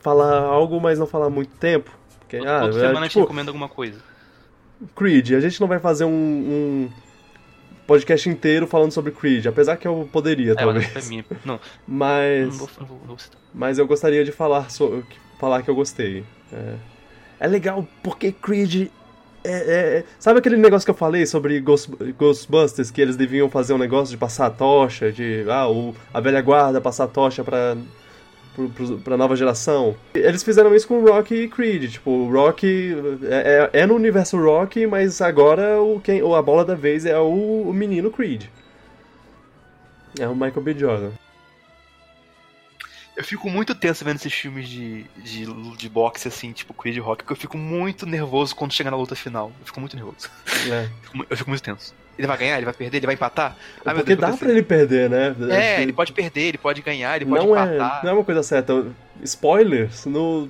falar 0.00 0.38
algo, 0.44 0.80
mas 0.80 0.98
não 0.98 1.06
falar 1.06 1.28
muito 1.28 1.54
tempo. 1.58 1.90
Porque, 2.30 2.38
Toda, 2.38 2.56
ah, 2.56 2.60
toda 2.60 2.76
é, 2.78 2.80
semana 2.80 2.98
a 3.00 3.02
gente 3.02 3.10
tipo, 3.12 3.20
recomenda 3.22 3.50
alguma 3.50 3.68
coisa. 3.68 3.98
Creed, 4.94 5.32
a 5.32 5.40
gente 5.40 5.60
não 5.60 5.66
vai 5.68 5.78
fazer 5.80 6.04
um, 6.04 6.10
um 6.10 6.90
podcast 7.86 8.28
inteiro 8.28 8.66
falando 8.66 8.92
sobre 8.92 9.10
Creed, 9.12 9.46
apesar 9.46 9.76
que 9.76 9.86
eu 9.88 10.08
poderia, 10.12 10.52
É, 10.52 10.54
talvez. 10.54 10.84
mas 10.94 11.04
pra 11.06 11.16
mim. 11.16 11.24
Não, 11.44 11.58
Mas, 11.86 12.56
vou, 12.56 12.70
não 12.78 12.86
vou, 12.86 12.98
não 13.00 13.06
vou 13.08 13.18
citar. 13.18 13.38
mas 13.52 13.78
eu 13.78 13.86
gostaria 13.86 14.24
de 14.24 14.30
falar, 14.32 14.70
so, 14.70 15.02
falar 15.38 15.62
que 15.62 15.68
eu 15.70 15.74
gostei. 15.74 16.24
É, 16.52 16.74
é 17.40 17.46
legal 17.48 17.86
porque 18.02 18.30
Creed 18.32 18.88
é, 19.42 19.50
é- 19.52 19.98
é- 19.98 20.04
Sabe 20.18 20.38
aquele 20.38 20.56
negócio 20.56 20.84
que 20.86 20.90
eu 20.90 20.94
falei 20.94 21.26
sobre 21.26 21.60
Ghost- 21.60 21.90
Ghostbusters, 22.18 22.90
que 22.90 23.00
eles 23.00 23.16
deviam 23.16 23.48
fazer 23.50 23.72
um 23.72 23.78
negócio 23.78 24.12
de 24.12 24.18
passar 24.18 24.46
a 24.46 24.50
tocha, 24.50 25.10
de 25.10 25.44
ah, 25.48 25.68
o, 25.68 25.94
a 26.14 26.20
velha 26.20 26.40
guarda 26.40 26.80
passar 26.80 27.04
a 27.04 27.08
tocha 27.08 27.42
pra, 27.42 27.76
pra 29.04 29.16
nova 29.16 29.34
geração? 29.36 29.96
Eles 30.14 30.42
fizeram 30.42 30.74
isso 30.74 30.86
com 30.88 31.00
Rock 31.04 31.34
e 31.34 31.48
Creed. 31.48 31.92
Tipo, 31.92 32.10
o 32.10 32.32
Rock 32.32 32.94
é, 33.24 33.70
é- 33.72 33.80
é 33.80 33.86
no 33.86 33.94
universo 33.94 34.36
Rock, 34.36 34.86
mas 34.86 35.20
agora 35.20 35.80
o, 35.80 36.00
quem, 36.00 36.20
a 36.20 36.42
bola 36.42 36.64
da 36.64 36.74
vez 36.74 37.06
é 37.06 37.18
o, 37.18 37.62
o 37.68 37.72
menino 37.72 38.10
Creed. 38.10 38.44
É 40.18 40.26
o 40.28 40.34
Michael 40.34 40.62
B. 40.62 40.74
Jordan. 40.78 41.10
Eu 43.16 43.24
fico 43.24 43.50
muito 43.50 43.74
tenso 43.74 44.04
vendo 44.04 44.16
esses 44.16 44.32
filmes 44.32 44.68
de, 44.68 45.04
de, 45.22 45.44
de 45.76 45.88
boxe, 45.88 46.26
assim, 46.28 46.52
tipo 46.52 46.72
Creed 46.72 46.96
Rock, 46.98 47.22
porque 47.22 47.32
eu 47.34 47.36
fico 47.36 47.58
muito 47.58 48.06
nervoso 48.06 48.56
quando 48.56 48.72
chega 48.72 48.90
na 48.90 48.96
luta 48.96 49.14
final. 49.14 49.52
Eu 49.60 49.66
fico 49.66 49.78
muito 49.80 49.94
nervoso. 49.94 50.30
É. 50.70 50.88
Eu 51.28 51.36
fico 51.36 51.50
muito 51.50 51.62
tenso. 51.62 51.94
Ele 52.20 52.26
vai 52.26 52.36
ganhar? 52.36 52.56
Ele 52.56 52.64
vai 52.66 52.74
perder? 52.74 52.96
Ele 52.98 53.06
vai 53.06 53.14
empatar? 53.14 53.56
Meu 53.84 53.94
Porque 53.94 54.14
Deus, 54.14 54.20
dá 54.20 54.28
eu 54.30 54.36
pra 54.36 54.50
ele 54.50 54.62
perder, 54.62 55.08
né? 55.08 55.34
É, 55.50 55.82
ele 55.82 55.92
pode 55.92 56.12
perder, 56.12 56.42
ele 56.42 56.58
pode 56.58 56.82
ganhar, 56.82 57.16
ele 57.16 57.24
pode 57.24 57.46
não 57.46 57.56
é, 57.56 57.76
empatar. 57.76 58.04
não 58.04 58.10
é 58.10 58.14
uma 58.14 58.24
coisa 58.24 58.42
certa. 58.42 58.86
Spoilers, 59.22 60.04
no... 60.06 60.48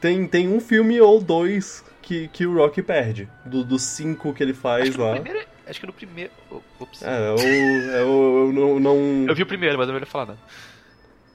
tem, 0.00 0.26
tem 0.26 0.48
um 0.48 0.58
filme 0.60 1.00
ou 1.00 1.20
dois 1.20 1.84
que, 2.02 2.28
que 2.28 2.46
o 2.46 2.54
Rock 2.54 2.82
perde. 2.82 3.28
Do- 3.44 3.62
dos 3.62 3.82
cinco 3.82 4.32
que 4.32 4.42
ele 4.42 4.52
acho, 4.52 4.60
faz 4.60 4.90
que 4.90 4.98
no 4.98 5.04
lá. 5.04 5.12
primeiro, 5.12 5.40
acho 5.66 5.80
que 5.80 5.86
no 5.86 5.92
primeiro. 5.92 6.30
Ops. 6.78 7.02
É, 7.02 7.30
o, 7.30 7.90
é 7.92 8.02
o, 8.02 8.46
eu 8.46 8.52
não, 8.52 8.80
não- 8.80 9.26
Eu 9.28 9.34
vi 9.34 9.42
o 9.42 9.46
primeiro, 9.46 9.76
mas 9.78 9.86
eu 9.86 9.92
não 9.92 10.00
ia 10.00 10.06
falar 10.06 10.26
nada. 10.26 10.38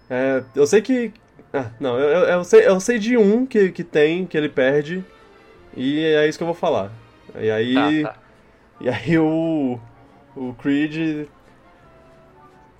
é, 0.09 0.43
eu 0.55 0.65
sei 0.67 0.81
que. 0.81 1.13
Ah, 1.53 1.69
não, 1.79 1.97
eu, 1.97 2.09
eu, 2.09 2.25
eu 2.25 2.43
sei, 2.43 2.67
eu 2.67 2.79
sei 2.79 2.99
de 2.99 3.15
um 3.15 3.45
que, 3.45 3.69
que 3.71 3.83
tem, 3.83 4.25
que 4.25 4.35
ele 4.37 4.49
perde. 4.49 5.03
E 5.77 5.99
é 6.03 6.27
isso 6.27 6.37
que 6.37 6.43
eu 6.43 6.47
vou 6.47 6.55
falar. 6.55 6.91
E 7.39 7.49
aí. 7.49 8.03
Tá, 8.03 8.13
tá. 8.13 8.24
E 8.79 8.89
aí 8.89 9.17
o. 9.17 9.79
O 10.35 10.53
Creed. 10.55 11.27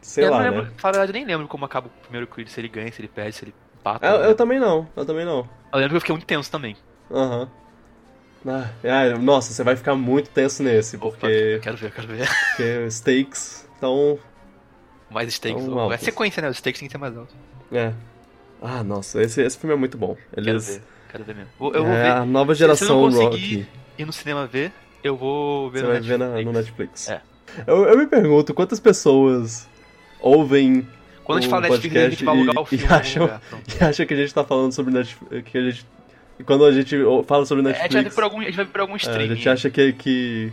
Sei 0.01 0.23
eu 0.23 0.29
lá, 0.29 0.37
não 0.37 0.43
lembro, 0.45 0.63
né? 0.63 0.69
pra 0.71 0.79
falar 0.79 0.89
a 0.89 0.97
verdade, 0.99 1.11
eu 1.17 1.25
nem 1.25 1.25
lembro 1.35 1.47
como 1.47 1.65
acaba 1.65 1.87
o 1.87 1.89
primeiro 2.01 2.27
Creed, 2.27 2.47
se 2.47 2.59
ele 2.59 2.67
ganha, 2.67 2.91
se 2.91 3.01
ele 3.01 3.07
perde, 3.07 3.35
se 3.35 3.45
ele 3.45 3.55
empata. 3.79 4.05
Eu, 4.05 4.15
eu, 4.15 4.23
eu 4.25 4.35
também 4.35 4.59
não, 4.59 4.87
eu 4.95 5.05
também 5.05 5.25
não. 5.25 5.49
eu 5.73 5.79
lembro 5.79 5.89
que 5.89 5.95
eu 5.95 5.99
fiquei 6.01 6.13
muito 6.13 6.25
tenso 6.27 6.51
também. 6.51 6.75
Aham. 7.09 7.49
Ah, 8.47 8.69
ah, 8.83 9.17
nossa, 9.17 9.51
você 9.51 9.63
vai 9.63 9.75
ficar 9.75 9.95
muito 9.95 10.29
tenso 10.29 10.61
nesse, 10.61 10.97
Opa, 10.97 11.09
porque, 11.09 11.59
Quero 11.63 11.77
ver, 11.77 11.91
quero 11.91 12.07
ver. 12.07 12.27
porque 12.49 12.91
stakes 12.91 13.67
estão. 13.73 14.19
Mais 15.09 15.33
stakes. 15.33 15.65
Tão 15.65 15.91
é 15.91 15.97
sequência, 15.97 16.41
né? 16.43 16.49
Os 16.49 16.57
stakes 16.57 16.79
tem 16.79 16.87
que 16.87 16.91
ser 16.91 16.99
mais 16.99 17.17
alto. 17.17 17.33
É. 17.71 17.91
Ah, 18.61 18.83
nossa, 18.83 19.21
esse, 19.23 19.41
esse 19.41 19.57
filme 19.57 19.73
é 19.73 19.77
muito 19.77 19.97
bom. 19.97 20.15
Quero 20.33 20.47
Eles, 20.49 20.67
ver, 20.75 20.83
quero 21.09 21.23
ver 21.23 21.35
mesmo. 21.35 21.51
Vou- 21.57 21.73
Eu 21.73 21.83
vou 21.83 21.93
é 21.93 22.03
ver. 22.03 22.11
a 22.11 22.25
nova 22.25 22.53
Se- 22.53 22.59
se 22.59 22.63
eu 22.63 22.67
geração 22.67 23.01
não 23.01 23.09
conseguir 23.09 23.61
Rock. 23.61 23.67
ir 23.97 24.05
no 24.05 24.13
cinema 24.13 24.45
ver, 24.45 24.71
eu 25.07 25.15
vou 25.17 25.69
ver 25.69 25.79
Você 25.79 25.85
no 25.85 25.91
vai 25.91 26.01
ver 26.01 26.17
Netflix. 26.19 26.35
na- 26.45 26.51
no 26.51 26.57
Netflix. 26.57 27.09
É. 27.09 27.21
Eu, 27.67 27.85
eu 27.85 27.97
me 27.97 28.07
pergunto 28.07 28.53
quantas 28.53 28.79
pessoas 28.79 29.67
ouvem 30.19 30.87
Quando 31.23 31.39
a 31.39 31.41
gente 31.41 31.49
fala 31.49 31.67
Netflix, 31.69 31.95
a 31.95 32.09
gente 32.09 32.23
vai 32.25 32.35
alugar 32.35 32.59
o 32.61 32.65
filme. 32.65 32.83
e 32.83 32.87
acham- 32.87 33.39
e 33.79 33.83
acham 33.83 34.05
que 34.05 34.13
a 34.13 34.17
gente 34.17 34.33
tá 34.33 34.43
falando 34.43 34.71
sobre 34.71 34.93
Netflix. 34.93 35.43
Que 35.51 35.57
a 35.57 35.61
gente, 35.61 35.85
quando 36.45 36.65
a 36.65 36.71
gente 36.71 36.95
fala 37.25 37.45
sobre 37.45 37.63
É, 37.67 37.69
a 37.69 37.73
gente 37.73 37.79
vai 37.79 37.87
ver 37.89 37.93
Netflix, 37.95 38.15
por 38.15 38.23
algum, 38.23 38.39
a 38.41 38.43
gente 38.45 38.55
vai 38.55 38.65
por 38.65 38.81
algum 38.81 38.93
é, 38.93 38.95
a 38.95 38.97
streaming. 38.97 39.35
gente 39.35 39.49
acha 39.49 39.69
que, 39.69 39.93
que, 39.93 40.51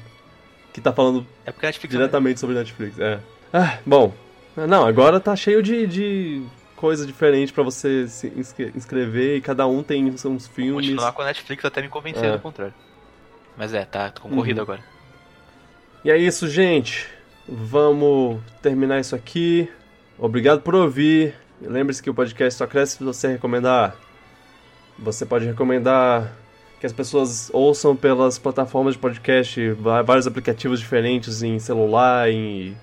que 0.73 0.81
tá 0.81 0.93
falando 0.93 1.27
É 1.47 1.53
Netflix 1.63 1.91
diretamente 1.95 2.41
sobre 2.41 2.55
Netflix, 2.57 2.99
é. 2.99 3.19
Ah, 3.53 3.79
bom. 3.85 4.13
Não, 4.57 4.87
agora 4.87 5.19
tá 5.19 5.35
cheio 5.35 5.63
de, 5.63 5.87
de 5.87 6.43
coisa 6.77 7.07
diferente 7.07 7.53
pra 7.53 7.63
você 7.63 8.07
se 8.07 8.27
inscre- 8.37 8.73
inscrever 8.77 9.37
e 9.39 9.41
cada 9.41 9.67
um 9.67 9.83
tem 9.83 10.05
uns 10.07 10.23
Vou 10.23 10.39
filmes. 10.39 10.75
continuar 10.87 11.13
com 11.13 11.23
a 11.23 11.27
Netflix 11.27 11.65
até 11.65 11.81
me 11.81 11.89
convencer 11.89 12.25
É. 12.25 12.33
do 12.33 12.39
contrário. 12.39 12.75
Mas 13.57 13.75
é, 13.75 13.85
tá 13.85 14.11
concorrido 14.11 14.61
Uhum. 14.61 14.65
agora. 14.65 14.81
E 16.05 16.11
é 16.11 16.17
isso, 16.17 16.49
gente. 16.49 17.07
Vamos 17.49 18.41
terminar 18.61 19.01
isso 19.01 19.15
aqui. 19.15 19.69
Obrigado 20.19 20.61
por 20.63 20.75
ouvir. 20.75 21.35
Lembre-se 21.61 22.03
que 22.03 22.11
o 22.11 22.15
podcast 22.15 22.59
só 22.59 22.67
cresce 22.67 22.97
se 22.99 23.05
você 23.05 23.29
recomendar. 23.29 23.95
Você 24.99 25.25
pode 25.27 25.45
recomendar 25.47 26.33
que 26.81 26.87
as 26.87 26.93
pessoas 26.93 27.51
ouçam 27.53 27.95
pelas 27.95 28.39
plataformas 28.39 28.95
de 28.95 29.01
podcast, 29.01 29.71
vários 30.05 30.27
aplicativos 30.27 30.81
diferentes 30.81 31.43
em 31.43 31.59
celular, 31.61 32.29
em, 32.29 32.77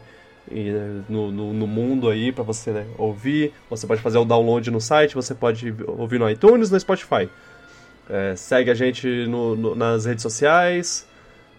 em, 0.50 1.04
no, 1.10 1.30
no, 1.32 1.54
no 1.54 1.68
mundo 1.68 2.10
aí 2.10 2.32
para 2.32 2.44
você 2.44 2.72
né, 2.72 2.86
ouvir. 2.98 3.54
Você 3.70 3.86
pode 3.86 4.02
fazer 4.02 4.18
o 4.18 4.24
download 4.26 4.72
no 4.72 4.80
site, 4.80 5.16
você 5.16 5.36
pode 5.36 5.74
ouvir 5.86 6.18
no 6.20 6.30
iTunes, 6.30 6.72
no 6.72 6.80
Spotify. 6.80 7.30
É, 8.10 8.36
segue 8.36 8.72
a 8.72 8.74
gente 8.74 9.08
no- 9.28 9.56
no- 9.56 9.76
nas 9.76 10.06
redes 10.06 10.24
sociais, 10.24 11.08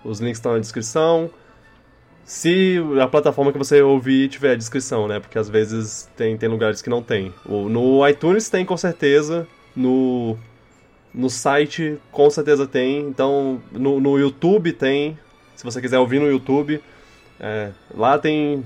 os 0.04 0.18
links 0.20 0.38
estão 0.38 0.52
na 0.54 0.58
descrição. 0.58 1.30
Se 2.24 2.76
a 3.00 3.06
plataforma 3.08 3.50
que 3.52 3.58
você 3.58 3.82
ouvir 3.82 4.28
tiver 4.28 4.52
a 4.52 4.56
descrição, 4.56 5.08
né? 5.08 5.18
Porque 5.18 5.38
às 5.38 5.48
vezes 5.48 6.08
tem, 6.16 6.36
tem 6.36 6.48
lugares 6.48 6.80
que 6.82 6.90
não 6.90 7.02
tem. 7.02 7.32
O- 7.44 7.68
No 7.68 8.06
iTunes 8.08 8.48
tem 8.48 8.64
com 8.64 8.76
certeza. 8.76 9.46
No, 9.74 10.36
no 11.14 11.28
site 11.30 11.98
com 12.12 12.28
certeza 12.30 12.66
tem. 12.66 13.00
Então 13.08 13.60
no, 13.72 14.00
no 14.00 14.18
YouTube 14.18 14.72
tem. 14.72 15.18
Se 15.56 15.64
você 15.64 15.80
quiser 15.80 15.98
ouvir 15.98 16.20
no 16.20 16.28
YouTube. 16.28 16.80
é, 17.40 17.70
lá 17.94 18.18
tem. 18.18 18.64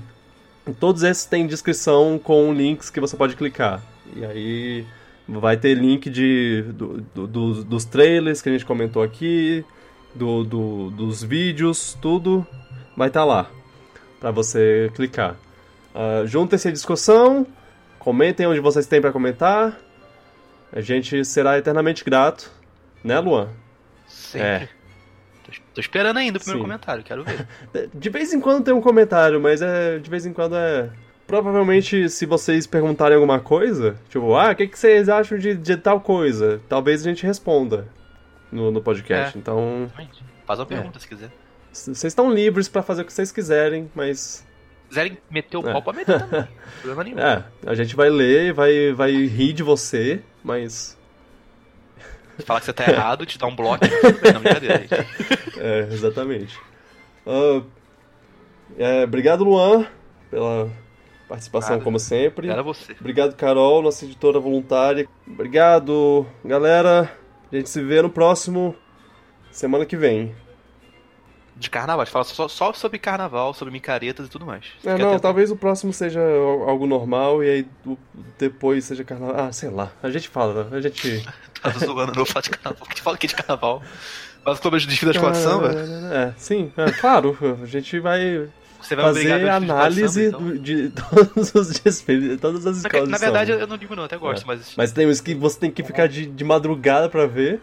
Todos 0.79 1.03
esses 1.03 1.25
têm 1.25 1.45
descrição 1.47 2.19
com 2.21 2.51
links 2.53 2.89
que 2.89 2.99
você 2.99 3.15
pode 3.15 3.35
clicar. 3.35 3.81
E 4.15 4.25
aí 4.25 4.85
vai 5.27 5.57
ter 5.57 5.73
link 5.75 6.09
de, 6.09 6.63
do- 6.73 7.01
do- 7.13 7.27
dos- 7.27 7.63
dos 7.63 7.85
trailers 7.85 8.41
que 8.41 8.49
a 8.49 8.51
gente 8.51 8.65
comentou 8.65 9.01
aqui. 9.03 9.63
do- 10.13 10.45
do- 10.45 10.89
dos 10.91 11.21
vídeos, 11.21 11.97
tudo 12.01 12.47
vai 12.95 13.09
estar 13.09 13.25
lá 13.25 13.51
para 14.17 14.31
você 14.31 14.89
clicar. 14.95 15.35
Uh, 15.93 16.25
Juntem-se 16.25 16.69
à 16.69 16.71
discussão, 16.71 17.45
comentem 17.99 18.47
onde 18.47 18.61
vocês 18.61 18.87
têm 18.87 19.01
para 19.01 19.11
comentar. 19.11 19.77
A 20.71 20.79
gente 20.79 21.25
será 21.25 21.57
eternamente 21.57 22.01
grato, 22.05 22.49
né, 23.03 23.19
Luan? 23.19 23.49
Sempre. 24.07 24.47
É. 24.47 24.69
Tô, 25.43 25.51
tô 25.73 25.81
esperando 25.81 26.15
ainda 26.17 26.37
o 26.37 26.39
primeiro 26.39 26.59
Sim. 26.59 26.65
comentário, 26.65 27.03
quero 27.03 27.23
ver. 27.25 27.45
De- 27.73 27.87
De 27.99 28.09
vez 28.09 28.31
em 28.33 28.39
quando 28.39 28.63
tem 28.63 28.73
um 28.73 28.79
comentário, 28.81 29.41
mas 29.41 29.61
é 29.61 29.99
de 29.99 30.09
vez 30.09 30.25
em 30.25 30.31
quando 30.31 30.55
é. 30.55 30.89
Provavelmente, 31.27 32.07
se 32.09 32.25
vocês 32.25 32.67
perguntarem 32.67 33.15
alguma 33.15 33.39
coisa, 33.39 33.95
tipo, 34.09 34.35
ah, 34.35 34.51
o 34.51 34.55
que, 34.55 34.67
que 34.67 34.77
vocês 34.77 35.09
acham 35.09 35.37
de, 35.37 35.55
de 35.55 35.75
tal 35.75 35.99
coisa? 35.99 36.61
Talvez 36.69 37.01
a 37.01 37.09
gente 37.09 37.25
responda 37.25 37.87
no, 38.51 38.69
no 38.71 38.81
podcast. 38.81 39.35
É. 39.35 39.39
Então. 39.39 39.91
Faz 40.45 40.59
uma 40.59 40.65
pergunta 40.67 40.99
se 40.99 41.07
quiser. 41.07 41.31
vocês 41.71 42.03
estão 42.05 42.31
livres 42.31 42.67
para 42.69 42.83
fazer 42.83 43.01
o 43.01 43.05
que 43.05 43.11
vocês 43.13 43.31
quiserem, 43.31 43.89
mas 43.95 44.45
Se 44.83 44.89
quiserem 44.89 45.17
meter 45.31 45.57
o 45.57 45.67
É. 45.67 45.71
pau, 45.71 45.81
pode 45.81 45.97
meter 45.97 46.19
também. 46.19 46.41
Não 46.41 46.47
tem 46.47 46.55
Problema 46.81 47.03
nenhum. 47.03 47.19
É, 47.19 47.43
a 47.65 47.73
gente 47.73 47.95
vai 47.95 48.09
ler, 48.09 48.53
vai, 48.53 48.93
vai 48.93 49.11
rir 49.11 49.53
de 49.53 49.63
você, 49.63 50.21
mas. 50.43 50.95
Se 52.37 52.45
falar 52.45 52.59
que 52.59 52.65
você 52.67 52.73
tá 52.73 52.83
errado, 52.91 53.25
te 53.25 53.39
dá 53.39 53.47
um 53.47 53.55
bloco. 53.55 53.83
Não, 54.31 54.41
brincadeira, 54.41 54.77
gente. 54.79 54.93
É, 55.57 55.87
exatamente. 55.89 56.59
Ah, 57.25 57.63
é, 58.77 59.03
obrigado, 59.05 59.43
Luan, 59.45 59.87
pela 60.29 60.69
participação, 61.27 61.71
Nada. 61.71 61.83
como 61.83 61.99
sempre. 61.99 62.49
Era 62.49 62.61
você. 62.63 62.95
Obrigado, 62.99 63.35
Carol, 63.35 63.81
nossa 63.81 64.05
editora 64.05 64.39
voluntária. 64.39 65.07
Obrigado, 65.27 66.25
galera. 66.43 67.11
A 67.51 67.55
gente 67.55 67.69
se 67.69 67.81
vê 67.81 68.01
no 68.01 68.09
próximo 68.09 68.75
semana 69.51 69.85
que 69.85 69.95
vem. 69.95 70.35
De 71.57 71.69
carnaval, 71.69 72.01
a 72.01 72.03
gente 72.05 72.11
fala 72.11 72.25
só, 72.25 72.49
só 72.49 72.73
sobre 72.73 72.99
carnaval, 72.99 73.53
sobre 73.53 73.71
micaretas 73.71 74.27
e 74.27 74.29
tudo 74.29 74.45
mais. 74.45 74.65
É, 74.83 74.97
não, 74.97 75.17
talvez 75.17 75.49
o 75.51 75.55
próximo 75.55 75.93
seja 75.93 76.19
al- 76.19 76.69
algo 76.69 76.85
normal 76.85 77.41
e 77.41 77.49
aí 77.49 77.67
o- 77.85 77.97
depois 78.37 78.83
seja 78.83 79.05
carnaval. 79.05 79.35
Ah, 79.45 79.51
sei 79.53 79.69
lá. 79.69 79.89
A 80.03 80.09
gente 80.09 80.27
fala, 80.27 80.67
a 80.69 80.81
gente. 80.81 81.25
Tava 81.63 81.79
zoando, 81.79 82.07
não 82.07 82.13
vou 82.15 82.25
falar 82.25 82.41
de 82.41 82.49
carnaval. 82.49 82.87
Que 82.89 83.01
fala 83.01 83.15
aqui 83.15 83.27
de 83.27 83.35
carnaval. 83.35 83.81
Mas 84.45 84.59
sobre 84.59 84.77
os 84.77 84.85
desfiles 84.85 85.15
da 85.15 85.19
escola 85.21 85.31
de 85.31 85.37
samba? 85.37 85.71
É, 86.13 86.33
sim, 86.37 86.73
é, 86.75 86.91
claro. 86.91 87.37
A 87.63 87.65
gente 87.65 87.99
vai. 87.99 88.49
Você 88.87 88.95
vai 88.95 89.05
fazer 89.05 89.39
de 89.39 89.49
análise 89.49 90.31
samba, 90.31 90.37
então? 90.53 90.57
de 90.57 90.89
todos 90.89 91.55
os 91.55 91.79
desfiles, 91.79 92.39
todas 92.39 92.65
as 92.65 92.77
escolas 92.77 93.09
na 93.09 93.17
de 93.17 93.23
verdade, 93.23 93.51
eu 93.51 93.67
não 93.67 93.77
digo 93.77 93.95
não, 93.95 94.03
até 94.03 94.17
gosto, 94.17 94.43
É. 94.43 94.47
mas. 94.47 94.73
Mas 94.77 94.91
tem 94.91 95.07
uns 95.07 95.19
que 95.21 95.33
você 95.33 95.59
tem 95.59 95.71
que 95.71 95.83
ficar 95.83 96.07
de, 96.07 96.25
de 96.25 96.43
madrugada 96.43 97.09
pra 97.09 97.25
ver. 97.25 97.59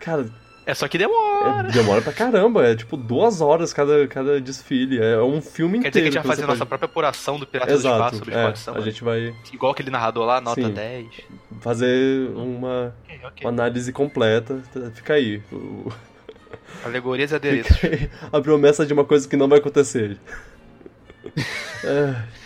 Cara, 0.00 0.26
É 0.66 0.74
só 0.74 0.86
que 0.86 0.96
é- 0.96 1.00
demora. 1.00 1.62
demora 1.72 2.02
pra 2.02 2.12
caramba. 2.12 2.64
É 2.66 2.76
tipo 2.76 2.96
duas 2.96 3.40
horas 3.40 3.72
cada, 3.72 4.06
cada 4.06 4.40
desfile. 4.40 4.98
É 5.02 5.18
um 5.20 5.40
filme 5.40 5.80
Quer 5.80 5.88
dizer 5.88 6.00
inteiro. 6.00 6.04
que 6.12 6.18
a 6.18 6.20
gente 6.20 6.26
vai 6.26 6.36
fazer 6.36 6.42
nossa 6.46 6.58
pode- 6.58 6.68
própria 6.68 6.86
apuração 6.86 7.38
do 7.38 7.46
Pirata 7.46 7.72
do 7.72 7.76
Espaço 7.78 7.96
Exato. 7.96 8.16
sobre 8.18 8.34
É, 8.34 8.50
escola 8.52 8.76
de 8.80 8.82
a 8.88 8.90
gente 8.92 9.02
vai 9.04 9.34
Igual 9.52 9.72
aquele 9.72 9.90
narrador 9.90 10.26
lá, 10.26 10.40
nota 10.40 10.60
Sim. 10.62 10.70
10. 10.70 11.06
fazer 11.60 12.28
uma, 12.36 12.94
Ok, 13.04 13.20
ok. 13.24 13.44
uma 13.46 13.50
análise 13.50 13.92
completa. 13.92 14.60
Fica 14.94 15.14
aí. 15.14 15.42
O- 15.50 15.90
Alegorias 16.84 17.32
e 17.32 17.34
adereços. 17.34 17.76
A 18.32 18.40
promessa 18.40 18.86
de 18.86 18.92
uma 18.92 19.04
coisa 19.04 19.28
que 19.28 19.36
não 19.36 19.48
vai 19.48 19.58
acontecer. 19.58 20.18
É, 21.84 22.14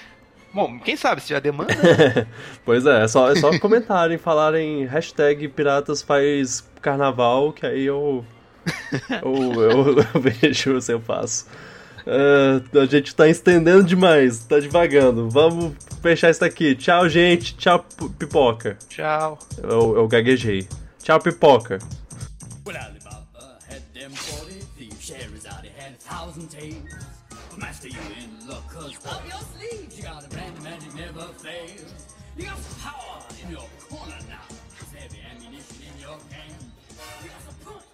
Bom, 0.54 0.78
quem 0.78 0.96
sabe, 0.96 1.22
se 1.22 1.28
tiver 1.28 1.40
demanda. 1.40 1.72
pois 2.64 2.84
é, 2.84 3.04
é 3.04 3.08
só, 3.08 3.30
é 3.30 3.36
só 3.36 3.58
comentarem, 3.58 4.18
falarem 4.18 4.84
hashtag 4.84 5.48
piratas 5.48 6.02
faz 6.02 6.62
carnaval, 6.82 7.52
que 7.52 7.64
aí 7.64 7.84
eu, 7.84 8.22
eu, 9.24 9.62
eu, 9.62 9.98
eu 10.14 10.20
vejo 10.20 10.78
se 10.80 10.92
eu 10.92 11.00
faço. 11.00 11.46
É, 12.06 12.78
a 12.80 12.84
gente 12.84 13.14
tá 13.14 13.28
estendendo 13.28 13.84
demais, 13.84 14.44
tá 14.44 14.58
devagando. 14.58 15.30
Vamos 15.30 15.72
fechar 16.02 16.30
isso 16.30 16.44
aqui. 16.44 16.74
Tchau, 16.74 17.08
gente. 17.08 17.56
Tchau, 17.56 17.86
pipoca. 18.18 18.76
Tchau. 18.88 19.38
Eu, 19.62 19.96
eu 19.96 20.08
gaguejei. 20.08 20.68
Tchau, 21.02 21.18
pipoca 21.20 21.78
them 24.02 24.10
forty 24.10 24.88
out 25.46 25.64
of 25.64 25.72
had 25.76 25.92
a 25.92 25.96
thousand 25.96 26.50
tales. 26.50 26.82
Master, 27.56 27.86
you 27.86 28.00
in 28.18 28.48
luck, 28.48 28.68
cause 28.68 28.96
up 29.06 29.22
your 29.28 29.38
sleeves 29.54 29.96
you 29.96 30.02
got 30.02 30.26
a 30.26 30.28
brand 30.28 30.56
of 30.56 30.64
magic 30.64 30.92
never 30.96 31.26
fails. 31.38 32.16
You 32.36 32.44
got 32.46 32.58
power 32.82 33.22
in 33.44 33.50
your 33.52 33.68
corner 33.88 34.18
now. 34.28 34.42
There's 34.48 35.02
heavy 35.02 35.20
ammunition 35.30 35.76
in 35.86 36.00
your 36.00 36.18
hand. 36.34 36.72
You 37.22 37.28
got 37.30 37.42
some 37.46 37.54
punch. 37.64 37.84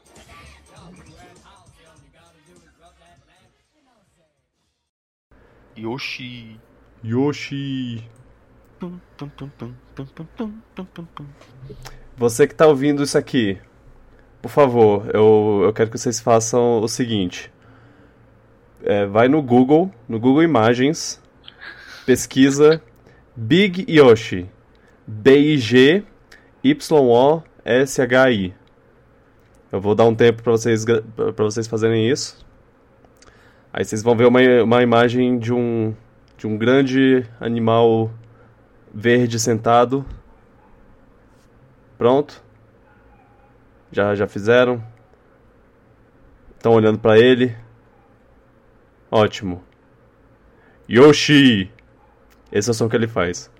Oh, 0.77 0.93
Yoshi. 5.77 6.59
Yoshi. 7.05 8.09
Você 12.17 12.47
que 12.47 12.55
está 12.55 12.67
ouvindo 12.67 13.03
isso 13.03 13.19
aqui, 13.19 13.61
por 14.40 14.51
favor, 14.51 15.10
eu, 15.12 15.62
eu 15.65 15.73
quero 15.73 15.90
que 15.90 15.98
vocês 15.98 16.20
façam 16.20 16.81
o 16.81 16.89
seguinte. 16.89 17.52
É, 18.82 19.06
vai 19.06 19.28
no 19.28 19.43
Google, 19.43 19.90
no 20.09 20.20
Google 20.20 20.43
Imagens, 20.43 21.23
pesquisa 22.06 22.82
Big 23.36 23.85
Yoshi. 23.89 24.48
B-I-G-Y-O-S-H-I. 25.06 26.05
Eu 29.73 29.81
vou 29.81 29.94
dar 29.94 30.05
um 30.05 30.15
tempo 30.15 30.43
pra 30.43 30.52
vocês, 30.52 30.85
vocês 31.36 31.66
fazerem 31.66 32.10
isso. 32.10 32.47
Aí 33.73 33.85
vocês 33.85 34.02
vão 34.02 34.16
ver 34.16 34.27
uma, 34.27 34.40
uma 34.62 34.82
imagem 34.82 35.39
de 35.39 35.52
um, 35.52 35.94
de 36.36 36.47
um 36.47 36.59
grande 36.59 37.24
animal 37.40 38.10
verde 38.93 39.39
sentado 39.39 40.05
Pronto? 41.98 42.40
Já, 43.90 44.15
já 44.15 44.27
fizeram? 44.27 44.82
Estão 46.56 46.73
olhando 46.73 46.98
pra 46.98 47.19
ele? 47.19 47.56
Ótimo. 49.10 49.65
Yoshi! 50.89 51.70
Esse 52.51 52.69
é 52.69 52.73
o 52.73 52.74
som 52.74 52.89
que 52.89 52.97
ele 52.97 53.09
faz. 53.09 53.51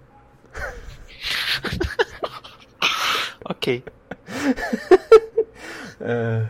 Ok. 3.51 3.83
É, 6.01 6.47